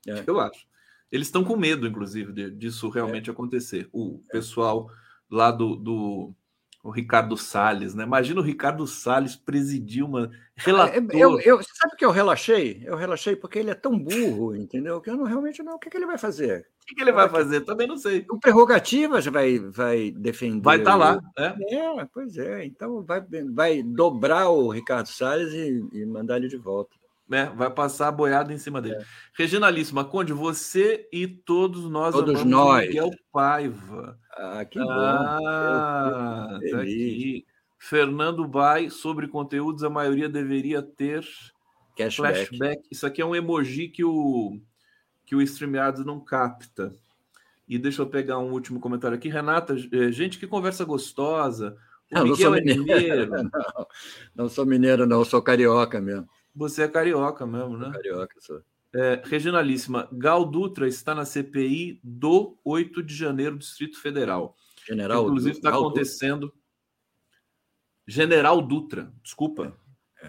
é. 0.06 0.22
Eu 0.26 0.38
acho. 0.38 0.66
Eles 1.10 1.28
estão 1.28 1.42
com 1.44 1.56
medo, 1.56 1.86
inclusive, 1.86 2.32
de, 2.32 2.50
disso 2.50 2.88
realmente 2.90 3.30
é. 3.30 3.32
acontecer. 3.32 3.88
O 3.92 4.20
é. 4.28 4.32
pessoal 4.32 4.90
lá 5.30 5.50
do, 5.50 5.76
do 5.76 6.34
o 6.82 6.90
Ricardo 6.90 7.36
Salles, 7.36 7.94
né? 7.94 8.02
Imagina 8.02 8.40
o 8.40 8.44
Ricardo 8.44 8.86
Salles 8.86 9.36
presidir 9.36 10.04
uma 10.04 10.30
relator. 10.56 11.02
Eu, 11.10 11.40
eu, 11.40 11.62
sabe 11.62 11.96
que 11.96 12.04
eu 12.04 12.10
relaxei? 12.10 12.82
Eu 12.84 12.96
relaxei 12.96 13.36
porque 13.36 13.60
ele 13.60 13.70
é 13.70 13.74
tão 13.74 13.96
burro, 13.96 14.56
entendeu? 14.56 15.00
Que 15.00 15.08
eu 15.08 15.16
não 15.16 15.24
realmente 15.24 15.62
não. 15.62 15.76
O 15.76 15.78
que, 15.78 15.88
que 15.88 15.96
ele 15.96 16.06
vai 16.06 16.18
fazer? 16.18 16.66
O 16.82 16.86
que, 16.86 16.94
que 16.94 17.02
ele 17.02 17.12
vai 17.12 17.28
fazer? 17.28 17.60
Também 17.60 17.86
não 17.86 17.96
sei. 17.96 18.26
O 18.28 18.38
prerrogativas 18.38 19.24
vai 19.26 19.58
vai 19.58 20.10
defender. 20.10 20.60
Vai 20.60 20.78
estar 20.78 20.90
tá 20.90 20.96
lá, 20.96 21.22
né? 21.38 21.56
É, 21.70 22.04
pois 22.12 22.36
é. 22.36 22.66
Então 22.66 23.02
vai, 23.02 23.24
vai 23.52 23.82
dobrar 23.82 24.50
o 24.50 24.68
Ricardo 24.68 25.06
Salles 25.06 25.52
e, 25.54 25.88
e 25.92 26.04
mandar 26.04 26.38
ele 26.38 26.48
de 26.48 26.56
volta 26.56 27.01
né? 27.28 27.52
Vai 27.56 27.70
passar 27.70 28.08
a 28.08 28.12
boiada 28.12 28.52
em 28.52 28.58
cima 28.58 28.80
dele. 28.80 28.96
É. 28.96 29.04
Regina 29.34 29.70
Líssima, 29.70 30.04
Conde, 30.04 30.32
você 30.32 31.08
e 31.12 31.26
todos 31.26 31.88
nós 31.88 32.14
todos 32.14 32.44
nós. 32.44 32.86
Miguel 32.86 33.10
Paiva. 33.32 34.18
Ah, 34.32 34.64
que 34.64 34.78
bom. 34.78 34.90
Ah, 34.90 36.58
tá 36.70 36.80
aqui. 36.80 37.46
Fernando 37.78 38.46
Bai, 38.46 38.90
sobre 38.90 39.26
conteúdos, 39.26 39.82
a 39.82 39.90
maioria 39.90 40.28
deveria 40.28 40.80
ter 40.80 41.26
Cashback. 41.96 42.46
flashback. 42.46 42.82
Isso 42.90 43.04
aqui 43.06 43.20
é 43.20 43.26
um 43.26 43.34
emoji 43.34 43.88
que 43.88 44.04
o, 44.04 44.60
que 45.24 45.34
o 45.34 45.42
StreamYards 45.42 46.04
não 46.04 46.20
capta. 46.20 46.94
E 47.68 47.78
deixa 47.78 48.02
eu 48.02 48.06
pegar 48.06 48.38
um 48.38 48.52
último 48.52 48.78
comentário 48.78 49.16
aqui. 49.16 49.28
Renata, 49.28 49.74
eh, 49.92 50.12
gente, 50.12 50.38
que 50.38 50.46
conversa 50.46 50.84
gostosa. 50.84 51.76
não, 52.10 52.26
não, 52.26 52.36
sou 52.36 52.54
é 52.54 52.60
mineiro. 52.60 53.26
Não, 53.30 53.50
não 54.36 54.48
sou 54.48 54.66
mineiro, 54.66 55.06
não, 55.06 55.24
sou 55.24 55.42
carioca 55.42 56.00
mesmo. 56.00 56.28
Você 56.54 56.82
é 56.82 56.88
carioca 56.88 57.46
mesmo, 57.46 57.76
né? 57.76 57.90
Carioca, 57.92 58.34
sou. 58.40 58.62
É, 58.94 59.22
Regionalíssima, 59.24 60.06
Gal 60.12 60.44
Dutra 60.44 60.86
está 60.86 61.14
na 61.14 61.24
CPI 61.24 61.98
do 62.04 62.58
8 62.62 63.02
de 63.02 63.14
janeiro, 63.14 63.58
Distrito 63.58 63.98
Federal. 63.98 64.54
General 64.86 65.24
Inclusive 65.24 65.56
está 65.56 65.70
acontecendo. 65.70 66.40
Dutra. 66.48 66.62
General 68.06 68.60
Dutra, 68.60 69.12
desculpa. 69.22 69.74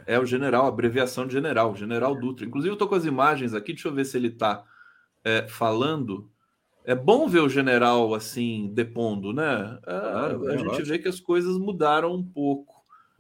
É. 0.08 0.16
é. 0.16 0.20
o 0.20 0.26
general, 0.26 0.66
abreviação 0.66 1.28
de 1.28 1.34
general, 1.34 1.76
General 1.76 2.16
Dutra. 2.16 2.46
Inclusive, 2.46 2.70
eu 2.70 2.74
estou 2.74 2.88
com 2.88 2.96
as 2.96 3.06
imagens 3.06 3.54
aqui, 3.54 3.74
deixa 3.74 3.90
eu 3.90 3.94
ver 3.94 4.06
se 4.06 4.16
ele 4.16 4.30
está 4.30 4.64
é, 5.24 5.48
falando. 5.48 6.32
É 6.86 6.96
bom 6.96 7.28
ver 7.28 7.40
o 7.40 7.50
general 7.50 8.14
assim 8.14 8.72
depondo, 8.74 9.34
né? 9.34 9.80
É, 9.86 10.00
claro, 10.00 10.48
a 10.48 10.54
é 10.54 10.58
gente 10.58 10.84
vê 10.84 11.00
que 11.00 11.08
as 11.08 11.20
coisas 11.20 11.58
mudaram 11.58 12.14
um 12.14 12.24
pouco. 12.24 12.73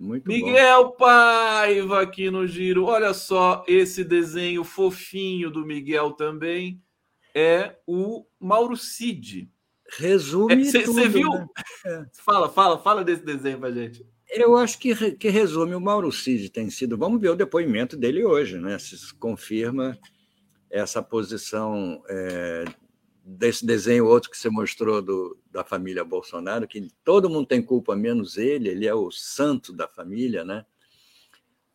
Muito 0.03 0.27
Miguel 0.27 0.83
bom. 0.83 0.91
Paiva 0.97 2.01
aqui 2.01 2.29
no 2.29 2.45
Giro. 2.45 2.85
Olha 2.85 3.13
só 3.13 3.63
esse 3.65 4.03
desenho 4.03 4.65
fofinho 4.65 5.49
do 5.49 5.65
Miguel 5.65 6.11
também. 6.11 6.81
É 7.33 7.77
o 7.87 8.25
Mauro 8.37 8.75
Cid. 8.75 9.49
Resume 9.97 10.65
Você 10.65 10.79
é, 10.79 11.07
viu? 11.07 11.29
Né? 11.29 11.47
É. 11.85 12.05
Fala, 12.13 12.49
fala, 12.49 12.77
fala 12.79 13.03
desse 13.03 13.23
desenho 13.23 13.59
pra 13.59 13.71
gente. 13.71 14.05
Eu 14.29 14.57
acho 14.57 14.77
que, 14.77 15.13
que 15.13 15.29
resume. 15.29 15.73
O 15.73 15.79
Mauro 15.79 16.11
Cid 16.11 16.49
tem 16.49 16.69
sido. 16.69 16.97
Vamos 16.97 17.21
ver 17.21 17.29
o 17.29 17.35
depoimento 17.35 17.95
dele 17.95 18.25
hoje, 18.25 18.57
né? 18.57 18.77
Se 18.77 19.13
confirma 19.15 19.97
essa 20.69 21.01
posição 21.01 22.03
é, 22.09 22.65
desse 23.23 23.65
desenho 23.65 24.05
outro 24.05 24.29
que 24.29 24.37
você 24.37 24.49
mostrou 24.49 25.01
do, 25.01 25.37
da 25.49 25.63
família 25.63 26.03
Bolsonaro, 26.03 26.67
que 26.67 26.89
todo 27.03 27.29
mundo 27.29 27.47
tem 27.47 27.61
culpa, 27.61 27.95
menos 27.95 28.37
ele, 28.37 28.67
ele 28.67 28.85
é 28.85 28.93
o 28.93 29.09
santo 29.11 29.71
da 29.71 29.87
família, 29.87 30.43
né? 30.43 30.65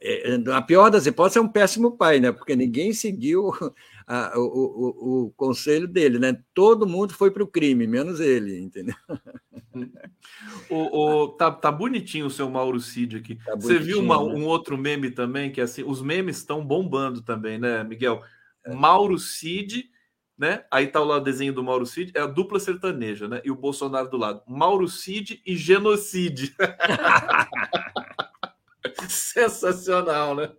É, 0.01 0.31
é 0.31 0.53
a 0.53 0.63
pior 0.63 0.91
das 0.91 1.07
hipóteses 1.07 1.39
é 1.39 1.41
um 1.41 1.49
péssimo 1.49 1.97
pai, 1.97 2.21
né? 2.21 2.31
Porque 2.31 2.55
ninguém 2.55 2.93
seguiu 2.93 3.51
a, 4.07 4.39
o, 4.39 4.43
o, 4.43 5.25
o, 5.25 5.31
conselho 5.31 5.89
dele, 5.89 6.19
né? 6.19 6.39
Todo 6.55 6.87
mundo 6.87 7.15
foi 7.15 7.31
para 7.31 7.43
o 7.43 7.49
crime, 7.49 7.87
menos 7.87 8.21
ele, 8.21 8.61
entendeu? 8.61 8.95
o, 10.71 10.99
o, 10.99 11.29
tá, 11.29 11.51
tá 11.51 11.73
bonitinho 11.73 12.27
o 12.27 12.31
seu 12.31 12.49
Mauro 12.49 12.79
Cid 12.79 13.17
aqui. 13.17 13.37
Tá 13.45 13.57
Você 13.57 13.79
viu 13.79 14.01
uma, 14.01 14.17
né? 14.19 14.35
um 14.35 14.45
outro 14.45 14.77
meme 14.77 15.11
também, 15.11 15.51
que 15.51 15.61
é 15.61 15.65
assim, 15.65 15.83
os 15.83 16.03
memes 16.03 16.37
estão 16.37 16.65
bombando 16.65 17.23
também, 17.23 17.59
né, 17.59 17.83
Miguel? 17.83 18.23
É. 18.65 18.75
Mauro 18.75 19.19
Cid 19.19 19.91
né? 20.39 20.65
Aí 20.71 20.87
tá 20.87 21.01
lá 21.01 21.17
o 21.17 21.21
desenho 21.21 21.53
do 21.53 21.65
Mauro 21.65 21.85
Cid, 21.85 22.13
é 22.15 22.21
a 22.21 22.27
dupla 22.27 22.61
sertaneja, 22.61 23.27
né? 23.27 23.43
E 23.45 23.51
o 23.51 23.57
Bolsonaro 23.57 24.09
do 24.09 24.17
lado. 24.17 24.41
Mauro 24.47 24.87
Cid 24.87 25.43
e 25.45 25.57
genocídio. 25.57 26.55
Sensacional, 29.09 30.37
né? 30.37 30.53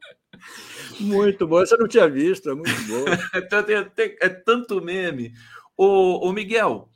Muito 1.00 1.48
bom, 1.48 1.60
você 1.60 1.78
não 1.78 1.88
tinha 1.88 2.10
visto, 2.10 2.50
é 2.50 2.54
muito 2.54 2.82
bom. 2.88 3.06
é, 4.02 4.26
é, 4.26 4.30
tanto 4.30 4.82
meme. 4.82 5.34
Ô, 5.78 6.28
ô 6.28 6.34
Miguel, 6.34 6.92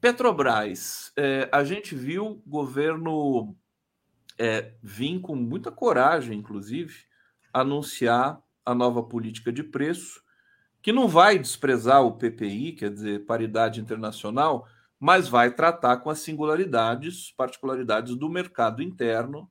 Petrobras, 0.00 1.12
é, 1.16 1.48
a 1.50 1.64
gente 1.64 1.96
viu 1.96 2.26
o 2.26 2.42
governo 2.46 3.56
é, 4.38 4.72
vir 4.80 5.20
com 5.20 5.34
muita 5.34 5.72
coragem, 5.72 6.38
inclusive, 6.38 6.94
anunciar 7.52 8.40
a 8.64 8.74
nova 8.74 9.02
política 9.02 9.52
de 9.52 9.64
preço 9.64 10.23
que 10.84 10.92
não 10.92 11.08
vai 11.08 11.38
desprezar 11.38 12.04
o 12.04 12.12
PPI, 12.12 12.72
quer 12.72 12.90
dizer, 12.90 13.24
paridade 13.24 13.80
internacional, 13.80 14.68
mas 15.00 15.26
vai 15.26 15.50
tratar 15.50 15.96
com 15.96 16.10
as 16.10 16.18
singularidades, 16.18 17.32
particularidades 17.38 18.14
do 18.14 18.28
mercado 18.28 18.82
interno 18.82 19.50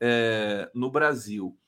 é, 0.00 0.70
no 0.72 0.88
Brasil. 0.88 1.58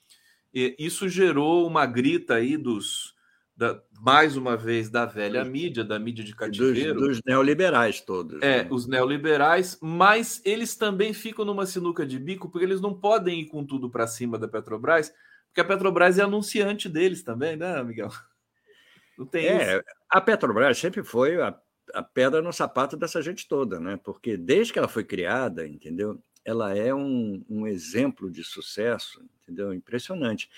E 0.54 0.76
isso 0.78 1.08
gerou 1.08 1.66
uma 1.66 1.84
grita 1.84 2.34
aí 2.34 2.56
dos, 2.56 3.12
da, 3.56 3.82
mais 4.00 4.36
uma 4.36 4.56
vez, 4.56 4.88
da 4.88 5.04
velha 5.04 5.44
mídia, 5.44 5.82
da 5.82 5.98
mídia 5.98 6.22
de 6.22 6.36
cativeiro. 6.36 6.94
Dos, 6.94 7.08
dos 7.16 7.22
neoliberais 7.26 8.00
todos. 8.00 8.40
É, 8.40 8.62
né? 8.62 8.68
os 8.70 8.86
neoliberais, 8.86 9.76
mas 9.82 10.40
eles 10.44 10.76
também 10.76 11.12
ficam 11.12 11.44
numa 11.44 11.66
sinuca 11.66 12.06
de 12.06 12.20
bico, 12.20 12.48
porque 12.48 12.64
eles 12.64 12.80
não 12.80 12.94
podem 12.94 13.40
ir 13.40 13.46
com 13.46 13.66
tudo 13.66 13.90
para 13.90 14.06
cima 14.06 14.38
da 14.38 14.46
Petrobras, 14.46 15.12
porque 15.48 15.60
a 15.60 15.64
Petrobras 15.64 16.20
é 16.20 16.22
anunciante 16.22 16.88
deles 16.88 17.24
também, 17.24 17.56
né, 17.56 17.82
Miguel? 17.82 18.12
Não 19.18 19.26
tem 19.26 19.46
é, 19.46 19.76
isso. 19.76 19.84
A 20.08 20.20
Petrobras 20.20 20.78
sempre 20.78 21.02
foi 21.02 21.40
a, 21.40 21.58
a 21.94 22.02
pedra 22.02 22.42
no 22.42 22.52
sapato 22.52 22.96
dessa 22.96 23.22
gente 23.22 23.46
toda, 23.48 23.78
né? 23.78 23.98
Porque 24.02 24.36
desde 24.36 24.72
que 24.72 24.78
ela 24.78 24.88
foi 24.88 25.04
criada, 25.04 25.66
entendeu? 25.66 26.20
Ela 26.44 26.76
é 26.76 26.92
um, 26.94 27.44
um 27.48 27.66
exemplo 27.66 28.30
de 28.30 28.42
sucesso, 28.42 29.24
entendeu? 29.42 29.72
Impressionante. 29.72 30.50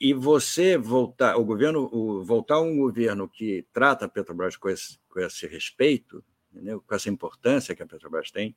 E 0.00 0.12
você 0.12 0.76
voltar, 0.76 1.36
o 1.36 1.44
governo, 1.44 1.88
o, 1.92 2.24
voltar 2.24 2.56
a 2.56 2.60
um 2.60 2.76
governo 2.76 3.28
que 3.28 3.64
trata 3.72 4.06
a 4.06 4.08
Petrobras 4.08 4.56
com 4.56 4.68
esse, 4.68 4.98
com 5.08 5.20
esse 5.20 5.46
respeito, 5.46 6.22
entendeu? 6.52 6.80
com 6.80 6.94
essa 6.94 7.08
importância 7.08 7.74
que 7.74 7.82
a 7.82 7.86
Petrobras 7.86 8.30
tem, 8.30 8.54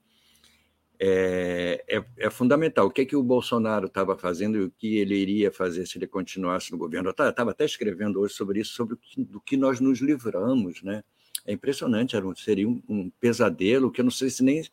é, 0.99 1.83
é, 1.87 2.03
é, 2.17 2.29
fundamental. 2.29 2.87
O 2.87 2.91
que, 2.91 3.01
é 3.01 3.05
que 3.05 3.15
o 3.15 3.21
Bolsonaro 3.21 3.85
estava 3.85 4.17
fazendo 4.17 4.57
e 4.57 4.61
o 4.61 4.71
que 4.71 4.97
ele 4.97 5.15
iria 5.15 5.51
fazer 5.51 5.85
se 5.85 5.97
ele 5.97 6.07
continuasse 6.07 6.71
no 6.71 6.77
governo? 6.77 7.09
Eu 7.09 7.29
estava 7.29 7.51
até 7.51 7.65
escrevendo 7.65 8.19
hoje 8.19 8.33
sobre 8.33 8.61
isso, 8.61 8.73
sobre 8.73 8.95
o 8.95 8.97
que, 8.97 9.23
do 9.23 9.39
que 9.39 9.55
nós 9.55 9.79
nos 9.79 9.99
livramos. 9.99 10.81
Né? 10.81 11.03
É 11.45 11.53
impressionante, 11.53 12.15
era 12.15 12.27
um, 12.27 12.35
seria 12.35 12.67
um, 12.67 12.81
um, 12.89 13.09
pesadelo 13.19 13.91
que 13.91 14.01
eu 14.01 14.05
não 14.05 14.11
sei 14.11 14.29
se 14.29 14.43
nem 14.43 14.63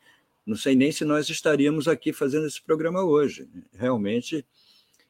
não 0.47 0.57
sei 0.57 0.75
nem 0.75 0.93
se 0.93 1.07
nós 1.07 1.31
estaríamos 1.31 1.89
aqui 1.89 2.13
fazendo 2.13 2.47
esse 2.47 2.61
programa 2.61 3.03
hoje. 3.03 3.49
Realmente 3.73 4.45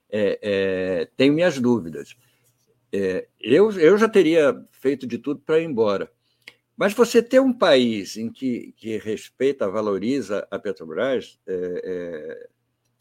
é, 0.09 0.39
é, 0.43 1.09
tenho 1.17 1.33
minhas 1.33 1.59
dúvidas. 1.59 2.17
É, 2.93 3.27
eu, 3.41 3.73
eu 3.73 3.99
já 3.99 4.09
teria 4.09 4.65
feito 4.71 5.07
de 5.07 5.19
tudo 5.19 5.41
para 5.41 5.59
ir 5.59 5.65
embora. 5.65 6.11
Mas 6.77 6.93
você 6.93 7.23
ter 7.23 7.41
um 7.41 7.53
país 7.53 8.17
em 8.17 8.31
que, 8.31 8.73
que 8.77 8.99
respeita, 8.99 9.69
valoriza 9.69 10.47
a 10.51 10.59
Petrobras, 10.59 11.39
é, 11.47 11.83
é, 11.85 12.49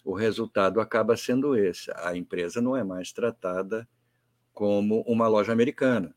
o 0.04 0.14
resultado 0.14 0.80
acaba 0.80 1.18
sendo 1.18 1.56
esse. 1.56 1.92
A 1.96 2.16
empresa 2.16 2.62
não 2.62 2.78
é 2.78 2.84
mais 2.84 3.12
tratada 3.12 3.88
como 4.54 5.02
uma 5.08 5.28
loja 5.28 5.52
americana. 5.52 6.16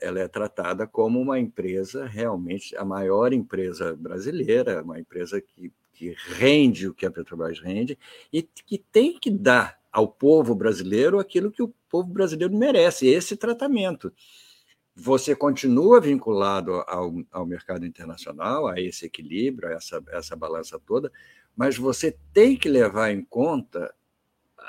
Ela 0.00 0.20
é 0.20 0.28
tratada 0.28 0.86
como 0.86 1.20
uma 1.20 1.38
empresa 1.38 2.06
realmente, 2.06 2.74
a 2.76 2.84
maior 2.84 3.32
empresa 3.34 3.94
brasileira, 3.94 4.82
uma 4.82 4.98
empresa 4.98 5.40
que, 5.40 5.70
que 5.92 6.16
rende 6.16 6.88
o 6.88 6.94
que 6.94 7.04
a 7.04 7.10
Petrobras 7.10 7.60
rende 7.60 7.98
e 8.32 8.42
que 8.42 8.78
tem 8.78 9.18
que 9.18 9.30
dar 9.30 9.78
ao 9.92 10.08
povo 10.08 10.54
brasileiro 10.54 11.18
aquilo 11.20 11.52
que 11.52 11.62
o 11.62 11.72
povo 11.88 12.08
brasileiro 12.08 12.56
merece, 12.56 13.06
esse 13.06 13.36
tratamento 13.36 14.10
você 14.94 15.34
continua 15.34 16.00
vinculado 16.00 16.72
ao, 16.86 17.12
ao 17.30 17.46
mercado 17.46 17.86
internacional, 17.86 18.68
a 18.68 18.80
esse 18.80 19.06
equilíbrio, 19.06 19.68
a 19.68 19.72
essa, 19.72 20.02
essa 20.08 20.36
balança 20.36 20.78
toda, 20.78 21.10
mas 21.56 21.76
você 21.76 22.16
tem 22.32 22.56
que 22.56 22.68
levar 22.68 23.10
em 23.10 23.22
conta 23.22 23.92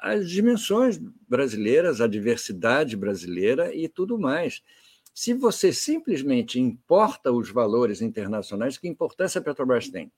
as 0.01 0.29
dimensões 0.29 0.99
brasileiras, 1.27 2.01
a 2.01 2.07
diversidade 2.07 2.95
brasileira 2.95 3.73
e 3.73 3.87
tudo 3.87 4.17
mais. 4.17 4.61
Se 5.13 5.33
você 5.33 5.71
simplesmente 5.71 6.59
importa 6.59 7.31
os 7.31 7.49
valores 7.49 8.01
internacionais, 8.01 8.77
que 8.77 8.87
importância 8.87 9.39
a 9.39 9.43
Petrobras 9.43 9.89
tem? 9.89 10.11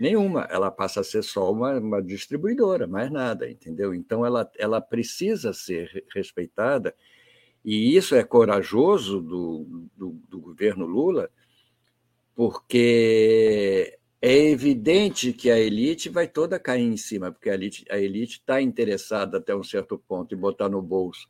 Nenhuma. 0.00 0.48
Ela 0.50 0.70
passa 0.70 1.00
a 1.00 1.04
ser 1.04 1.22
só 1.22 1.52
uma, 1.52 1.78
uma 1.78 2.02
distribuidora, 2.02 2.86
mais 2.86 3.10
nada, 3.10 3.48
entendeu? 3.50 3.94
Então, 3.94 4.24
ela, 4.24 4.50
ela 4.58 4.80
precisa 4.80 5.52
ser 5.52 6.04
respeitada 6.14 6.94
e 7.64 7.96
isso 7.96 8.14
é 8.14 8.24
corajoso 8.24 9.20
do, 9.20 9.88
do, 9.96 10.10
do 10.28 10.40
governo 10.40 10.86
Lula, 10.86 11.30
porque 12.34 13.98
é 14.22 14.36
evidente 14.50 15.32
que 15.32 15.50
a 15.50 15.58
elite 15.58 16.08
vai 16.08 16.28
toda 16.28 16.58
cair 16.58 16.84
em 16.84 16.96
cima, 16.96 17.30
porque 17.32 17.50
a 17.50 17.54
elite 17.54 17.84
a 17.90 17.98
está 17.98 18.60
interessada 18.60 19.38
até 19.38 19.54
um 19.54 19.62
certo 19.62 19.98
ponto 19.98 20.34
em 20.34 20.38
botar 20.38 20.68
no 20.68 20.82
bolso 20.82 21.28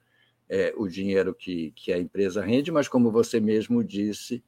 é, 0.48 0.74
o 0.76 0.88
dinheiro 0.88 1.32
que, 1.32 1.72
que 1.76 1.92
a 1.92 1.98
empresa 1.98 2.44
rende, 2.44 2.72
mas, 2.72 2.88
como 2.88 3.12
você 3.12 3.38
mesmo 3.38 3.84
disse, 3.84 4.42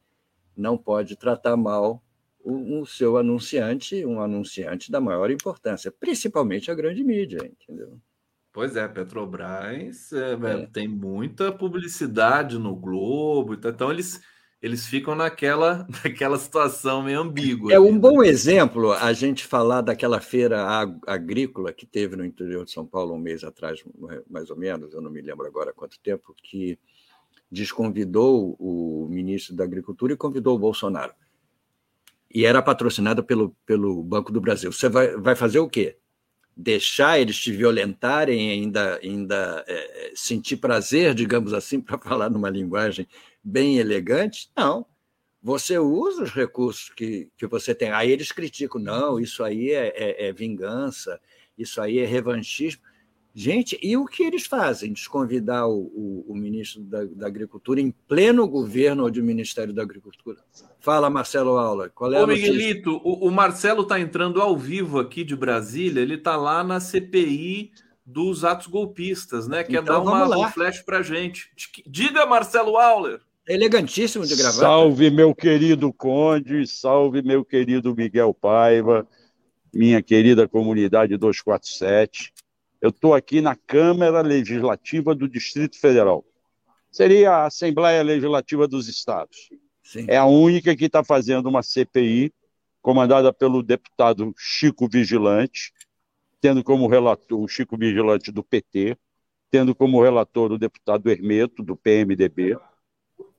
não 0.57 0.77
pode 0.77 1.17
tratar 1.17 1.57
mal 1.57 2.03
o, 2.41 2.81
o 2.81 2.87
seu 2.87 3.17
anunciante, 3.17 4.05
um 4.05 4.21
anunciante 4.21 4.91
da 4.91 5.01
maior 5.01 5.31
importância, 5.31 5.93
principalmente 5.93 6.71
a 6.71 6.75
grande 6.75 7.05
mídia, 7.05 7.39
entendeu? 7.45 8.01
Pois 8.53 8.77
é, 8.77 8.87
Petrobras 8.87 10.13
é, 10.13 10.33
é. 10.33 10.67
tem 10.67 10.87
muita 10.87 11.51
publicidade 11.51 12.59
no 12.59 12.77
Globo, 12.77 13.55
então, 13.55 13.91
eles, 13.91 14.21
eles 14.61 14.87
ficam 14.87 15.15
naquela, 15.15 15.87
naquela 16.05 16.39
situação 16.39 17.03
meio 17.03 17.21
ambígua. 17.21 17.73
É 17.73 17.81
um 17.81 17.93
né? 17.93 17.99
bom 17.99 18.23
exemplo 18.23 18.93
a 18.93 19.11
gente 19.15 19.47
falar 19.47 19.81
daquela 19.81 20.21
feira 20.21 20.67
agrícola 21.07 21.73
que 21.73 21.87
teve 21.87 22.15
no 22.15 22.27
interior 22.27 22.67
de 22.67 22.73
São 22.73 22.87
Paulo 22.87 23.15
um 23.15 23.19
mês 23.19 23.43
atrás, 23.43 23.83
mais 24.31 24.51
ou 24.51 24.57
menos, 24.57 24.93
eu 24.93 25.01
não 25.01 25.11
me 25.11 25.23
lembro 25.23 25.47
agora 25.47 25.73
quanto 25.73 25.99
tempo, 26.01 26.35
que 26.43 26.79
desconvidou 27.51 28.55
o 28.59 29.09
ministro 29.09 29.57
da 29.57 29.65
Agricultura 29.65 30.13
e 30.13 30.17
convidou 30.17 30.57
o 30.57 30.59
Bolsonaro. 30.59 31.15
e 32.35 32.45
era 32.45 32.63
patrocinada 32.63 33.23
pelo, 33.23 33.57
pelo 33.65 34.03
Banco 34.03 34.31
do 34.31 34.41
Brasil. 34.41 34.73
Você 34.73 34.89
vai, 34.91 35.17
vai 35.17 35.37
fazer 35.37 35.59
o 35.59 35.69
quê? 35.69 35.99
Deixar 36.57 37.19
eles 37.19 37.39
te 37.39 37.51
violentarem 37.51 38.51
ainda, 38.51 39.01
ainda 39.03 39.65
é, 39.67 40.13
sentir 40.15 40.57
prazer, 40.59 41.15
digamos 41.15 41.53
assim, 41.53 41.81
para 41.83 41.99
falar 41.99 42.31
numa 42.31 42.51
linguagem 42.51 43.07
bem 43.43 43.79
elegante? 43.79 44.51
Não. 44.57 44.87
Você 45.43 45.77
usa 45.77 46.23
os 46.23 46.31
recursos 46.31 46.91
que, 46.91 47.29
que 47.37 47.47
você 47.47 47.75
tem. 47.75 47.91
Aí 47.91 48.11
eles 48.11 48.31
criticam, 48.31 48.81
não, 48.81 49.19
isso 49.19 49.43
aí 49.43 49.73
é, 49.73 49.89
é, 49.89 50.29
é 50.29 50.33
vingança, 50.33 51.21
isso 51.59 51.81
aí 51.81 51.99
é 51.99 52.07
revanchismo. 52.07 52.83
Gente, 53.35 53.79
e 53.83 53.97
o 53.97 54.05
que 54.05 54.23
eles 54.23 54.45
fazem? 54.45 54.93
Desconvidar 54.93 55.67
o, 55.67 55.91
o, 55.95 56.27
o 56.29 56.35
ministro 56.35 56.83
da, 56.83 57.05
da, 57.05 57.27
Agricultura 57.27 57.81
em 57.81 57.91
pleno 57.91 58.47
governo 58.47 59.11
do 59.11 59.23
Ministério 59.23 59.73
da 59.73 59.83
Agricultura. 59.83 60.39
Fala, 60.81 61.09
Marcelo 61.09 61.57
Aula, 61.57 61.89
qual 61.89 62.13
é 62.13 62.21
Ô, 62.21 62.25
a? 62.25 62.27
Miguelito, 62.27 63.01
o, 63.03 63.27
o 63.27 63.31
Marcelo 63.31 63.83
está 63.83 63.99
entrando 63.99 64.41
ao 64.41 64.57
vivo 64.57 65.01
aqui 65.01 65.25
de 65.25 65.35
Brasília, 65.35 66.03
ele 66.03 66.17
está 66.17 66.37
lá 66.37 66.63
na 66.63 66.79
CPI 66.79 67.73
dos 68.05 68.45
atos 68.45 68.67
golpistas, 68.67 69.49
né? 69.49 69.65
Quer 69.65 69.81
então, 69.81 69.85
dar 69.85 70.01
uma, 70.01 70.39
um 70.39 70.51
flash 70.51 70.83
para 70.83 71.01
gente. 71.01 71.51
Diga, 71.87 72.27
Marcelo 72.27 72.77
Auler. 72.77 73.21
Elegantíssimo 73.49 74.27
de 74.27 74.37
gravar. 74.37 74.53
Salve, 74.53 75.11
meu 75.11 75.35
querido 75.35 75.91
Conde, 75.91 76.67
salve, 76.67 77.23
meu 77.23 77.45
querido 77.45 77.95
Miguel 77.97 78.35
Paiva, 78.35 79.09
minha 79.73 80.03
querida 80.03 80.47
comunidade 80.47 81.17
247 81.17 82.33
eu 82.83 82.91
estou 82.91 83.15
aqui 83.15 83.41
na 83.41 83.55
Câmara 83.55 84.21
Legislativa 84.23 85.15
do 85.15 85.29
Distrito 85.29 85.79
Federal. 85.79 86.25
Seria 86.91 87.31
a 87.31 87.47
Assembleia 87.47 88.03
Legislativa 88.03 88.67
dos 88.67 88.89
Estados. 88.89 89.51
Sim. 89.85 90.05
É 90.09 90.17
a 90.17 90.27
única 90.27 90.75
que 90.75 90.87
está 90.87 91.05
fazendo 91.05 91.49
uma 91.49 91.63
CPI, 91.63 92.35
comandada 92.83 93.33
pelo 93.33 93.63
deputado 93.63 94.35
Chico 94.37 94.89
Vigilante, 94.89 95.73
tendo 96.41 96.65
como 96.65 96.89
relator 96.89 97.41
o 97.41 97.47
Chico 97.47 97.79
Vigilante 97.79 98.33
do 98.33 98.43
PT, 98.43 98.99
tendo 99.49 99.77
como 99.77 100.03
relator 100.03 100.51
o 100.51 100.59
deputado 100.59 101.09
Hermeto, 101.09 101.63
do 101.63 101.77
PMDB. 101.77 102.59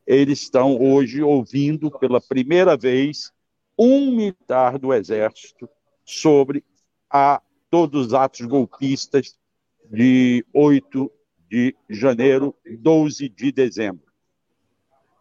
Eles 0.07 0.39
estão 0.39 0.81
hoje 0.81 1.21
ouvindo 1.21 1.91
pela 1.91 2.21
primeira 2.21 2.77
vez 2.77 3.33
um 3.77 4.09
militar 4.15 4.79
do 4.79 4.93
Exército 4.93 5.67
sobre 6.05 6.63
a 7.09 7.41
todos 7.73 8.05
os 8.05 8.13
atos 8.13 8.45
golpistas 8.45 9.35
de 9.89 10.45
8 10.53 11.11
de 11.49 11.75
janeiro, 11.89 12.55
12 12.81 13.27
de 13.27 13.51
dezembro. 13.51 14.05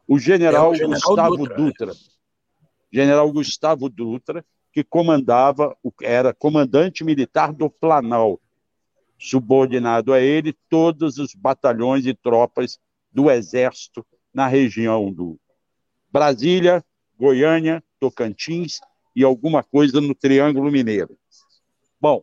O 0.07 0.19
general, 0.19 0.67
é 0.67 0.69
o 0.69 0.75
general 0.75 1.01
Gustavo 1.01 1.37
Dutra. 1.39 1.57
Dutra, 1.57 1.95
general 2.93 3.33
Gustavo 3.33 3.89
Dutra, 3.89 4.45
que 4.71 4.85
comandava, 4.85 5.75
era 6.03 6.35
comandante 6.35 7.03
militar 7.03 7.55
do 7.55 7.71
Planalto, 7.71 8.43
subordinado 9.19 10.13
a 10.13 10.21
ele 10.21 10.55
todos 10.69 11.17
os 11.17 11.35
batalhões 11.35 12.05
e 12.05 12.13
tropas 12.13 12.79
do 13.11 13.31
Exército 13.31 14.05
na 14.35 14.47
região 14.47 15.11
do 15.11 15.41
Brasília, 16.13 16.85
Goiânia, 17.19 17.83
Tocantins 17.99 18.79
e 19.17 19.25
alguma 19.25 19.63
coisa 19.63 20.03
no 20.03 20.15
Triângulo 20.15 20.71
Mineiro. 20.71 21.17
Bom, 21.99 22.23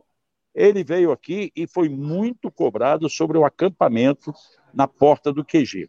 ele 0.54 0.82
veio 0.82 1.12
aqui 1.12 1.52
e 1.54 1.66
foi 1.66 1.88
muito 1.88 2.50
cobrado 2.50 3.08
sobre 3.08 3.38
o 3.38 3.44
acampamento 3.44 4.32
na 4.74 4.86
porta 4.86 5.32
do 5.32 5.44
QG. 5.44 5.88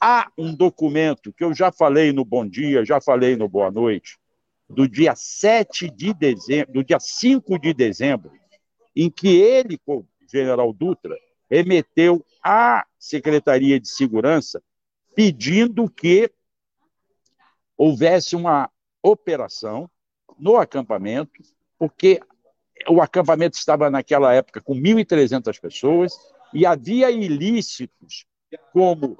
Há 0.00 0.30
um 0.36 0.54
documento 0.54 1.32
que 1.32 1.44
eu 1.44 1.54
já 1.54 1.70
falei 1.70 2.12
no 2.12 2.24
Bom 2.24 2.46
Dia, 2.46 2.84
já 2.84 3.00
falei 3.00 3.36
no 3.36 3.48
Boa 3.48 3.70
Noite, 3.70 4.18
do 4.68 4.88
dia 4.88 5.14
7 5.14 5.90
de 5.90 6.12
dezembro, 6.12 6.72
do 6.72 6.84
dia 6.84 6.98
5 6.98 7.58
de 7.58 7.72
dezembro, 7.72 8.32
em 8.96 9.10
que 9.10 9.28
ele, 9.28 9.78
o 9.86 10.04
general 10.30 10.72
Dutra, 10.72 11.16
remeteu 11.48 12.24
à 12.42 12.84
Secretaria 12.98 13.78
de 13.78 13.88
Segurança 13.88 14.62
pedindo 15.14 15.88
que 15.88 16.30
houvesse 17.76 18.34
uma 18.34 18.70
operação 19.02 19.90
no 20.38 20.56
acampamento, 20.56 21.42
porque 21.78 22.20
o 22.88 23.00
acampamento 23.00 23.56
estava 23.56 23.90
naquela 23.90 24.32
época 24.32 24.60
com 24.60 24.74
1.300 24.74 25.60
pessoas 25.60 26.16
e 26.52 26.66
havia 26.66 27.10
ilícitos 27.10 28.26
como 28.72 29.16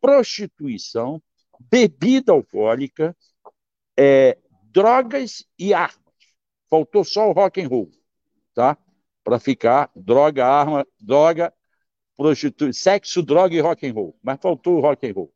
prostituição, 0.00 1.22
bebida 1.70 2.32
alcoólica, 2.32 3.16
é, 3.96 4.38
drogas 4.64 5.46
e 5.58 5.72
armas. 5.72 5.98
Faltou 6.68 7.04
só 7.04 7.28
o 7.28 7.32
rock 7.32 7.62
and 7.62 7.68
roll, 7.68 7.90
tá? 8.54 8.76
Para 9.22 9.38
ficar 9.38 9.90
droga, 9.94 10.44
arma, 10.44 10.86
droga, 10.98 11.52
prostituição, 12.16 12.72
sexo, 12.72 13.22
droga 13.22 13.54
e 13.54 13.60
rock 13.60 13.86
and 13.86 13.92
roll. 13.92 14.18
Mas 14.22 14.38
faltou 14.40 14.76
o 14.76 14.80
rock 14.80 15.06
and 15.06 15.12
roll. 15.12 15.32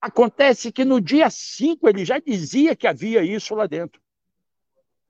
Acontece 0.00 0.72
que 0.72 0.84
no 0.84 1.00
dia 1.00 1.28
5 1.28 1.88
ele 1.88 2.04
já 2.04 2.18
dizia 2.18 2.74
que 2.74 2.86
havia 2.86 3.22
isso 3.22 3.54
lá 3.54 3.66
dentro. 3.66 4.00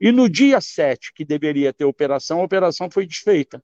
E 0.01 0.13
no 0.13 0.29
dia 0.29 0.61
7, 0.61 1.13
que 1.13 1.25
deveria 1.25 1.73
ter 1.73 1.85
operação, 1.85 2.41
a 2.41 2.45
operação 2.45 2.91
foi 2.91 3.07
desfeita. 3.07 3.63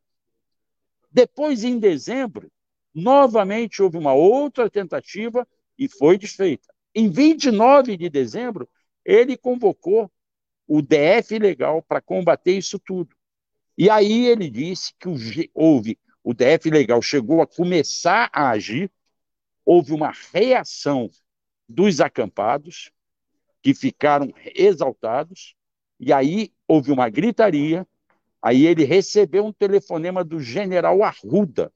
Depois, 1.11 1.63
em 1.63 1.79
dezembro, 1.79 2.51
novamente 2.93 3.83
houve 3.83 3.97
uma 3.97 4.13
outra 4.13 4.69
tentativa 4.69 5.47
e 5.79 5.89
foi 5.89 6.19
desfeita. 6.19 6.73
Em 6.95 7.09
29 7.11 7.97
de 7.97 8.09
dezembro, 8.09 8.69
ele 9.05 9.37
convocou 9.37 10.11
o 10.67 10.81
DF 10.81 11.39
Legal 11.39 11.83
para 11.83 12.01
combater 12.01 12.53
isso 12.53 12.79
tudo. 12.79 13.15
E 13.77 13.91
aí 13.91 14.27
ele 14.27 14.49
disse 14.49 14.93
que 14.99 15.09
o, 15.09 15.17
houve, 15.53 15.99
o 16.23 16.33
DF 16.33 16.71
Legal 16.71 17.03
chegou 17.03 17.43
a 17.43 17.47
começar 17.47 18.31
a 18.33 18.51
agir, 18.51 18.91
houve 19.65 19.93
uma 19.93 20.13
reação 20.33 21.11
dos 21.69 22.01
acampados, 22.01 22.91
que 23.63 23.75
ficaram 23.75 24.33
exaltados, 24.55 25.57
e 25.99 26.13
aí 26.13 26.53
houve 26.67 26.93
uma 26.93 27.09
gritaria. 27.09 27.87
Aí 28.43 28.67
ele 28.67 28.85
recebeu 28.85 29.47
um 29.47 29.53
telefonema 29.53 30.23
do 30.23 30.39
general 30.39 31.03
Arruda, 31.03 31.73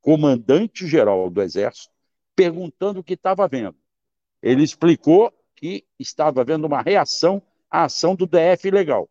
comandante-geral 0.00 1.30
do 1.30 1.42
Exército, 1.42 1.92
perguntando 2.34 3.00
o 3.00 3.04
que 3.04 3.14
estava 3.14 3.46
vendo. 3.46 3.76
Ele 4.42 4.62
explicou 4.62 5.32
que 5.54 5.84
estava 5.98 6.40
havendo 6.40 6.66
uma 6.66 6.82
reação 6.82 7.42
à 7.70 7.84
ação 7.84 8.14
do 8.16 8.26
DF 8.26 8.70
legal. 8.70 9.08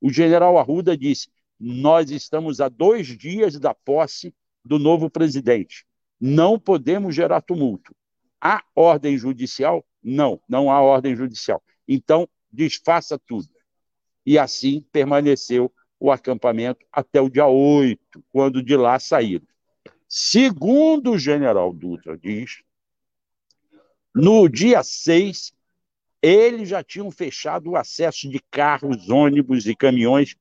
O 0.00 0.10
general 0.10 0.58
Arruda 0.58 0.96
disse: 0.96 1.28
Nós 1.58 2.10
estamos 2.10 2.60
a 2.60 2.68
dois 2.68 3.06
dias 3.06 3.58
da 3.58 3.74
posse 3.74 4.34
do 4.64 4.78
novo 4.78 5.08
presidente. 5.08 5.86
Não 6.20 6.58
podemos 6.58 7.14
gerar 7.14 7.40
tumulto. 7.40 7.94
Há 8.40 8.64
ordem 8.74 9.16
judicial? 9.16 9.84
Não, 10.02 10.40
não 10.48 10.70
há 10.70 10.80
ordem 10.80 11.14
judicial. 11.14 11.62
Então, 11.86 12.28
desfaça 12.52 13.18
tudo 13.18 13.48
e 14.24 14.38
assim 14.38 14.84
permaneceu 14.92 15.72
o 15.98 16.10
acampamento 16.10 16.84
até 16.90 17.20
o 17.20 17.30
dia 17.30 17.46
8, 17.46 18.24
quando 18.32 18.62
de 18.62 18.76
lá 18.76 18.98
saíram. 18.98 19.46
Segundo 20.08 21.12
o 21.12 21.18
general 21.18 21.72
Dutra 21.72 22.18
diz, 22.18 22.62
no 24.14 24.48
dia 24.48 24.82
6, 24.82 25.52
eles 26.20 26.68
já 26.68 26.82
tinham 26.82 27.10
fechado 27.10 27.70
o 27.70 27.76
acesso 27.76 28.28
de 28.28 28.40
carros, 28.50 29.08
ônibus 29.08 29.66
e 29.66 29.74
caminhões 29.74 30.36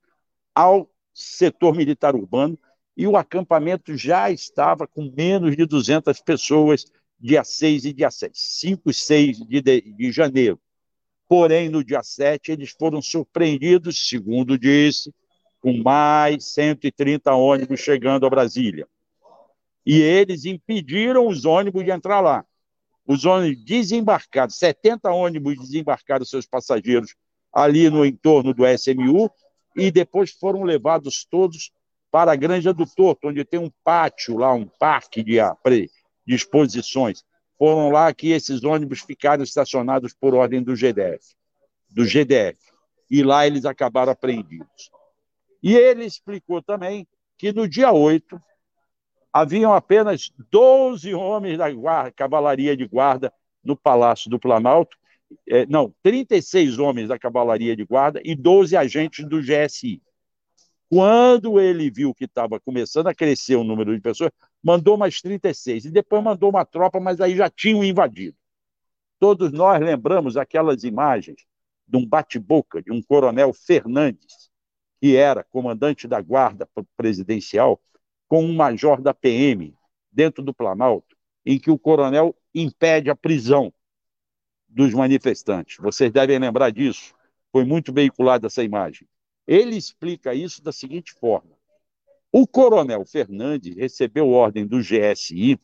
ao 0.54 0.90
setor 1.14 1.76
militar 1.76 2.16
urbano 2.16 2.58
e 2.96 3.08
o 3.08 3.16
acampamento 3.16 3.96
já 3.96 4.30
estava 4.30 4.86
com 4.86 5.12
menos 5.16 5.56
de 5.56 5.66
200 5.66 6.22
pessoas 6.22 6.86
dia 7.20 7.44
6 7.44 7.86
e 7.86 7.94
dia 7.94 8.12
7, 8.12 8.32
5 8.38 8.90
e 8.90 8.94
6 8.94 9.38
de, 9.40 9.62
de, 9.62 9.82
de 9.82 10.12
janeiro. 10.12 10.60
Porém, 11.32 11.70
no 11.70 11.82
dia 11.82 12.04
7, 12.04 12.52
eles 12.52 12.72
foram 12.72 13.02
surpreendidos, 13.02 14.10
segundo 14.10 14.60
disse, 14.60 15.16
com 15.62 15.72
mais 15.82 16.44
130 16.52 17.34
ônibus 17.34 17.80
chegando 17.80 18.26
a 18.26 18.30
Brasília. 18.30 18.86
E 19.86 20.02
eles 20.02 20.44
impediram 20.44 21.26
os 21.26 21.46
ônibus 21.46 21.86
de 21.86 21.92
entrar 21.92 22.20
lá. 22.20 22.44
Os 23.08 23.24
ônibus 23.24 23.64
desembarcaram, 23.64 24.50
70 24.50 25.10
ônibus 25.10 25.58
desembarcaram 25.58 26.26
seus 26.26 26.46
passageiros 26.46 27.16
ali 27.54 27.90
no 27.90 28.06
entorno 28.06 28.54
do 28.54 28.68
SMU 28.68 29.32
e 29.74 29.90
depois 29.90 30.32
foram 30.32 30.64
levados 30.64 31.24
todos 31.24 31.72
para 32.12 32.34
a 32.34 32.36
Granja 32.36 32.74
do 32.74 32.86
Torto, 32.86 33.30
onde 33.30 33.46
tem 33.46 33.58
um 33.58 33.72
pátio 33.86 34.36
lá, 34.36 34.54
um 34.54 34.68
parque 34.68 35.24
de, 35.24 35.38
de 36.28 36.36
exposições 36.36 37.24
foram 37.62 37.92
lá 37.92 38.12
que 38.12 38.32
esses 38.32 38.64
ônibus 38.64 39.02
ficaram 39.02 39.44
estacionados 39.44 40.16
por 40.16 40.34
ordem 40.34 40.64
do 40.64 40.76
GDF, 40.76 41.36
do 41.92 42.04
GDF. 42.04 42.58
E 43.08 43.22
lá 43.22 43.46
eles 43.46 43.66
acabaram 43.66 44.12
apreendidos. 44.12 44.90
E 45.62 45.76
ele 45.76 46.04
explicou 46.04 46.64
também 46.64 47.08
que 47.38 47.54
no 47.54 47.70
dia 47.70 47.92
8 47.92 48.42
haviam 49.32 49.76
apenas 49.76 50.32
12 50.50 51.14
homens 51.14 51.60
da 51.60 51.72
guarda, 51.72 52.12
cavalaria 52.12 52.76
de 52.76 52.88
guarda 52.88 53.32
no 53.64 53.78
Palácio 53.78 54.28
do 54.28 54.40
Planalto 54.40 54.98
é, 55.48 55.68
não, 55.68 55.94
36 56.02 56.80
homens 56.80 57.10
da 57.10 57.20
cavalaria 57.20 57.76
de 57.76 57.86
guarda 57.86 58.20
e 58.26 58.34
12 58.34 58.76
agentes 58.76 59.24
do 59.24 59.40
GSI. 59.40 60.02
Quando 60.90 61.60
ele 61.60 61.92
viu 61.92 62.12
que 62.12 62.26
estava 62.26 62.60
começando 62.60 63.06
a 63.06 63.14
crescer 63.14 63.56
o 63.56 63.64
número 63.64 63.96
de 63.96 64.02
pessoas, 64.02 64.32
mandou 64.64 64.98
mais 64.98 65.22
36 65.22 65.86
e 65.86 65.92
depois 65.92 66.24
mandou 66.24 66.50
uma 66.50 66.66
tropa, 66.66 67.00
mas 67.00 67.20
aí 67.20 67.36
já 67.36 67.50
tinham 67.50 67.84
invadido. 67.84 68.38
Todos 69.20 69.52
nós 69.52 69.80
lembramos 69.80 70.38
aquelas 70.38 70.84
imagens 70.84 71.46
de 71.88 71.98
um 71.98 72.06
bate-boca 72.06 72.82
de 72.82 72.92
um 72.92 73.02
coronel 73.02 73.54
Fernandes, 73.54 74.50
que 75.00 75.16
era 75.16 75.44
comandante 75.44 76.08
da 76.08 76.22
guarda 76.22 76.68
presidencial, 76.96 77.82
com 78.28 78.46
um 78.46 78.54
major 78.54 79.02
da 79.02 79.14
PM 79.14 79.76
dentro 80.12 80.44
do 80.44 80.54
Planalto, 80.54 81.18
em 81.46 81.60
que 81.60 81.72
o 81.72 81.78
coronel 81.78 82.36
impede 82.54 83.10
a 83.10 83.16
prisão 83.16 83.74
dos 84.68 84.94
manifestantes. 84.94 85.78
Vocês 85.78 86.12
devem 86.12 86.40
lembrar 86.40 86.70
disso. 86.72 87.14
Foi 87.52 87.66
muito 87.66 87.92
veiculada 87.92 88.48
essa 88.48 88.64
imagem. 88.64 89.08
Ele 89.46 89.76
explica 89.76 90.34
isso 90.34 90.64
da 90.64 90.72
seguinte 90.72 91.12
forma: 91.14 91.52
o 92.32 92.48
coronel 92.48 93.06
Fernandes 93.06 93.76
recebeu 93.76 94.30
ordem 94.30 94.66
do 94.66 94.80
GSI 94.80 95.60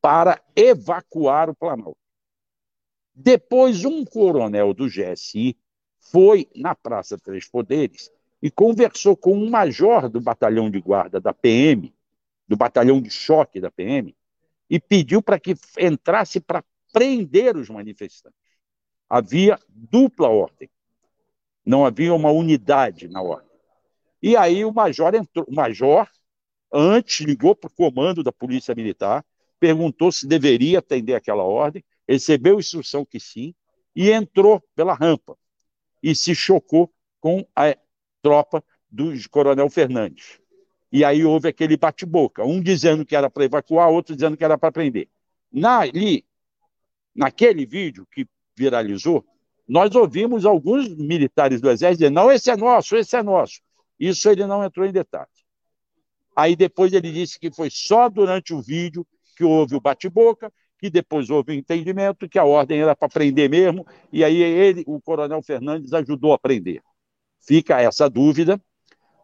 para 0.00 0.40
evacuar 0.56 1.50
o 1.50 1.54
Planalto. 1.54 1.98
Depois, 3.14 3.84
um 3.84 4.04
coronel 4.04 4.74
do 4.74 4.86
GSI 4.86 5.56
foi 6.00 6.48
na 6.54 6.74
Praça 6.74 7.18
Três 7.18 7.48
Poderes 7.48 8.10
e 8.42 8.50
conversou 8.50 9.16
com 9.16 9.32
um 9.32 9.48
major 9.48 10.08
do 10.08 10.20
batalhão 10.20 10.70
de 10.70 10.80
guarda 10.80 11.20
da 11.20 11.32
PM, 11.32 11.94
do 12.46 12.56
batalhão 12.56 13.00
de 13.00 13.08
choque 13.10 13.60
da 13.60 13.70
PM, 13.70 14.14
e 14.68 14.80
pediu 14.80 15.22
para 15.22 15.38
que 15.38 15.54
entrasse 15.78 16.40
para 16.40 16.64
prender 16.92 17.56
os 17.56 17.68
manifestantes. 17.68 18.38
Havia 19.08 19.58
dupla 19.68 20.28
ordem. 20.28 20.68
Não 21.64 21.86
havia 21.86 22.12
uma 22.12 22.30
unidade 22.30 23.08
na 23.08 23.22
ordem. 23.22 23.43
E 24.26 24.38
aí 24.38 24.64
o 24.64 24.72
major 24.72 25.14
entrou, 25.14 25.44
o 25.46 25.54
major 25.54 26.08
antes 26.72 27.26
ligou 27.26 27.54
para 27.54 27.68
o 27.68 27.74
comando 27.74 28.22
da 28.22 28.32
Polícia 28.32 28.74
Militar, 28.74 29.22
perguntou 29.60 30.10
se 30.10 30.26
deveria 30.26 30.78
atender 30.78 31.14
aquela 31.14 31.42
ordem, 31.42 31.84
recebeu 32.08 32.58
instrução 32.58 33.04
que 33.04 33.20
sim 33.20 33.54
e 33.94 34.10
entrou 34.10 34.62
pela 34.74 34.94
rampa 34.94 35.36
e 36.02 36.14
se 36.14 36.34
chocou 36.34 36.90
com 37.20 37.46
a 37.54 37.76
tropa 38.22 38.64
do 38.90 39.12
Coronel 39.28 39.68
Fernandes. 39.68 40.40
E 40.90 41.04
aí 41.04 41.22
houve 41.22 41.46
aquele 41.46 41.76
bate-boca, 41.76 42.46
um 42.46 42.62
dizendo 42.62 43.04
que 43.04 43.14
era 43.14 43.28
para 43.28 43.44
evacuar, 43.44 43.90
outro 43.90 44.16
dizendo 44.16 44.38
que 44.38 44.44
era 44.44 44.56
para 44.56 44.72
prender. 44.72 45.06
Na, 45.52 45.80
ali, 45.80 46.24
naquele 47.14 47.66
vídeo 47.66 48.08
que 48.10 48.26
viralizou, 48.56 49.22
nós 49.68 49.94
ouvimos 49.94 50.46
alguns 50.46 50.88
militares 50.96 51.60
do 51.60 51.68
Exército 51.68 51.98
dizer: 51.98 52.10
não, 52.10 52.32
esse 52.32 52.50
é 52.50 52.56
nosso, 52.56 52.96
esse 52.96 53.14
é 53.14 53.22
nosso. 53.22 53.60
Isso 53.98 54.28
ele 54.28 54.46
não 54.46 54.64
entrou 54.64 54.86
em 54.86 54.92
detalhe. 54.92 55.28
Aí 56.34 56.56
depois 56.56 56.92
ele 56.92 57.12
disse 57.12 57.38
que 57.38 57.50
foi 57.50 57.68
só 57.70 58.08
durante 58.08 58.52
o 58.52 58.60
vídeo 58.60 59.06
que 59.36 59.44
houve 59.44 59.74
o 59.74 59.80
bate-boca, 59.80 60.52
que 60.78 60.90
depois 60.90 61.30
houve 61.30 61.52
o 61.52 61.54
entendimento 61.54 62.28
que 62.28 62.38
a 62.38 62.44
ordem 62.44 62.80
era 62.80 62.94
para 62.94 63.08
prender 63.08 63.48
mesmo, 63.48 63.86
e 64.12 64.24
aí 64.24 64.36
ele, 64.36 64.84
o 64.86 65.00
coronel 65.00 65.42
Fernandes, 65.42 65.92
ajudou 65.92 66.32
a 66.32 66.38
prender. 66.38 66.82
Fica 67.40 67.80
essa 67.80 68.08
dúvida. 68.08 68.60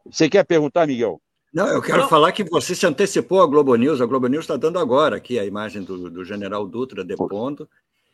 Você 0.07 0.29
quer 0.29 0.45
perguntar, 0.45 0.87
Miguel? 0.87 1.21
Não, 1.53 1.67
eu 1.67 1.83
quero 1.83 2.03
não. 2.03 2.09
falar 2.09 2.33
que 2.33 2.45
você 2.45 2.75
se 2.75 2.87
antecipou 2.87 3.43
à 3.43 3.47
Globo 3.47 3.75
News. 3.75 4.01
A 4.01 4.07
Globo 4.07 4.29
News 4.29 4.45
está 4.45 4.57
dando 4.57 4.79
agora 4.79 5.17
aqui 5.17 5.39
a 5.39 5.45
imagem 5.45 5.83
do, 5.83 6.09
do 6.09 6.25
general 6.25 6.67
Dutra 6.67 7.05
depondo 7.05 7.69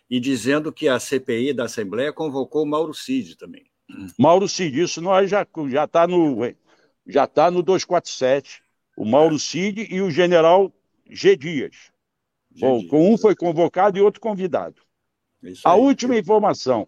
e 0.09 0.19
dizendo 0.19 0.73
que 0.73 0.89
a 0.89 0.99
CPI 0.99 1.53
da 1.53 1.65
Assembleia 1.65 2.13
convocou 2.13 2.63
o 2.63 2.67
Mauro 2.67 2.95
Cid 2.95 3.37
também. 3.37 3.67
Mauro 4.19 4.49
Cid, 4.49 4.83
isso 4.83 5.01
nós 5.01 5.31
já 5.31 5.47
já 5.69 5.85
está 5.85 6.07
no 6.07 6.37
já 7.07 7.25
está 7.25 7.51
no 7.51 7.63
247. 7.63 8.63
O 8.97 9.05
Mauro 9.05 9.39
Cid 9.39 9.87
e 9.91 10.01
o 10.01 10.11
general 10.11 10.73
G 11.09 11.37
Dias. 11.37 11.93
G 12.53 12.67
Bom, 12.67 12.79
Dias. 12.79 12.93
um 12.93 13.19
foi 13.19 13.35
convocado 13.35 13.99
e 13.99 14.01
outro 14.01 14.21
convidado. 14.21 14.83
a 15.65 15.75
última 15.75 16.17
informação 16.17 16.87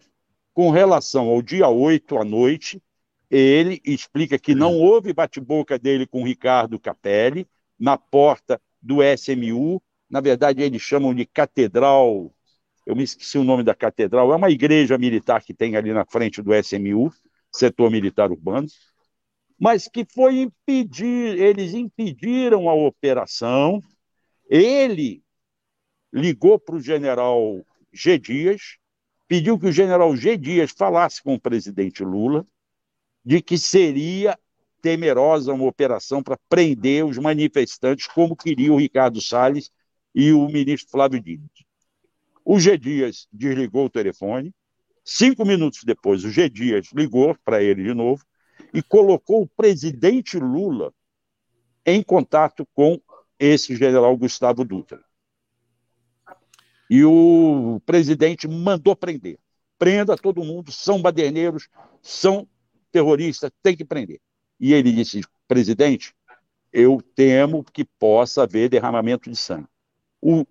com 0.53 0.71
relação 0.71 1.29
ao 1.29 1.41
dia 1.41 1.69
8 1.69 2.17
à 2.17 2.25
noite, 2.25 2.81
ele 3.29 3.81
explica 3.85 4.37
que 4.37 4.53
não 4.53 4.77
houve 4.77 5.13
bate-boca 5.13 5.79
dele 5.79 6.05
com 6.05 6.25
Ricardo 6.25 6.79
Capelli 6.79 7.47
na 7.79 7.97
porta 7.97 8.59
do 8.81 8.97
SMU. 9.01 9.81
Na 10.09 10.19
verdade, 10.19 10.61
eles 10.61 10.81
chamam 10.81 11.13
de 11.13 11.25
Catedral. 11.25 12.33
Eu 12.89 12.95
me 12.95 13.03
esqueci 13.03 13.37
o 13.37 13.43
nome 13.43 13.61
da 13.61 13.75
catedral. 13.75 14.33
É 14.33 14.35
uma 14.35 14.49
igreja 14.49 14.97
militar 14.97 15.43
que 15.43 15.53
tem 15.53 15.75
ali 15.75 15.93
na 15.93 16.03
frente 16.05 16.41
do 16.41 16.51
SMU, 16.55 17.13
setor 17.51 17.91
militar 17.91 18.31
urbano. 18.31 18.67
Mas 19.59 19.87
que 19.87 20.03
foi 20.03 20.39
impedir, 20.39 21.39
eles 21.39 21.75
impediram 21.75 22.67
a 22.67 22.73
operação. 22.73 23.79
Ele 24.49 25.21
ligou 26.11 26.57
para 26.57 26.77
o 26.77 26.81
general 26.81 27.63
G. 27.93 28.17
Dias, 28.17 28.79
pediu 29.27 29.59
que 29.59 29.67
o 29.67 29.71
general 29.71 30.15
G. 30.15 30.35
Dias 30.35 30.71
falasse 30.71 31.21
com 31.21 31.35
o 31.35 31.39
presidente 31.39 32.03
Lula 32.03 32.43
de 33.23 33.39
que 33.39 33.59
seria 33.59 34.35
temerosa 34.81 35.53
uma 35.53 35.65
operação 35.65 36.23
para 36.23 36.39
prender 36.49 37.05
os 37.05 37.19
manifestantes, 37.19 38.07
como 38.07 38.35
queria 38.35 38.73
o 38.73 38.79
Ricardo 38.79 39.21
Salles 39.21 39.69
e 40.15 40.33
o 40.33 40.47
ministro 40.47 40.89
Flávio 40.89 41.21
Dino. 41.21 41.47
O 42.51 42.59
G. 42.59 42.79
Dias 42.79 43.27
desligou 43.31 43.85
o 43.85 43.89
telefone. 43.91 44.51
Cinco 45.05 45.45
minutos 45.45 45.83
depois, 45.83 46.25
o 46.25 46.31
G. 46.31 46.49
Dias 46.49 46.87
ligou 46.95 47.37
para 47.45 47.61
ele 47.61 47.83
de 47.83 47.93
novo 47.93 48.25
e 48.73 48.81
colocou 48.81 49.43
o 49.43 49.47
presidente 49.47 50.39
Lula 50.39 50.91
em 51.85 52.01
contato 52.01 52.67
com 52.73 52.99
esse 53.37 53.75
general 53.75 54.17
Gustavo 54.17 54.65
Dutra. 54.65 54.99
E 56.89 57.05
o 57.05 57.79
presidente 57.85 58.47
mandou 58.47 58.95
prender. 58.95 59.37
Prenda 59.77 60.17
todo 60.17 60.43
mundo, 60.43 60.71
são 60.71 60.99
baderneiros, 60.99 61.69
são 62.01 62.49
terrorista 62.91 63.53
tem 63.61 63.77
que 63.77 63.85
prender. 63.85 64.19
E 64.59 64.73
ele 64.73 64.91
disse, 64.91 65.21
presidente, 65.47 66.15
eu 66.73 66.99
temo 67.13 67.63
que 67.63 67.85
possa 67.85 68.41
haver 68.41 68.69
derramamento 68.69 69.29
de 69.29 69.35
sangue. 69.35 69.67
O 70.19 70.47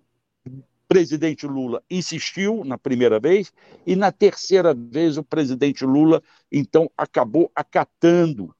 presidente 0.89 1.45
Lula 1.45 1.83
insistiu 1.87 2.63
na 2.65 2.75
primeira 2.75 3.19
vez, 3.19 3.53
e 3.85 3.95
na 3.95 4.11
terceira 4.11 4.73
vez 4.73 5.17
o 5.17 5.23
presidente 5.23 5.85
Lula, 5.85 6.21
então, 6.51 6.91
acabou 6.97 7.51
acatando 7.53 8.53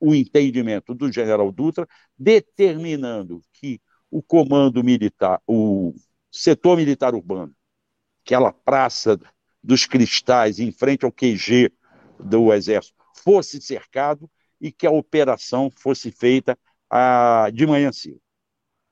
o 0.00 0.12
entendimento 0.12 0.92
do 0.92 1.10
general 1.10 1.50
Dutra, 1.52 1.88
determinando 2.18 3.40
que 3.52 3.80
o 4.10 4.20
comando 4.20 4.82
militar, 4.82 5.40
o 5.46 5.94
setor 6.30 6.76
militar 6.76 7.14
urbano, 7.14 7.54
aquela 8.24 8.52
praça 8.52 9.18
dos 9.62 9.86
cristais 9.86 10.58
em 10.58 10.72
frente 10.72 11.04
ao 11.04 11.12
QG 11.12 11.72
do 12.18 12.52
Exército, 12.52 12.96
fosse 13.14 13.60
cercado 13.60 14.28
e 14.60 14.72
que 14.72 14.88
a 14.88 14.90
operação 14.90 15.70
fosse 15.70 16.10
feita 16.10 16.58
ah, 16.90 17.48
de 17.54 17.64
manhã 17.64 17.92
cedo. 17.92 18.20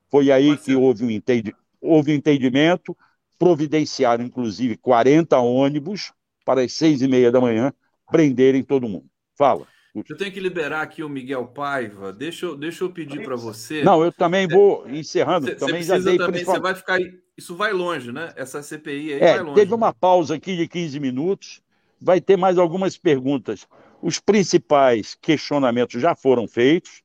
Foi 0.09 0.31
aí 0.31 0.57
que 0.57 0.77
houve 0.77 1.05
um, 1.05 1.11
entendi, 1.11 1.53
houve 1.85 2.13
um 2.13 2.15
entendimento, 2.15 2.97
providenciaram 3.39 4.25
inclusive 4.25 4.77
40 4.77 5.39
ônibus 5.39 6.13
para 6.45 6.63
as 6.63 6.73
seis 6.73 7.03
e 7.03 7.09
meia 7.09 7.31
da 7.31 7.41
manhã 7.41 7.73
prenderem 8.11 8.63
todo 8.63 8.89
mundo. 8.89 9.07
Fala. 9.37 9.67
Eu 9.95 10.17
tenho 10.17 10.33
que 10.33 10.41
liberar 10.41 10.83
aqui 10.83 11.05
o 11.05 11.09
Miguel 11.09 11.47
Paiva. 11.47 12.13
Deixa 12.13 12.47
eu, 12.47 12.57
deixa 12.57 12.83
eu 12.83 12.91
pedir 12.91 13.23
para 13.23 13.37
você. 13.37 13.85
Não, 13.85 14.03
eu 14.03 14.11
também 14.11 14.49
vou 14.49 14.89
encerrando. 14.91 15.47
Cê, 15.47 15.55
também 15.55 15.83
cê 15.83 15.89
já 15.89 15.99
dei 15.99 16.19
também, 16.19 16.45
Você 16.45 16.59
vai 16.59 16.75
ficar. 16.75 16.99
Isso 17.37 17.55
vai 17.55 17.73
longe, 17.73 18.11
né? 18.11 18.33
Essa 18.35 18.61
CPI 18.61 19.15
aí 19.15 19.21
é, 19.21 19.35
vai 19.35 19.43
longe. 19.43 19.55
Teve 19.55 19.73
uma 19.73 19.93
pausa 19.93 20.35
aqui 20.35 20.57
de 20.57 20.67
15 20.67 20.99
minutos. 20.99 21.63
Vai 22.01 22.21
ter 22.21 22.37
mais 22.37 22.59
algumas 22.59 22.99
perguntas. 22.99 23.69
Os 24.03 24.19
principais 24.19 25.15
questionamentos 25.15 26.03
já 26.03 26.15
foram 26.17 26.49
feitos. 26.49 27.03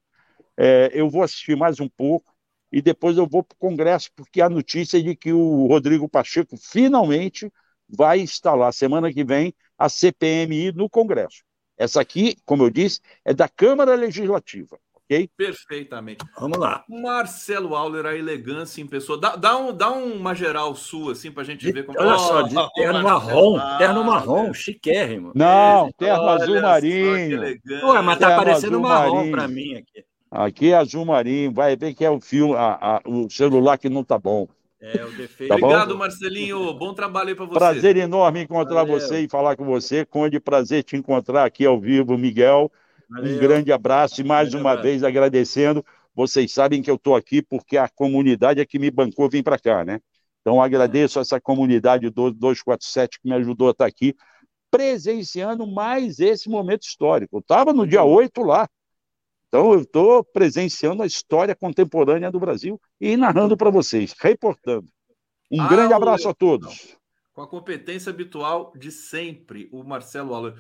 É, 0.58 0.90
eu 0.92 1.10
vou 1.10 1.22
assistir 1.22 1.56
mais 1.56 1.80
um 1.80 1.88
pouco 1.88 2.29
e 2.72 2.82
depois 2.82 3.18
eu 3.18 3.28
vou 3.28 3.44
para 3.44 3.56
o 3.56 3.60
Congresso, 3.60 4.10
porque 4.16 4.42
a 4.42 4.50
notícia 4.50 4.98
é 4.98 5.02
de 5.02 5.16
que 5.16 5.34
o 5.34 5.68
Rodrigo 5.68 6.08
Pacheco 6.08 6.56
finalmente 6.58 7.52
vai 7.88 8.20
instalar 8.20 8.74
semana 8.74 9.12
que 9.12 9.24
vem 9.24 9.54
a 9.78 9.90
CPMI 9.90 10.72
no 10.74 10.90
Congresso. 10.90 11.44
Essa 11.78 12.02
aqui, 12.02 12.36
como 12.46 12.64
eu 12.64 12.70
disse, 12.70 13.00
é 13.26 13.34
da 13.34 13.48
Câmara 13.48 13.96
Legislativa 13.96 14.78
ok? 15.10 15.30
Perfeitamente. 15.36 16.24
Vamos 16.40 16.58
lá. 16.58 16.84
Marcelo 16.88 17.76
Auler, 17.76 18.06
a 18.06 18.16
elegância 18.16 18.82
em 18.82 18.88
pessoa. 18.88 19.20
Dá, 19.20 19.36
dá, 19.36 19.58
um, 19.58 19.74
dá 19.74 19.90
uma 19.90 20.36
geral 20.36 20.76
sua, 20.76 21.14
assim, 21.14 21.32
para 21.32 21.42
a 21.42 21.46
gente 21.46 21.70
ver 21.72 21.86
como... 21.86 22.00
Olha 22.00 22.14
oh, 22.14 22.20
só, 22.20 22.42
de 22.44 22.56
terno 22.76 23.02
marrom, 23.02 23.60
terno 23.80 24.04
marrom, 24.04 24.54
chiquérrimo. 24.54 25.32
Não, 25.34 25.92
terno 25.98 26.24
Olha 26.24 26.44
azul 26.44 26.62
marinho. 26.62 27.42
Ué, 27.42 28.02
mas 28.04 28.20
tá 28.20 28.36
parecendo 28.36 28.80
marrom 28.80 29.32
para 29.32 29.48
mim 29.48 29.76
aqui. 29.76 30.06
Aqui 30.32 30.72
é 30.72 30.76
azul 30.76 31.06
marinho, 31.06 31.52
vai 31.52 31.76
ver 31.76 31.94
que 31.94 32.06
é 32.06 32.10
o 32.10 32.22
filme, 32.22 32.56
a, 32.56 32.98
a, 32.98 33.02
o 33.06 33.30
celular 33.30 33.78
que 33.78 33.90
não 33.90 34.04
tá 34.04 34.18
bom. 34.18 34.48
É, 34.80 35.04
o 35.04 35.12
defeito. 35.12 35.50
Tá 35.50 35.56
Obrigado, 35.56 35.98
Marcelinho. 35.98 36.74
Bom 36.74 36.94
trabalho 36.94 37.30
aí 37.30 37.36
para 37.36 37.46
você. 37.46 37.60
Prazer 37.60 37.98
enorme 37.98 38.42
encontrar 38.42 38.86
Valeu. 38.86 39.00
você 39.00 39.22
e 39.22 39.28
falar 39.28 39.58
com 39.58 39.66
você. 39.66 40.06
Conde, 40.06 40.40
prazer 40.40 40.84
te 40.84 40.96
encontrar 40.96 41.44
aqui 41.46 41.66
ao 41.66 41.80
vivo, 41.80 42.18
Miguel. 42.18 42.72
Valeu. 43.10 43.36
Um 43.36 43.40
grande 43.40 43.72
abraço 43.72 44.22
e 44.22 44.24
mais 44.24 44.50
Valeu, 44.50 44.62
uma 44.62 44.72
abraço. 44.72 44.88
vez 44.88 45.04
agradecendo. 45.04 45.84
Vocês 46.16 46.54
sabem 46.54 46.82
que 46.82 46.90
eu 46.90 46.96
estou 46.96 47.16
aqui 47.16 47.42
porque 47.42 47.78
a 47.78 47.90
comunidade 47.90 48.62
é 48.62 48.66
que 48.66 48.80
me 48.80 48.90
bancou 48.90 49.30
vir 49.30 49.44
para 49.44 49.60
cá, 49.60 49.84
né? 49.84 50.00
Então 50.42 50.62
agradeço 50.62 51.20
a 51.20 51.22
essa 51.22 51.42
comunidade 51.42 52.10
do 52.10 52.32
247 52.32 53.20
que 53.20 53.28
me 53.28 53.36
ajudou 53.36 53.68
a 53.68 53.72
estar 53.72 53.86
aqui 53.86 54.16
presenciando 54.72 55.68
mais 55.68 56.20
esse 56.20 56.50
momento 56.50 56.84
histórico. 56.84 57.38
Eu 57.38 57.40
estava 57.40 57.74
no 57.74 57.86
dia 57.86 58.04
8 58.04 58.42
lá. 58.44 58.68
Então, 59.50 59.74
eu 59.74 59.82
estou 59.82 60.24
presenciando 60.24 61.04
a 61.04 61.06
história 61.06 61.56
contemporânea 61.56 62.32
do 62.32 62.40
Brasil 62.40 62.80
e 63.02 63.18
narrando 63.18 63.58
para 63.58 63.70
vocês, 63.70 64.16
reportando. 64.18 64.88
Um 65.52 65.62
ah, 65.62 65.68
grande 65.68 65.94
abraço 65.94 66.30
a 66.30 66.34
todos. 66.34 66.96
Com 67.34 67.42
a 67.42 67.48
competência 67.48 68.12
habitual 68.12 68.72
de 68.78 68.92
sempre, 68.92 69.68
o 69.72 69.84
Marcelo 69.84 70.36
Alan. 70.36 70.56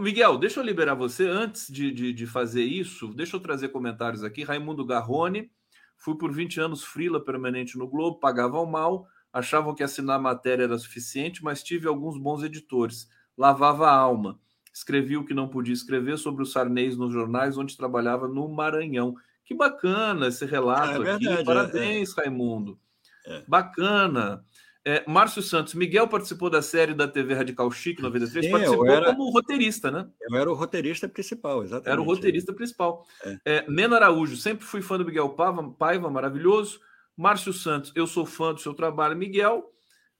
Miguel, 0.00 0.36
deixa 0.36 0.58
eu 0.58 0.64
liberar 0.64 0.94
você. 0.94 1.28
Antes 1.28 1.68
de, 1.68 1.92
de, 1.92 2.12
de, 2.12 2.26
fazer 2.26 2.64
isso, 2.64 3.14
deixa 3.14 3.36
eu 3.36 3.40
trazer 3.40 3.68
comentários 3.68 4.24
aqui. 4.24 4.42
Raimundo 4.42 4.84
Garrone, 4.84 5.50
fui 5.96 6.18
por 6.18 6.32
20 6.32 6.60
anos 6.60 6.82
frila 6.82 7.24
permanente 7.24 7.78
no 7.78 7.86
Globo, 7.86 8.18
pagavam 8.18 8.66
mal, 8.66 9.06
achavam 9.32 9.74
que 9.74 9.82
assinar 9.82 10.18
matéria 10.20 10.64
era 10.64 10.78
suficiente, 10.78 11.44
mas 11.44 11.62
tive 11.62 11.86
alguns 11.86 12.18
bons 12.18 12.42
editores 12.42 13.08
lavava 13.36 13.88
a 13.88 13.94
alma. 13.94 14.38
Escrevi 14.74 15.16
o 15.16 15.24
que 15.24 15.32
não 15.32 15.48
podia 15.48 15.72
escrever 15.72 16.18
sobre 16.18 16.42
o 16.42 16.46
Sarnês 16.46 16.96
nos 16.96 17.12
jornais 17.12 17.56
onde 17.56 17.76
trabalhava 17.76 18.26
no 18.26 18.48
Maranhão. 18.48 19.14
Que 19.44 19.54
bacana 19.54 20.26
esse 20.26 20.44
relato 20.44 20.90
é 20.90 20.98
verdade, 20.98 21.28
aqui. 21.28 21.40
É, 21.40 21.44
Parabéns, 21.44 22.18
é, 22.18 22.20
Raimundo. 22.20 22.76
É. 23.24 23.44
Bacana. 23.46 24.44
É, 24.84 25.02
Márcio 25.06 25.40
Santos, 25.40 25.72
Miguel 25.74 26.08
participou 26.08 26.50
da 26.50 26.60
série 26.60 26.92
da 26.92 27.06
TV 27.08 27.32
Radical 27.34 27.70
Chique 27.70 28.02
93, 28.02 28.44
Sim, 28.44 28.50
participou 28.50 28.86
era, 28.86 29.14
como 29.14 29.30
roteirista, 29.30 29.90
né? 29.90 30.06
Eu 30.20 30.36
era 30.36 30.50
o 30.50 30.54
roteirista 30.54 31.08
principal, 31.08 31.62
exatamente. 31.62 31.88
Era 31.88 32.02
o 32.02 32.04
roteirista 32.04 32.52
principal. 32.52 33.06
É. 33.24 33.38
É, 33.44 33.70
Mena 33.70 33.96
Araújo, 33.96 34.36
sempre 34.36 34.66
fui 34.66 34.82
fã 34.82 34.98
do 34.98 35.04
Miguel 35.04 35.30
Paiva, 35.30 35.70
Paiva, 35.70 36.10
maravilhoso. 36.10 36.80
Márcio 37.16 37.52
Santos, 37.52 37.92
eu 37.94 38.06
sou 38.06 38.26
fã 38.26 38.52
do 38.52 38.60
seu 38.60 38.74
trabalho, 38.74 39.16
Miguel. 39.16 39.72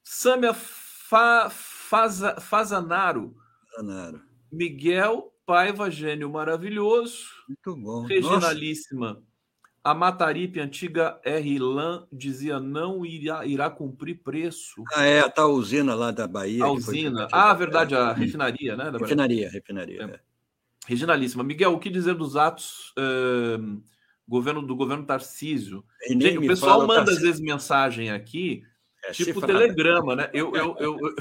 Sâmia 0.03 0.55
Fa, 0.55 1.51
Faza, 1.51 2.41
Fazanaro. 2.41 3.37
Fazanaro. 3.75 4.34
Miguel 4.55 5.33
Paiva, 5.47 5.91
gênio 5.91 6.31
maravilhoso. 6.31 7.27
Muito 7.49 7.77
bom. 7.77 8.03
Regionalíssima. 8.07 9.15
Nossa. 9.15 9.35
A 9.83 9.93
Mataripe, 9.93 10.61
antiga 10.61 11.21
R. 11.23 11.59
Lan, 11.59 12.07
dizia 12.11 12.59
não 12.59 13.05
irá, 13.05 13.45
irá 13.45 13.69
cumprir 13.69 14.23
preço. 14.23 14.83
Ah, 14.95 15.05
é, 15.05 15.21
a 15.21 15.29
tal 15.29 15.51
usina 15.51 15.95
lá 15.95 16.11
da 16.11 16.27
Bahia. 16.27 16.65
A 16.65 16.73
usina. 16.73 17.29
Ah, 17.31 17.53
verdade, 17.53 17.95
a 17.95 18.15
refinaria, 18.15 18.75
né? 18.77 18.91
refinaria, 18.99 19.51
refinaria. 19.51 20.03
É. 20.03 20.05
É. 20.05 20.21
Regionalíssima. 20.87 21.45
Miguel, 21.45 21.75
o 21.75 21.79
que 21.79 21.91
dizer 21.91 22.15
dos 22.15 22.35
atos 22.35 22.95
eh, 22.99 23.59
governo, 24.27 24.63
do 24.63 24.75
governo 24.75 25.05
Tarcísio? 25.05 25.85
Gente, 26.09 26.39
o 26.39 26.47
pessoal 26.47 26.81
manda 26.87 27.05
Tarcísio. 27.05 27.19
às 27.19 27.23
vezes 27.23 27.41
mensagem 27.41 28.11
aqui 28.11 28.65
é, 29.05 29.13
tipo 29.13 29.35
cifrada. 29.35 29.53
telegrama, 29.53 30.17
né? 30.17 30.31
Eu, 30.33 30.55
eu, 30.57 30.77
eu, 30.79 30.99
eu, 30.99 31.15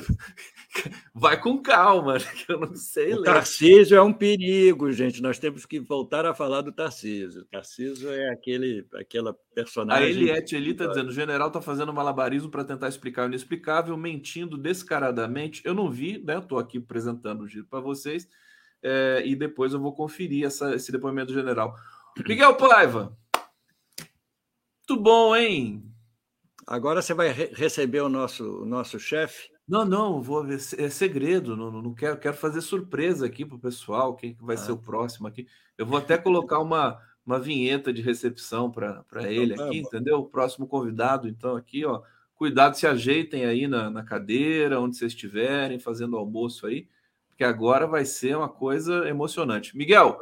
Vai 1.13 1.39
com 1.39 1.61
calma, 1.61 2.17
que 2.19 2.51
eu 2.51 2.59
não 2.59 2.75
sei 2.75 3.13
o 3.13 3.17
ler. 3.17 3.25
Tarcísio 3.25 3.97
é 3.97 4.01
um 4.01 4.11
perigo, 4.11 4.91
gente. 4.91 5.21
Nós 5.21 5.37
temos 5.37 5.65
que 5.65 5.79
voltar 5.79 6.25
a 6.25 6.33
falar 6.33 6.61
do 6.61 6.71
Tarcísio. 6.71 7.45
Tarcísio 7.45 8.09
é 8.09 8.29
aquele, 8.31 8.85
aquela 8.95 9.33
personagem. 9.53 10.05
A 10.05 10.09
Eliette 10.09 10.55
Eli 10.55 10.71
está 10.71 10.87
dizendo: 10.87 11.09
o 11.09 11.13
general 11.13 11.47
está 11.47 11.61
fazendo 11.61 11.93
malabarismo 11.93 12.49
para 12.49 12.63
tentar 12.63 12.89
explicar 12.89 13.23
o 13.23 13.27
inexplicável, 13.27 13.95
mentindo 13.95 14.57
descaradamente. 14.57 15.61
Eu 15.63 15.73
não 15.73 15.89
vi, 15.89 16.17
né? 16.23 16.39
Estou 16.39 16.57
aqui 16.57 16.79
apresentando 16.79 17.41
o 17.41 17.47
giro 17.47 17.65
para 17.65 17.79
vocês. 17.79 18.27
É, 18.81 19.21
e 19.25 19.35
depois 19.35 19.73
eu 19.73 19.79
vou 19.79 19.93
conferir 19.93 20.45
essa, 20.45 20.75
esse 20.75 20.91
depoimento 20.91 21.31
do 21.31 21.39
general. 21.39 21.75
Miguel 22.27 22.55
Paiva. 22.55 23.15
Muito 24.89 25.01
bom, 25.01 25.35
hein? 25.35 25.83
Agora 26.67 27.01
você 27.01 27.13
vai 27.13 27.29
re 27.31 27.45
receber 27.53 28.01
o 28.01 28.09
nosso, 28.09 28.63
o 28.63 28.65
nosso 28.65 28.99
chefe? 28.99 29.52
Não, 29.67 29.85
não, 29.85 30.21
vou 30.21 30.43
ver. 30.43 30.59
É 30.77 30.89
segredo, 30.89 31.55
não, 31.55 31.71
não 31.71 31.93
quero, 31.93 32.17
quero 32.17 32.35
fazer 32.35 32.61
surpresa 32.61 33.25
aqui 33.25 33.45
para 33.45 33.55
o 33.55 33.59
pessoal, 33.59 34.15
quem 34.15 34.35
vai 34.41 34.55
ah. 34.55 34.59
ser 34.59 34.71
o 34.71 34.77
próximo 34.77 35.27
aqui. 35.27 35.47
Eu 35.77 35.85
vou 35.85 35.97
até 35.97 36.17
colocar 36.17 36.59
uma, 36.59 36.99
uma 37.25 37.39
vinheta 37.39 37.93
de 37.93 38.01
recepção 38.01 38.69
para 38.69 39.03
então 39.07 39.25
ele 39.25 39.55
tá 39.55 39.65
aqui, 39.65 39.77
entendeu? 39.79 40.19
O 40.19 40.25
próximo 40.25 40.67
convidado, 40.67 41.27
então, 41.27 41.55
aqui, 41.55 41.85
ó. 41.85 42.01
Cuidado, 42.35 42.75
se 42.75 42.85
ajeitem 42.85 43.45
aí 43.45 43.67
na, 43.67 43.89
na 43.89 44.03
cadeira, 44.03 44.79
onde 44.79 44.97
vocês 44.97 45.13
estiverem, 45.13 45.79
fazendo 45.79 46.17
almoço 46.17 46.67
aí, 46.67 46.89
porque 47.29 47.43
agora 47.43 47.87
vai 47.87 48.03
ser 48.03 48.35
uma 48.35 48.49
coisa 48.49 49.07
emocionante. 49.07 49.77
Miguel, 49.77 50.19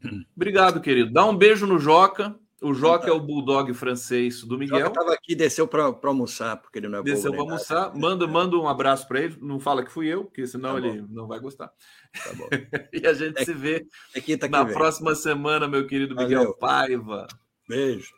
obrigado, 0.36 0.80
querido. 0.80 1.12
Dá 1.12 1.26
um 1.26 1.36
beijo 1.36 1.66
no 1.66 1.78
Joca. 1.78 2.38
O 2.62 2.72
Joca 2.72 3.10
é 3.10 3.12
o 3.12 3.20
bulldog 3.20 3.72
francês 3.74 4.42
do 4.42 4.56
Miguel. 4.56 4.78
Joca 4.78 4.90
estava 4.90 5.12
aqui, 5.12 5.34
desceu 5.34 5.66
para 5.66 5.94
almoçar, 6.04 6.56
porque 6.56 6.78
ele 6.78 6.88
não 6.88 7.00
é 7.00 7.02
Desceu 7.02 7.32
para 7.32 7.40
almoçar. 7.40 7.94
Manda, 7.94 8.26
manda 8.26 8.56
um 8.56 8.68
abraço 8.68 9.06
para 9.08 9.20
ele. 9.20 9.36
Não 9.40 9.58
fala 9.58 9.84
que 9.84 9.90
fui 9.90 10.06
eu, 10.06 10.24
porque 10.24 10.46
senão 10.46 10.80
tá 10.80 10.86
ele 10.86 11.04
não 11.10 11.26
vai 11.26 11.40
gostar. 11.40 11.66
Tá 11.66 12.32
bom. 12.34 12.48
e 12.92 13.06
a 13.06 13.12
gente 13.12 13.40
é, 13.40 13.44
se 13.44 13.52
vê 13.52 13.84
é 14.14 14.36
tá 14.36 14.48
na 14.48 14.64
próxima 14.64 15.12
vem. 15.12 15.20
semana, 15.20 15.66
meu 15.66 15.86
querido 15.86 16.14
Miguel 16.14 16.40
Valeu. 16.40 16.54
Paiva. 16.54 17.26
Beijo. 17.68 18.12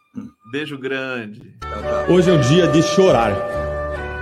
Beijo 0.51 0.79
grande. 0.79 1.57
Hoje 2.09 2.31
é 2.31 2.35
o 2.35 2.41
dia 2.41 2.67
de 2.69 2.83
chorar. 2.83 3.35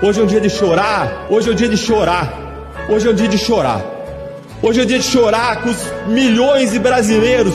Hoje 0.02 0.20
é 0.20 0.22
o 0.22 0.26
dia 0.26 0.40
de 0.40 0.50
chorar. 0.50 1.30
Hoje 1.30 1.48
é 1.48 1.52
o 1.52 1.54
dia 1.54 1.68
de 1.68 1.76
chorar. 1.76 2.88
Hoje 2.88 3.08
é 3.08 3.10
o 3.10 3.14
dia 3.14 3.28
de 3.28 3.38
chorar. 3.38 3.82
Hoje 4.62 4.80
é 4.80 4.82
o 4.82 4.86
dia 4.86 4.98
de 4.98 5.04
chorar 5.04 5.62
com 5.62 5.70
os 5.70 6.08
milhões 6.08 6.70
de 6.72 6.78
brasileiros. 6.78 7.54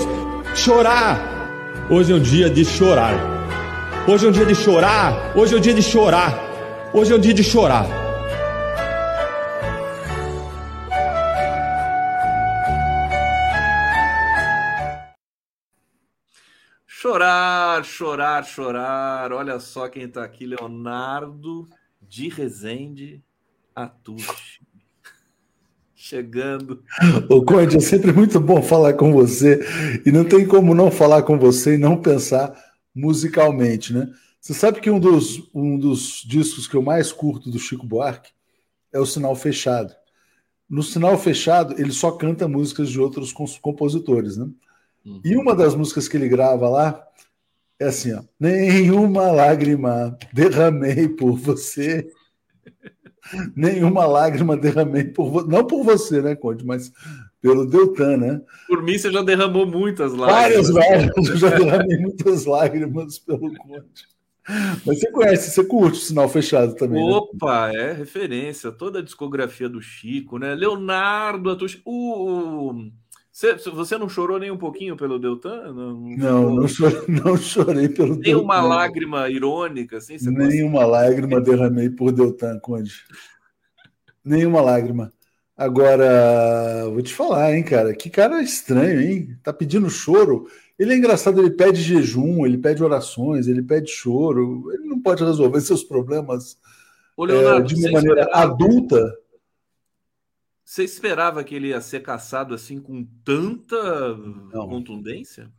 Chorar 0.55 1.28
Hoje 1.91 2.11
é 2.11 2.15
um 2.15 2.19
dia 2.19 2.47
de 2.51 2.63
chorar. 2.63 3.15
Hoje 4.07 4.23
é 4.23 4.29
um 4.29 4.31
dia 4.31 4.45
de 4.45 4.53
chorar. 4.53 5.35
Hoje 5.35 5.55
é 5.55 5.57
um 5.57 5.59
dia 5.59 5.73
de 5.73 5.81
chorar. 5.81 6.33
Hoje 6.93 7.11
é 7.11 7.15
um 7.15 7.19
dia 7.19 7.33
de 7.33 7.43
chorar. 7.43 7.87
Chorar, 16.85 17.83
chorar, 17.83 18.45
chorar. 18.45 19.33
Olha 19.33 19.59
só 19.59 19.89
quem 19.89 20.03
está 20.03 20.23
aqui, 20.23 20.45
Leonardo 20.45 21.67
de 21.99 22.29
Rezende 22.29 23.23
Atushi 23.75 24.58
chegando. 26.09 26.83
O 27.29 27.43
Conde, 27.43 27.77
é 27.77 27.79
sempre 27.79 28.11
muito 28.11 28.39
bom 28.39 28.63
falar 28.63 28.93
com 28.93 29.13
você 29.13 29.59
e 30.03 30.11
não 30.11 30.25
tem 30.25 30.47
como 30.47 30.73
não 30.73 30.89
falar 30.89 31.21
com 31.21 31.37
você 31.37 31.75
e 31.75 31.77
não 31.77 32.01
pensar 32.01 32.51
musicalmente, 32.95 33.93
né? 33.93 34.09
Você 34.41 34.53
sabe 34.55 34.79
que 34.79 34.89
um 34.89 34.99
dos, 34.99 35.47
um 35.53 35.77
dos 35.77 36.23
discos 36.25 36.67
que 36.67 36.75
eu 36.75 36.81
mais 36.81 37.11
curto 37.11 37.51
do 37.51 37.59
Chico 37.59 37.85
Buarque 37.85 38.31
é 38.91 38.99
o 38.99 39.05
Sinal 39.05 39.35
Fechado. 39.35 39.93
No 40.67 40.81
Sinal 40.81 41.17
Fechado, 41.17 41.75
ele 41.79 41.91
só 41.91 42.11
canta 42.11 42.47
músicas 42.47 42.89
de 42.89 42.99
outros 42.99 43.31
compositores, 43.61 44.35
né? 44.35 44.49
Uhum. 45.05 45.21
E 45.23 45.35
uma 45.35 45.55
das 45.55 45.75
músicas 45.75 46.07
que 46.07 46.17
ele 46.17 46.27
grava 46.27 46.67
lá 46.69 47.03
é 47.79 47.85
assim, 47.85 48.13
ó. 48.13 48.23
Nenhuma 48.39 49.31
lágrima 49.31 50.17
derramei 50.33 51.07
por 51.07 51.37
você 51.37 52.09
nenhuma 53.55 54.05
lágrima 54.05 54.57
derramei 54.57 55.05
por 55.05 55.29
você. 55.29 55.47
Não 55.47 55.65
por 55.65 55.83
você, 55.83 56.21
né, 56.21 56.35
Conde, 56.35 56.65
mas 56.65 56.91
pelo 57.41 57.65
Deltan, 57.65 58.17
né? 58.17 58.41
Por 58.67 58.83
mim, 58.83 58.97
você 58.97 59.11
já 59.11 59.21
derramou 59.21 59.65
muitas 59.65 60.13
lágrimas. 60.13 60.69
Várias 60.69 60.69
lágrimas, 60.69 61.29
eu 61.29 61.37
já 61.37 61.49
derramei 61.49 61.97
muitas 61.97 62.45
lágrimas 62.45 63.19
pelo 63.19 63.53
Conde. 63.55 64.09
Mas 64.85 64.99
você 64.99 65.11
conhece, 65.11 65.51
você 65.51 65.63
curte 65.63 65.99
o 65.99 66.01
sinal 66.01 66.27
fechado 66.27 66.73
também. 66.75 67.05
Né? 67.05 67.11
Opa, 67.11 67.67
né? 67.67 67.91
é 67.91 67.93
referência. 67.93 68.71
Toda 68.71 68.99
a 68.99 69.03
discografia 69.03 69.69
do 69.69 69.81
Chico, 69.81 70.39
né? 70.39 70.55
Leonardo, 70.55 71.55
o, 71.85 72.71
o 72.71 72.91
você, 73.39 73.69
você 73.69 73.97
não 73.97 74.09
chorou 74.09 74.37
nem 74.37 74.51
um 74.51 74.57
pouquinho 74.57 74.97
pelo 74.97 75.17
Deltan? 75.17 75.71
Não, 75.71 75.93
não, 75.93 76.55
não, 76.55 76.67
chorei, 76.67 77.03
não 77.07 77.37
chorei 77.37 77.87
pelo 77.87 78.15
nem 78.15 78.19
Deltan. 78.19 78.31
Nem 78.31 78.35
uma 78.35 78.61
lágrima 78.61 79.29
irônica, 79.29 79.97
assim? 79.97 80.17
Nem 80.29 80.61
uma 80.61 80.85
lágrima 80.85 81.39
derramei 81.39 81.89
por 81.89 82.11
Deltan, 82.11 82.59
Conde. 82.59 82.91
Nenhuma 84.25 84.59
lágrima. 84.59 85.13
Agora, 85.55 86.89
vou 86.89 87.01
te 87.01 87.13
falar, 87.13 87.55
hein, 87.55 87.63
cara. 87.63 87.93
Que 87.93 88.09
cara 88.09 88.41
estranho, 88.41 88.99
hein? 88.99 89.37
Tá 89.41 89.53
pedindo 89.53 89.89
choro. 89.89 90.47
Ele 90.77 90.93
é 90.93 90.97
engraçado, 90.97 91.39
ele 91.39 91.51
pede 91.51 91.81
jejum, 91.81 92.45
ele 92.45 92.57
pede 92.57 92.83
orações, 92.83 93.47
ele 93.47 93.63
pede 93.63 93.89
choro. 93.89 94.69
Ele 94.73 94.83
não 94.83 94.99
pode 94.99 95.23
resolver 95.23 95.61
seus 95.61 95.81
problemas 95.81 96.57
Ô, 97.15 97.23
Leonardo, 97.23 97.61
é, 97.61 97.67
de 97.67 97.75
uma 97.75 97.91
maneira 97.91 98.29
adulta 98.33 99.17
você 100.69 100.83
esperava 100.83 101.43
que 101.43 101.55
ele 101.55 101.69
ia 101.69 101.81
ser 101.81 102.01
caçado 102.01 102.53
assim 102.53 102.79
com 102.79 103.03
tanta 103.25 104.15
não. 104.53 104.69
contundência? 104.69 105.51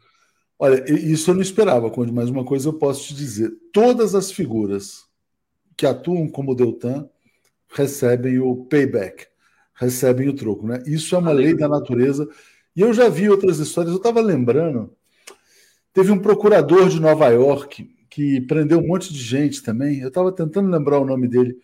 Olha, 0.57 0.85
isso 0.89 1.33
eu 1.33 1.35
não 1.35 1.43
esperava, 1.43 1.91
Conde, 1.91 2.13
mas 2.13 2.31
uma 2.31 2.45
coisa 2.45 2.69
eu 2.69 2.75
posso 2.75 3.09
te 3.09 3.15
dizer: 3.17 3.51
todas 3.73 4.15
as 4.15 4.31
figuras, 4.31 5.05
que 5.77 5.85
atuam 5.85 6.29
como 6.29 6.55
Deltan 6.55 7.11
recebem 7.71 8.39
o 8.39 8.65
payback, 8.67 9.27
recebem 9.75 10.29
o 10.29 10.33
troco. 10.33 10.65
Né? 10.65 10.81
Isso 10.87 11.17
é 11.17 11.19
uma 11.19 11.33
lei 11.33 11.57
da 11.57 11.67
natureza. 11.67 12.29
E 12.77 12.81
eu 12.81 12.95
já 12.95 13.09
vi 13.09 13.29
outras 13.29 13.59
histórias, 13.59 13.93
eu 13.93 13.99
estava 13.99 14.21
lembrando, 14.21 14.95
teve 15.93 16.13
um 16.13 16.21
procurador 16.21 16.89
de 16.89 17.01
Nova 17.01 17.27
York 17.31 17.97
que 18.09 18.41
prendeu 18.43 18.79
um 18.79 18.87
monte 18.87 19.13
de 19.13 19.21
gente 19.21 19.61
também. 19.61 19.99
Eu 19.99 20.09
estava 20.09 20.31
tentando 20.31 20.71
lembrar 20.71 21.01
o 21.01 21.05
nome 21.05 21.27
dele, 21.27 21.59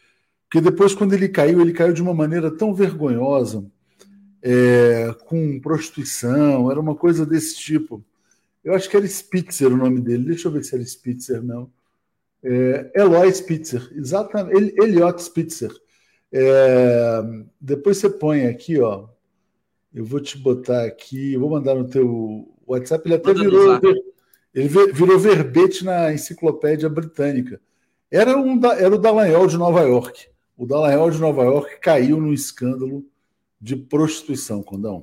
porque 0.56 0.70
depois, 0.70 0.94
quando 0.94 1.12
ele 1.12 1.28
caiu, 1.28 1.60
ele 1.60 1.74
caiu 1.74 1.92
de 1.92 2.00
uma 2.00 2.14
maneira 2.14 2.50
tão 2.50 2.72
vergonhosa, 2.72 3.62
é, 4.40 5.14
com 5.26 5.60
prostituição, 5.60 6.70
era 6.70 6.80
uma 6.80 6.94
coisa 6.94 7.26
desse 7.26 7.58
tipo. 7.58 8.02
Eu 8.64 8.72
acho 8.72 8.88
que 8.88 8.96
era 8.96 9.06
Spitzer 9.06 9.70
o 9.70 9.76
nome 9.76 10.00
dele, 10.00 10.24
deixa 10.24 10.48
eu 10.48 10.52
ver 10.52 10.64
se 10.64 10.74
era 10.74 10.82
Spitzer, 10.82 11.42
não. 11.42 11.70
É, 12.42 12.90
Eloy 12.94 13.30
Spitzer, 13.34 13.86
exatamente, 13.94 14.74
Eliot 14.80 15.22
Spitzer. 15.22 15.70
É, 16.32 17.22
depois 17.60 17.98
você 17.98 18.08
põe 18.08 18.46
aqui, 18.46 18.80
ó. 18.80 19.08
Eu 19.94 20.06
vou 20.06 20.20
te 20.20 20.38
botar 20.38 20.84
aqui, 20.84 21.36
vou 21.36 21.50
mandar 21.50 21.74
no 21.74 21.86
teu 21.86 22.48
WhatsApp. 22.66 23.06
Ele 23.06 23.16
até 23.16 23.34
virou, 23.34 23.78
ele 24.54 24.68
virou 24.68 25.18
verbete 25.18 25.84
na 25.84 26.14
enciclopédia 26.14 26.88
britânica. 26.88 27.60
Era, 28.10 28.38
um, 28.38 28.58
era 28.64 28.94
o 28.94 28.98
Dallagnol 28.98 29.46
de 29.46 29.58
Nova 29.58 29.82
York. 29.82 30.34
O 30.56 30.66
Dallagnol 30.66 31.10
de 31.10 31.18
Nova 31.18 31.42
York 31.42 31.80
caiu 31.80 32.20
no 32.20 32.32
escândalo 32.32 33.04
de 33.60 33.76
prostituição, 33.76 34.62
Condão. 34.62 35.02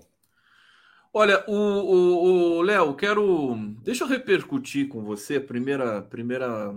Olha, 1.14 1.44
o, 1.48 2.62
Léo, 2.64 2.96
quero. 2.96 3.56
Deixa 3.84 4.04
eu 4.04 4.08
repercutir 4.08 4.88
com 4.88 5.04
você, 5.04 5.40
primeira, 5.40 6.02
primeira 6.02 6.74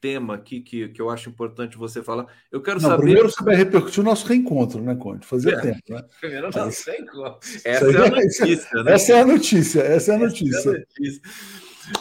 tema 0.00 0.34
aqui 0.34 0.60
que, 0.60 0.88
que 0.88 1.02
eu 1.02 1.10
acho 1.10 1.28
importante 1.28 1.76
você 1.76 2.02
falar. 2.02 2.26
Eu 2.52 2.62
quero 2.62 2.80
não, 2.80 2.90
saber. 2.90 3.02
Primeiro 3.02 3.28
você 3.28 3.42
vai 3.42 3.56
repercutir 3.56 4.00
o 4.00 4.04
nosso 4.04 4.26
reencontro, 4.26 4.80
né, 4.80 4.94
Conde? 4.94 5.26
Fazia 5.26 5.54
é, 5.54 5.60
tempo, 5.60 5.80
né? 5.88 6.04
Primeiro 6.20 6.50
nosso 6.54 6.88
reencontro. 6.88 7.48
Essa 7.64 7.90
é 7.90 8.06
a 8.06 8.10
notícia, 8.10 8.82
né? 8.84 8.92
Essa 8.92 9.12
é 9.12 9.20
a 9.20 9.26
notícia, 9.26 9.80
essa 9.80 10.12
é 10.12 10.14
a 10.14 10.18
notícia. 10.18 10.70
É 10.70 10.72
a 10.72 10.78
notícia. 10.78 11.22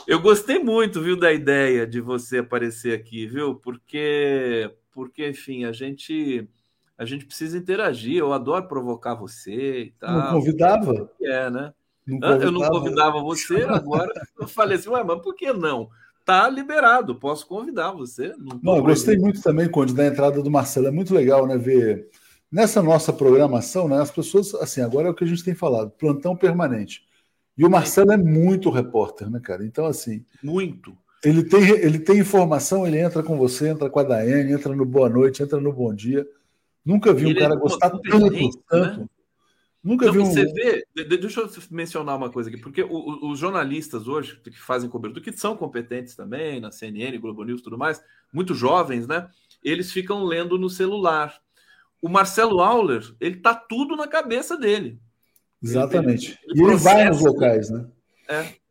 Eu 0.08 0.20
gostei 0.20 0.60
muito, 0.60 1.02
viu, 1.02 1.16
da 1.16 1.32
ideia 1.32 1.86
de 1.88 2.00
você 2.02 2.40
aparecer 2.40 2.94
aqui, 2.94 3.26
viu? 3.26 3.56
Porque, 3.56 4.72
porque 4.96 5.28
enfim, 5.28 5.66
a 5.66 5.74
gente 5.74 6.48
a 6.98 7.04
gente 7.04 7.26
precisa 7.26 7.58
interagir. 7.58 8.18
Eu 8.18 8.32
adoro 8.32 8.68
provocar 8.70 9.14
você 9.14 9.84
e 9.84 9.92
tal. 10.00 10.14
Não 10.14 10.32
convidava? 10.40 11.12
É, 11.22 11.50
né? 11.50 11.74
Não 12.08 12.20
convidava. 12.20 12.44
Eu 12.44 12.52
não 12.52 12.70
convidava 12.70 13.22
você, 13.22 13.64
agora 13.68 14.12
eu 14.40 14.48
falei 14.48 14.78
assim, 14.78 14.90
ué, 14.90 15.04
mas 15.04 15.22
por 15.22 15.36
que 15.36 15.52
não? 15.52 15.90
Tá 16.24 16.50
liberado, 16.50 17.20
posso 17.20 17.46
convidar 17.46 17.92
você. 17.92 18.34
Não, 18.40 18.60
não 18.64 18.78
eu 18.78 18.84
gostei 18.84 19.18
muito 19.18 19.42
também, 19.42 19.70
Conde, 19.70 19.94
da 19.94 20.08
entrada 20.08 20.42
do 20.42 20.50
Marcelo. 20.50 20.88
É 20.88 20.92
muito 20.92 21.14
legal, 21.14 21.46
né? 21.46 21.58
Ver 21.58 22.10
nessa 22.52 22.82
nossa 22.82 23.12
programação, 23.12 23.88
né? 23.88 24.02
As 24.02 24.10
pessoas, 24.10 24.56
assim, 24.56 24.82
agora 24.82 25.10
é 25.10 25.12
o 25.12 25.14
que 25.14 25.24
a 25.24 25.28
gente 25.28 25.44
tem 25.44 25.54
falado, 25.54 25.92
plantão 25.92 26.36
permanente. 26.36 27.04
E 27.58 27.66
o 27.66 27.70
Marcelo 27.70 28.12
é 28.12 28.18
muito 28.18 28.70
repórter, 28.70 29.30
né, 29.30 29.40
cara? 29.40 29.66
Então, 29.66 29.86
assim. 29.86 30.26
Muito. 30.42 30.98
Ele 31.24 31.44
tem, 31.44 31.70
ele 31.70 32.00
tem 32.00 32.20
informação, 32.20 32.86
ele 32.86 33.00
entra 33.00 33.24
com 33.24 33.38
você, 33.38 33.70
entra 33.70 33.90
com 33.90 34.00
a 34.00 34.04
Daiane, 34.04 34.52
entra 34.52 34.76
no 34.76 34.86
Boa 34.86 35.10
Noite, 35.10 35.42
entra 35.42 35.60
no 35.60 35.74
Bom 35.74 35.94
Dia. 35.94 36.28
Nunca 36.86 37.14
vi 37.14 37.30
ele 37.30 37.40
um 37.40 37.42
cara 37.42 37.56
é 37.56 37.58
gostar 37.58 37.90
tanto, 37.90 38.32
né? 38.32 38.50
tanto. 38.68 39.00
Né? 39.00 39.10
Nunca 39.84 40.12
vi 40.12 40.20
um... 40.20 40.26
Você 40.26 40.46
vê, 40.46 40.86
deixa 41.18 41.42
eu 41.42 41.50
mencionar 41.72 42.16
uma 42.16 42.32
coisa 42.32 42.50
aqui, 42.50 42.60
porque 42.60 42.84
os 42.84 43.40
jornalistas 43.40 44.08
hoje 44.08 44.40
que 44.44 44.60
fazem 44.60 44.90
cobertura, 44.90 45.24
que 45.24 45.32
são 45.32 45.56
competentes 45.56 46.16
também 46.16 46.60
na 46.60 46.72
CNN, 46.72 47.18
Globo 47.18 47.44
News 47.44 47.62
e 47.62 47.64
tudo 47.64 47.78
mais, 47.78 48.04
muito 48.32 48.54
jovens, 48.54 49.08
né? 49.08 49.28
Eles 49.64 49.92
ficam 49.92 50.24
lendo 50.24 50.58
no 50.58 50.70
celular. 50.70 51.40
O 52.02 52.10
Marcelo 52.10 52.62
Auler, 52.62 53.04
ele 53.20 53.38
tá 53.38 53.54
tudo 53.56 53.96
na 53.96 54.08
cabeça 54.08 54.58
dele. 54.58 55.00
Exatamente. 55.62 56.40
Ele, 56.44 56.62
ele, 56.62 56.62
ele 56.62 56.70
e 56.70 56.72
ele 56.72 56.76
vai 56.78 57.10
nos 57.10 57.22
locais, 57.22 57.70
né? 57.70 57.88
É 58.28 58.65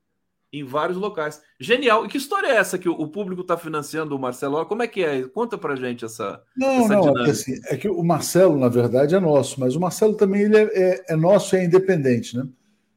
em 0.59 0.65
vários 0.65 0.97
locais. 0.97 1.43
Genial. 1.59 2.05
E 2.05 2.09
que 2.09 2.17
história 2.17 2.47
é 2.47 2.57
essa 2.57 2.79
que 2.79 2.89
o 2.89 3.09
público 3.09 3.43
está 3.43 3.57
financiando 3.57 4.15
o 4.15 4.19
Marcelo? 4.19 4.65
Como 4.67 4.83
é 4.83 4.87
que 4.87 5.03
é? 5.03 5.23
Conta 5.29 5.59
pra 5.59 5.75
gente 5.75 6.05
essa. 6.05 6.41
Não, 6.57 6.85
essa 6.85 6.95
não, 6.95 7.27
é, 7.27 7.31
assim, 7.31 7.55
é 7.67 7.77
que 7.77 7.89
o 7.89 8.03
Marcelo, 8.03 8.59
na 8.59 8.69
verdade, 8.69 9.15
é 9.15 9.21
nosso, 9.21 9.59
mas 9.59 9.75
o 9.75 9.81
Marcelo 9.81 10.15
também 10.15 10.43
ele 10.43 10.57
é, 10.57 10.63
é, 10.63 11.05
é 11.11 11.17
nosso 11.17 11.57
e 11.57 11.59
é 11.59 11.65
independente, 11.65 12.37
né? 12.37 12.47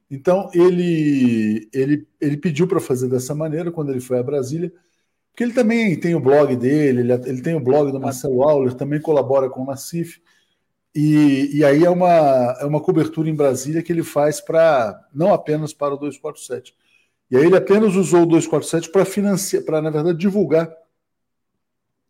Então 0.09 0.49
ele, 0.53 1.67
ele, 1.73 2.07
ele 2.21 2.37
pediu 2.37 2.67
para 2.67 2.79
fazer 2.79 3.09
dessa 3.09 3.35
maneira 3.35 3.71
quando 3.71 3.91
ele 3.91 3.99
foi 3.99 4.19
a 4.19 4.23
Brasília, 4.23 4.71
porque 5.31 5.43
ele 5.43 5.53
também 5.53 5.99
tem 5.99 6.15
o 6.15 6.19
blog 6.19 6.55
dele, 6.55 7.01
ele, 7.01 7.13
ele 7.13 7.41
tem 7.41 7.55
o 7.55 7.59
blog 7.59 7.91
do 7.91 7.99
Marcelo 7.99 8.41
Auler, 8.43 8.73
também 8.73 9.01
colabora 9.01 9.49
com 9.49 9.63
o 9.63 9.65
Nacif. 9.65 10.21
E, 10.95 11.57
e 11.57 11.63
aí 11.63 11.83
é 11.83 11.89
uma, 11.89 12.57
é 12.59 12.65
uma 12.65 12.81
cobertura 12.81 13.29
em 13.29 13.35
Brasília 13.35 13.83
que 13.83 13.91
ele 13.91 14.01
faz 14.01 14.41
para 14.41 14.99
não 15.13 15.33
apenas 15.33 15.73
para 15.73 15.93
o 15.93 15.97
247, 15.97 16.73
e 17.29 17.37
aí 17.37 17.45
ele 17.45 17.57
apenas 17.57 17.95
usou 17.95 18.23
o 18.23 18.25
247 18.25 18.91
para 18.91 19.05
financiar, 19.05 19.63
para, 19.63 19.81
na 19.81 19.89
verdade, 19.89 20.17
divulgar 20.17 20.71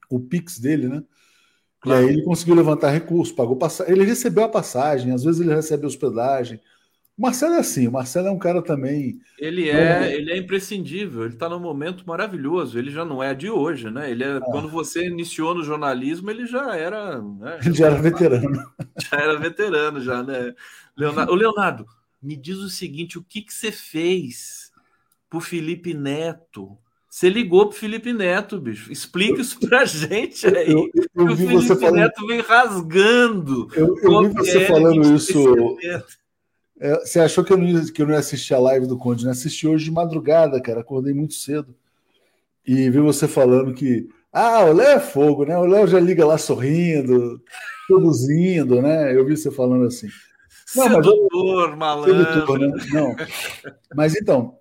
o 0.09 0.19
Pix 0.19 0.59
dele, 0.59 0.87
né? 0.87 1.03
Claro. 1.79 2.01
E 2.01 2.07
aí 2.07 2.13
ele 2.13 2.23
conseguiu 2.23 2.55
levantar 2.55 2.91
recursos, 2.91 3.33
pagou 3.33 3.55
passagem. 3.55 3.93
Ele 3.93 4.05
recebeu 4.05 4.43
a 4.43 4.49
passagem, 4.49 5.11
às 5.11 5.23
vezes 5.23 5.41
ele 5.41 5.53
recebe 5.53 5.85
hospedagem. 5.85 6.59
O 7.17 7.21
Marcelo 7.23 7.55
é 7.55 7.59
assim, 7.59 7.87
o 7.87 7.91
Marcelo 7.91 8.27
é 8.27 8.31
um 8.31 8.37
cara 8.37 8.61
também. 8.61 9.19
Ele 9.39 9.67
é, 9.69 10.13
ele 10.13 10.31
é 10.31 10.37
imprescindível, 10.37 11.23
ele 11.23 11.33
está 11.33 11.49
num 11.49 11.59
momento 11.59 12.03
maravilhoso. 12.05 12.77
Ele 12.77 12.91
já 12.91 13.03
não 13.03 13.23
é 13.23 13.33
de 13.33 13.49
hoje, 13.49 13.89
né? 13.89 14.11
Ele 14.11 14.23
é, 14.23 14.37
ah. 14.37 14.41
quando 14.41 14.69
você 14.69 15.07
iniciou 15.07 15.55
no 15.55 15.63
jornalismo, 15.63 16.29
ele 16.29 16.45
já 16.45 16.75
era. 16.75 17.19
Né? 17.19 17.59
Ele 17.65 17.73
já 17.73 17.87
era 17.87 17.95
veterano. 17.95 18.71
Já 19.09 19.17
era 19.17 19.37
veterano, 19.37 20.01
já, 20.01 20.23
né? 20.23 20.53
Leonardo, 20.97 21.31
o 21.31 21.35
Leonardo, 21.35 21.85
me 22.21 22.35
diz 22.35 22.57
o 22.57 22.69
seguinte: 22.69 23.17
o 23.17 23.23
que, 23.23 23.43
que 23.43 23.53
você 23.53 23.71
fez 23.71 24.66
pro 25.29 25.39
Felipe 25.39 25.93
Neto. 25.93 26.77
Você 27.09 27.29
ligou 27.29 27.67
pro 27.67 27.77
Felipe 27.77 28.13
Neto, 28.13 28.59
bicho. 28.59 28.91
Explica 28.91 29.41
isso 29.41 29.59
pra 29.59 29.85
gente 29.85 30.45
aí. 30.45 30.71
Eu, 30.71 30.89
eu, 30.93 31.07
eu 31.15 31.25
o 31.25 31.35
Felipe 31.35 31.67
falando... 31.67 31.95
Neto 31.95 32.27
vem 32.27 32.41
rasgando. 32.41 33.67
Eu, 33.73 33.97
eu 33.99 34.29
vi 34.29 34.33
você 34.33 34.65
falando 34.65 35.15
isso. 35.15 35.77
É, 36.79 36.99
você 36.99 37.19
achou 37.19 37.43
que 37.43 37.51
eu, 37.51 37.57
não 37.57 37.65
ia, 37.65 37.91
que 37.91 38.01
eu 38.01 38.05
não 38.05 38.13
ia 38.13 38.19
assistir 38.19 38.53
a 38.53 38.59
live 38.59 38.85
do 38.85 38.97
Conde? 38.97 39.25
Né? 39.25 39.31
Assisti 39.31 39.67
hoje 39.67 39.85
de 39.85 39.91
madrugada, 39.91 40.61
cara. 40.61 40.81
Acordei 40.81 41.13
muito 41.13 41.33
cedo. 41.33 41.75
E 42.65 42.89
vi 42.89 42.99
você 42.99 43.27
falando 43.27 43.73
que. 43.73 44.07
Ah, 44.31 44.65
o 44.65 44.73
Léo 44.73 44.97
é 44.97 44.99
fogo, 44.99 45.45
né? 45.45 45.57
O 45.57 45.65
Léo 45.65 45.87
já 45.87 45.99
liga 45.99 46.25
lá 46.25 46.37
sorrindo, 46.37 47.41
produzindo, 47.87 48.81
né? 48.81 49.15
Eu 49.15 49.25
vi 49.25 49.35
você 49.35 49.49
falando 49.49 49.85
assim. 49.85 50.07
Não, 50.75 50.83
Sedutor, 50.83 51.69
mas, 51.69 51.79
malandro. 51.79 52.33
Sedutor, 52.33 52.59
né? 52.59 52.67
Não. 52.91 53.15
Mas 53.95 54.15
então, 54.15 54.59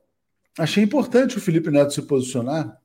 achei 0.59 0.83
importante 0.83 1.37
o 1.37 1.41
Felipe 1.41 1.71
Neto 1.71 1.93
se 1.93 2.03
posicionar, 2.03 2.81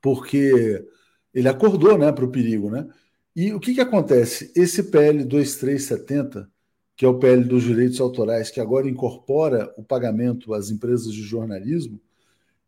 porque 0.00 0.84
ele 1.32 1.48
acordou 1.48 1.98
né, 1.98 2.10
para 2.10 2.24
o 2.24 2.30
perigo. 2.30 2.70
Né? 2.70 2.88
E 3.36 3.52
o 3.52 3.60
que, 3.60 3.74
que 3.74 3.80
acontece? 3.80 4.52
Esse 4.56 4.84
PL 4.84 5.24
2370, 5.24 6.50
que 6.96 7.04
é 7.04 7.08
o 7.08 7.18
PL 7.18 7.44
dos 7.44 7.62
direitos 7.62 8.00
autorais, 8.00 8.50
que 8.50 8.60
agora 8.60 8.88
incorpora 8.88 9.72
o 9.76 9.82
pagamento 9.82 10.54
às 10.54 10.70
empresas 10.70 11.12
de 11.12 11.22
jornalismo, 11.22 12.00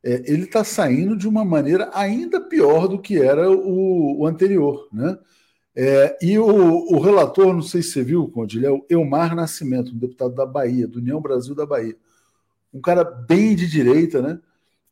é, 0.04 0.22
ele 0.30 0.44
está 0.44 0.64
saindo 0.64 1.16
de 1.16 1.28
uma 1.28 1.44
maneira 1.44 1.90
ainda 1.94 2.40
pior 2.40 2.88
do 2.88 3.00
que 3.00 3.18
era 3.18 3.50
o, 3.50 4.20
o 4.20 4.26
anterior. 4.26 4.88
Né? 4.92 5.16
É, 5.74 6.18
e 6.20 6.38
o, 6.38 6.46
o, 6.46 7.00
relator, 7.00 7.54
não 7.54 7.62
sei 7.62 7.82
se 7.82 7.92
você 7.92 8.02
viu, 8.02 8.28
Conde, 8.28 8.58
ele 8.58 8.66
é 8.66 8.70
o 8.70 8.84
Elmar 8.90 9.34
Nascimento, 9.34 9.92
um 9.92 9.98
deputado 9.98 10.34
da 10.34 10.44
Bahia, 10.44 10.88
do 10.88 10.98
União 10.98 11.20
Brasil 11.20 11.54
da 11.54 11.64
Bahia 11.64 11.96
um 12.72 12.80
cara 12.80 13.04
bem 13.04 13.54
de 13.54 13.66
direita, 13.66 14.22
né? 14.22 14.38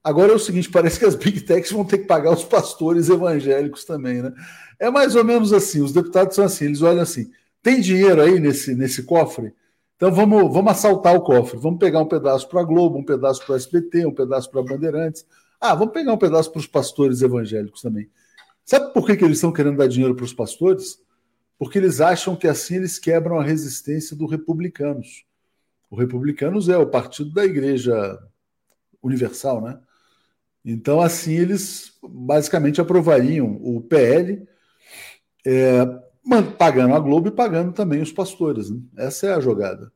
Agora 0.02 0.32
é 0.32 0.34
o 0.34 0.38
seguinte, 0.38 0.70
parece 0.70 0.98
que 0.98 1.04
as 1.04 1.14
big 1.14 1.42
techs 1.42 1.72
vão 1.72 1.84
ter 1.84 1.98
que 1.98 2.06
pagar 2.06 2.32
os 2.32 2.44
pastores 2.44 3.08
evangélicos 3.08 3.84
também, 3.84 4.22
né? 4.22 4.32
É 4.78 4.90
mais 4.90 5.14
ou 5.14 5.24
menos 5.24 5.52
assim, 5.52 5.82
os 5.82 5.92
deputados 5.92 6.34
são 6.34 6.44
assim, 6.44 6.66
eles 6.66 6.80
olham 6.80 7.02
assim, 7.02 7.30
tem 7.62 7.80
dinheiro 7.80 8.22
aí 8.22 8.40
nesse, 8.40 8.74
nesse 8.74 9.02
cofre? 9.02 9.52
Então 9.96 10.10
vamos, 10.10 10.50
vamos 10.50 10.72
assaltar 10.72 11.14
o 11.14 11.20
cofre, 11.20 11.58
vamos 11.58 11.78
pegar 11.78 12.00
um 12.00 12.08
pedaço 12.08 12.48
para 12.48 12.62
a 12.62 12.64
Globo, 12.64 12.98
um 12.98 13.04
pedaço 13.04 13.44
para 13.44 13.52
o 13.52 13.56
SBT, 13.56 14.06
um 14.06 14.14
pedaço 14.14 14.50
para 14.50 14.62
Bandeirantes. 14.62 15.26
Ah, 15.60 15.74
vamos 15.74 15.92
pegar 15.92 16.14
um 16.14 16.18
pedaço 16.18 16.50
para 16.50 16.60
os 16.60 16.66
pastores 16.66 17.20
evangélicos 17.20 17.82
também. 17.82 18.08
Sabe 18.64 18.94
por 18.94 19.04
que, 19.04 19.14
que 19.16 19.24
eles 19.24 19.36
estão 19.36 19.52
querendo 19.52 19.76
dar 19.76 19.88
dinheiro 19.88 20.14
para 20.14 20.24
os 20.24 20.32
pastores? 20.32 20.98
Porque 21.58 21.76
eles 21.76 22.00
acham 22.00 22.34
que 22.34 22.48
assim 22.48 22.76
eles 22.76 22.98
quebram 22.98 23.38
a 23.38 23.44
resistência 23.44 24.16
dos 24.16 24.30
republicanos. 24.30 25.26
O 25.90 25.96
Republicanos 25.96 26.68
é 26.68 26.78
o 26.78 26.88
partido 26.88 27.32
da 27.32 27.44
Igreja 27.44 28.16
Universal, 29.02 29.60
né? 29.60 29.80
Então, 30.64 31.00
assim, 31.00 31.34
eles 31.34 31.98
basicamente 32.02 32.80
aprovariam 32.80 33.58
o 33.62 33.80
PL, 33.80 34.46
é, 35.44 35.84
pagando 36.56 36.94
a 36.94 37.00
Globo 37.00 37.28
e 37.28 37.32
pagando 37.32 37.72
também 37.72 38.00
os 38.00 38.12
pastores. 38.12 38.70
Né? 38.70 38.80
Essa 38.96 39.28
é 39.28 39.34
a 39.34 39.40
jogada. 39.40 39.90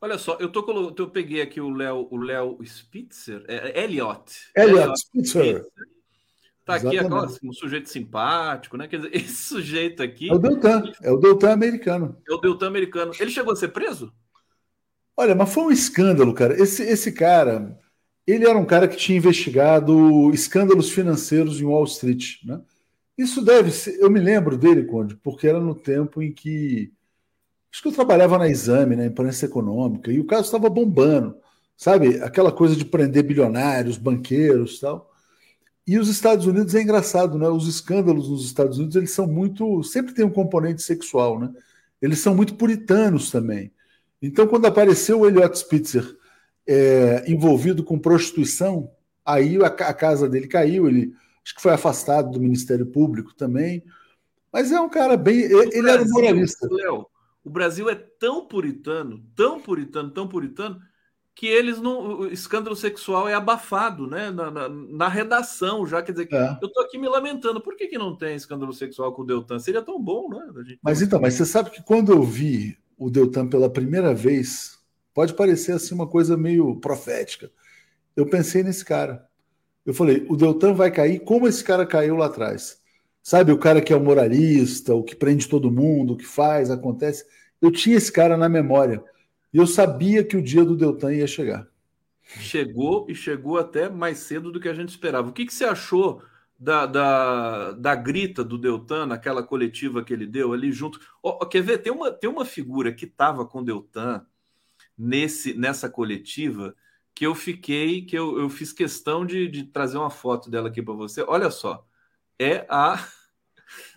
Olha 0.00 0.18
só, 0.18 0.36
eu, 0.38 0.50
tô, 0.50 0.94
eu 0.96 1.10
peguei 1.10 1.42
aqui 1.42 1.60
o 1.60 1.68
Léo 1.68 2.06
o 2.10 2.16
Léo 2.16 2.58
Spitzer, 2.64 3.44
é, 3.48 3.82
Elliot. 3.82 4.50
Elliot, 4.54 4.78
Elliot 4.78 5.00
Spitzer. 5.00 5.64
Spitzer 5.64 5.95
Tá 6.66 6.74
aqui 6.74 6.98
agora, 6.98 7.30
um 7.44 7.52
sujeito 7.52 7.88
simpático, 7.88 8.76
né? 8.76 8.88
Quer 8.88 8.96
dizer, 8.96 9.14
esse 9.14 9.36
sujeito 9.44 10.02
aqui. 10.02 10.28
É 10.28 10.34
o 10.34 10.38
Deltan, 10.38 10.92
é 11.00 11.12
o 11.12 11.16
Deltan 11.16 11.52
americano. 11.52 12.16
É 12.28 12.34
o 12.34 12.38
Deltan 12.38 12.66
americano. 12.66 13.12
Ele 13.20 13.30
chegou 13.30 13.52
a 13.52 13.56
ser 13.56 13.68
preso? 13.68 14.12
Olha, 15.16 15.32
mas 15.36 15.54
foi 15.54 15.62
um 15.62 15.70
escândalo, 15.70 16.34
cara. 16.34 16.60
Esse, 16.60 16.82
esse 16.82 17.12
cara, 17.12 17.78
ele 18.26 18.44
era 18.44 18.58
um 18.58 18.64
cara 18.64 18.88
que 18.88 18.96
tinha 18.96 19.16
investigado 19.16 20.28
escândalos 20.32 20.90
financeiros 20.90 21.60
em 21.60 21.64
Wall 21.64 21.84
Street, 21.84 22.42
né? 22.44 22.60
Isso 23.16 23.44
deve 23.44 23.70
ser. 23.70 24.00
Eu 24.00 24.10
me 24.10 24.18
lembro 24.18 24.58
dele, 24.58 24.84
Conde, 24.86 25.14
porque 25.14 25.46
era 25.46 25.60
no 25.60 25.74
tempo 25.74 26.20
em 26.20 26.32
que. 26.32 26.92
Acho 27.72 27.80
que 27.80 27.88
eu 27.88 27.92
trabalhava 27.92 28.38
na 28.38 28.48
exame, 28.48 28.96
na 28.96 29.06
imprensa 29.06 29.46
econômica, 29.46 30.10
e 30.10 30.18
o 30.18 30.26
caso 30.26 30.46
estava 30.46 30.68
bombando. 30.68 31.36
Sabe? 31.76 32.20
Aquela 32.22 32.50
coisa 32.50 32.74
de 32.74 32.84
prender 32.84 33.22
bilionários, 33.22 33.96
banqueiros 33.96 34.80
tal. 34.80 35.14
E 35.86 35.98
os 35.98 36.08
Estados 36.08 36.46
Unidos 36.46 36.74
é 36.74 36.82
engraçado, 36.82 37.38
né? 37.38 37.48
Os 37.48 37.68
escândalos 37.68 38.28
nos 38.28 38.44
Estados 38.44 38.78
Unidos, 38.78 38.96
eles 38.96 39.12
são 39.12 39.26
muito. 39.26 39.82
Sempre 39.84 40.12
tem 40.12 40.24
um 40.24 40.30
componente 40.30 40.82
sexual, 40.82 41.38
né? 41.38 41.52
Eles 42.02 42.18
são 42.18 42.34
muito 42.34 42.56
puritanos 42.56 43.30
também. 43.30 43.72
Então, 44.20 44.46
quando 44.46 44.66
apareceu 44.66 45.20
o 45.20 45.26
Elliot 45.26 45.56
Spitzer 45.56 46.04
é, 46.66 47.24
envolvido 47.30 47.84
com 47.84 47.98
prostituição, 47.98 48.90
aí 49.24 49.56
a, 49.62 49.66
a, 49.66 49.94
casa 49.94 50.28
dele 50.28 50.48
caiu, 50.48 50.88
ele 50.88 51.14
acho 51.44 51.54
que 51.54 51.62
foi 51.62 51.72
afastado 51.72 52.32
do 52.32 52.40
Ministério 52.40 52.86
Público 52.86 53.34
também. 53.34 53.84
Mas 54.52 54.72
é 54.72 54.80
um 54.80 54.88
cara 54.88 55.16
bem. 55.16 55.40
Ele, 55.40 55.82
Brasil, 55.82 55.88
era 55.88 56.02
um 56.02 56.08
moralista. 56.08 56.68
Léo, 56.68 57.06
o 57.44 57.50
Brasil 57.50 57.88
é 57.88 57.94
tão 57.94 58.44
puritano, 58.46 59.24
tão 59.36 59.60
puritano, 59.60 60.10
tão 60.10 60.26
puritano, 60.26 60.80
que 61.36 61.46
eles 61.46 61.78
não. 61.78 62.20
O 62.20 62.26
escândalo 62.26 62.74
sexual 62.74 63.28
é 63.28 63.34
abafado, 63.34 64.06
né? 64.06 64.30
Na, 64.30 64.50
na, 64.50 64.68
na 64.70 65.06
redação, 65.06 65.86
já 65.86 66.02
quer 66.02 66.12
dizer 66.12 66.26
que 66.26 66.34
é. 66.34 66.58
eu 66.62 66.72
tô 66.72 66.80
aqui 66.80 66.96
me 66.96 67.06
lamentando. 67.06 67.60
Por 67.60 67.76
que, 67.76 67.86
que 67.86 67.98
não 67.98 68.16
tem 68.16 68.34
escândalo 68.34 68.72
sexual 68.72 69.12
com 69.12 69.20
o 69.20 69.26
Deltan? 69.26 69.58
Seria 69.58 69.82
tão 69.82 70.02
bom, 70.02 70.30
né? 70.30 70.76
Mas 70.82 71.02
então, 71.02 71.20
mas 71.20 71.34
você 71.34 71.44
sabe 71.44 71.70
que 71.70 71.82
quando 71.82 72.10
eu 72.10 72.22
vi 72.22 72.78
o 72.96 73.10
Deltan 73.10 73.46
pela 73.48 73.68
primeira 73.68 74.14
vez, 74.14 74.78
pode 75.12 75.34
parecer 75.34 75.72
assim 75.72 75.94
uma 75.94 76.06
coisa 76.06 76.38
meio 76.38 76.74
profética. 76.76 77.50
Eu 78.16 78.24
pensei 78.24 78.62
nesse 78.62 78.82
cara. 78.82 79.28
Eu 79.84 79.92
falei, 79.92 80.24
o 80.30 80.36
Deltan 80.36 80.72
vai 80.72 80.90
cair 80.90 81.20
como 81.20 81.46
esse 81.46 81.62
cara 81.62 81.84
caiu 81.84 82.16
lá 82.16 82.26
atrás. 82.26 82.80
Sabe, 83.22 83.52
o 83.52 83.58
cara 83.58 83.82
que 83.82 83.92
é 83.92 83.96
o 83.96 84.00
moralista, 84.02 84.94
o 84.94 85.02
que 85.02 85.14
prende 85.14 85.48
todo 85.48 85.70
mundo, 85.70 86.14
o 86.14 86.16
que 86.16 86.24
faz, 86.24 86.70
acontece. 86.70 87.26
Eu 87.60 87.70
tinha 87.70 87.96
esse 87.96 88.10
cara 88.10 88.38
na 88.38 88.48
memória. 88.48 89.04
E 89.56 89.58
eu 89.58 89.66
sabia 89.66 90.22
que 90.22 90.36
o 90.36 90.42
dia 90.42 90.62
do 90.62 90.76
Deltan 90.76 91.14
ia 91.14 91.26
chegar. 91.26 91.66
Chegou 92.20 93.06
e 93.08 93.14
chegou 93.14 93.56
até 93.56 93.88
mais 93.88 94.18
cedo 94.18 94.52
do 94.52 94.60
que 94.60 94.68
a 94.68 94.74
gente 94.74 94.90
esperava. 94.90 95.30
O 95.30 95.32
que, 95.32 95.46
que 95.46 95.54
você 95.54 95.64
achou 95.64 96.22
da, 96.58 96.84
da, 96.84 97.72
da 97.72 97.94
grita 97.94 98.44
do 98.44 98.58
Deltan 98.58 99.06
naquela 99.06 99.42
coletiva 99.42 100.04
que 100.04 100.12
ele 100.12 100.26
deu 100.26 100.52
ali 100.52 100.70
junto? 100.72 101.00
Oh, 101.22 101.38
quer 101.46 101.62
ver? 101.62 101.78
Tem 101.78 101.90
uma, 101.90 102.10
tem 102.10 102.28
uma 102.28 102.44
figura 102.44 102.92
que 102.92 103.06
estava 103.06 103.46
com 103.46 103.60
o 103.60 103.64
Deltan 103.64 104.26
nesse, 104.96 105.54
nessa 105.54 105.88
coletiva 105.88 106.76
que 107.14 107.24
eu 107.24 107.34
fiquei, 107.34 108.02
que 108.02 108.18
eu, 108.18 108.38
eu 108.38 108.50
fiz 108.50 108.74
questão 108.74 109.24
de, 109.24 109.48
de 109.48 109.64
trazer 109.64 109.96
uma 109.96 110.10
foto 110.10 110.50
dela 110.50 110.68
aqui 110.68 110.82
para 110.82 110.92
você. 110.92 111.24
Olha 111.26 111.50
só, 111.50 111.82
é 112.38 112.66
a 112.68 113.02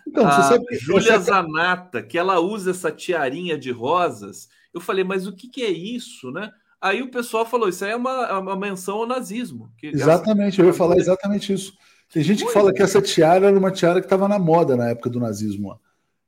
então, 0.08 0.26
a 0.26 0.58
Júlia 0.72 1.18
Zanata, 1.18 2.02
que 2.02 2.16
ela 2.16 2.40
usa 2.40 2.70
essa 2.70 2.90
tiarinha 2.90 3.58
de 3.58 3.70
rosas 3.70 4.48
eu 4.72 4.80
falei, 4.80 5.04
mas 5.04 5.26
o 5.26 5.34
que, 5.34 5.48
que 5.48 5.62
é 5.62 5.70
isso, 5.70 6.30
né? 6.30 6.50
Aí 6.80 7.02
o 7.02 7.10
pessoal 7.10 7.44
falou, 7.44 7.68
isso 7.68 7.84
aí 7.84 7.90
é 7.90 7.96
uma, 7.96 8.26
é 8.26 8.32
uma 8.32 8.56
menção 8.56 8.98
ao 8.98 9.06
nazismo. 9.06 9.70
exatamente, 9.82 10.60
eu 10.60 10.66
ia 10.66 10.72
falar 10.72 10.96
exatamente 10.96 11.52
isso. 11.52 11.74
Tem 12.12 12.22
gente 12.22 12.44
que 12.44 12.52
fala 12.52 12.72
que 12.72 12.82
essa 12.82 13.00
tiara 13.00 13.46
era 13.46 13.58
uma 13.58 13.70
tiara 13.70 14.00
que 14.00 14.06
estava 14.06 14.26
na 14.26 14.38
moda 14.38 14.76
na 14.76 14.88
época 14.88 15.10
do 15.10 15.20
nazismo. 15.20 15.78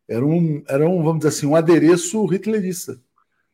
Era 0.07 0.25
um, 0.25 0.63
era 0.69 0.87
um, 0.87 1.03
vamos 1.03 1.19
dizer 1.19 1.29
assim, 1.29 1.47
um 1.47 1.57
adereço 1.57 2.25
hitlerista. 2.33 3.01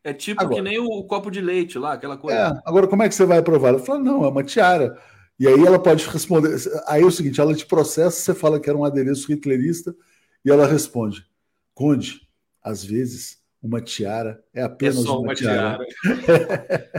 É 0.03 0.13
tipo 0.13 0.41
agora, 0.41 0.55
que 0.55 0.61
nem 0.61 0.79
o 0.79 1.03
copo 1.03 1.31
de 1.31 1.41
leite 1.41 1.79
lá, 1.79 1.93
aquela 1.93 2.17
coisa. 2.17 2.37
É, 2.37 2.61
agora 2.65 2.87
como 2.87 3.01
é 3.01 3.09
que 3.09 3.15
você 3.15 3.25
vai 3.25 3.41
provar? 3.41 3.69
Ela 3.69 3.79
fala, 3.79 3.99
não, 3.99 4.23
é 4.23 4.27
uma 4.27 4.43
tiara. 4.43 4.97
E 5.39 5.47
aí 5.47 5.65
ela 5.65 5.79
pode 5.79 6.05
responder. 6.07 6.55
Aí 6.85 7.01
é 7.01 7.05
o 7.05 7.11
seguinte, 7.11 7.39
ela 7.39 7.55
te 7.55 7.65
processa, 7.65 8.19
você 8.19 8.33
fala 8.33 8.59
que 8.59 8.69
era 8.69 8.77
um 8.77 8.83
adereço 8.83 9.31
hitlerista, 9.31 9.95
e 10.43 10.51
ela 10.51 10.67
responde: 10.67 11.25
Conde, 11.73 12.27
às 12.61 12.83
vezes 12.83 13.38
uma 13.61 13.81
tiara 13.81 14.41
é 14.53 14.63
apenas 14.63 15.05
é 15.05 15.09
uma, 15.09 15.19
uma, 15.19 15.35
tiara. 15.35 15.85
tiara. 15.85 16.89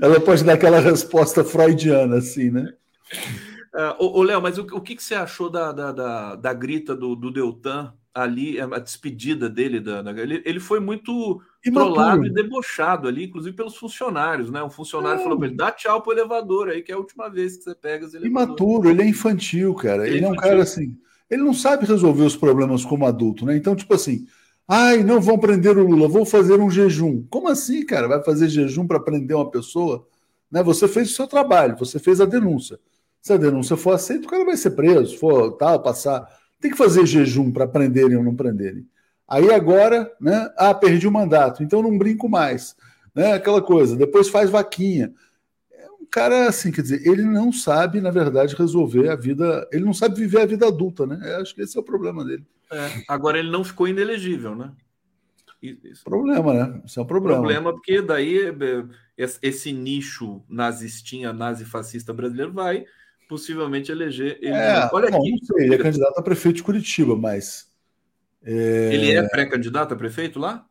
Ela 0.00 0.20
pode 0.20 0.42
dar 0.44 0.54
aquela 0.54 0.80
resposta 0.80 1.44
freudiana, 1.44 2.16
assim, 2.16 2.50
né? 2.50 2.72
Uh, 3.74 4.18
ô, 4.18 4.22
Léo, 4.22 4.40
mas 4.40 4.56
o, 4.56 4.62
o 4.62 4.80
que, 4.80 4.96
que, 4.96 5.02
você 5.02 5.14
achou 5.14 5.50
da, 5.50 5.70
da, 5.70 5.92
da, 5.92 6.34
da 6.36 6.52
grita 6.54 6.96
do, 6.96 7.14
do, 7.14 7.30
Deltan 7.30 7.92
ali, 8.14 8.58
a 8.58 8.78
despedida 8.78 9.50
dele? 9.50 9.78
Da, 9.78 10.00
da 10.00 10.10
ele, 10.12 10.42
ele, 10.46 10.58
foi 10.58 10.80
muito 10.80 11.42
trollado 11.62 12.24
e 12.24 12.32
debochado 12.32 13.06
ali, 13.06 13.26
inclusive 13.26 13.54
pelos 13.54 13.76
funcionários, 13.76 14.50
né? 14.50 14.62
Um 14.62 14.70
funcionário 14.70 15.22
falou 15.22 15.36
para 15.36 15.48
ele: 15.48 15.56
dá 15.56 15.70
tchau 15.70 16.00
pro 16.00 16.12
elevador 16.12 16.70
aí, 16.70 16.82
que 16.82 16.90
é 16.90 16.94
a 16.94 16.98
última 16.98 17.28
vez 17.28 17.58
que 17.58 17.64
você 17.64 17.74
pega 17.74 18.06
elevadores. 18.06 18.30
Imaturo, 18.30 18.88
ele 18.88 19.02
é 19.02 19.08
infantil, 19.08 19.74
cara. 19.74 20.06
Ele, 20.06 20.16
ele 20.16 20.24
é, 20.24 20.28
é 20.28 20.32
um 20.32 20.36
cara 20.36 20.62
assim. 20.62 20.96
Ele 21.28 21.42
não 21.42 21.52
sabe 21.52 21.84
resolver 21.84 22.22
os 22.22 22.36
problemas 22.36 22.82
como 22.82 23.04
adulto, 23.04 23.44
né? 23.44 23.54
Então, 23.56 23.76
tipo 23.76 23.92
assim, 23.92 24.26
Ai, 24.68 25.02
não 25.02 25.20
vão 25.20 25.38
prender 25.38 25.76
o 25.78 25.86
Lula, 25.86 26.08
vou 26.08 26.24
fazer 26.24 26.60
um 26.60 26.70
jejum. 26.70 27.24
Como 27.30 27.48
assim, 27.48 27.84
cara? 27.84 28.08
Vai 28.08 28.22
fazer 28.22 28.48
jejum 28.48 28.86
para 28.86 28.98
prender 28.98 29.36
uma 29.36 29.50
pessoa? 29.50 30.06
Né? 30.50 30.62
Você 30.62 30.88
fez 30.88 31.10
o 31.10 31.14
seu 31.14 31.26
trabalho, 31.26 31.76
você 31.78 31.98
fez 31.98 32.20
a 32.20 32.24
denúncia. 32.24 32.78
Se 33.22 33.32
a 33.32 33.36
denúncia 33.36 33.76
for 33.76 33.92
aceita, 33.92 34.26
o 34.26 34.30
cara 34.30 34.44
vai 34.44 34.56
ser 34.56 34.70
preso, 34.72 35.18
for 35.18 35.52
tal, 35.52 35.82
passar. 35.82 36.28
Tem 36.60 36.70
que 36.70 36.76
fazer 36.76 37.06
jejum 37.06 37.50
para 37.52 37.66
prenderem 37.66 38.16
ou 38.16 38.24
não 38.24 38.34
prenderem. 38.34 38.86
Aí 39.28 39.52
agora, 39.52 40.12
né? 40.20 40.50
Ah, 40.56 40.74
perdi 40.74 41.06
o 41.06 41.12
mandato, 41.12 41.62
então 41.62 41.82
não 41.82 41.98
brinco 41.98 42.28
mais. 42.28 42.76
Né? 43.14 43.32
Aquela 43.32 43.62
coisa. 43.62 43.96
Depois 43.96 44.28
faz 44.28 44.50
vaquinha 44.50 45.12
cara, 46.10 46.48
assim, 46.48 46.72
quer 46.72 46.82
dizer, 46.82 47.06
ele 47.06 47.22
não 47.22 47.52
sabe, 47.52 48.00
na 48.00 48.10
verdade, 48.10 48.56
resolver 48.56 49.08
a 49.10 49.16
vida. 49.16 49.68
Ele 49.72 49.84
não 49.84 49.92
sabe 49.92 50.16
viver 50.16 50.40
a 50.40 50.46
vida 50.46 50.66
adulta, 50.66 51.06
né? 51.06 51.18
Eu 51.22 51.42
acho 51.42 51.54
que 51.54 51.60
esse 51.60 51.76
é 51.76 51.80
o 51.80 51.84
problema 51.84 52.24
dele. 52.24 52.46
É, 52.70 53.02
agora 53.08 53.38
ele 53.38 53.50
não 53.50 53.62
ficou 53.64 53.86
inelegível, 53.86 54.54
né? 54.54 54.72
Isso. 55.62 56.04
Problema, 56.04 56.52
né? 56.52 56.82
Isso 56.84 57.00
é 57.00 57.02
um 57.02 57.06
problema. 57.06 57.38
Problema, 57.38 57.72
porque 57.72 58.02
daí 58.02 58.40
esse 59.42 59.72
nicho 59.72 60.42
nazistinha, 60.48 61.32
nazi-fascista 61.32 62.12
brasileiro 62.12 62.52
vai 62.52 62.84
possivelmente 63.28 63.90
eleger 63.90 64.38
ele. 64.40 64.54
É, 64.54 64.88
Olha 64.92 65.10
bom, 65.10 65.18
aqui. 65.18 65.30
Não 65.30 65.38
sei, 65.38 65.66
ele 65.66 65.74
é 65.74 65.78
candidato 65.78 66.18
a 66.18 66.22
prefeito 66.22 66.56
de 66.56 66.62
Curitiba, 66.62 67.16
mas. 67.16 67.70
É... 68.42 68.94
Ele 68.94 69.12
é 69.12 69.28
pré-candidato 69.28 69.94
a 69.94 69.96
prefeito 69.96 70.38
lá? 70.38 70.66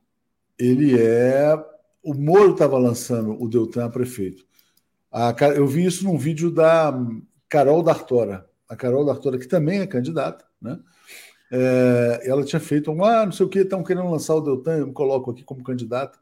Ele 0.58 0.98
é. 0.98 1.54
O 2.02 2.14
Moro 2.14 2.52
estava 2.52 2.78
lançando 2.78 3.42
o 3.42 3.50
Deltan 3.50 3.86
a 3.86 3.90
prefeito. 3.90 4.46
A, 5.12 5.34
eu 5.56 5.66
vi 5.66 5.86
isso 5.86 6.04
num 6.04 6.18
vídeo 6.18 6.52
da 6.52 6.94
Carol 7.50 7.82
D'Artora. 7.82 8.48
A 8.70 8.76
Carol 8.76 9.06
D'Artora, 9.06 9.38
que 9.38 9.48
também 9.48 9.80
é 9.80 9.88
candidata, 9.88 10.46
né? 10.62 10.80
É, 11.52 12.22
ela 12.26 12.44
tinha 12.44 12.60
feito 12.60 12.92
um, 12.92 13.04
ah, 13.04 13.26
não 13.26 13.32
sei 13.32 13.46
o 13.46 13.50
que, 13.50 13.60
estão 13.60 13.84
querendo 13.84 14.10
lançar 14.10 14.36
o 14.36 14.42
Deltan, 14.42 14.78
eu 14.78 14.88
me 14.88 14.94
coloco 14.94 15.32
aqui 15.32 15.44
como 15.44 15.64
candidata. 15.64 16.18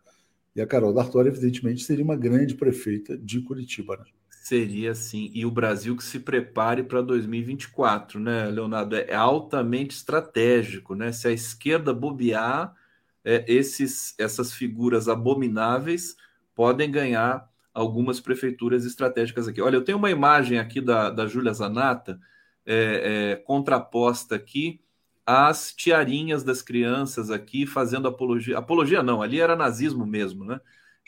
E 0.55 0.61
a 0.61 0.67
Carol 0.67 0.93
D'Artora, 0.93 1.29
evidentemente, 1.29 1.83
seria 1.83 2.03
uma 2.03 2.15
grande 2.15 2.53
prefeita 2.53 3.17
de 3.17 3.41
Curitiba. 3.41 3.97
Né? 3.97 4.05
Seria 4.29 4.93
sim. 4.93 5.31
E 5.33 5.45
o 5.45 5.51
Brasil 5.51 5.95
que 5.95 6.03
se 6.03 6.19
prepare 6.19 6.83
para 6.83 7.01
2024, 7.01 8.19
né, 8.19 8.45
Leonardo? 8.45 8.95
É 8.95 9.15
altamente 9.15 9.95
estratégico, 9.95 10.93
né? 10.93 11.11
Se 11.11 11.27
a 11.27 11.31
esquerda 11.31 11.93
bobear, 11.93 12.75
é, 13.23 13.43
esses, 13.47 14.13
essas 14.19 14.53
figuras 14.53 15.07
abomináveis 15.07 16.15
podem 16.53 16.91
ganhar 16.91 17.49
algumas 17.73 18.19
prefeituras 18.19 18.85
estratégicas 18.85 19.47
aqui. 19.47 19.61
Olha, 19.61 19.77
eu 19.77 19.83
tenho 19.83 19.97
uma 19.97 20.11
imagem 20.11 20.59
aqui 20.59 20.79
da, 20.79 21.09
da 21.09 21.25
Júlia 21.25 21.53
Zanata, 21.53 22.19
é, 22.65 23.31
é, 23.33 23.35
contraposta 23.37 24.35
aqui 24.35 24.83
às 25.25 25.73
tiarinhas 25.73 26.43
das 26.43 26.61
crianças 26.61 27.29
aqui 27.29 27.65
fazendo 27.65 28.07
apologia. 28.07 28.57
Apologia 28.57 29.01
não, 29.01 29.21
ali 29.21 29.39
era 29.39 29.55
nazismo 29.55 30.05
mesmo, 30.05 30.43
né? 30.43 30.59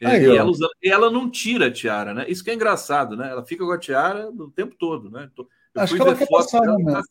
Aí, 0.03 0.25
e, 0.25 0.35
ela 0.35 0.51
e, 0.83 0.89
ela 0.89 1.09
não 1.09 1.29
tira 1.29 1.67
a 1.67 1.71
tiara, 1.71 2.13
né? 2.13 2.25
Isso 2.27 2.43
que 2.43 2.51
é 2.51 2.53
engraçado, 2.53 3.15
né? 3.15 3.29
Ela 3.29 3.45
fica 3.45 3.65
com 3.65 3.71
a 3.71 3.79
tiara 3.79 4.29
o 4.29 4.51
tempo 4.51 4.75
todo, 4.77 5.09
né? 5.09 5.29
Eu 5.37 5.81
acho 5.81 5.95
que 5.95 6.01
ela 6.01 6.15
quer 6.15 6.29
passar 6.29 6.59
dela, 6.61 7.01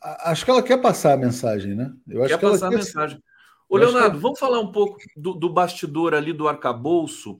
Acho 0.00 0.44
que 0.44 0.50
ela 0.50 0.62
quer 0.62 0.80
passar 0.80 1.14
a 1.14 1.16
mensagem, 1.16 1.74
né? 1.74 1.92
Eu 2.06 2.22
acho 2.22 2.28
quer 2.28 2.38
que 2.38 2.44
ela 2.44 2.54
passar 2.54 2.68
quer... 2.68 2.74
a 2.74 2.78
mensagem. 2.78 3.22
Ô, 3.68 3.76
Leonardo, 3.76 4.16
que... 4.16 4.22
vamos 4.22 4.38
falar 4.38 4.60
um 4.60 4.70
pouco 4.70 4.96
do, 5.16 5.34
do 5.34 5.48
bastidor 5.48 6.14
ali 6.14 6.32
do 6.32 6.46
arcabouço 6.46 7.38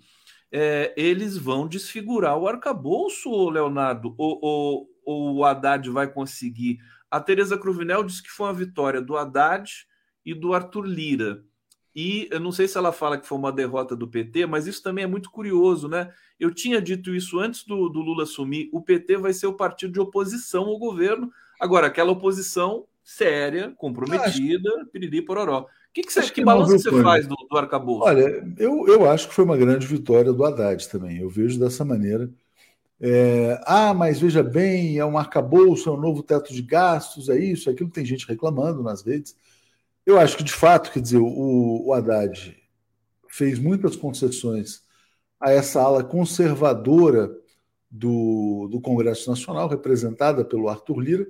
é, 0.50 0.94
eles 0.96 1.36
vão 1.36 1.66
desfigurar 1.66 2.36
o 2.38 2.48
arcabouço, 2.48 3.50
Leonardo, 3.50 4.14
ou, 4.16 4.38
ou, 4.42 4.88
ou 5.04 5.36
o 5.36 5.44
Haddad 5.44 5.88
vai 5.90 6.10
conseguir. 6.10 6.78
A 7.10 7.20
Tereza 7.20 7.56
Cruvinel 7.56 8.04
disse 8.04 8.22
que 8.22 8.30
foi 8.30 8.46
uma 8.46 8.54
vitória 8.54 9.00
do 9.00 9.16
Haddad 9.16 9.70
e 10.24 10.34
do 10.34 10.52
Arthur 10.52 10.86
Lira. 10.86 11.42
E 11.94 12.28
eu 12.30 12.38
não 12.38 12.52
sei 12.52 12.68
se 12.68 12.78
ela 12.78 12.92
fala 12.92 13.18
que 13.18 13.26
foi 13.26 13.36
uma 13.36 13.50
derrota 13.50 13.96
do 13.96 14.06
PT, 14.06 14.46
mas 14.46 14.66
isso 14.66 14.82
também 14.82 15.04
é 15.04 15.06
muito 15.08 15.30
curioso, 15.30 15.88
né? 15.88 16.12
Eu 16.38 16.54
tinha 16.54 16.80
dito 16.80 17.14
isso 17.14 17.40
antes 17.40 17.64
do, 17.64 17.88
do 17.88 18.00
Lula 18.00 18.22
assumir. 18.22 18.68
O 18.72 18.80
PT 18.80 19.16
vai 19.16 19.32
ser 19.32 19.46
o 19.46 19.54
partido 19.54 19.92
de 19.94 20.00
oposição 20.00 20.64
ao 20.64 20.78
governo, 20.78 21.32
Agora, 21.58 21.88
aquela 21.88 22.12
oposição 22.12 22.84
séria, 23.02 23.72
comprometida, 23.76 24.70
acho... 24.76 24.86
piriri 24.86 25.22
pororó. 25.22 25.66
Que, 25.92 26.02
que, 26.02 26.12
você, 26.12 26.22
que, 26.22 26.32
que 26.32 26.44
balanço 26.44 26.78
você 26.78 27.02
faz 27.02 27.26
do, 27.26 27.34
do 27.34 27.58
arcabouço? 27.58 28.04
Olha, 28.04 28.46
eu, 28.58 28.86
eu 28.86 29.10
acho 29.10 29.28
que 29.28 29.34
foi 29.34 29.44
uma 29.44 29.56
grande 29.56 29.86
vitória 29.86 30.32
do 30.32 30.44
Haddad 30.44 30.88
também. 30.88 31.18
Eu 31.18 31.28
vejo 31.28 31.58
dessa 31.58 31.84
maneira. 31.84 32.30
É, 33.00 33.60
ah, 33.64 33.94
mas 33.94 34.18
veja 34.18 34.42
bem, 34.42 34.98
é 34.98 35.04
um 35.04 35.16
arcabouço, 35.16 35.88
é 35.88 35.92
um 35.92 36.00
novo 36.00 36.22
teto 36.22 36.52
de 36.52 36.62
gastos, 36.62 37.28
é 37.28 37.38
isso, 37.38 37.68
é 37.68 37.72
aquilo. 37.72 37.90
Tem 37.90 38.04
gente 38.04 38.26
reclamando 38.26 38.82
nas 38.82 39.02
redes. 39.02 39.36
Eu 40.04 40.18
acho 40.18 40.36
que, 40.36 40.44
de 40.44 40.52
fato, 40.52 40.90
quer 40.90 41.00
dizer, 41.00 41.18
o, 41.18 41.86
o 41.86 41.92
Haddad 41.92 42.56
fez 43.28 43.58
muitas 43.58 43.94
concessões 43.94 44.82
a 45.40 45.52
essa 45.52 45.80
ala 45.80 46.02
conservadora 46.02 47.30
do, 47.90 48.68
do 48.70 48.80
Congresso 48.80 49.30
Nacional, 49.30 49.68
representada 49.68 50.44
pelo 50.44 50.68
Arthur 50.68 50.98
Lira, 51.00 51.26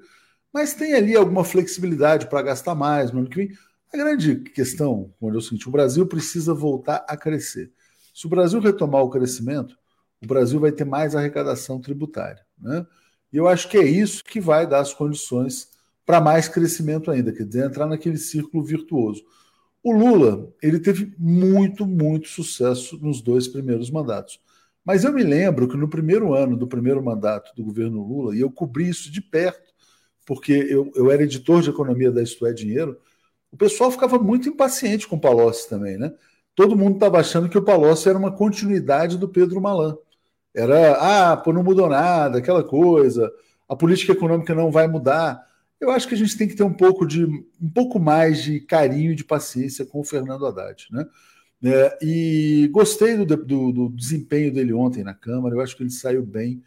mas 0.52 0.74
tem 0.74 0.94
ali 0.94 1.14
alguma 1.14 1.44
flexibilidade 1.44 2.28
para 2.28 2.42
gastar 2.42 2.74
mais 2.74 3.12
no 3.12 3.20
ano 3.20 3.28
que 3.28 3.36
vem. 3.36 3.52
A 3.92 3.96
grande 3.96 4.36
questão, 4.36 5.14
quando 5.20 5.34
eu 5.34 5.40
senti, 5.40 5.68
o 5.68 5.72
Brasil 5.72 6.06
precisa 6.06 6.52
voltar 6.54 7.04
a 7.08 7.16
crescer. 7.16 7.72
Se 8.14 8.26
o 8.26 8.30
Brasil 8.30 8.60
retomar 8.60 9.02
o 9.02 9.10
crescimento, 9.10 9.77
o 10.22 10.26
Brasil 10.26 10.58
vai 10.60 10.72
ter 10.72 10.84
mais 10.84 11.14
arrecadação 11.14 11.80
tributária. 11.80 12.44
Né? 12.58 12.86
E 13.32 13.36
eu 13.36 13.46
acho 13.46 13.68
que 13.68 13.78
é 13.78 13.84
isso 13.84 14.24
que 14.24 14.40
vai 14.40 14.66
dar 14.66 14.80
as 14.80 14.92
condições 14.92 15.68
para 16.04 16.20
mais 16.20 16.48
crescimento 16.48 17.10
ainda, 17.10 17.32
quer 17.32 17.44
dizer, 17.44 17.66
entrar 17.66 17.86
naquele 17.86 18.16
círculo 18.16 18.64
virtuoso. 18.64 19.22
O 19.82 19.92
Lula, 19.92 20.52
ele 20.62 20.80
teve 20.80 21.14
muito, 21.18 21.86
muito 21.86 22.28
sucesso 22.28 22.98
nos 22.98 23.20
dois 23.20 23.46
primeiros 23.46 23.90
mandatos. 23.90 24.40
Mas 24.84 25.04
eu 25.04 25.12
me 25.12 25.22
lembro 25.22 25.68
que 25.68 25.76
no 25.76 25.88
primeiro 25.88 26.32
ano 26.32 26.56
do 26.56 26.66
primeiro 26.66 27.02
mandato 27.02 27.54
do 27.54 27.62
governo 27.62 28.02
Lula, 28.02 28.34
e 28.34 28.40
eu 28.40 28.50
cobri 28.50 28.88
isso 28.88 29.12
de 29.12 29.20
perto, 29.20 29.72
porque 30.26 30.52
eu, 30.52 30.90
eu 30.94 31.10
era 31.10 31.22
editor 31.22 31.60
de 31.62 31.70
economia 31.70 32.10
da 32.10 32.22
Isto 32.22 32.46
é 32.46 32.52
Dinheiro, 32.52 32.98
o 33.50 33.56
pessoal 33.56 33.90
ficava 33.90 34.18
muito 34.18 34.48
impaciente 34.48 35.06
com 35.06 35.16
o 35.16 35.20
Palocci 35.20 35.68
também, 35.68 35.98
né? 35.98 36.12
Todo 36.54 36.76
mundo 36.76 36.94
estava 36.94 37.18
achando 37.18 37.48
que 37.48 37.56
o 37.56 37.62
Palocci 37.62 38.08
era 38.08 38.18
uma 38.18 38.32
continuidade 38.32 39.16
do 39.16 39.28
Pedro 39.28 39.60
Malan. 39.60 39.96
Era, 40.54 41.32
ah, 41.32 41.36
pô, 41.36 41.52
não 41.52 41.62
mudou 41.62 41.88
nada, 41.88 42.38
aquela 42.38 42.64
coisa, 42.64 43.30
a 43.68 43.76
política 43.76 44.12
econômica 44.12 44.54
não 44.54 44.70
vai 44.70 44.86
mudar. 44.88 45.46
Eu 45.80 45.90
acho 45.90 46.08
que 46.08 46.14
a 46.14 46.18
gente 46.18 46.36
tem 46.36 46.48
que 46.48 46.56
ter 46.56 46.64
um 46.64 46.72
pouco 46.72 47.06
de 47.06 47.24
um 47.24 47.70
pouco 47.72 48.00
mais 48.00 48.42
de 48.42 48.60
carinho 48.60 49.12
e 49.12 49.14
de 49.14 49.24
paciência 49.24 49.86
com 49.86 50.00
o 50.00 50.04
Fernando 50.04 50.46
Haddad, 50.46 50.86
né? 50.90 51.06
É, 51.62 51.98
e 52.02 52.68
gostei 52.72 53.16
do, 53.16 53.36
do, 53.36 53.72
do, 53.72 53.88
desempenho 53.90 54.52
dele 54.52 54.72
ontem 54.72 55.02
na 55.02 55.12
Câmara, 55.12 55.56
eu 55.56 55.60
acho 55.60 55.76
que 55.76 55.82
ele 55.82 55.90
saiu 55.90 56.24
bem. 56.24 56.62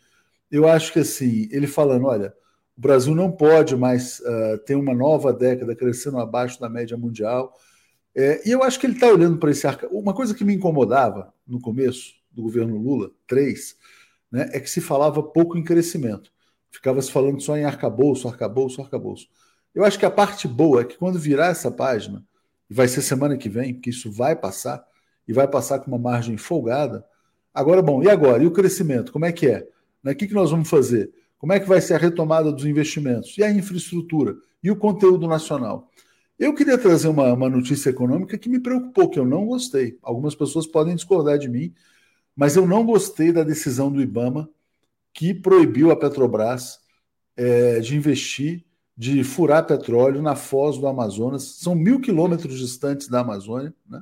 Eu 0.50 0.68
acho 0.68 0.92
que 0.92 1.00
assim, 1.00 1.48
ele 1.52 1.66
falando, 1.66 2.08
olha, 2.08 2.34
o 2.78 2.82
Brasil 2.82 3.16
não 3.16 3.32
pode 3.32 3.76
mais 3.76 4.20
uh, 4.20 4.58
ter 4.66 4.76
uma 4.76 4.94
nova 4.94 5.32
década 5.32 5.76
crescendo 5.76 6.20
abaixo 6.20 6.60
da 6.60 6.70
média 6.70 6.98
mundial. 6.98 7.58
É, 8.16 8.48
e 8.48 8.52
eu 8.52 8.64
acho 8.64 8.80
que 8.80 8.86
ele 8.86 8.96
está 8.96 9.08
olhando 9.08 9.38
para 9.38 9.52
esse 9.52 9.66
arca. 9.66 9.88
Uma 9.90 10.14
coisa 10.14 10.36
que 10.36 10.44
me 10.44 10.54
incomodava 10.56 11.34
no 11.48 11.62
começo 11.62 12.21
do 12.32 12.42
governo 12.42 12.78
Lula, 12.78 13.12
três, 13.28 13.76
né, 14.32 14.50
é 14.54 14.60
que 14.60 14.70
se 14.70 14.82
falava 14.82 15.22
pouco 15.22 15.58
em 15.58 15.64
crescimento. 15.64 16.32
Ficava 16.72 17.02
se 17.02 17.12
falando 17.12 17.42
só 17.42 17.58
em 17.58 17.66
arcabouço, 17.66 18.28
arcabouço, 18.28 18.82
arcabouço. 18.82 19.28
Eu 19.76 19.84
acho 19.84 20.00
que 20.00 20.06
a 20.06 20.12
parte 20.12 20.48
boa 20.48 20.82
é 20.82 20.86
que 20.86 20.98
quando 20.98 21.20
virar 21.20 21.48
essa 21.48 21.70
página, 21.70 22.26
e 22.70 22.74
vai 22.74 22.88
ser 22.88 23.02
semana 23.02 23.38
que 23.38 23.50
vem, 23.50 23.74
porque 23.74 23.90
isso 23.90 24.12
vai 24.12 24.36
passar, 24.36 24.86
e 25.28 25.34
vai 25.34 25.48
passar 25.48 25.80
com 25.80 25.88
uma 25.88 25.98
margem 25.98 26.38
folgada. 26.38 27.06
Agora, 27.54 27.82
bom, 27.82 28.02
e 28.02 28.10
agora? 28.10 28.42
E 28.42 28.48
o 28.48 28.52
crescimento? 28.52 29.12
Como 29.12 29.26
é 29.26 29.32
que 29.32 29.48
é? 29.48 29.68
Né, 30.04 30.14
o 30.14 30.16
que, 30.16 30.28
que 30.28 30.34
nós 30.34 30.52
vamos 30.52 30.70
fazer? 30.70 31.12
Como 31.38 31.54
é 31.54 31.60
que 31.60 31.68
vai 31.68 31.82
ser 31.82 31.96
a 31.96 31.98
retomada 31.98 32.52
dos 32.52 32.66
investimentos? 32.66 33.38
E 33.38 33.44
a 33.44 33.52
infraestrutura? 33.52 34.36
E 34.64 34.70
o 34.72 34.76
conteúdo 34.76 35.28
nacional? 35.28 35.90
Eu 36.38 36.54
queria 36.54 36.78
trazer 36.78 37.08
uma, 37.08 37.34
uma 37.34 37.50
notícia 37.50 37.90
econômica 37.90 38.38
que 38.38 38.50
me 38.50 38.60
preocupou, 38.60 39.10
que 39.10 39.20
eu 39.20 39.26
não 39.26 39.46
gostei. 39.46 39.98
Algumas 40.02 40.34
pessoas 40.34 40.66
podem 40.66 40.96
discordar 40.96 41.38
de 41.38 41.48
mim, 41.48 41.74
mas 42.36 42.56
eu 42.56 42.66
não 42.68 42.86
gostei 42.86 43.32
da 43.32 43.44
decisão 43.44 43.92
do 43.92 44.02
Ibama 44.02 44.50
que 45.14 45.34
proibiu 45.34 45.92
a 45.92 45.96
Petrobras 45.96 46.80
é, 47.36 47.80
de 47.80 47.96
investir, 47.96 48.66
de 48.96 49.24
furar 49.24 49.66
petróleo 49.66 50.22
na 50.22 50.36
foz 50.36 50.78
do 50.78 50.88
Amazonas. 50.88 51.58
São 51.60 51.76
mil 51.76 52.00
quilômetros 52.00 52.60
distantes 52.60 53.08
da 53.08 53.22
Amazônia. 53.22 53.74
Né? 53.90 54.02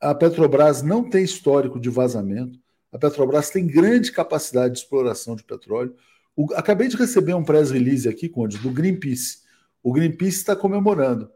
A 0.00 0.14
Petrobras 0.14 0.82
não 0.82 1.08
tem 1.08 1.24
histórico 1.24 1.78
de 1.78 1.90
vazamento. 1.90 2.58
A 2.92 2.98
Petrobras 2.98 3.50
tem 3.50 3.66
grande 3.66 4.10
capacidade 4.10 4.74
de 4.74 4.80
exploração 4.80 5.36
de 5.36 5.44
petróleo. 5.44 5.94
O, 6.34 6.52
acabei 6.54 6.88
de 6.88 6.96
receber 6.96 7.34
um 7.34 7.44
press 7.44 7.70
release 7.70 8.08
aqui, 8.08 8.28
Conde, 8.28 8.58
do 8.58 8.70
Greenpeace. 8.70 9.38
O 9.82 9.92
Greenpeace 9.92 10.38
está 10.38 10.56
comemorando. 10.56 11.30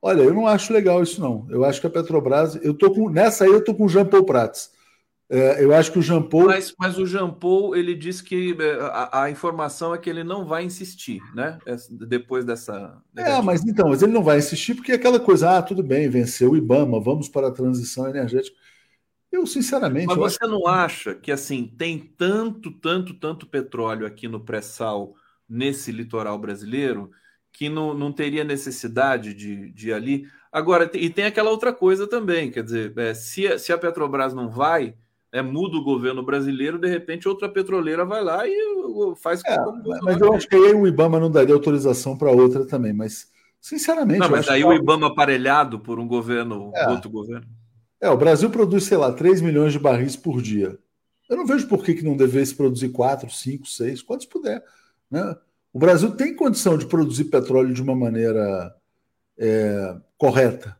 Olha, 0.00 0.22
eu 0.22 0.32
não 0.32 0.46
acho 0.46 0.72
legal 0.72 1.02
isso, 1.02 1.20
não. 1.20 1.46
Eu 1.50 1.64
acho 1.64 1.80
que 1.80 1.86
a 1.86 1.90
Petrobras. 1.90 2.54
Eu 2.62 2.74
tô 2.74 2.92
com, 2.92 3.08
nessa 3.08 3.44
aí 3.44 3.50
eu 3.50 3.58
estou 3.58 3.74
com 3.74 3.86
o 3.86 3.88
Jean 3.88 4.06
Paul 4.06 4.24
Prats. 4.24 4.70
É, 5.28 5.62
eu 5.62 5.74
acho 5.74 5.90
que 5.90 5.98
o 5.98 6.02
Jean 6.02 6.22
Paul. 6.22 6.46
Mas, 6.46 6.72
mas 6.78 6.98
o 6.98 7.06
Jean 7.06 7.30
Paul 7.30 7.74
ele 7.74 7.96
disse 7.96 8.22
que 8.22 8.56
é, 8.60 8.80
a, 8.80 9.22
a, 9.24 9.30
informação 9.30 9.92
é 9.92 9.98
que 9.98 10.08
ele 10.08 10.22
não 10.22 10.46
vai 10.46 10.64
insistir, 10.64 11.20
né? 11.34 11.58
Depois 11.90 12.44
dessa. 12.44 13.02
Negativa. 13.12 13.38
É, 13.38 13.42
mas 13.42 13.64
então, 13.64 13.88
mas 13.88 14.02
ele 14.02 14.12
não 14.12 14.22
vai 14.22 14.38
insistir 14.38 14.74
porque 14.76 14.92
é 14.92 14.94
aquela 14.94 15.18
coisa, 15.18 15.58
ah, 15.58 15.62
tudo 15.62 15.82
bem, 15.82 16.08
venceu 16.08 16.52
o 16.52 16.56
Ibama, 16.56 17.00
vamos 17.00 17.28
para 17.28 17.48
a 17.48 17.52
transição 17.52 18.08
energética. 18.08 18.56
Eu, 19.32 19.44
sinceramente. 19.46 20.06
Mas 20.06 20.16
você 20.16 20.38
acho... 20.40 20.52
não 20.52 20.66
acha 20.68 21.14
que 21.14 21.32
assim 21.32 21.74
tem 21.76 21.98
tanto, 21.98 22.70
tanto, 22.70 23.12
tanto 23.14 23.48
petróleo 23.48 24.06
aqui 24.06 24.28
no 24.28 24.40
pré-sal, 24.40 25.14
nesse 25.48 25.90
litoral 25.90 26.38
brasileiro, 26.38 27.10
que 27.52 27.68
não, 27.68 27.94
não 27.94 28.12
teria 28.12 28.44
necessidade 28.44 29.34
de, 29.34 29.72
de 29.72 29.88
ir 29.88 29.92
ali? 29.92 30.28
Agora, 30.52 30.88
e 30.94 31.10
tem 31.10 31.24
aquela 31.24 31.50
outra 31.50 31.72
coisa 31.72 32.06
também, 32.06 32.50
quer 32.50 32.62
dizer, 32.62 32.96
é, 32.96 33.12
se, 33.12 33.58
se 33.58 33.72
a 33.72 33.78
Petrobras 33.78 34.32
não 34.32 34.48
vai 34.48 34.94
é, 35.36 35.42
muda 35.42 35.76
o 35.76 35.84
governo 35.84 36.22
brasileiro, 36.22 36.78
de 36.78 36.88
repente 36.88 37.28
outra 37.28 37.46
petroleira 37.46 38.06
vai 38.06 38.24
lá 38.24 38.46
e 38.46 38.56
faz. 39.16 39.42
É, 39.44 39.56
mas 40.02 40.18
eu 40.18 40.32
acho 40.32 40.48
que 40.48 40.56
aí 40.56 40.72
o 40.72 40.86
IBAMA 40.86 41.20
não 41.20 41.30
daria 41.30 41.54
autorização 41.54 42.16
para 42.16 42.30
outra 42.30 42.64
também, 42.64 42.94
mas 42.94 43.30
sinceramente. 43.60 44.20
Não, 44.20 44.30
mas 44.30 44.48
aí 44.48 44.62
que... 44.62 44.66
o 44.66 44.72
IBAMA 44.72 45.08
aparelhado 45.08 45.78
por 45.78 45.98
um 45.98 46.08
governo, 46.08 46.72
é. 46.74 46.88
outro 46.88 47.10
governo. 47.10 47.46
É, 48.00 48.08
o 48.08 48.16
Brasil 48.16 48.48
produz, 48.48 48.84
sei 48.84 48.96
lá, 48.96 49.12
3 49.12 49.42
milhões 49.42 49.74
de 49.74 49.78
barris 49.78 50.16
por 50.16 50.40
dia. 50.40 50.78
Eu 51.28 51.36
não 51.36 51.46
vejo 51.46 51.68
por 51.68 51.84
que, 51.84 51.92
que 51.92 52.04
não 52.04 52.16
devesse 52.16 52.54
produzir 52.54 52.88
4, 52.88 53.28
5, 53.28 53.66
6, 53.66 54.02
quantos 54.02 54.26
puder. 54.26 54.64
Né? 55.10 55.36
O 55.70 55.78
Brasil 55.78 56.12
tem 56.12 56.34
condição 56.34 56.78
de 56.78 56.86
produzir 56.86 57.24
petróleo 57.24 57.74
de 57.74 57.82
uma 57.82 57.94
maneira 57.94 58.74
é, 59.38 59.96
correta. 60.16 60.76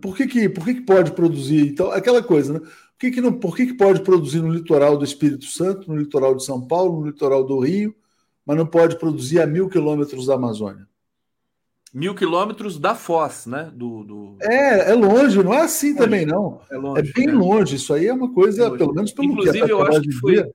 Por 0.00 0.16
que, 0.16 0.26
que, 0.26 0.48
por 0.48 0.64
que, 0.64 0.74
que 0.74 0.80
pode 0.80 1.12
produzir? 1.12 1.68
Então, 1.68 1.92
aquela 1.92 2.22
coisa, 2.22 2.54
né? 2.54 2.58
Por 2.58 2.98
que, 2.98 3.10
que, 3.12 3.20
não, 3.20 3.32
por 3.32 3.56
que, 3.56 3.66
que 3.66 3.74
pode 3.74 4.00
produzir 4.00 4.40
no 4.40 4.52
litoral 4.52 4.96
do 4.96 5.04
Espírito 5.04 5.44
Santo, 5.44 5.88
no 5.88 5.96
litoral 5.96 6.34
de 6.34 6.44
São 6.44 6.60
Paulo, 6.66 7.00
no 7.00 7.06
litoral 7.06 7.44
do 7.44 7.60
Rio, 7.60 7.94
mas 8.44 8.56
não 8.56 8.66
pode 8.66 8.98
produzir 8.98 9.40
a 9.40 9.46
mil 9.46 9.68
quilômetros 9.68 10.26
da 10.26 10.34
Amazônia? 10.34 10.88
Mil 11.94 12.14
quilômetros 12.14 12.78
da 12.78 12.94
Foz, 12.94 13.46
né? 13.46 13.70
Do, 13.72 14.02
do... 14.02 14.36
É, 14.40 14.90
é 14.90 14.94
longe, 14.94 15.42
não 15.42 15.54
é 15.54 15.62
assim 15.62 15.90
longe. 15.90 15.98
também, 15.98 16.26
não. 16.26 16.60
É, 16.70 16.76
longe, 16.76 17.00
é 17.00 17.12
bem 17.12 17.28
é. 17.28 17.32
longe. 17.32 17.76
Isso 17.76 17.94
aí 17.94 18.06
é 18.06 18.12
uma 18.12 18.32
coisa, 18.32 18.70
pelo 18.76 18.92
menos 18.92 19.12
pelo 19.12 19.28
Inclusive, 19.28 19.64
que 19.64 19.72
eu 19.72 19.82
acho 19.82 20.00
que 20.00 20.12
foi 20.12 20.52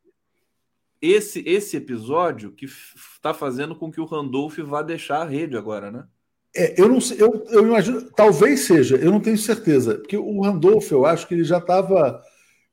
esse, 1.01 1.41
esse 1.47 1.77
episódio 1.77 2.51
que 2.51 2.65
está 2.65 3.33
fazendo 3.33 3.75
com 3.75 3.91
que 3.91 3.99
o 3.99 4.05
Randolph 4.05 4.59
vá 4.59 4.81
deixar 4.81 5.21
a 5.21 5.25
rede 5.25 5.57
agora, 5.57 5.89
né? 5.89 6.05
É, 6.53 6.79
eu 6.81 6.89
não 6.89 6.99
sei, 6.99 7.21
eu, 7.21 7.45
eu 7.49 7.65
imagino, 7.65 8.01
talvez 8.11 8.61
seja, 8.61 8.97
eu 8.97 9.09
não 9.09 9.21
tenho 9.21 9.37
certeza, 9.37 9.95
porque 9.95 10.17
o 10.17 10.41
Randolph, 10.41 10.91
eu 10.91 11.05
acho 11.05 11.25
que 11.27 11.33
ele 11.33 11.45
já 11.45 11.59
estava 11.59 12.21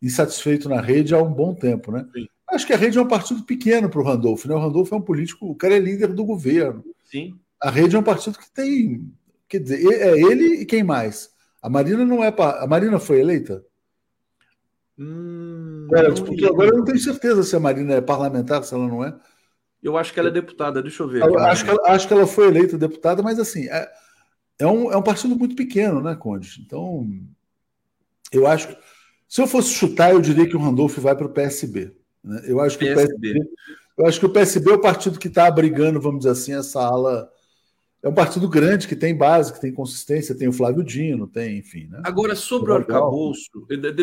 insatisfeito 0.03 0.69
na 0.69 0.81
rede 0.81 1.15
há 1.15 1.19
um 1.23 1.33
bom 1.33 1.55
tempo, 1.55 1.93
né? 1.93 2.07
Sim. 2.13 2.27
Acho 2.51 2.67
que 2.67 2.73
a 2.73 2.77
rede 2.77 2.99
é 2.99 3.01
um 3.01 3.07
partido 3.07 3.45
pequeno 3.45 3.89
para 3.89 4.01
o 4.01 4.05
Randolph, 4.05 4.47
né? 4.47 4.55
O 4.55 4.59
Randolph 4.59 4.93
é 4.93 4.97
um 4.97 5.01
político, 5.01 5.47
o 5.49 5.55
cara 5.55 5.77
é 5.77 5.79
líder 5.79 6.09
do 6.09 6.25
governo. 6.25 6.83
Sim. 7.05 7.39
A 7.61 7.71
rede 7.71 7.95
é 7.95 7.99
um 7.99 8.03
partido 8.03 8.39
que 8.39 8.51
tem, 8.51 9.13
quer 9.49 9.61
dizer, 9.61 9.85
é 9.85 10.19
ele 10.19 10.63
e 10.63 10.67
quem 10.67 10.83
mais? 10.83 11.31
A 11.61 11.69
Marina 11.69 12.05
não 12.05 12.23
é, 12.23 12.35
a 12.37 12.67
Marina 12.67 12.99
foi 12.99 13.21
eleita? 13.21 13.65
Hum, 14.99 15.87
é, 15.95 16.11
porque 16.11 16.45
agora 16.45 16.71
eu 16.71 16.79
não 16.79 16.85
tenho 16.85 16.99
certeza 16.99 17.43
se 17.43 17.55
a 17.55 17.61
Marina 17.61 17.95
é 17.95 18.01
parlamentar, 18.01 18.65
se 18.65 18.75
ela 18.75 18.89
não 18.89 19.05
é. 19.05 19.15
Eu 19.83 19.97
acho 19.97 20.13
que 20.13 20.19
ela 20.19 20.29
é 20.29 20.33
deputada, 20.33 20.83
deixa 20.83 21.03
eu 21.03 21.09
ver. 21.09 21.23
Eu 21.23 21.39
acho, 21.39 21.65
que 21.65 21.71
ela, 21.71 21.81
acho 21.87 22.09
que 22.09 22.13
ela 22.13 22.27
foi 22.27 22.49
eleita 22.49 22.77
deputada, 22.77 23.23
mas 23.23 23.39
assim, 23.39 23.69
é, 23.69 23.89
é, 24.59 24.67
um, 24.67 24.93
é 24.93 24.97
um 24.97 25.03
partido 25.03 25.37
muito 25.37 25.55
pequeno, 25.55 26.01
né, 26.01 26.17
Conde? 26.17 26.63
Então, 26.65 27.09
eu 28.33 28.47
acho. 28.47 28.77
Se 29.29 29.41
eu 29.41 29.47
fosse 29.47 29.73
chutar, 29.73 30.13
eu 30.13 30.21
diria 30.21 30.49
que 30.49 30.57
o 30.57 30.61
Randolph 30.61 30.99
vai 30.99 31.15
para 31.15 31.27
o 31.27 31.33
PSB. 31.33 31.95
Né? 32.25 32.43
Eu 32.47 32.61
acho 32.61 32.79
que 32.79 32.87
PSB. 32.87 33.13
o 33.15 33.21
PSB. 33.21 33.51
Eu 33.99 34.07
acho 34.07 34.21
que 34.21 34.27
o 34.27 34.33
PSB 34.33 34.71
é 34.71 34.75
o 34.75 34.81
partido 34.81 35.19
que 35.19 35.29
está 35.29 35.47
abrigando, 35.47 36.01
vamos 36.01 36.21
dizer 36.21 36.31
assim, 36.31 36.55
essa 36.55 36.81
ala 36.81 37.31
é 38.03 38.09
um 38.09 38.15
partido 38.15 38.49
grande 38.49 38.87
que 38.87 38.95
tem 38.95 39.17
base, 39.17 39.53
que 39.53 39.61
tem 39.61 39.73
consistência, 39.73 40.37
tem 40.37 40.47
o 40.47 40.53
Flávio 40.53 40.85
Dino, 40.85 41.27
tem, 41.27 41.59
enfim. 41.59 41.89
Né? 41.91 42.01
Agora, 42.05 42.37
sobre 42.37 42.71
o 42.71 42.75
arcabouço, 42.75 43.51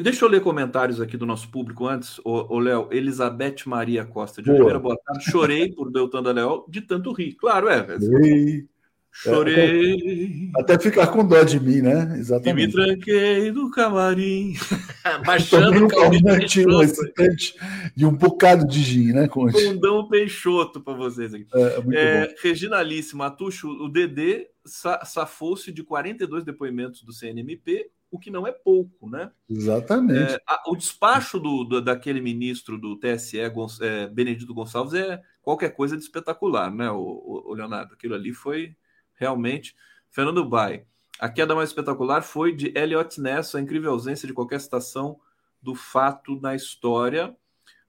deixa 0.03 0.25
eu 0.25 0.29
ler 0.29 0.41
comentários 0.41 0.99
aqui 0.99 1.15
do 1.15 1.25
nosso 1.25 1.49
público 1.49 1.87
antes, 1.87 2.19
o 2.23 2.59
Léo, 2.59 2.89
Elizabeth 2.91 3.57
Maria 3.65 4.05
Costa 4.05 4.41
de 4.41 4.51
Oliveira, 4.51 4.79
boa 4.79 4.97
tarde. 4.97 5.23
Chorei 5.31 5.73
por 5.73 5.91
Deltan 5.91 6.21
da 6.21 6.31
Leal 6.31 6.65
de 6.69 6.81
tanto 6.81 7.13
rir. 7.13 7.35
Claro, 7.35 7.69
é. 7.69 7.85
Chorei. 7.99 8.67
Chorei. 9.15 10.51
É, 10.53 10.59
até 10.59 10.77
ficar 10.77 11.07
com 11.07 11.25
dó 11.25 11.41
de 11.43 11.57
mim, 11.57 11.81
né? 11.81 12.17
Exatamente. 12.17 12.63
E 12.63 12.67
me 12.67 12.71
tranquei 12.71 13.51
no 13.51 13.71
camarim. 13.71 14.55
Baixando 15.25 15.85
o 15.85 15.87
calmante, 15.87 16.67
um 16.67 16.81
excitante 16.81 17.55
e 17.95 18.05
um 18.05 18.11
bocado 18.11 18.67
de 18.67 18.81
gin, 18.81 19.13
né, 19.13 19.27
Conte? 19.29 19.63
Fundão 19.63 20.09
Peixoto 20.09 20.81
para 20.81 20.93
vocês 20.93 21.33
aqui. 21.33 21.47
É, 21.53 21.81
muito 21.81 21.97
é, 21.97 22.27
bom. 22.27 22.33
Reginalíssima, 22.43 23.27
Atucho, 23.27 23.69
o 23.69 23.87
DD 23.87 24.47
safou-se 24.65 25.71
de 25.71 25.81
42 25.81 26.43
depoimentos 26.43 27.01
do 27.01 27.13
CNMP, 27.13 27.89
o 28.11 28.19
que 28.19 28.29
não 28.29 28.45
é 28.45 28.51
pouco, 28.51 29.09
né? 29.09 29.31
Exatamente. 29.49 30.33
É, 30.33 30.41
a, 30.45 30.63
o 30.67 30.75
despacho 30.75 31.39
do, 31.39 31.63
do, 31.63 31.81
daquele 31.81 32.19
ministro 32.19 32.77
do 32.77 32.97
TSE, 32.97 33.39
é, 33.39 34.07
Benedito 34.07 34.53
Gonçalves, 34.53 34.93
é 34.93 35.21
qualquer 35.41 35.69
coisa 35.69 35.95
de 35.95 36.03
espetacular, 36.03 36.69
né, 36.69 36.91
o, 36.91 37.43
o 37.47 37.53
Leonardo? 37.53 37.93
Aquilo 37.93 38.15
ali 38.15 38.33
foi 38.33 38.75
realmente. 39.15 39.75
Fernando 40.11 40.43
Bai. 40.45 40.85
A 41.19 41.29
queda 41.29 41.55
mais 41.55 41.69
espetacular 41.69 42.21
foi 42.21 42.53
de 42.53 42.73
Elliot 42.77 43.19
Ness, 43.21 43.55
a 43.55 43.61
incrível 43.61 43.91
ausência 43.91 44.27
de 44.27 44.33
qualquer 44.33 44.59
citação 44.59 45.19
do 45.61 45.73
fato 45.73 46.39
na 46.41 46.55
história. 46.55 47.35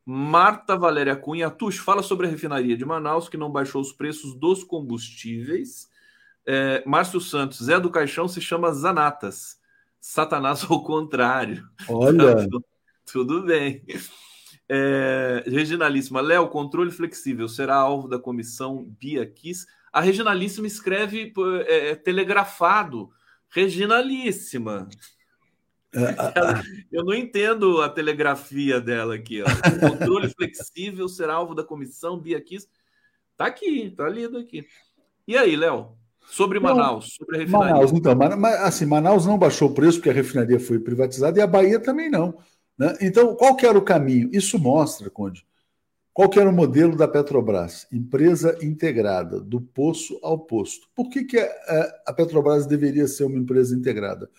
Marta 0.04 0.76
Valéria 0.76 1.16
Cunha, 1.16 1.50
Tux, 1.50 1.76
fala 1.78 2.02
sobre 2.02 2.26
a 2.26 2.30
refinaria 2.30 2.76
de 2.76 2.84
Manaus, 2.84 3.28
que 3.28 3.36
não 3.36 3.50
baixou 3.50 3.80
os 3.82 3.92
preços 3.92 4.34
dos 4.34 4.62
combustíveis. 4.62 5.88
É, 6.46 6.84
Márcio 6.86 7.20
Santos, 7.20 7.64
Zé 7.64 7.80
do 7.80 7.90
Caixão 7.90 8.28
se 8.28 8.40
chama 8.40 8.72
Zanatas. 8.72 9.58
Satanás 10.00 10.64
ao 10.70 10.84
contrário. 10.84 11.68
Olha. 11.88 12.46
Tudo 13.04 13.42
bem. 13.42 13.84
É, 14.68 15.44
Reginalíssima, 15.46 16.20
Léo, 16.20 16.48
controle 16.48 16.90
flexível 16.90 17.48
será 17.48 17.74
alvo 17.74 18.08
da 18.08 18.18
comissão 18.18 18.84
Bia 19.00 19.26
Kiss. 19.26 19.66
A 19.92 20.00
Reginalíssima 20.00 20.66
escreve 20.66 21.32
é, 21.66 21.90
é, 21.90 21.94
telegrafado. 21.94 23.10
Reginalíssima. 23.48 24.88
Eu 26.92 27.04
não 27.04 27.14
entendo 27.14 27.80
a 27.80 27.88
telegrafia 27.88 28.80
dela 28.80 29.14
aqui. 29.14 29.42
Ó. 29.42 29.46
O 29.46 29.90
controle 29.90 30.28
flexível 30.28 31.08
será 31.08 31.34
alvo 31.34 31.54
da 31.54 31.64
comissão 31.64 32.18
Bia 32.18 32.40
Kiss. 32.40 32.68
Tá 33.36 33.46
aqui, 33.46 33.90
tá 33.96 34.08
lido 34.08 34.38
aqui. 34.38 34.66
E 35.26 35.36
aí, 35.36 35.56
Léo? 35.56 35.96
Sobre 36.28 36.58
Manaus, 36.58 37.14
sobre 37.14 37.36
a 37.36 37.38
refinaria. 37.40 37.74
Manaus, 37.74 37.92
então, 37.92 38.14
mas, 38.14 38.54
assim, 38.62 38.84
Manaus 38.84 39.26
não 39.26 39.38
baixou 39.38 39.70
o 39.70 39.74
preço 39.74 39.98
porque 39.98 40.10
a 40.10 40.12
refinaria 40.12 40.58
foi 40.58 40.78
privatizada 40.78 41.38
e 41.38 41.42
a 41.42 41.46
Bahia 41.46 41.78
também 41.78 42.10
não. 42.10 42.36
Né? 42.76 42.96
Então, 43.00 43.34
qual 43.36 43.54
que 43.54 43.64
era 43.64 43.78
o 43.78 43.82
caminho? 43.82 44.28
Isso 44.32 44.58
mostra, 44.58 45.08
Conde, 45.08 45.45
qual 46.16 46.30
que 46.30 46.40
era 46.40 46.48
o 46.48 46.52
modelo 46.52 46.96
da 46.96 47.06
Petrobras? 47.06 47.86
Empresa 47.92 48.56
integrada, 48.62 49.38
do 49.38 49.60
poço 49.60 50.18
ao 50.22 50.38
posto. 50.38 50.88
Por 50.94 51.10
que, 51.10 51.24
que 51.24 51.38
a, 51.38 52.10
Petrobras 52.14 52.64
deveria 52.64 53.06
ser 53.06 53.24
uma 53.24 53.36
empresa 53.36 53.76
integrada? 53.76 54.30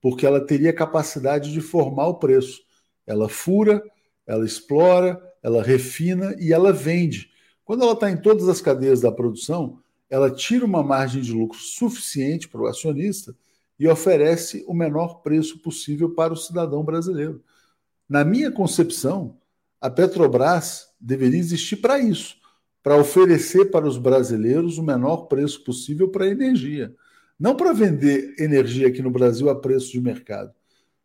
Porque 0.00 0.24
ela 0.24 0.46
teria 0.46 0.72
capacidade 0.72 1.52
de 1.52 1.60
formar 1.60 2.06
o 2.06 2.20
preço. 2.20 2.62
Ela 3.04 3.28
fura, 3.28 3.82
ela 4.24 4.44
explora, 4.44 5.20
ela 5.42 5.60
refina 5.60 6.36
e 6.38 6.52
ela 6.52 6.72
vende. 6.72 7.32
Quando 7.64 7.82
ela 7.82 7.94
está 7.94 8.08
em 8.08 8.16
todas 8.16 8.48
as 8.48 8.60
cadeias 8.60 9.00
da 9.00 9.10
produção, 9.10 9.80
ela 10.08 10.30
tira 10.30 10.64
uma 10.64 10.84
margem 10.84 11.20
de 11.20 11.32
lucro 11.32 11.58
suficiente 11.58 12.46
para 12.48 12.60
o 12.60 12.68
acionista 12.68 13.34
e 13.76 13.88
oferece 13.88 14.64
o 14.68 14.72
menor 14.72 15.14
preço 15.14 15.58
possível 15.58 16.14
para 16.14 16.32
o 16.32 16.36
cidadão 16.36 16.84
brasileiro. 16.84 17.42
Na 18.08 18.24
minha 18.24 18.52
concepção, 18.52 19.36
a 19.84 19.90
Petrobras 19.90 20.88
deveria 20.98 21.38
existir 21.38 21.76
para 21.76 21.98
isso, 21.98 22.36
para 22.82 22.96
oferecer 22.96 23.66
para 23.66 23.86
os 23.86 23.98
brasileiros 23.98 24.78
o 24.78 24.82
menor 24.82 25.26
preço 25.26 25.62
possível 25.62 26.08
para 26.08 26.24
a 26.24 26.28
energia, 26.28 26.94
não 27.38 27.54
para 27.54 27.74
vender 27.74 28.34
energia 28.38 28.88
aqui 28.88 29.02
no 29.02 29.10
Brasil 29.10 29.50
a 29.50 29.60
preço 29.60 29.92
de 29.92 30.00
mercado. 30.00 30.54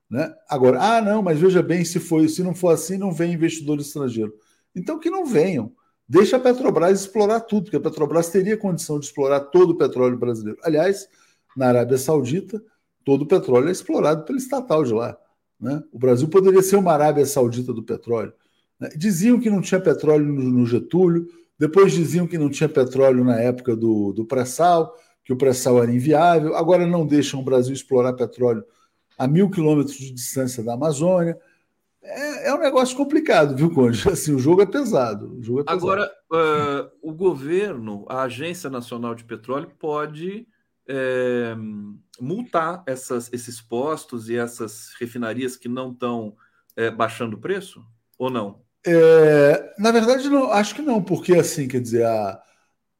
Né? 0.10 0.34
Agora, 0.48 0.80
ah, 0.82 1.02
não, 1.02 1.22
mas 1.22 1.38
veja 1.38 1.62
bem, 1.62 1.84
se 1.84 2.00
foi, 2.00 2.30
se 2.30 2.42
não 2.42 2.56
for 2.56 2.70
assim, 2.70 2.98
não 2.98 3.12
vem 3.12 3.34
investidor 3.34 3.82
estrangeiro. 3.82 4.34
Então 4.74 4.98
que 4.98 5.10
não 5.10 5.26
venham. 5.26 5.74
Deixa 6.08 6.38
a 6.38 6.40
Petrobras 6.40 7.02
explorar 7.02 7.42
tudo, 7.42 7.64
porque 7.64 7.76
a 7.76 7.82
Petrobras 7.82 8.30
teria 8.30 8.56
condição 8.56 8.98
de 8.98 9.08
explorar 9.08 9.42
todo 9.42 9.72
o 9.72 9.78
petróleo 9.78 10.18
brasileiro. 10.18 10.58
Aliás, 10.64 11.06
na 11.54 11.68
Arábia 11.68 11.98
Saudita, 11.98 12.64
todo 13.04 13.24
o 13.24 13.28
petróleo 13.28 13.68
é 13.68 13.72
explorado 13.74 14.24
pelo 14.24 14.38
estatal 14.38 14.86
de 14.86 14.94
lá. 14.94 15.18
Né? 15.60 15.84
O 15.92 16.00
Brasil 16.00 16.30
poderia 16.30 16.62
ser 16.62 16.78
uma 16.78 16.94
Arábia 16.94 17.26
Saudita 17.26 17.74
do 17.74 17.84
petróleo. 17.84 18.32
Né? 18.80 18.90
Diziam 18.96 19.40
que 19.40 19.50
não 19.50 19.62
tinha 19.62 19.82
petróleo 19.82 20.26
no, 20.26 20.66
Getúlio, 20.66 21.28
depois 21.58 21.92
diziam 21.92 22.28
que 22.28 22.38
não 22.38 22.50
tinha 22.50 22.70
petróleo 22.70 23.24
na 23.24 23.40
época 23.40 23.76
do, 23.76 24.14
do 24.14 24.26
pré-sal, 24.26 24.96
que 25.24 25.34
o 25.34 25.38
pré-sal 25.38 25.82
era 25.84 25.92
inviável, 25.92 26.56
agora 26.56 26.88
não 26.88 27.06
deixam 27.06 27.40
o 27.40 27.44
Brasil 27.44 27.74
explorar 27.74 28.14
petróleo 28.14 28.64
a 29.18 29.28
mil 29.28 29.50
quilômetros 29.50 29.98
de 29.98 30.12
distância 30.12 30.64
da 30.64 30.74
Amazônia. 30.74 31.38
É, 32.02 32.48
é, 32.48 32.54
um 32.54 32.60
negócio 32.60 32.96
complicado, 32.96 33.56
viu, 33.56 33.70
Conde? 33.70 34.08
Assim, 34.10 34.34
o 34.34 34.40
jogo 34.40 34.62
é 34.62 34.66
pesado. 34.66 35.38
Jogo 35.42 35.60
é 35.60 35.64
pesado. 35.66 35.82
Agora, 35.82 36.12
uh, 36.32 36.90
o 37.02 37.14
governo, 37.14 38.06
a 38.08 38.24
Agência 38.24 38.70
Nacional 38.70 39.14
de 39.14 39.26
Petróleo, 39.26 39.70
pode 39.78 40.48
é, 40.88 41.56
multar 42.20 42.84
essas, 42.88 43.32
esses 43.32 43.62
postos 43.62 44.30
e 44.30 44.38
essas 44.38 44.94
refinarias 45.00 45.56
que 45.56 45.68
não 45.68 45.92
estão 45.92 46.36
é, 46.76 46.90
baixando 46.90 47.36
o 47.36 47.40
preço? 47.40 47.86
Ou 48.18 48.30
não? 48.30 48.62
É, 48.86 49.76
na 49.78 49.92
verdade, 49.92 50.30
não, 50.30 50.52
acho 50.52 50.74
que 50.76 50.82
não, 50.82 51.04
porque 51.04 51.36
assim, 51.36 51.68
quer 51.68 51.82
dizer, 51.82 52.06
a, 52.06 52.42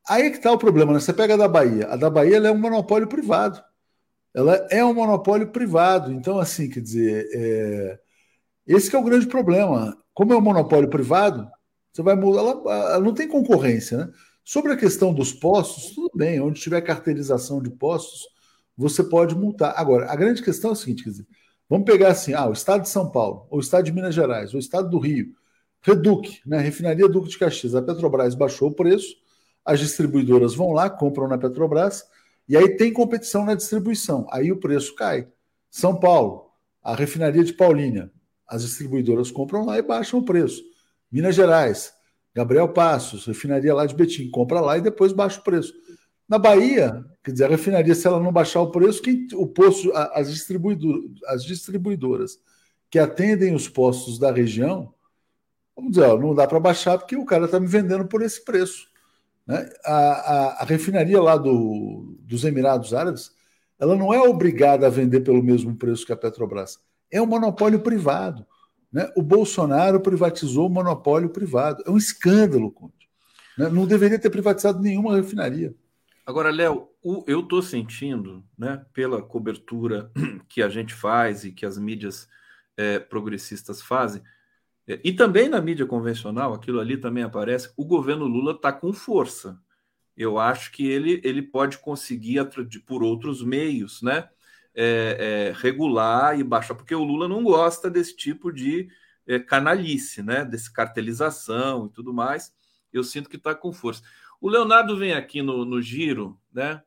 aí 0.10 0.24
é 0.28 0.30
que 0.32 0.38
está 0.38 0.52
o 0.52 0.58
problema, 0.58 0.94
né? 0.94 1.00
Você 1.00 1.14
pega 1.14 1.36
a 1.36 1.38
da 1.38 1.48
Bahia. 1.48 1.88
A 1.88 1.96
da 1.96 2.10
Bahia 2.10 2.38
é 2.38 2.52
um 2.52 2.60
monopólio 2.60 3.08
privado. 3.08 3.64
Ela 4.34 4.68
é 4.72 4.84
um 4.86 4.94
monopólio 4.94 5.52
privado. 5.52 6.12
Então, 6.14 6.40
assim, 6.40 6.70
quer 6.70 6.82
dizer, 6.82 7.30
é, 7.34 8.00
esse 8.68 8.96
é 8.96 9.00
o 9.00 9.04
grande 9.04 9.28
problema. 9.28 9.98
Como 10.14 10.34
é 10.34 10.38
um 10.38 10.42
monopólio 10.42 10.90
privado, 10.90 11.50
você 11.92 12.02
vai 12.04 12.16
mudar, 12.16 12.42
ela, 12.42 12.94
ela 12.94 13.00
não 13.00 13.14
tem 13.14 13.28
concorrência, 13.28 13.98
né? 13.98 14.14
Sobre 14.44 14.74
a 14.74 14.78
questão 14.78 15.14
dos 15.14 15.34
postos, 15.34 15.94
tudo 15.96 16.12
bem, 16.16 16.42
onde 16.42 16.60
tiver 16.62 16.82
cartelização 16.82 17.62
de 17.62 17.70
postos, 17.70 18.28
você 18.78 19.04
pode 19.04 19.36
multar. 19.36 19.74
Agora, 19.78 20.12
a 20.12 20.16
grande 20.16 20.42
questão 20.44 20.72
é 20.72 20.74
a 20.74 20.76
seguinte, 20.76 21.04
quer 21.04 21.12
dizer, 21.12 21.28
vamos 21.70 21.86
pegar 21.86 22.10
assim, 22.10 22.34
ah, 22.34 22.48
o 22.48 22.54
estado 22.54 22.82
de 22.84 22.90
São 22.90 23.12
Paulo, 23.12 23.48
ou 23.50 23.58
o 23.60 23.62
estado 23.62 23.86
de 23.86 23.92
Minas 23.92 24.16
Gerais, 24.16 24.52
ou 24.54 24.58
o 24.58 24.60
estado 24.60 24.90
do 24.90 25.00
Rio, 25.00 25.36
Reduc, 25.82 26.42
né, 26.46 26.60
refinaria 26.60 27.08
Duque 27.08 27.30
de 27.30 27.38
Caxias, 27.38 27.76
a 27.76 27.82
Petrobras 27.82 28.36
baixou 28.36 28.70
o 28.70 28.74
preço, 28.74 29.16
as 29.64 29.80
distribuidoras 29.80 30.54
vão 30.54 30.72
lá, 30.72 30.90
compram 30.90 31.28
na 31.28 31.38
Petrobras, 31.38 32.04
e 32.48 32.58
aí 32.58 32.76
tem 32.76 32.92
competição 32.92 33.46
na 33.46 33.56
distribuição, 33.56 34.28
aí 34.32 34.52
o 34.52 34.60
preço 34.60 34.96
cai. 34.96 35.28
São 35.70 36.00
Paulo, 36.00 36.52
a 36.84 36.96
refinaria 36.96 37.44
de 37.44 37.54
Paulínia, 37.54 38.12
as 38.48 38.64
distribuidoras 38.64 39.30
compram 39.30 39.66
lá 39.66 39.78
e 39.78 39.82
baixam 39.82 40.20
o 40.20 40.26
preço. 40.26 40.64
Minas 41.12 41.36
Gerais, 41.36 41.94
Gabriel 42.34 42.70
Passos, 42.70 43.26
refinaria 43.26 43.74
lá 43.74 43.86
de 43.86 43.96
Betim, 43.96 44.30
compra 44.30 44.60
lá 44.60 44.78
e 44.78 44.82
depois 44.82 45.14
baixa 45.14 45.40
o 45.40 45.44
preço. 45.44 45.74
Na 46.28 46.38
Bahia, 46.38 47.04
quer 47.24 47.32
dizer, 47.32 47.46
a 47.46 47.50
refinaria, 47.50 47.96
se 47.96 48.06
ela 48.06 48.20
não 48.20 48.32
baixar 48.32 48.62
o 48.62 48.72
preço, 48.72 49.02
quem, 49.02 49.28
o 49.34 49.48
posto, 49.48 49.92
as, 49.94 50.32
distribuidoras, 50.32 51.04
as 51.26 51.44
distribuidoras 51.44 52.40
que 52.90 53.00
atendem 53.00 53.54
os 53.54 53.68
postos 53.68 54.20
da 54.20 54.32
região, 54.32 54.94
vamos 55.80 55.92
dizer, 55.92 56.06
ó, 56.06 56.18
não 56.18 56.36
dá 56.36 56.46
para 56.46 56.60
baixar 56.60 56.98
porque 56.98 57.16
o 57.16 57.26
cara 57.26 57.46
está 57.46 57.60
me 57.60 57.68
vendendo 57.68 58.06
por 58.06 58.22
esse 58.22 58.44
preço. 58.44 58.88
Né? 59.48 59.68
A, 59.86 59.94
a, 59.94 60.62
a 60.62 60.66
refinaria 60.66 61.22
lá 61.22 61.38
do, 61.38 62.18
dos 62.22 62.44
Emirados 62.44 62.94
Árabes, 62.94 63.32
ela 63.80 63.96
não 63.96 64.14
é 64.14 64.20
obrigada 64.20 64.86
a 64.86 64.90
vender 64.90 65.22
pelo 65.22 65.42
mesmo 65.42 65.76
preço 65.76 66.06
que 66.06 66.14
a 66.14 66.18
Petrobras. 66.18 66.78
É 67.12 67.22
um 67.22 67.26
monopólio 67.26 67.80
privado. 67.80 68.46
Né? 68.92 69.10
O 69.16 69.22
Bolsonaro 69.22 70.02
privatizou 70.02 70.68
o 70.68 70.70
monopólio 70.70 71.30
privado. 71.30 71.82
É 71.88 71.90
um 71.90 71.98
escândalo, 71.98 72.72
Conte. 72.72 73.10
Né? 73.58 73.70
Não 73.70 73.88
deveria 73.88 74.20
ter 74.20 74.30
privatizado 74.30 74.82
nenhuma 74.82 75.16
refinaria. 75.16 75.74
Agora, 76.26 76.52
Léo, 76.52 76.90
eu 77.26 77.40
estou 77.40 77.60
sentindo, 77.62 78.44
né, 78.56 78.86
pela 78.94 79.20
cobertura 79.20 80.12
que 80.48 80.62
a 80.62 80.70
gente 80.70 80.94
faz 80.94 81.44
e 81.44 81.52
que 81.52 81.66
as 81.66 81.76
mídias 81.76 82.28
é, 82.78 83.00
progressistas 83.00 83.82
fazem, 83.82 84.22
e 85.04 85.14
também 85.14 85.50
na 85.50 85.62
mídia 85.62 85.86
convencional, 85.86 86.54
aquilo 86.54 86.80
ali 86.80 86.98
também 86.98 87.24
aparece, 87.24 87.72
o 87.78 87.86
governo 87.86 88.26
Lula 88.26 88.54
está 88.54 88.72
com 88.72 88.92
força. 88.94 89.60
Eu 90.18 90.40
acho 90.40 90.72
que 90.72 90.88
ele, 90.88 91.22
ele 91.24 91.42
pode 91.42 91.78
conseguir, 91.78 92.40
por 92.86 93.04
outros 93.04 93.44
meios, 93.44 94.02
né, 94.02 94.28
é, 94.76 95.52
é, 95.52 95.60
regular 95.62 96.40
e 96.40 96.44
baixar, 96.44 96.76
porque 96.76 96.96
o 96.96 97.04
Lula 97.04 97.28
não 97.28 97.44
gosta 97.44 97.90
desse 97.90 98.16
tipo 98.16 98.52
de 98.52 98.90
é, 99.30 99.40
canalice, 99.40 100.24
né? 100.24 100.44
Desse 100.44 100.74
cartelização 100.74 101.86
e 101.86 101.90
tudo 101.90 102.12
mais. 102.12 102.52
Eu 102.92 103.04
sinto 103.04 103.30
que 103.30 103.36
está 103.36 103.54
com 103.54 103.72
força. 103.72 104.02
O 104.42 104.50
Leonardo 104.50 104.98
vem 104.98 105.14
aqui 105.14 105.42
no, 105.42 105.64
no 105.66 105.82
giro, 105.82 106.40
né? 106.52 106.82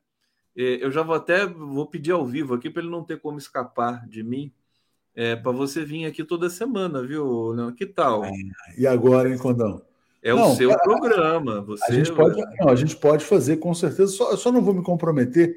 É, 0.55 0.83
eu 0.83 0.91
já 0.91 1.01
vou 1.01 1.15
até 1.15 1.45
vou 1.45 1.87
pedir 1.87 2.11
ao 2.11 2.25
vivo 2.25 2.53
aqui 2.53 2.69
para 2.69 2.81
ele 2.81 2.91
não 2.91 3.03
ter 3.03 3.19
como 3.19 3.37
escapar 3.37 4.05
de 4.07 4.21
mim. 4.21 4.53
É, 5.15 5.35
para 5.35 5.51
você 5.51 5.85
vir 5.85 6.05
aqui 6.05 6.23
toda 6.23 6.49
semana, 6.49 7.03
viu, 7.03 7.51
Leandro? 7.51 7.75
Que 7.75 7.85
tal? 7.85 8.23
E 8.77 8.87
agora, 8.87 9.29
hein, 9.29 9.37
Condão? 9.37 9.81
É 10.23 10.33
não, 10.33 10.51
o 10.51 10.55
seu 10.55 10.75
programa. 10.79 11.61
Você... 11.61 11.83
A, 11.91 11.93
gente 11.93 12.11
pode, 12.13 12.41
não, 12.59 12.69
a 12.69 12.75
gente 12.75 12.95
pode 12.95 13.25
fazer, 13.25 13.57
com 13.57 13.73
certeza. 13.73 14.11
Só, 14.11 14.35
só 14.37 14.51
não 14.51 14.61
vou 14.61 14.73
me 14.73 14.81
comprometer, 14.81 15.55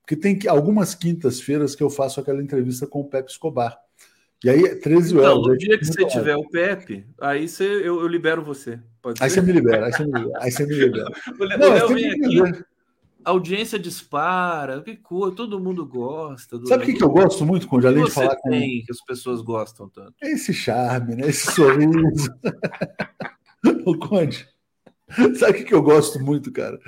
porque 0.00 0.16
tem 0.16 0.36
que, 0.36 0.48
algumas 0.48 0.94
quintas-feiras 0.94 1.74
que 1.74 1.82
eu 1.82 1.88
faço 1.88 2.20
aquela 2.20 2.42
entrevista 2.42 2.86
com 2.86 3.00
o 3.00 3.08
Pepe 3.08 3.30
Escobar. 3.30 3.78
E 4.42 4.50
aí, 4.50 4.74
13 4.74 5.16
horas. 5.16 5.30
Então, 5.30 5.42
no 5.42 5.56
dia 5.56 5.78
que 5.78 5.84
você 5.84 6.04
tiver 6.06 6.36
o 6.36 6.48
Pepe, 6.48 7.06
aí 7.20 7.48
você, 7.48 7.64
eu, 7.64 8.00
eu 8.00 8.08
libero 8.08 8.42
você. 8.42 8.80
aí 9.20 9.30
você 9.30 9.40
me 9.40 9.52
libera, 9.52 9.86
aí 9.86 9.92
você 9.92 10.04
me 10.04 10.18
libera. 10.18 10.38
Aí 10.40 10.50
você 10.50 10.66
me 10.66 10.74
libera. 10.74 11.10
o 11.38 11.44
Léo 11.44 11.88
vem 11.88 12.10
aqui, 12.10 12.64
a 13.24 13.30
audiência 13.30 13.78
dispara, 13.78 14.82
que 14.82 14.96
coisa, 14.96 15.36
todo 15.36 15.60
mundo 15.60 15.86
gosta. 15.86 16.58
Sabe 16.66 16.84
o 16.84 16.86
que, 16.86 16.94
que 16.94 17.04
eu 17.04 17.10
gosto 17.10 17.44
muito, 17.44 17.66
Conde, 17.66 17.86
além 17.86 18.04
de 18.04 18.10
falar 18.10 18.36
com... 18.36 18.50
que 18.50 18.84
as 18.90 19.04
pessoas 19.04 19.40
gostam 19.40 19.88
tanto? 19.88 20.14
Esse 20.22 20.52
charme, 20.52 21.16
né? 21.16 21.28
Esse 21.28 21.52
sorriso. 21.52 22.30
o 23.86 23.98
Conde, 23.98 24.48
sabe 25.36 25.52
o 25.52 25.54
que, 25.54 25.64
que 25.64 25.74
eu 25.74 25.82
gosto 25.82 26.18
muito, 26.20 26.52
cara? 26.52 26.78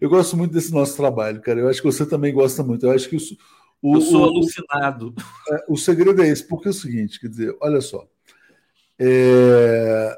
Eu 0.00 0.08
gosto 0.08 0.36
muito 0.36 0.52
desse 0.52 0.72
nosso 0.72 0.96
trabalho, 0.96 1.40
cara. 1.40 1.60
Eu 1.60 1.68
acho 1.68 1.80
que 1.80 1.90
você 1.90 2.06
também 2.06 2.32
gosta 2.32 2.62
muito. 2.62 2.86
Eu 2.86 2.92
acho 2.92 3.08
que 3.08 3.16
isso 3.16 3.36
o, 3.82 3.96
eu 3.96 4.00
sou 4.00 4.24
alucinado. 4.24 5.12
O, 5.48 5.54
é, 5.54 5.64
o, 5.68 5.76
segredo 5.76 6.22
é 6.22 6.28
esse, 6.28 6.46
porque 6.46 6.68
é 6.68 6.70
o 6.70 6.74
seguinte, 6.74 7.18
quer 7.18 7.28
dizer, 7.28 7.56
olha 7.60 7.80
só. 7.80 8.08
É, 8.96 10.16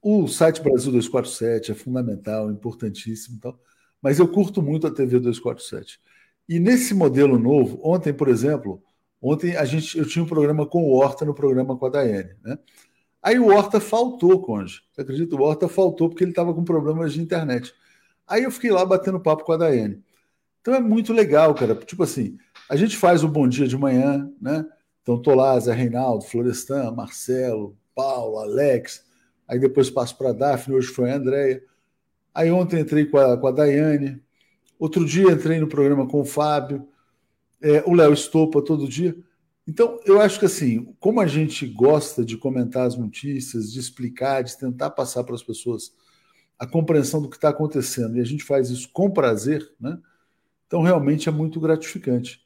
o 0.00 0.26
site 0.26 0.62
Brasil 0.62 0.90
247 0.90 1.72
é 1.72 1.74
fundamental, 1.74 2.50
importantíssimo 2.50 3.38
tal, 3.38 3.60
mas 4.02 4.18
eu 4.18 4.28
curto 4.28 4.60
muito 4.60 4.86
a 4.86 4.90
TV 4.90 5.20
247. 5.20 6.00
E 6.48 6.58
nesse 6.58 6.92
modelo 6.92 7.38
novo, 7.38 7.80
ontem, 7.82 8.12
por 8.12 8.28
exemplo, 8.28 8.82
ontem 9.20 9.56
a 9.56 9.64
gente, 9.64 9.96
eu 9.96 10.06
tinha 10.06 10.24
um 10.24 10.28
programa 10.28 10.66
com 10.66 10.82
o 10.82 10.92
Horta 10.94 11.24
no 11.24 11.32
programa 11.32 11.76
com 11.76 11.86
a 11.86 11.88
Daiane, 11.88 12.34
né? 12.42 12.58
Aí 13.22 13.38
o 13.38 13.46
Horta 13.46 13.80
faltou, 13.80 14.42
Conde. 14.42 14.82
Você 14.92 15.02
acredita? 15.02 15.36
O 15.36 15.42
Horta 15.42 15.68
faltou 15.68 16.08
porque 16.08 16.24
ele 16.24 16.32
estava 16.32 16.52
com 16.52 16.64
problemas 16.64 17.12
de 17.12 17.22
internet. 17.22 17.72
Aí 18.26 18.42
eu 18.42 18.50
fiquei 18.50 18.72
lá 18.72 18.84
batendo 18.84 19.20
papo 19.20 19.44
com 19.44 19.52
a 19.52 19.56
Daiane. 19.56 20.02
Então 20.60 20.74
é 20.74 20.80
muito 20.80 21.12
legal, 21.12 21.54
cara. 21.54 21.74
Tipo 21.76 22.02
assim, 22.02 22.36
a 22.68 22.74
gente 22.74 22.96
faz 22.96 23.22
o 23.22 23.28
Bom 23.28 23.48
Dia 23.48 23.68
de 23.68 23.76
manhã, 23.76 24.28
né? 24.40 24.66
Então 25.02 25.20
tô 25.20 25.34
lá, 25.34 25.58
Zé 25.60 25.72
Reinaldo, 25.72 26.24
Florestan, 26.24 26.90
Marcelo, 26.92 27.76
Paulo, 27.94 28.38
Alex. 28.38 29.04
Aí 29.46 29.58
depois 29.58 29.90
passo 29.90 30.16
para 30.16 30.30
a 30.30 30.32
Daphne, 30.32 30.76
hoje 30.76 30.88
foi 30.88 31.10
a 31.10 31.16
Andréia. 31.16 31.62
Aí 32.34 32.50
ontem 32.50 32.80
entrei 32.80 33.06
com 33.06 33.18
a, 33.18 33.36
com 33.36 33.46
a 33.46 33.50
Daiane. 33.50 34.20
Outro 34.78 35.04
dia 35.04 35.32
entrei 35.32 35.60
no 35.60 35.68
programa 35.68 36.06
com 36.06 36.20
o 36.20 36.24
Fábio. 36.24 36.86
É, 37.60 37.82
o 37.86 37.94
Léo 37.94 38.12
Estopa 38.12 38.62
todo 38.62 38.88
dia. 38.88 39.16
Então, 39.66 40.00
eu 40.04 40.20
acho 40.20 40.40
que 40.40 40.46
assim, 40.46 40.92
como 40.98 41.20
a 41.20 41.26
gente 41.26 41.66
gosta 41.66 42.24
de 42.24 42.36
comentar 42.36 42.86
as 42.86 42.96
notícias, 42.96 43.72
de 43.72 43.78
explicar, 43.78 44.42
de 44.42 44.58
tentar 44.58 44.90
passar 44.90 45.22
para 45.22 45.36
as 45.36 45.42
pessoas 45.42 45.92
a 46.58 46.66
compreensão 46.66 47.22
do 47.22 47.28
que 47.28 47.36
está 47.36 47.48
acontecendo, 47.48 48.16
e 48.16 48.20
a 48.20 48.24
gente 48.24 48.44
faz 48.44 48.70
isso 48.70 48.88
com 48.92 49.10
prazer, 49.10 49.68
né? 49.80 49.98
Então, 50.66 50.82
realmente 50.82 51.28
é 51.28 51.32
muito 51.32 51.60
gratificante. 51.60 52.40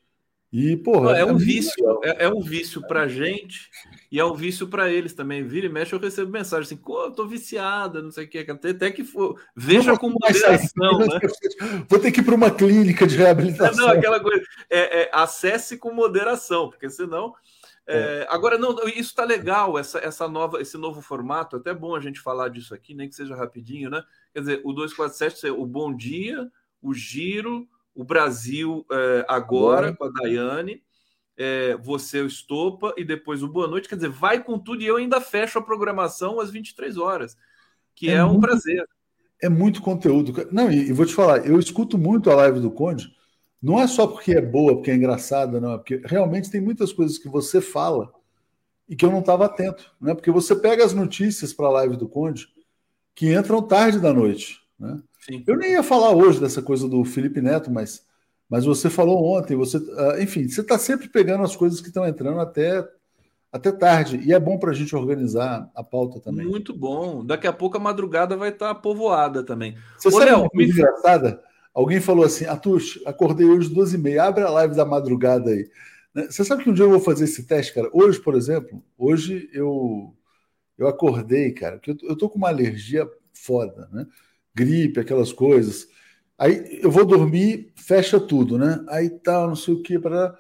E, 0.53 0.77
porra. 0.77 1.17
É, 1.17 1.21
é 1.21 1.25
um 1.25 1.37
vício, 1.37 2.01
é, 2.03 2.25
é, 2.25 2.29
um 2.29 2.41
vício 2.41 2.81
pra 2.87 3.09
gente 3.09 3.69
e 4.11 4.21
é 4.21 4.25
um 4.25 4.35
vício 4.35 4.69
para 4.69 4.89
eles 4.89 5.13
também. 5.13 5.47
Vira 5.47 5.67
e 5.67 5.69
mexe, 5.69 5.93
eu 5.93 5.99
recebo 5.99 6.31
mensagem 6.31 6.65
assim, 6.65 6.81
eu 6.87 7.11
tô 7.11 7.27
viciada, 7.27 8.01
não 8.01 8.11
sei 8.11 8.25
o 8.25 8.29
que, 8.29 8.39
até, 8.39 8.71
até 8.71 8.91
que 8.91 9.05
for. 9.05 9.41
Veja 9.55 9.91
não, 9.91 9.99
com 9.99 10.11
moderação, 10.11 10.99
né? 10.99 11.21
Vou 11.89 11.99
ter 11.99 12.13
que 12.13 12.21
ir 12.21 12.25
para 12.25 12.35
uma 12.35 12.51
clínica 12.51 13.07
de 13.07 13.17
reabilitação. 13.17 13.87
Não, 13.87 13.93
aquela 13.93 14.21
coisa. 14.21 14.43
É, 14.71 15.03
é, 15.03 15.11
acesse 15.13 15.77
com 15.77 15.93
moderação, 15.93 16.71
porque 16.71 16.89
senão. 16.89 17.35
É, 17.89 18.23
é. 18.23 18.27
agora, 18.29 18.59
não, 18.59 18.77
isso 18.89 19.15
tá 19.15 19.25
legal, 19.25 19.79
essa, 19.79 19.99
essa 19.99 20.27
nova, 20.27 20.61
esse 20.61 20.77
novo 20.77 21.01
formato, 21.01 21.57
até 21.57 21.73
bom 21.73 21.95
a 21.95 22.01
gente 22.01 22.19
falar 22.19 22.49
disso 22.49 22.75
aqui, 22.75 22.95
nem 22.95 23.09
que 23.09 23.15
seja 23.15 23.37
rapidinho, 23.37 23.91
né? 23.91 24.03
Quer 24.33 24.41
dizer, 24.41 24.61
o 24.65 24.73
247 24.73 25.51
o 25.51 25.65
bom 25.65 25.95
dia, 25.95 26.51
o 26.83 26.93
giro, 26.93 27.69
o 27.97 28.05
Brasil 28.05 28.85
é, 28.93 29.25
agora 29.27 29.97
com 29.97 30.05
a 30.05 30.11
Daiane, 30.11 30.83
é, 31.37 31.77
você 31.79 32.21
o 32.21 32.27
Estopa 32.27 32.95
e 32.97 33.05
depois 33.05 33.43
o 33.43 33.49
Boa 33.49 33.67
Noite. 33.67 33.89
Quer 33.89 33.97
dizer, 33.97 34.11
vai 34.11 34.45
com 34.45 34.59
tudo 34.59 34.83
e 34.83 34.87
eu 34.87 34.97
ainda 34.97 35.21
fecho 35.21 35.59
a 35.59 35.63
programação 35.63 36.39
às 36.39 36.51
23 36.51 36.99
horas, 36.99 37.37
que 37.95 38.11
é, 38.11 38.17
é 38.17 38.25
um 38.25 38.33
muito, 38.33 38.43
prazer. 38.43 38.85
É 39.43 39.49
muito 39.49 39.81
conteúdo. 39.81 40.33
Não, 40.53 40.71
e, 40.71 40.89
e, 40.89 40.93
vou 40.93 41.07
te 41.07 41.15
falar, 41.15 41.47
eu 41.47 41.59
escuto 41.59 41.97
muito 41.97 42.31
a 42.31 42.35
live 42.35 42.61
do 42.61 42.71
Conde, 42.71 43.11
não 43.63 43.81
é 43.81 43.87
só 43.87 44.07
porque 44.07 44.33
é 44.33 44.43
boa, 44.43 44.75
porque 44.75 44.91
é 44.91 44.95
engraçada, 44.95 45.59
não, 45.59 45.73
é 45.73 45.79
porque 45.79 46.03
realmente 46.05 46.51
tem 46.51 46.61
muitas 46.61 46.93
coisas 46.93 47.17
que 47.17 47.29
você 47.29 47.63
fala 47.63 48.13
e 48.87 48.95
que 48.95 49.05
eu 49.05 49.11
não 49.11 49.21
estava 49.21 49.47
atento, 49.47 49.91
né? 50.01 50.15
Porque 50.15 50.31
você 50.31 50.55
pega 50.55 50.85
as 50.85 50.93
notícias 50.93 51.53
para 51.53 51.67
a 51.67 51.71
live 51.71 51.97
do 51.97 52.09
Conde 52.09 52.47
que 53.15 53.35
entram 53.35 53.63
tarde 53.63 53.99
da 53.99 54.13
noite, 54.13 54.61
né? 54.79 55.01
Sim. 55.27 55.43
Eu 55.45 55.57
nem 55.57 55.73
ia 55.73 55.83
falar 55.83 56.15
hoje 56.15 56.39
dessa 56.39 56.63
coisa 56.63 56.89
do 56.89 57.05
Felipe 57.05 57.41
Neto, 57.41 57.69
mas, 57.69 58.07
mas 58.49 58.65
você 58.65 58.89
falou 58.89 59.25
ontem, 59.37 59.57
você, 59.57 59.77
uh, 59.77 60.23
enfim, 60.23 60.49
você 60.49 60.61
está 60.61 60.79
sempre 60.79 61.09
pegando 61.09 61.43
as 61.43 61.57
coisas 61.57 61.81
que 61.81 61.89
estão 61.89 62.07
entrando 62.07 62.39
até, 62.39 62.87
até 63.51 63.73
tarde. 63.73 64.21
E 64.25 64.33
é 64.33 64.39
bom 64.39 64.57
para 64.57 64.71
a 64.71 64.75
gente 64.75 64.95
organizar 64.95 65.69
a 65.75 65.83
pauta 65.83 66.21
também. 66.21 66.47
Muito 66.47 66.73
bom. 66.73 67.25
Daqui 67.25 67.49
a 67.49 67.53
pouco 67.53 67.77
a 67.77 67.81
madrugada 67.81 68.37
vai 68.37 68.51
estar 68.51 68.73
tá 68.73 68.81
povoada 68.81 69.43
também. 69.43 69.77
Você 69.99 70.07
Ô, 70.07 70.13
sabe 70.13 70.27
Léo, 70.27 70.41
uma 70.43 70.51
coisa 70.51 70.73
me... 70.73 70.79
engraçada? 70.79 71.43
Alguém 71.75 72.01
falou 72.01 72.25
assim, 72.25 72.47
Atush, 72.47 73.03
acordei 73.05 73.49
hoje 73.49 73.69
12 73.69 73.97
e 73.97 73.99
meia, 73.99 74.25
abre 74.25 74.45
a 74.45 74.51
live 74.51 74.77
da 74.77 74.85
madrugada 74.85 75.51
aí. 75.51 75.69
Né? 76.15 76.29
Você 76.31 76.45
sabe 76.45 76.63
que 76.63 76.71
um 76.71 76.73
dia 76.73 76.85
eu 76.85 76.91
vou 76.91 77.01
fazer 77.01 77.25
esse 77.25 77.43
teste, 77.43 77.75
cara? 77.75 77.91
Hoje, 77.93 78.21
por 78.21 78.37
exemplo, 78.37 78.81
hoje 78.97 79.51
eu 79.53 80.15
eu 80.79 80.87
acordei, 80.87 81.53
cara, 81.53 81.79
porque 81.79 81.91
eu, 81.91 82.11
eu 82.11 82.17
tô 82.17 82.29
com 82.29 82.37
uma 82.37 82.49
alergia 82.49 83.09
foda, 83.33 83.89
né? 83.91 84.07
Gripe, 84.57 84.99
aquelas 84.99 85.33
coisas. 85.33 85.87
Aí 86.39 86.81
eu 86.83 86.91
vou 86.91 87.05
dormir, 87.05 87.73
fecha 87.77 88.19
tudo, 88.19 88.59
né? 88.59 88.83
Aí 88.89 89.11
tal, 89.11 89.49
não 89.49 89.57
sei 89.57 89.75
o 89.75 89.83
que, 89.83 89.99
para 89.99 90.35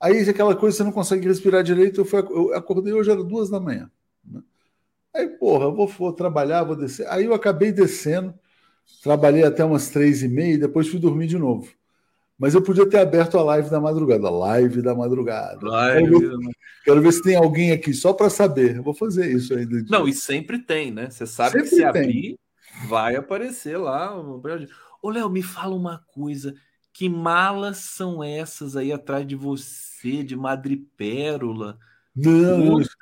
Aí 0.00 0.28
aquela 0.28 0.54
coisa 0.54 0.76
você 0.76 0.84
não 0.84 0.92
consegue 0.92 1.26
respirar 1.26 1.64
direito. 1.64 2.00
Eu, 2.00 2.04
fui, 2.04 2.20
eu 2.20 2.54
acordei 2.54 2.92
hoje, 2.92 3.10
era 3.10 3.22
duas 3.22 3.50
da 3.50 3.58
manhã. 3.58 3.90
Né? 4.24 4.40
Aí, 5.12 5.26
porra, 5.26 5.64
eu 5.64 5.74
vou, 5.74 5.88
vou, 5.88 6.12
trabalhar, 6.12 6.62
vou 6.62 6.76
descer. 6.76 7.04
Aí 7.08 7.24
eu 7.24 7.34
acabei 7.34 7.72
descendo, 7.72 8.32
trabalhei 9.02 9.42
até 9.42 9.64
umas 9.64 9.88
três 9.90 10.22
e 10.22 10.28
meia 10.28 10.54
e 10.54 10.58
depois 10.58 10.86
fui 10.86 11.00
dormir 11.00 11.26
de 11.26 11.36
novo. 11.36 11.68
Mas 12.38 12.54
eu 12.54 12.62
podia 12.62 12.88
ter 12.88 12.98
aberto 12.98 13.36
a 13.36 13.42
live 13.42 13.68
da 13.68 13.80
madrugada. 13.80 14.30
Live 14.30 14.82
da 14.82 14.94
madrugada. 14.94 15.58
Live. 15.66 16.10
Quero, 16.10 16.20
ver, 16.20 16.52
quero 16.84 17.02
ver 17.02 17.12
se 17.12 17.22
tem 17.22 17.34
alguém 17.34 17.72
aqui 17.72 17.92
só 17.92 18.12
para 18.12 18.30
saber. 18.30 18.76
Eu 18.76 18.84
vou 18.84 18.94
fazer 18.94 19.28
isso 19.28 19.52
ainda. 19.52 19.84
Não, 19.90 20.06
e 20.06 20.12
sempre 20.12 20.60
tem, 20.60 20.92
né? 20.92 21.10
Você 21.10 21.26
sabe 21.26 21.50
sempre 21.50 21.70
que 21.70 21.74
se 21.74 21.82
abrir 21.82 22.38
vai 22.86 23.16
aparecer 23.16 23.76
lá. 23.76 24.14
Ô, 25.02 25.10
Léo, 25.10 25.28
me 25.28 25.42
fala 25.42 25.74
uma 25.74 26.04
coisa. 26.08 26.54
Que 26.92 27.08
malas 27.08 27.78
são 27.78 28.22
essas 28.22 28.76
aí 28.76 28.92
atrás 28.92 29.26
de 29.26 29.36
você, 29.36 30.22
de 30.22 30.36
madrepérola? 30.36 31.78
Não, 32.14 32.80
isso, 32.80 32.96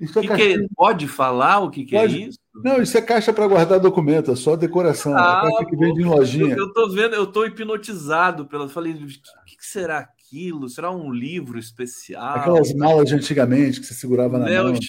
isso 0.00 0.18
é 0.18 0.22
que 0.22 0.28
que 0.28 0.42
é? 0.54 0.68
Pode 0.74 1.08
falar 1.08 1.60
o 1.60 1.70
que, 1.70 1.84
que 1.84 1.96
é 1.96 2.00
Pode. 2.00 2.22
é 2.22 2.26
isso? 2.26 2.38
Não, 2.54 2.82
isso 2.82 2.96
é 2.98 3.02
caixa 3.02 3.32
para 3.32 3.46
guardar 3.46 3.80
documento, 3.80 4.30
é 4.30 4.36
só 4.36 4.56
decoração. 4.56 5.16
É 5.16 5.20
ah, 5.20 5.42
é 5.44 5.50
caixa 5.50 5.64
que 5.66 5.76
vende 5.76 6.02
em 6.02 6.04
lojinha. 6.04 6.54
Eu, 6.54 6.72
tô 6.72 6.88
vendo, 6.88 7.14
eu 7.14 7.26
tô 7.26 7.44
hipnotizado 7.44 8.46
pela. 8.46 8.68
Falei, 8.68 8.92
o 8.92 9.06
que, 9.06 9.56
que, 9.56 9.66
será 9.66 9.98
aquilo? 9.98 10.68
Será 10.68 10.90
um 10.90 11.10
livro 11.10 11.58
especial? 11.58 12.36
Aquelas 12.36 12.74
malas 12.74 13.08
de 13.08 13.14
antigamente 13.14 13.80
que 13.80 13.86
você 13.86 13.94
segurava 13.94 14.38
na 14.38 14.46
Léo, 14.46 14.64
mão. 14.64 14.80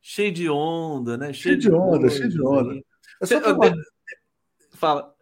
Cheio 0.00 0.32
de 0.32 0.48
onda, 0.50 1.16
né? 1.16 1.32
Cheio, 1.32 1.42
cheio 1.42 1.58
de 1.58 1.72
onda, 1.72 2.10
cheio 2.10 2.28
de 2.28 2.42
onda. 2.42 2.82
É 3.22 3.26
só 3.26 3.40
pra 3.40 3.52
guardar... 3.52 3.84
Fala. 4.74 5.14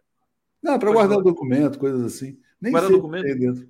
Não, 0.61 0.77
para 0.77 0.91
guardar 0.91 1.17
o 1.17 1.23
documento, 1.23 1.79
coisas 1.79 2.03
assim. 2.03 2.37
Nem 2.59 2.71
guardar 2.71 2.91
documento? 2.91 3.37
dentro. 3.37 3.69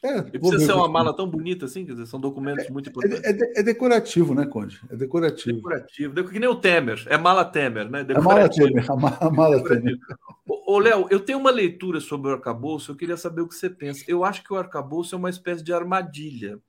É, 0.00 0.22
precisa 0.22 0.64
ser 0.64 0.72
uma 0.72 0.88
mala 0.88 1.14
tão 1.14 1.28
bonita 1.28 1.64
assim, 1.64 1.84
quer 1.84 1.92
dizer, 1.92 2.06
são 2.06 2.20
documentos 2.20 2.66
é, 2.66 2.70
muito 2.70 2.88
importantes. 2.88 3.24
É, 3.24 3.30
é, 3.30 3.60
é, 3.60 3.62
decorativo, 3.64 4.32
né, 4.32 4.46
Conde? 4.46 4.80
É 4.88 4.94
decorativo. 4.94 5.56
Decorativo. 5.56 6.28
Que 6.28 6.38
nem 6.38 6.48
o 6.48 6.54
Temer, 6.54 7.02
é 7.06 7.18
mala 7.18 7.44
Temer, 7.44 7.90
né? 7.90 8.06
É 8.08 8.16
a 8.16 8.20
mala 8.20 8.48
Temer, 8.48 8.88
a 8.88 8.94
mala, 8.94 9.18
a 9.20 9.30
mala 9.30 9.64
Temer. 9.64 9.98
Ô, 10.46 10.78
Léo, 10.78 11.08
eu 11.10 11.18
tenho 11.18 11.38
uma 11.38 11.50
leitura 11.50 11.98
sobre 11.98 12.30
o 12.30 12.34
arcabouço, 12.34 12.92
eu 12.92 12.96
queria 12.96 13.16
saber 13.16 13.40
o 13.40 13.48
que 13.48 13.56
você 13.56 13.68
pensa. 13.68 14.04
Eu 14.06 14.24
acho 14.24 14.44
que 14.44 14.52
o 14.52 14.56
arcabouço 14.56 15.16
é 15.16 15.18
uma 15.18 15.30
espécie 15.30 15.64
de 15.64 15.72
armadilha 15.72 16.60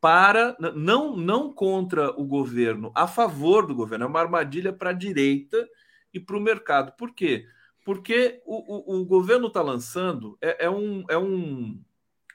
para, 0.00 0.56
não, 0.74 1.14
não 1.14 1.52
contra 1.52 2.10
o 2.18 2.24
governo, 2.24 2.90
a 2.94 3.06
favor 3.06 3.66
do 3.66 3.74
governo, 3.74 4.04
é 4.04 4.08
uma 4.08 4.20
armadilha 4.20 4.72
para 4.72 4.90
a 4.90 4.94
direita 4.94 5.68
e 6.16 6.20
para 6.20 6.36
o 6.36 6.40
mercado. 6.40 6.92
Por 6.96 7.14
quê? 7.14 7.46
Porque 7.84 8.42
o, 8.44 8.94
o, 8.94 9.00
o 9.00 9.04
governo 9.04 9.46
está 9.48 9.62
lançando 9.62 10.36
é, 10.40 10.64
é, 10.66 10.70
um, 10.70 11.04
é 11.08 11.16
um 11.16 11.80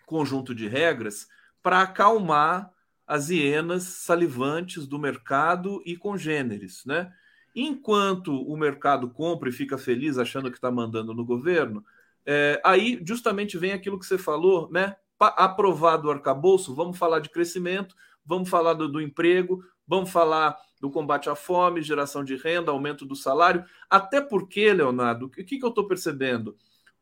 conjunto 0.05 0.55
de 0.55 0.67
regras 0.67 1.27
para 1.61 1.81
acalmar 1.81 2.71
as 3.05 3.29
hienas 3.29 3.83
salivantes 3.83 4.87
do 4.87 4.97
mercado 4.97 5.81
e 5.85 5.97
congêneres, 5.97 6.85
né? 6.85 7.11
Enquanto 7.53 8.31
o 8.33 8.55
mercado 8.55 9.09
compra 9.09 9.49
e 9.49 9.51
fica 9.51 9.77
feliz 9.77 10.17
achando 10.17 10.49
que 10.49 10.57
está 10.57 10.71
mandando 10.71 11.13
no 11.13 11.25
governo, 11.25 11.83
É, 12.23 12.61
aí, 12.63 13.01
justamente, 13.03 13.57
vem 13.57 13.73
aquilo 13.73 13.97
que 13.97 14.05
você 14.05 14.17
falou, 14.17 14.69
né? 14.71 14.95
Aprovado 15.19 16.07
o 16.07 16.11
arcabouço, 16.11 16.75
vamos 16.75 16.97
falar 16.97 17.19
de 17.19 17.29
crescimento, 17.29 17.95
vamos 18.23 18.47
falar 18.47 18.75
do, 18.75 18.87
do 18.87 19.01
emprego, 19.01 19.63
vamos 19.87 20.11
falar 20.11 20.55
do 20.81 20.89
combate 20.89 21.29
à 21.29 21.35
fome, 21.35 21.83
geração 21.83 22.23
de 22.23 22.35
renda, 22.35 22.71
aumento 22.71 23.05
do 23.05 23.15
salário. 23.15 23.63
Até 23.87 24.19
porque, 24.19 24.73
Leonardo, 24.73 25.27
o 25.27 25.29
que, 25.29 25.43
que 25.43 25.63
eu 25.63 25.69
estou 25.69 25.87
percebendo? 25.87 26.57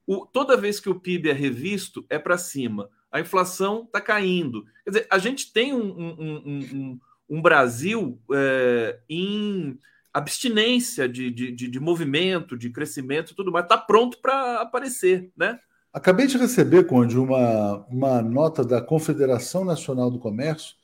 O, 0.06 0.26
toda 0.26 0.58
vez 0.58 0.82
que 0.82 0.90
o 0.90 1.00
PIB 1.00 1.30
é 1.30 1.34
revisto, 1.34 2.06
é 2.10 2.20
para 2.20 2.38
cima. 2.38 2.90
A 3.10 3.22
inflação 3.22 3.84
está 3.86 4.02
caindo. 4.02 4.66
Quer 4.84 4.90
dizer, 4.90 5.08
a 5.10 5.18
gente 5.18 5.54
tem 5.54 5.74
um, 5.74 5.80
um, 5.80 6.44
um, 6.46 7.00
um 7.30 7.42
Brasil 7.42 8.20
é, 8.34 9.00
em 9.10 9.80
abstinência 10.14 11.08
de, 11.08 11.32
de, 11.32 11.52
de, 11.52 11.68
de, 11.70 11.80
movimento, 11.80 12.58
de 12.58 12.70
crescimento 12.70 13.32
e 13.32 13.36
tudo 13.36 13.52
mais, 13.52 13.64
está 13.64 13.78
pronto 13.78 14.18
para 14.18 14.60
aparecer, 14.62 15.32
né? 15.38 15.58
Acabei 15.94 16.28
de 16.28 16.38
receber, 16.38 16.86
Conde, 16.86 17.18
uma, 17.18 17.86
uma 17.90 18.22
nota 18.22 18.64
da 18.64 18.82
Confederação 18.82 19.64
Nacional 19.64 20.12
do 20.12 20.20
Comércio 20.20 20.76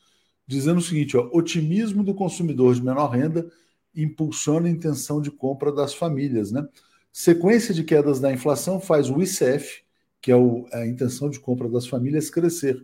dizendo 0.46 0.78
o 0.78 0.82
seguinte: 0.82 1.16
ó, 1.16 1.28
otimismo 1.32 2.04
do 2.04 2.14
consumidor 2.14 2.74
de 2.74 2.82
menor 2.82 3.08
renda 3.08 3.50
impulsiona 3.94 4.68
a 4.68 4.70
intenção 4.70 5.20
de 5.20 5.30
compra 5.30 5.72
das 5.72 5.94
famílias. 5.94 6.52
Né? 6.52 6.66
Sequência 7.12 7.72
de 7.74 7.82
quedas 7.82 8.20
da 8.20 8.32
inflação 8.32 8.78
faz 8.78 9.08
o 9.08 9.20
ICF, 9.22 9.82
que 10.20 10.30
é 10.30 10.36
o, 10.36 10.66
a 10.72 10.86
intenção 10.86 11.30
de 11.30 11.40
compra 11.40 11.68
das 11.68 11.86
famílias, 11.86 12.28
crescer, 12.28 12.82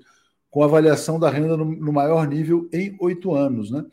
com 0.51 0.63
avaliação 0.63 1.21
da 1.21 1.31
renda 1.31 1.57
no, 1.57 1.65
no 1.65 1.93
maior 1.93 2.27
nível 2.27 2.69
em 2.73 2.97
oito 3.01 3.35
anos. 3.35 3.71
Né? 3.71 3.85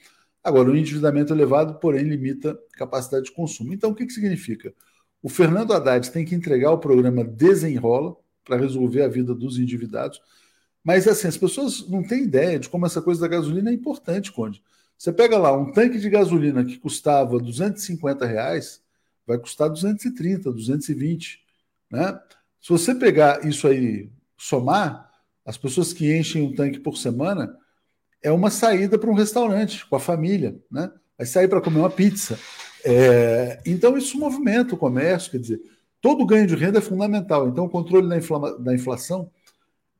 Agora, 0.43 0.71
o 0.71 0.75
endividamento 0.75 1.33
elevado, 1.33 1.75
porém, 1.79 2.03
limita 2.03 2.57
capacidade 2.73 3.25
de 3.25 3.31
consumo. 3.33 3.73
Então, 3.73 3.91
o 3.91 3.95
que, 3.95 4.05
que 4.05 4.13
significa? 4.13 4.73
O 5.21 5.27
Fernando 5.27 5.73
Haddad 5.73 6.09
tem 6.11 6.23
que 6.23 6.33
entregar 6.33 6.71
o 6.71 6.77
programa 6.77 7.25
Desenrola 7.25 8.15
para 8.45 8.55
resolver 8.55 9.01
a 9.01 9.07
vida 9.09 9.35
dos 9.35 9.59
endividados 9.59 10.21
mas 10.89 11.07
assim, 11.07 11.27
as 11.27 11.37
pessoas 11.37 11.87
não 11.87 12.01
têm 12.01 12.23
ideia 12.23 12.57
de 12.57 12.67
como 12.67 12.83
essa 12.83 12.99
coisa 12.99 13.21
da 13.21 13.27
gasolina 13.27 13.69
é 13.69 13.73
importante, 13.75 14.31
Conde. 14.31 14.59
Você 14.97 15.13
pega 15.13 15.37
lá 15.37 15.55
um 15.55 15.71
tanque 15.71 15.99
de 15.99 16.09
gasolina 16.09 16.65
que 16.65 16.79
custava 16.79 17.37
250 17.37 18.25
reais, 18.25 18.81
vai 19.23 19.37
custar 19.37 19.69
230, 19.69 20.51
220. 20.51 21.41
Né? 21.91 22.19
Se 22.59 22.69
você 22.69 22.95
pegar 22.95 23.45
isso 23.45 23.67
aí, 23.67 24.09
somar, 24.35 25.11
as 25.45 25.59
pessoas 25.59 25.93
que 25.93 26.11
enchem 26.11 26.41
um 26.41 26.55
tanque 26.55 26.79
por 26.79 26.97
semana, 26.97 27.55
é 28.19 28.31
uma 28.31 28.49
saída 28.49 28.97
para 28.97 29.11
um 29.11 29.13
restaurante 29.13 29.85
com 29.85 29.95
a 29.95 29.99
família, 29.99 30.59
né? 30.71 30.91
Vai 31.15 31.27
sair 31.27 31.47
para 31.47 31.61
comer 31.61 31.81
uma 31.81 31.91
pizza. 31.91 32.39
É, 32.83 33.61
então, 33.63 33.95
isso 33.95 34.17
movimenta 34.17 34.73
o 34.73 34.77
comércio, 34.77 35.29
quer 35.29 35.37
dizer, 35.37 35.61
todo 36.01 36.25
ganho 36.25 36.47
de 36.47 36.55
renda 36.55 36.79
é 36.79 36.81
fundamental. 36.81 37.47
Então, 37.47 37.65
o 37.65 37.69
controle 37.69 38.09
da, 38.09 38.17
da 38.57 38.73
inflação 38.73 39.29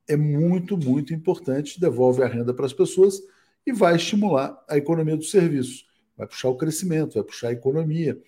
é 0.10 0.18
muito, 0.18 0.76
muito 0.76 1.14
importante, 1.14 1.80
devolve 1.80 2.24
a 2.24 2.28
renda 2.28 2.54
para 2.54 2.66
as 2.66 2.74
pessoas 2.74 3.22
e 3.66 3.72
vai 3.72 3.96
estimular 3.96 4.62
a 4.68 4.76
economia 4.76 5.16
dos 5.16 5.30
serviços, 5.30 5.88
vai 6.18 6.28
puxar 6.28 6.50
o 6.50 6.58
crescimento, 6.58 7.14
vai 7.14 7.24
puxar 7.24 7.50
a 7.50 7.54
economia. 7.54 8.20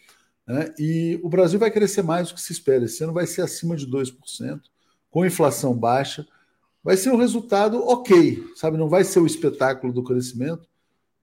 Né? 0.48 0.74
E 0.78 1.20
o 1.24 1.28
Brasil 1.28 1.60
vai 1.60 1.72
crescer 1.72 2.04
mais 2.04 2.30
do 2.30 2.36
que 2.36 2.42
se 2.42 2.54
espera. 2.54 2.86
Esse 2.86 3.04
ano 3.04 3.14
vai 3.14 3.26
ser 3.26 3.42
acima 3.42 3.76
de 3.76 3.88
2%, 3.88 4.62
com 5.10 5.26
inflação 5.26 5.74
baixa. 5.74 6.26
Vai 6.84 6.96
ser 6.96 7.12
um 7.12 7.18
resultado 7.18 7.84
ok, 7.84 8.44
sabe? 8.56 8.78
Não 8.78 8.88
vai 8.88 9.04
ser 9.04 9.20
o 9.20 9.26
espetáculo 9.26 9.92
do 9.92 10.04
crescimento, 10.04 10.68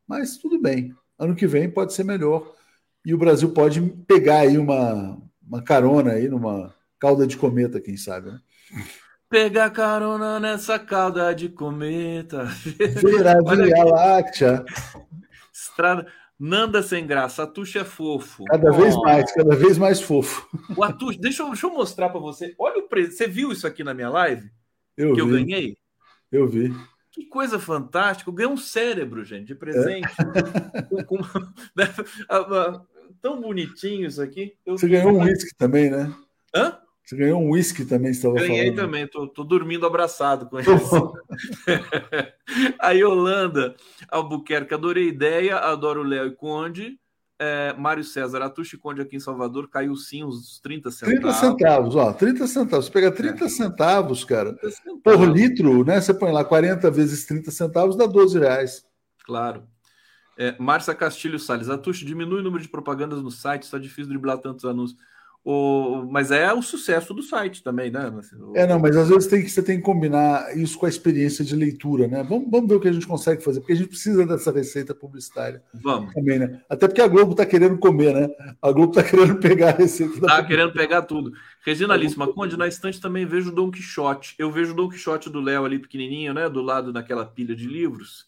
mas 0.06 0.36
tudo 0.36 0.60
bem. 0.60 0.94
Ano 1.18 1.36
que 1.36 1.46
vem 1.46 1.70
pode 1.70 1.92
ser 1.92 2.04
melhor 2.04 2.54
e 3.04 3.14
o 3.14 3.18
Brasil 3.18 3.50
pode 3.52 3.80
pegar 4.06 4.40
aí 4.40 4.58
uma, 4.58 5.20
uma 5.46 5.62
carona 5.62 6.12
aí 6.12 6.28
numa 6.28 6.74
cauda 6.98 7.26
de 7.26 7.36
cometa, 7.36 7.80
quem 7.80 7.96
sabe, 7.96 8.30
né? 8.30 8.40
Pegar 9.28 9.70
carona 9.70 10.40
nessa 10.40 10.78
cauda 10.78 11.34
de 11.34 11.48
cometa. 11.48 12.44
Virar 13.04 13.42
Via 13.42 13.84
Láctea. 13.84 14.64
Estrada. 15.52 16.06
Nanda 16.40 16.84
sem 16.84 17.04
graça, 17.04 17.42
Atuxa 17.42 17.80
é 17.80 17.84
fofo. 17.84 18.44
Cada 18.44 18.70
oh. 18.70 18.74
vez 18.74 18.96
mais, 18.96 19.32
cada 19.32 19.56
vez 19.56 19.76
mais 19.76 20.00
fofo. 20.00 20.48
O 20.76 20.84
Atuxa, 20.84 21.18
deixa, 21.20 21.42
eu, 21.42 21.48
deixa 21.48 21.66
eu 21.66 21.72
mostrar 21.72 22.08
para 22.10 22.20
você. 22.20 22.54
Olha 22.56 22.78
o 22.78 22.88
preço. 22.88 23.16
Você 23.16 23.26
viu 23.26 23.50
isso 23.50 23.66
aqui 23.66 23.82
na 23.82 23.92
minha 23.92 24.08
live? 24.08 24.48
Eu 24.96 25.14
que 25.14 25.14
vi. 25.14 25.20
eu 25.20 25.28
ganhei? 25.28 25.76
Eu 26.30 26.46
vi. 26.46 26.72
Que 27.10 27.26
coisa 27.26 27.58
fantástica. 27.58 28.30
Eu 28.30 28.34
ganhei 28.34 28.52
um 28.52 28.56
cérebro, 28.56 29.24
gente, 29.24 29.46
de 29.46 29.54
presente. 29.56 30.08
É. 30.86 30.92
Com, 31.04 31.18
com, 31.18 31.38
né? 31.76 31.92
Tão 33.20 33.40
bonitinho 33.40 34.06
isso 34.06 34.22
aqui. 34.22 34.54
Eu 34.64 34.78
você 34.78 34.88
ganhou 34.88 35.12
um 35.12 35.24
uísque 35.24 35.50
também, 35.58 35.90
né? 35.90 36.14
Hã? 36.54 36.78
Você 37.08 37.16
ganhou 37.16 37.40
um 37.40 37.52
uísque 37.52 37.86
também, 37.86 38.10
estava 38.10 38.34
falando. 38.34 38.50
Ganhei 38.50 38.74
também, 38.74 39.06
tô, 39.06 39.26
tô, 39.26 39.42
dormindo 39.42 39.86
abraçado 39.86 40.46
com 40.46 40.58
ele. 40.58 40.68
a 42.78 42.90
Yolanda 42.90 43.74
Albuquerque, 44.10 44.74
adorei 44.74 45.06
a 45.06 45.08
ideia, 45.08 45.56
adoro 45.56 46.02
Léo 46.02 46.26
e 46.26 46.36
Conde. 46.36 47.00
É, 47.38 47.72
Mário 47.78 48.04
César, 48.04 48.42
Atushi 48.42 48.76
Conde 48.76 49.00
aqui 49.00 49.16
em 49.16 49.20
Salvador, 49.20 49.70
caiu 49.70 49.96
sim 49.96 50.22
uns 50.22 50.60
30 50.60 50.90
centavos. 50.90 51.20
30 51.20 51.32
centavos, 51.32 51.96
ó, 51.96 52.12
30 52.12 52.46
centavos. 52.46 52.84
Você 52.84 52.92
pega 52.92 53.10
30 53.10 53.42
é. 53.42 53.48
centavos, 53.48 54.24
cara, 54.24 54.52
30 54.52 54.76
centavos. 54.76 55.00
por 55.02 55.34
litro, 55.34 55.84
né? 55.86 56.02
Você 56.02 56.12
põe 56.12 56.30
lá 56.30 56.44
40 56.44 56.90
vezes 56.90 57.24
30 57.24 57.50
centavos, 57.50 57.96
dá 57.96 58.04
12 58.04 58.38
reais. 58.38 58.84
Claro. 59.24 59.66
É, 60.36 60.54
Márcia 60.58 60.94
Castilho 60.94 61.38
Salles, 61.38 61.70
Atushi, 61.70 62.04
diminui 62.04 62.40
o 62.40 62.44
número 62.44 62.62
de 62.62 62.68
propagandas 62.68 63.22
no 63.22 63.30
site, 63.30 63.62
está 63.62 63.78
difícil 63.78 64.08
driblar 64.08 64.36
tantos 64.36 64.66
anúncios. 64.66 65.00
O, 65.44 66.04
mas 66.10 66.30
é 66.30 66.52
o 66.52 66.60
sucesso 66.60 67.14
do 67.14 67.22
site 67.22 67.62
também, 67.62 67.90
né? 67.90 68.12
O, 68.38 68.56
é, 68.56 68.66
não, 68.66 68.78
mas 68.78 68.96
às 68.96 69.08
vezes 69.08 69.26
tem 69.26 69.42
que, 69.42 69.48
você 69.48 69.62
tem 69.62 69.78
que 69.78 69.82
combinar 69.82 70.54
isso 70.56 70.78
com 70.78 70.84
a 70.84 70.88
experiência 70.88 71.44
de 71.44 71.56
leitura, 71.56 72.06
né? 72.06 72.22
Vamos, 72.22 72.50
vamos 72.50 72.68
ver 72.68 72.74
o 72.74 72.80
que 72.80 72.88
a 72.88 72.92
gente 72.92 73.06
consegue 73.06 73.42
fazer, 73.42 73.60
porque 73.60 73.72
a 73.72 73.76
gente 73.76 73.88
precisa 73.88 74.26
dessa 74.26 74.52
receita 74.52 74.94
publicitária. 74.94 75.62
Vamos. 75.72 76.12
Também, 76.12 76.38
né? 76.38 76.60
Até 76.68 76.86
porque 76.86 77.00
a 77.00 77.08
Globo 77.08 77.32
está 77.32 77.46
querendo 77.46 77.78
comer, 77.78 78.12
né? 78.14 78.28
A 78.60 78.70
Globo 78.70 78.90
está 78.90 79.02
querendo 79.02 79.36
pegar 79.40 79.70
a 79.70 79.76
receita. 79.76 80.14
Está 80.14 80.44
querendo 80.44 80.72
pegar 80.72 81.02
tudo. 81.02 81.32
Reginalíssima, 81.64 82.30
Conde, 82.32 82.56
na 82.56 82.68
estante 82.68 83.00
também 83.00 83.24
vejo 83.24 83.50
o 83.50 83.54
Dom 83.54 83.70
Quixote. 83.70 84.34
Eu 84.38 84.50
vejo 84.50 84.72
o 84.72 84.76
Dom 84.76 84.88
Quixote 84.88 85.30
do 85.30 85.40
Léo 85.40 85.64
ali 85.64 85.78
pequenininho, 85.78 86.34
né? 86.34 86.48
Do 86.48 86.60
lado 86.60 86.92
daquela 86.92 87.24
pilha 87.24 87.56
de 87.56 87.66
livros. 87.66 88.26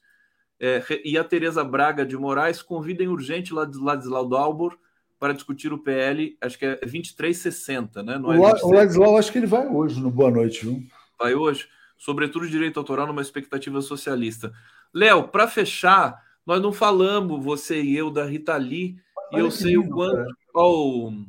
É, 0.59 0.83
e 1.05 1.19
a 1.19 1.25
Tereza 1.25 1.65
Braga 1.65 2.05
de 2.05 2.17
Moraes 2.17 2.63
convidem 2.63 3.09
urgente 3.09 3.53
Ladislau 3.53 4.29
Dalbor 4.29 4.79
para 5.21 5.35
discutir 5.35 5.71
o 5.71 5.79
PL, 5.79 6.35
acho 6.41 6.59
que 6.59 6.65
é 6.65 6.77
2360, 6.77 8.03
né? 8.03 8.19
Não 8.19 8.33
é 8.33 8.39
o 8.39 8.71
Ladislau, 8.71 9.19
acho 9.19 9.31
que 9.31 9.37
ele 9.37 9.47
vai 9.47 9.69
hoje 9.69 10.01
no 10.01 10.11
Boa 10.11 10.31
Noite, 10.31 10.65
viu? 10.65 10.83
Vai 11.19 11.35
hoje. 11.35 11.69
Sobretudo 11.99 12.49
direito 12.49 12.81
autoral 12.81 13.07
numa 13.07 13.21
expectativa 13.21 13.83
socialista. 13.83 14.51
Léo, 14.95 15.29
para 15.29 15.47
fechar, 15.47 16.25
nós 16.47 16.63
não 16.63 16.73
falamos, 16.73 17.45
você 17.45 17.83
e 17.83 17.95
eu, 17.95 18.11
da 18.11 18.25
Rita 18.25 18.57
Lee, 18.57 18.97
e 19.31 19.39
eu 19.39 19.51
sei 19.51 19.75
lindo, 19.75 19.91
o 19.91 19.91
quanto. 19.91 20.35
Olha 20.55 21.27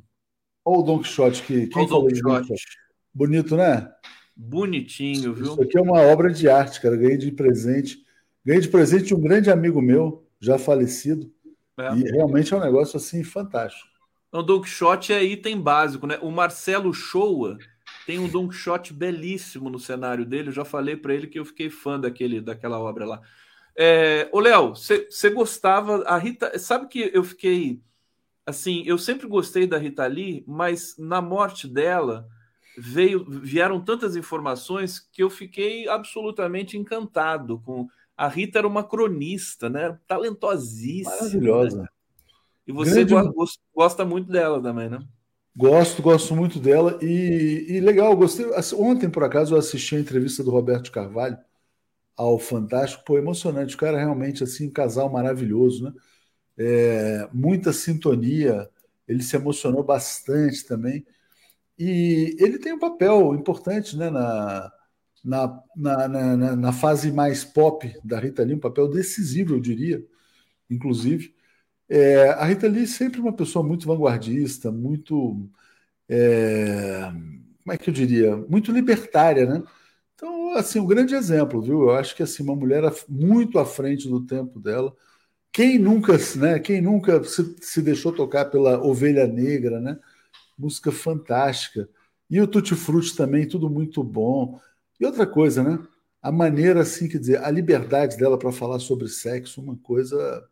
o... 0.65 0.79
o 0.79 0.83
Don 0.83 0.99
Quixote 0.99 1.43
que. 1.43 1.67
Quem 1.67 1.85
Don 1.85 2.07
Quixote. 2.07 2.53
Bonito, 3.13 3.57
né? 3.57 3.91
Bonitinho, 4.33 5.33
viu? 5.33 5.51
Isso 5.51 5.61
aqui 5.61 5.77
é 5.77 5.81
uma 5.81 5.99
obra 5.99 6.31
de 6.31 6.47
arte, 6.47 6.79
cara. 6.79 6.95
Ganhei 6.95 7.17
de 7.17 7.29
presente. 7.33 7.97
Ganhei 8.45 8.61
de 8.61 8.69
presente 8.69 9.03
de 9.07 9.13
um 9.13 9.19
grande 9.19 9.51
amigo 9.51 9.81
meu, 9.81 10.25
já 10.39 10.57
falecido. 10.57 11.29
É. 11.77 11.93
E 11.95 12.03
realmente 12.11 12.53
é 12.53 12.57
um 12.57 12.61
negócio 12.61 12.97
assim 12.97 13.23
fantástico. 13.23 13.89
O 14.31 14.41
Don 14.41 14.61
Quixote 14.61 15.11
é 15.11 15.23
item 15.23 15.59
básico, 15.59 16.07
né? 16.07 16.17
O 16.21 16.31
Marcelo 16.31 16.93
Showa 16.93 17.57
tem 18.05 18.17
um 18.17 18.29
Don 18.29 18.47
Quixote 18.47 18.93
belíssimo 18.93 19.69
no 19.69 19.79
cenário 19.79 20.25
dele. 20.25 20.49
Eu 20.49 20.53
já 20.53 20.65
falei 20.65 20.95
para 20.95 21.13
ele 21.13 21.27
que 21.27 21.37
eu 21.37 21.45
fiquei 21.45 21.69
fã 21.69 21.99
daquele, 21.99 22.39
daquela 22.39 22.79
obra 22.79 23.05
lá. 23.05 23.21
É, 23.75 24.29
ô, 24.31 24.39
Léo, 24.39 24.73
você 24.75 25.29
gostava. 25.29 26.03
A 26.03 26.17
Rita. 26.17 26.57
Sabe 26.57 26.87
que 26.87 27.11
eu 27.13 27.23
fiquei. 27.23 27.81
Assim, 28.45 28.83
eu 28.85 28.97
sempre 28.97 29.27
gostei 29.27 29.67
da 29.67 29.77
Rita 29.77 30.05
Lee, 30.07 30.43
mas 30.47 30.95
na 30.97 31.21
morte 31.21 31.67
dela 31.67 32.27
veio, 32.77 33.23
vieram 33.29 33.79
tantas 33.79 34.15
informações 34.15 34.99
que 34.99 35.21
eu 35.21 35.29
fiquei 35.29 35.87
absolutamente 35.87 36.77
encantado 36.77 37.59
com 37.59 37.87
a 38.21 38.27
Rita 38.27 38.59
era 38.59 38.67
uma 38.67 38.83
cronista, 38.83 39.67
né? 39.67 39.97
Talentosíssima. 40.07 41.15
Maravilhosa. 41.15 41.81
Né? 41.81 41.87
E 42.67 42.71
você 42.71 43.03
Grande... 43.03 43.33
gosta 43.73 44.05
muito 44.05 44.31
dela 44.31 44.61
também, 44.61 44.91
né? 44.91 44.99
Gosto, 45.57 46.03
gosto 46.03 46.35
muito 46.35 46.59
dela. 46.59 46.99
E, 47.01 47.65
e 47.67 47.79
legal, 47.79 48.15
gostei. 48.15 48.45
Ontem, 48.77 49.09
por 49.09 49.23
acaso, 49.23 49.55
eu 49.55 49.57
assisti 49.57 49.95
a 49.95 49.99
entrevista 49.99 50.43
do 50.43 50.51
Roberto 50.51 50.91
Carvalho 50.91 51.35
ao 52.15 52.37
Fantástico. 52.37 53.03
Pô, 53.03 53.17
emocionante. 53.17 53.73
O 53.73 53.79
cara 53.79 53.97
realmente, 53.97 54.43
assim, 54.43 54.67
um 54.67 54.71
casal 54.71 55.11
maravilhoso, 55.11 55.85
né? 55.85 55.93
É, 56.59 57.27
muita 57.33 57.73
sintonia. 57.73 58.69
Ele 59.07 59.23
se 59.23 59.35
emocionou 59.35 59.83
bastante 59.83 60.63
também. 60.63 61.03
E 61.75 62.35
ele 62.37 62.59
tem 62.59 62.71
um 62.71 62.79
papel 62.79 63.33
importante, 63.33 63.97
né? 63.97 64.11
Na, 64.11 64.71
na, 65.23 65.61
na, 65.75 66.07
na, 66.07 66.55
na, 66.55 66.73
fase 66.73 67.11
mais 67.11 67.43
pop 67.43 67.93
da 68.03 68.19
Rita 68.19 68.43
Lee, 68.43 68.55
um 68.55 68.59
papel 68.59 68.87
decisivo, 68.89 69.55
eu 69.55 69.59
diria, 69.59 70.03
inclusive. 70.69 71.35
É, 71.89 72.29
a 72.31 72.45
Rita 72.45 72.67
Lee 72.67 72.83
é 72.83 72.87
sempre 72.87 73.19
uma 73.21 73.33
pessoa 73.33 73.63
muito 73.65 73.87
vanguardista, 73.87 74.71
muito. 74.71 75.49
É, 76.09 77.11
como 77.63 77.73
é 77.73 77.77
que 77.77 77.89
eu 77.89 77.93
diria, 77.93 78.35
muito 78.37 78.71
libertária, 78.71 79.45
né? 79.45 79.63
Então, 80.15 80.55
assim, 80.55 80.79
um 80.79 80.87
grande 80.87 81.15
exemplo, 81.15 81.61
viu? 81.61 81.83
Eu 81.83 81.91
acho 81.91 82.15
que 82.15 82.23
assim, 82.23 82.43
uma 82.43 82.55
mulher 82.55 82.83
muito 83.09 83.59
à 83.59 83.65
frente 83.65 84.07
do 84.07 84.25
tempo 84.25 84.59
dela. 84.59 84.95
Quem 85.51 85.79
nunca, 85.79 86.13
né? 86.37 86.59
Quem 86.59 86.81
nunca 86.81 87.23
se, 87.23 87.55
se 87.61 87.81
deixou 87.81 88.11
tocar 88.13 88.45
pela 88.45 88.81
Ovelha 88.85 89.27
Negra, 89.27 89.79
né? 89.81 89.99
Música 90.57 90.91
fantástica. 90.91 91.89
E 92.29 92.39
o 92.41 92.47
Tutti 92.47 92.75
Frutti 92.75 93.15
também, 93.15 93.47
tudo 93.47 93.69
muito 93.69 94.03
bom. 94.03 94.59
E 95.01 95.05
outra 95.05 95.25
coisa, 95.25 95.63
né? 95.63 95.79
A 96.21 96.31
maneira, 96.31 96.81
assim, 96.81 97.09
quer 97.09 97.17
dizer, 97.17 97.43
a 97.43 97.49
liberdade 97.49 98.15
dela 98.15 98.37
para 98.37 98.51
falar 98.51 98.79
sobre 98.79 99.09
sexo, 99.09 99.59
uma 99.59 99.75
coisa 99.75 100.47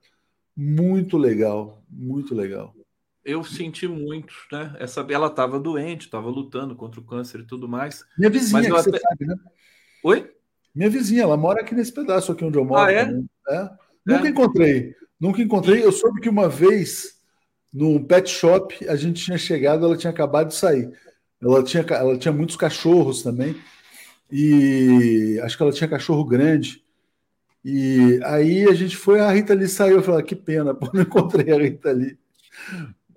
muito 0.57 1.17
legal, 1.17 1.83
muito 1.89 2.33
legal 2.33 2.75
eu 3.23 3.43
senti 3.43 3.87
muito, 3.87 4.33
né? 4.51 4.75
Essa, 4.79 5.05
ela 5.09 5.27
estava 5.27 5.59
doente, 5.59 6.05
estava 6.05 6.29
lutando 6.29 6.75
contra 6.75 6.99
o 6.99 7.03
câncer 7.03 7.41
e 7.41 7.45
tudo 7.45 7.67
mais. 7.67 8.03
Minha 8.17 8.29
vizinha, 8.29 8.61
que 8.61 8.71
até... 8.71 8.81
você 8.81 8.99
sabe, 8.99 9.25
né? 9.25 9.35
Oi? 10.03 10.31
Minha 10.73 10.89
vizinha, 10.89 11.23
ela 11.23 11.37
mora 11.37 11.61
aqui 11.61 11.75
nesse 11.75 11.93
pedaço 11.93 12.31
aqui 12.31 12.43
onde 12.43 12.57
eu 12.57 12.65
moro. 12.65 12.81
Ah, 12.81 12.91
é? 12.91 13.01
é? 13.49 13.69
Nunca 14.05 14.27
é. 14.27 14.29
encontrei, 14.29 14.95
nunca 15.19 15.41
encontrei. 15.41 15.83
Eu 15.83 15.91
soube 15.91 16.21
que 16.21 16.29
uma 16.29 16.47
vez 16.47 17.19
no 17.71 18.03
pet 18.03 18.29
shop 18.29 18.87
a 18.87 18.95
gente 18.95 19.23
tinha 19.23 19.37
chegado, 19.37 19.85
ela 19.85 19.97
tinha 19.97 20.11
acabado 20.11 20.47
de 20.47 20.55
sair. 20.55 20.91
Ela 21.41 21.63
tinha, 21.63 21.85
ela 21.89 22.17
tinha 22.17 22.33
muitos 22.33 22.55
cachorros 22.55 23.21
também 23.21 23.55
e 24.31 25.39
acho 25.43 25.57
que 25.57 25.63
ela 25.63 25.71
tinha 25.71 25.89
cachorro 25.89 26.23
grande. 26.23 26.83
E 27.63 28.19
aí 28.23 28.65
a 28.69 28.73
gente 28.73 28.95
foi, 28.95 29.19
a 29.19 29.31
Rita 29.31 29.53
ali 29.53 29.67
saiu. 29.67 29.97
Eu 29.97 30.03
falei, 30.03 30.21
ah, 30.21 30.23
que 30.23 30.35
pena, 30.35 30.73
pô, 30.75 30.89
não 30.93 31.01
encontrei 31.01 31.53
a 31.53 31.57
Rita 31.57 31.89
ali. 31.89 32.17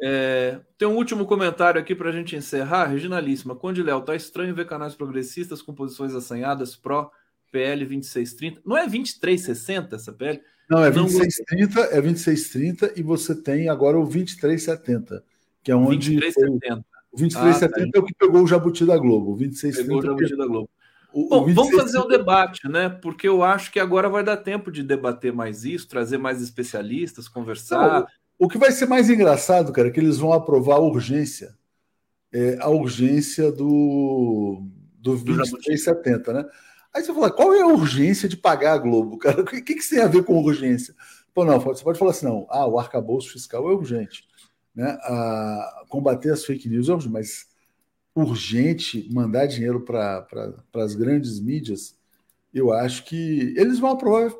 É, 0.00 0.58
tem 0.76 0.88
um 0.88 0.96
último 0.96 1.24
comentário 1.24 1.80
aqui 1.80 1.94
para 1.94 2.08
a 2.08 2.12
gente 2.12 2.34
encerrar. 2.34 2.86
Reginalíssima. 2.86 3.54
Conde 3.54 3.82
Léo, 3.82 4.00
tá 4.00 4.16
estranho 4.16 4.54
ver 4.54 4.66
canais 4.66 4.94
progressistas 4.94 5.62
com 5.62 5.74
posições 5.74 6.14
assanhadas 6.14 6.74
pró 6.74 7.10
PL 7.52 7.84
2630. 7.84 8.62
Não 8.64 8.76
é 8.76 8.80
2360 8.80 9.96
essa 9.96 10.12
PL? 10.12 10.40
Não, 10.68 10.82
é 10.82 10.90
2630, 10.90 11.80
é 11.80 12.00
2630 12.00 12.92
e 12.98 13.02
você 13.02 13.34
tem 13.34 13.68
agora 13.68 13.98
o 13.98 14.04
2370, 14.04 15.22
que 15.62 15.70
é 15.70 15.76
onde 15.76 16.16
2370. 16.16 16.84
O 17.12 17.16
2370 17.18 17.64
ah, 17.64 17.92
tá 17.92 17.98
é 17.98 18.00
o 18.00 18.04
que 18.04 18.14
pegou 18.14 18.42
o 18.42 18.46
Jabuti 18.46 18.86
da 18.86 18.96
Globo. 18.96 19.34
O 19.34 19.36
2630 19.36 19.86
pegou 19.86 20.02
o 20.02 20.06
Jabuti 20.06 20.36
da 20.36 20.46
Globo. 20.46 20.70
O, 21.12 21.28
Bom, 21.28 21.48
o 21.48 21.54
vamos 21.54 21.74
fazer 21.74 21.98
o 21.98 22.06
debate, 22.06 22.68
né? 22.68 22.88
Porque 22.88 23.28
eu 23.28 23.42
acho 23.42 23.70
que 23.70 23.78
agora 23.78 24.08
vai 24.08 24.24
dar 24.24 24.36
tempo 24.36 24.70
de 24.70 24.82
debater 24.82 25.32
mais 25.32 25.64
isso, 25.64 25.88
trazer 25.88 26.18
mais 26.18 26.40
especialistas, 26.40 27.28
conversar. 27.28 28.00
Não, 28.00 28.06
o 28.38 28.48
que 28.48 28.58
vai 28.58 28.72
ser 28.72 28.86
mais 28.86 29.08
engraçado, 29.10 29.72
cara, 29.72 29.88
é 29.88 29.90
que 29.90 30.00
eles 30.00 30.18
vão 30.18 30.32
aprovar 30.32 30.76
a 30.76 30.80
urgência, 30.80 31.56
é, 32.32 32.58
a 32.60 32.68
urgência 32.68 33.52
do, 33.52 34.66
do 34.98 35.16
2370, 35.16 36.32
né? 36.32 36.44
Aí 36.94 37.02
você 37.02 37.14
fala, 37.14 37.30
qual 37.30 37.54
é 37.54 37.62
a 37.62 37.66
urgência 37.66 38.28
de 38.28 38.36
pagar 38.36 38.74
a 38.74 38.78
Globo, 38.78 39.16
cara? 39.16 39.40
O 39.40 39.44
que, 39.44 39.62
que, 39.62 39.74
que 39.76 39.88
tem 39.88 40.00
a 40.00 40.08
ver 40.08 40.24
com 40.24 40.42
urgência? 40.42 40.94
Pô, 41.32 41.44
não, 41.44 41.58
você 41.58 41.82
pode 41.82 41.98
falar 41.98 42.10
assim, 42.10 42.26
não, 42.26 42.46
ah, 42.50 42.66
o 42.66 42.78
arcabouço 42.78 43.32
fiscal 43.32 43.70
é 43.70 43.74
urgente, 43.74 44.24
né? 44.74 44.98
A, 45.02 45.84
combater 45.88 46.32
as 46.32 46.44
fake 46.44 46.68
news 46.68 46.88
é 46.88 46.92
urgente, 46.92 47.12
mas 47.12 47.46
urgente 48.14 49.08
mandar 49.12 49.46
dinheiro 49.46 49.80
para 49.80 50.26
as 50.74 50.94
grandes 50.94 51.40
mídias, 51.40 51.96
eu 52.52 52.72
acho 52.72 53.04
que 53.04 53.54
eles 53.56 53.78
vão 53.78 53.90
aprovar 53.90 54.32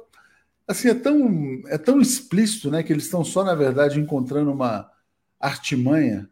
assim, 0.66 0.88
é 0.88 0.94
tão, 0.94 1.62
é 1.66 1.78
tão 1.78 2.00
explícito 2.00 2.70
né, 2.70 2.82
que 2.82 2.92
eles 2.92 3.04
estão 3.04 3.24
só, 3.24 3.44
na 3.44 3.54
verdade, 3.54 4.00
encontrando 4.00 4.50
uma 4.50 4.90
artimanha 5.40 6.28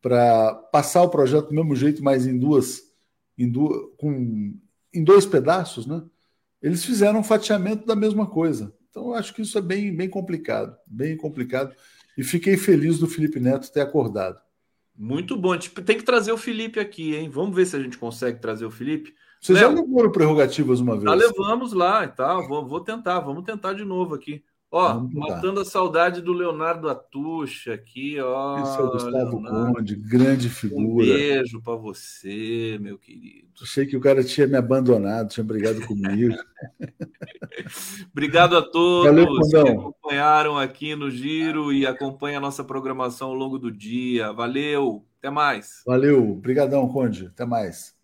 para 0.00 0.54
passar 0.54 1.02
o 1.02 1.10
projeto 1.10 1.48
do 1.48 1.54
mesmo 1.54 1.76
jeito, 1.76 2.02
mas 2.02 2.26
em 2.26 2.38
duas, 2.38 2.82
em, 3.36 3.48
duas, 3.48 3.90
com, 3.98 4.54
em 4.92 5.04
dois 5.04 5.26
pedaços, 5.26 5.86
né? 5.86 6.02
Eles 6.62 6.84
fizeram 6.84 7.20
um 7.20 7.24
fatiamento 7.24 7.86
da 7.86 7.96
mesma 7.96 8.26
coisa. 8.26 8.74
Então, 8.90 9.08
eu 9.08 9.14
acho 9.14 9.32
que 9.34 9.42
isso 9.42 9.56
é 9.56 9.62
bem, 9.62 9.94
bem 9.94 10.08
complicado, 10.08 10.76
bem 10.86 11.16
complicado. 11.16 11.74
E 12.18 12.22
fiquei 12.22 12.56
feliz 12.56 12.98
do 12.98 13.06
Felipe 13.06 13.40
Neto 13.40 13.70
ter 13.72 13.80
acordado. 13.80 14.38
Muito 15.02 15.34
bom. 15.34 15.56
Tem 15.56 15.96
que 15.96 16.04
trazer 16.04 16.30
o 16.30 16.36
Felipe 16.36 16.78
aqui, 16.78 17.16
hein? 17.16 17.30
Vamos 17.30 17.56
ver 17.56 17.64
se 17.64 17.74
a 17.74 17.80
gente 17.80 17.96
consegue 17.96 18.38
trazer 18.38 18.66
o 18.66 18.70
Felipe. 18.70 19.14
Vocês 19.40 19.58
já 19.58 19.68
levaram 19.68 20.12
prerrogativas 20.12 20.78
uma 20.80 20.92
vez? 20.92 21.04
Já 21.04 21.14
levamos 21.14 21.72
lá 21.72 22.04
e 22.04 22.08
tal. 22.08 22.46
Vou, 22.46 22.68
vou 22.68 22.80
tentar, 22.80 23.18
vamos 23.20 23.44
tentar 23.44 23.72
de 23.72 23.82
novo 23.82 24.14
aqui. 24.14 24.44
Ó, 24.72 25.00
matando 25.12 25.60
a 25.60 25.64
saudade 25.64 26.22
do 26.22 26.32
Leonardo 26.32 26.88
Atucha 26.88 27.74
aqui, 27.74 28.20
ó. 28.20 28.62
Isso 28.62 28.80
é 28.80 28.84
o 28.84 28.90
Gustavo 28.92 29.40
Leonardo. 29.40 29.74
Conde, 29.74 29.96
grande 29.96 30.48
figura. 30.48 30.84
Um 30.84 30.96
beijo 30.96 31.60
para 31.60 31.74
você, 31.74 32.78
meu 32.80 32.96
querido. 32.96 33.48
Achei 33.60 33.84
que 33.84 33.96
o 33.96 34.00
cara 34.00 34.22
tinha 34.22 34.46
me 34.46 34.56
abandonado, 34.56 35.30
tinha 35.30 35.42
brigado 35.42 35.84
comigo. 35.86 36.36
Obrigado 38.12 38.56
a 38.56 38.62
todos 38.62 39.06
Valeu, 39.06 39.64
que 39.64 39.70
acompanharam 39.70 40.58
aqui 40.58 40.94
no 40.94 41.10
Giro 41.10 41.72
e 41.72 41.86
acompanham 41.86 42.38
a 42.38 42.40
nossa 42.40 42.62
programação 42.62 43.28
ao 43.28 43.34
longo 43.34 43.58
do 43.58 43.70
dia. 43.70 44.32
Valeu, 44.32 45.04
até 45.18 45.30
mais. 45.30 45.82
Valeu, 45.86 46.34
brigadão, 46.36 46.88
Conde, 46.88 47.26
até 47.26 47.44
mais. 47.44 47.94